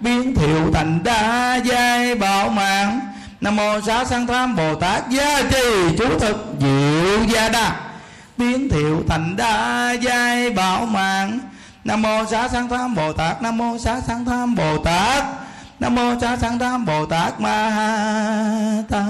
biến 0.00 0.34
thiệu 0.34 0.70
thành 0.74 1.00
đa 1.04 1.56
giai 1.56 2.14
bảo 2.14 2.48
mạng. 2.48 3.00
Nam 3.40 3.56
mô 3.56 3.80
xá 3.80 4.04
sanh 4.04 4.26
tham 4.26 4.56
bồ 4.56 4.74
tát 4.74 5.10
gia 5.10 5.42
trì. 5.42 5.96
Chú 5.98 6.18
thực 6.18 6.46
diệu 6.60 7.24
gia 7.28 7.48
đa. 7.48 7.76
Biến 8.36 8.68
thiệu 8.68 9.02
thành 9.08 9.36
đa 9.36 9.92
giai 9.92 10.50
bảo 10.50 10.86
mạng. 10.86 11.38
Nam 11.84 12.02
mô 12.02 12.24
xá 12.30 12.48
sanh 12.48 12.68
tham 12.68 12.94
bồ 12.94 13.12
tát. 13.12 13.42
Nam 13.42 13.58
mô 13.58 13.78
xá 13.78 14.00
sanh 14.00 14.24
tham 14.24 14.54
bồ 14.54 14.78
tát. 14.78 15.24
Nam 15.80 15.94
mô 15.94 16.20
xá 16.20 16.36
sanh 16.36 16.58
tham 16.58 16.86
bồ 16.86 17.06
tát 17.06 17.40
ma 17.40 17.70
tát. 18.88 19.04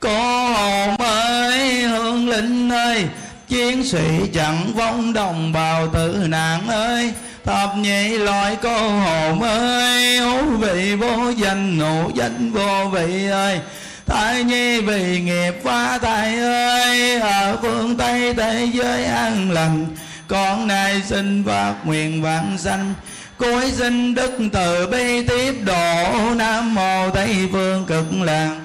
Cô 0.00 0.48
hồn 0.52 0.96
ơi 0.96 1.82
hương 1.82 2.28
linh 2.28 2.70
ơi, 2.70 3.08
chiến 3.48 3.84
sĩ 3.84 4.30
chẳng 4.34 4.72
vong 4.74 5.12
đồng 5.12 5.52
bào 5.52 5.88
tử 5.88 6.26
nạn 6.28 6.68
ơi 6.68 7.14
thập 7.44 7.76
nhị 7.76 8.08
loại 8.18 8.56
cô 8.62 8.88
hồn 8.88 9.42
ơi 9.42 10.16
hữu 10.16 10.44
vị 10.44 10.94
vô 10.94 11.30
danh 11.36 11.78
hữu 11.78 12.10
danh 12.14 12.52
vô 12.52 12.88
vị 12.92 13.26
ơi. 13.26 13.60
Thái 14.06 14.44
nhi 14.44 14.80
vì 14.80 15.20
nghiệp 15.20 15.54
phá 15.64 15.98
thai 15.98 16.38
ơi, 16.38 17.20
ở 17.20 17.56
phương 17.62 17.96
tây, 17.96 18.34
thế 18.34 18.68
giới 18.72 19.04
an 19.04 19.50
lành. 19.50 19.86
Con 20.28 20.66
nay 20.66 21.02
xin 21.06 21.44
phát 21.46 21.74
nguyện 21.84 22.22
vạn 22.22 22.58
sanh. 22.58 22.94
Cuối 23.38 23.72
sinh 23.72 24.14
đức 24.14 24.38
từ 24.52 24.86
bi 24.86 25.26
tiếp 25.26 25.52
độ, 25.64 26.34
nam 26.36 26.74
mô 26.74 27.10
tây 27.10 27.48
phương 27.52 27.84
cực 27.86 28.06
lạc. 28.22 28.56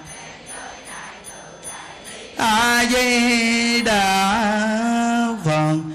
A 2.37 2.85
di 2.89 3.81
đà 3.81 4.43
phật 5.45 5.94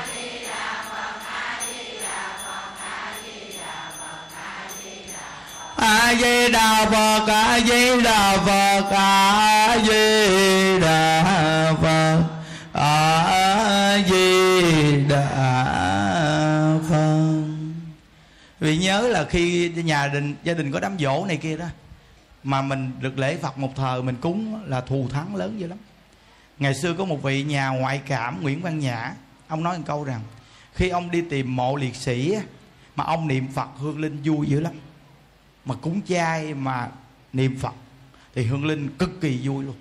a 5.81 6.15
di 6.15 6.51
đà 6.51 6.85
phật, 6.85 7.31
a 7.33 7.59
di 7.59 8.03
đà 8.03 8.37
phật, 8.37 8.95
a 8.95 9.77
di 9.77 10.79
đà 10.81 11.23
phật 11.81 12.23
A 12.73 13.97
di 14.09 15.05
đà 15.09 15.63
phật. 16.89 17.43
vì 18.59 18.77
nhớ 18.77 19.07
là 19.07 19.25
khi 19.25 19.69
nhà 19.69 20.07
đình, 20.07 20.35
gia 20.43 20.53
đình 20.53 20.71
có 20.71 20.79
đám 20.79 20.97
dỗ 20.99 21.25
này 21.25 21.37
kia 21.37 21.57
đó, 21.57 21.65
mà 22.43 22.61
mình 22.61 22.91
được 22.99 23.19
lễ 23.19 23.37
Phật 23.37 23.57
một 23.57 23.75
thời, 23.75 24.01
mình 24.03 24.15
cúng 24.21 24.61
là 24.65 24.81
thù 24.81 25.07
thắng 25.13 25.35
lớn 25.35 25.59
dữ 25.59 25.67
lắm 25.67 25.77
ngày 26.59 26.75
xưa 26.75 26.93
có 26.93 27.05
một 27.05 27.23
vị 27.23 27.43
nhà 27.43 27.69
ngoại 27.69 28.01
cảm, 28.07 28.41
Nguyễn 28.41 28.61
Văn 28.61 28.79
Nhã, 28.79 29.13
ông 29.47 29.63
nói 29.63 29.77
một 29.77 29.83
câu 29.87 30.03
rằng, 30.03 30.21
khi 30.73 30.89
ông 30.89 31.11
đi 31.11 31.21
tìm 31.29 31.55
mộ 31.55 31.75
liệt 31.75 31.95
sĩ 31.95 32.35
mà 32.95 33.03
ông 33.03 33.27
niệm 33.27 33.47
Phật 33.53 33.69
hương 33.77 33.99
linh 33.99 34.21
vui 34.23 34.47
dữ 34.47 34.59
lắm 34.59 34.73
mà 35.65 35.75
cúng 35.75 36.01
chay 36.07 36.53
mà 36.53 36.89
niệm 37.33 37.57
Phật 37.59 37.73
thì 38.35 38.43
hương 38.43 38.65
linh 38.65 38.89
cực 38.97 39.21
kỳ 39.21 39.39
vui 39.43 39.63
luôn. 39.63 39.75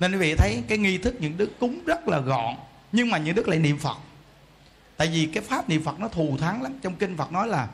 Nên 0.00 0.12
quý 0.12 0.18
vị 0.18 0.34
thấy 0.34 0.62
cái 0.68 0.78
nghi 0.78 0.98
thức 0.98 1.14
những 1.20 1.36
đức 1.36 1.58
cúng 1.58 1.80
rất 1.86 2.08
là 2.08 2.18
gọn, 2.18 2.54
nhưng 2.92 3.10
mà 3.10 3.18
những 3.18 3.34
đức 3.34 3.48
lại 3.48 3.58
niệm 3.58 3.78
Phật. 3.78 3.96
Tại 4.96 5.08
vì 5.08 5.26
cái 5.26 5.42
pháp 5.42 5.68
niệm 5.68 5.82
Phật 5.82 6.00
nó 6.00 6.08
thù 6.08 6.36
thắng 6.40 6.62
lắm. 6.62 6.72
Trong 6.82 6.94
kinh 6.94 7.16
Phật 7.16 7.32
nói 7.32 7.48
là 7.48 7.68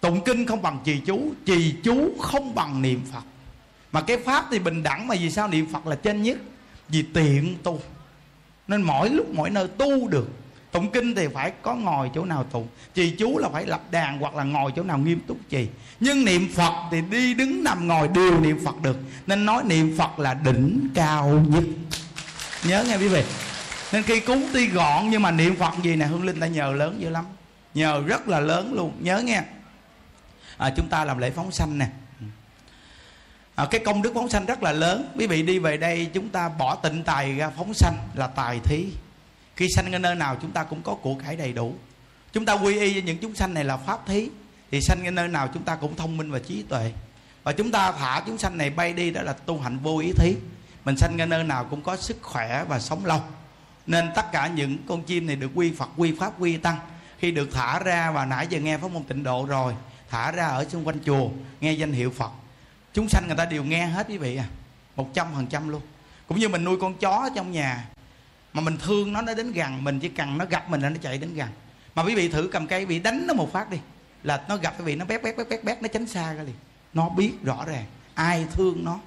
tụng 0.00 0.20
kinh 0.24 0.46
không 0.46 0.62
bằng 0.62 0.78
trì 0.84 1.00
chú 1.06 1.32
trì 1.46 1.74
chú 1.82 2.16
không 2.20 2.54
bằng 2.54 2.82
niệm 2.82 3.00
phật. 3.12 3.22
Mà 3.92 4.02
cái 4.02 4.16
pháp 4.18 4.46
thì 4.50 4.58
bình 4.58 4.82
đẳng 4.82 5.06
mà 5.06 5.14
vì 5.20 5.30
sao 5.30 5.48
niệm 5.48 5.66
phật 5.72 5.86
là 5.86 5.96
trên 5.96 6.22
nhất? 6.22 6.38
Vì 6.88 7.04
tiện 7.14 7.56
tu. 7.62 7.80
Nên 8.68 8.82
mỗi 8.82 9.10
lúc 9.10 9.26
mỗi 9.34 9.50
nơi 9.50 9.68
tu 9.68 10.08
được 10.08 10.28
tụng 10.72 10.90
kinh 10.90 11.14
thì 11.14 11.28
phải 11.34 11.52
có 11.62 11.74
ngồi 11.74 12.10
chỗ 12.14 12.24
nào 12.24 12.44
tụng. 12.44 12.68
Trì 12.94 13.10
chú 13.10 13.38
là 13.38 13.48
phải 13.48 13.66
lập 13.66 13.80
đàn 13.90 14.18
hoặc 14.18 14.34
là 14.34 14.44
ngồi 14.44 14.72
chỗ 14.76 14.82
nào 14.82 14.98
nghiêm 14.98 15.20
túc 15.26 15.36
trì. 15.48 15.68
Nhưng 16.00 16.24
niệm 16.24 16.48
phật 16.54 16.72
thì 16.90 17.00
đi 17.00 17.34
đứng 17.34 17.64
nằm 17.64 17.88
ngồi 17.88 18.08
đều 18.08 18.40
niệm 18.40 18.64
phật 18.64 18.82
được. 18.82 18.96
Nên 19.26 19.46
nói 19.46 19.62
niệm 19.66 19.98
phật 19.98 20.18
là 20.18 20.34
đỉnh 20.34 20.88
cao 20.94 21.44
nhất. 21.48 21.64
Nhớ 22.64 22.84
nghe 22.84 22.96
quý 22.96 23.08
vị. 23.08 23.22
Nên 23.92 24.02
khi 24.02 24.20
cúng 24.20 24.48
tuy 24.52 24.68
gọn 24.68 25.10
nhưng 25.10 25.22
mà 25.22 25.30
niệm 25.30 25.56
phật 25.56 25.74
gì 25.82 25.96
nè 25.96 26.06
hương 26.06 26.24
linh 26.24 26.40
ta 26.40 26.46
nhờ 26.46 26.72
lớn 26.72 27.00
dữ 27.00 27.08
lắm. 27.08 27.24
Nhờ 27.74 28.02
rất 28.06 28.28
là 28.28 28.40
lớn 28.40 28.74
luôn. 28.74 28.92
Nhớ 29.00 29.20
nghe. 29.20 29.42
À, 30.56 30.70
chúng 30.76 30.88
ta 30.88 31.04
làm 31.04 31.18
lễ 31.18 31.30
phóng 31.30 31.52
sanh 31.52 31.78
nè. 31.78 31.86
À, 33.54 33.66
cái 33.70 33.80
công 33.84 34.02
đức 34.02 34.12
phóng 34.14 34.28
sanh 34.28 34.46
rất 34.46 34.62
là 34.62 34.72
lớn. 34.72 35.12
Quý 35.18 35.26
vị 35.26 35.42
đi 35.42 35.58
về 35.58 35.76
đây 35.76 36.10
chúng 36.12 36.28
ta 36.28 36.48
bỏ 36.48 36.74
tịnh 36.74 37.02
tài 37.02 37.34
ra 37.34 37.50
phóng 37.56 37.74
sanh 37.74 37.96
là 38.14 38.26
tài 38.26 38.60
thí 38.64 38.86
khi 39.60 39.68
sanh 39.68 39.92
ở 39.92 39.98
nơi 39.98 40.14
nào 40.14 40.36
chúng 40.42 40.50
ta 40.50 40.64
cũng 40.64 40.82
có 40.82 40.94
của 40.94 41.14
cải 41.14 41.36
đầy 41.36 41.52
đủ. 41.52 41.74
Chúng 42.32 42.44
ta 42.44 42.52
quy 42.52 42.78
y 42.78 42.92
với 42.92 43.02
những 43.02 43.18
chúng 43.18 43.34
sanh 43.34 43.54
này 43.54 43.64
là 43.64 43.76
pháp 43.76 44.06
thí, 44.06 44.28
thì 44.70 44.80
sanh 44.80 45.04
ở 45.04 45.10
nơi 45.10 45.28
nào 45.28 45.48
chúng 45.54 45.62
ta 45.62 45.76
cũng 45.76 45.96
thông 45.96 46.16
minh 46.16 46.30
và 46.30 46.38
trí 46.38 46.62
tuệ. 46.62 46.92
Và 47.42 47.52
chúng 47.52 47.70
ta 47.70 47.92
thả 47.92 48.22
chúng 48.26 48.38
sanh 48.38 48.58
này 48.58 48.70
bay 48.70 48.92
đi 48.92 49.10
đó 49.10 49.22
là 49.22 49.32
tu 49.32 49.60
hành 49.60 49.78
vô 49.78 49.98
ý 49.98 50.12
thí. 50.12 50.34
Mình 50.84 50.96
sanh 50.96 51.20
ở 51.20 51.26
nơi 51.26 51.44
nào 51.44 51.64
cũng 51.64 51.82
có 51.82 51.96
sức 51.96 52.22
khỏe 52.22 52.64
và 52.68 52.78
sống 52.78 53.04
lâu. 53.04 53.20
Nên 53.86 54.10
tất 54.14 54.32
cả 54.32 54.46
những 54.46 54.78
con 54.88 55.02
chim 55.02 55.26
này 55.26 55.36
được 55.36 55.50
quy 55.54 55.72
phật, 55.72 55.88
quy 55.96 56.14
pháp, 56.20 56.32
quy 56.38 56.56
tăng. 56.56 56.78
Khi 57.18 57.30
được 57.30 57.48
thả 57.52 57.78
ra, 57.78 58.10
và 58.10 58.24
nãy 58.24 58.46
giờ 58.50 58.58
nghe 58.58 58.78
pháp 58.78 58.90
môn 58.90 59.04
tịnh 59.04 59.22
độ 59.22 59.46
rồi, 59.46 59.74
thả 60.10 60.32
ra 60.32 60.46
ở 60.46 60.68
xung 60.68 60.86
quanh 60.86 60.98
chùa, 61.04 61.28
nghe 61.60 61.72
danh 61.72 61.92
hiệu 61.92 62.10
phật, 62.10 62.30
chúng 62.94 63.08
sanh 63.08 63.26
người 63.26 63.36
ta 63.36 63.44
đều 63.44 63.64
nghe 63.64 63.86
hết 63.86 64.06
quý 64.08 64.18
vị 64.18 64.36
à. 64.36 64.44
Một 64.96 65.14
trăm 65.14 65.26
phần 65.34 65.46
trăm 65.46 65.68
luôn. 65.68 65.82
Cũng 66.26 66.38
như 66.38 66.48
mình 66.48 66.64
nuôi 66.64 66.76
con 66.80 66.94
chó 66.94 67.30
trong 67.34 67.52
nhà 67.52 67.88
mà 68.52 68.60
mình 68.60 68.76
thương 68.76 69.12
nó 69.12 69.22
nó 69.22 69.34
đến 69.34 69.52
gần 69.52 69.84
mình, 69.84 70.00
chỉ 70.00 70.08
cần 70.08 70.38
nó 70.38 70.44
gặp 70.44 70.70
mình 70.70 70.80
là 70.80 70.88
nó 70.88 70.96
chạy 71.02 71.18
đến 71.18 71.34
gần. 71.34 71.48
Mà 71.94 72.02
quý 72.04 72.14
vị 72.14 72.28
thử 72.28 72.48
cầm 72.52 72.66
cây 72.66 72.86
bị 72.86 72.98
đánh 72.98 73.26
nó 73.26 73.34
một 73.34 73.52
phát 73.52 73.70
đi. 73.70 73.78
Là 74.22 74.44
nó 74.48 74.56
gặp 74.56 74.74
quý 74.78 74.84
vị 74.84 74.96
nó 74.96 75.04
bét 75.04 75.22
bét 75.22 75.36
bét 75.36 75.48
bét 75.48 75.64
bét, 75.64 75.82
nó 75.82 75.88
tránh 75.88 76.06
xa 76.06 76.32
ra 76.32 76.42
liền. 76.42 76.54
Nó 76.94 77.08
biết 77.08 77.32
rõ 77.42 77.64
ràng, 77.66 77.84
ai 78.14 78.46
thương 78.52 78.84
nó. 78.84 79.00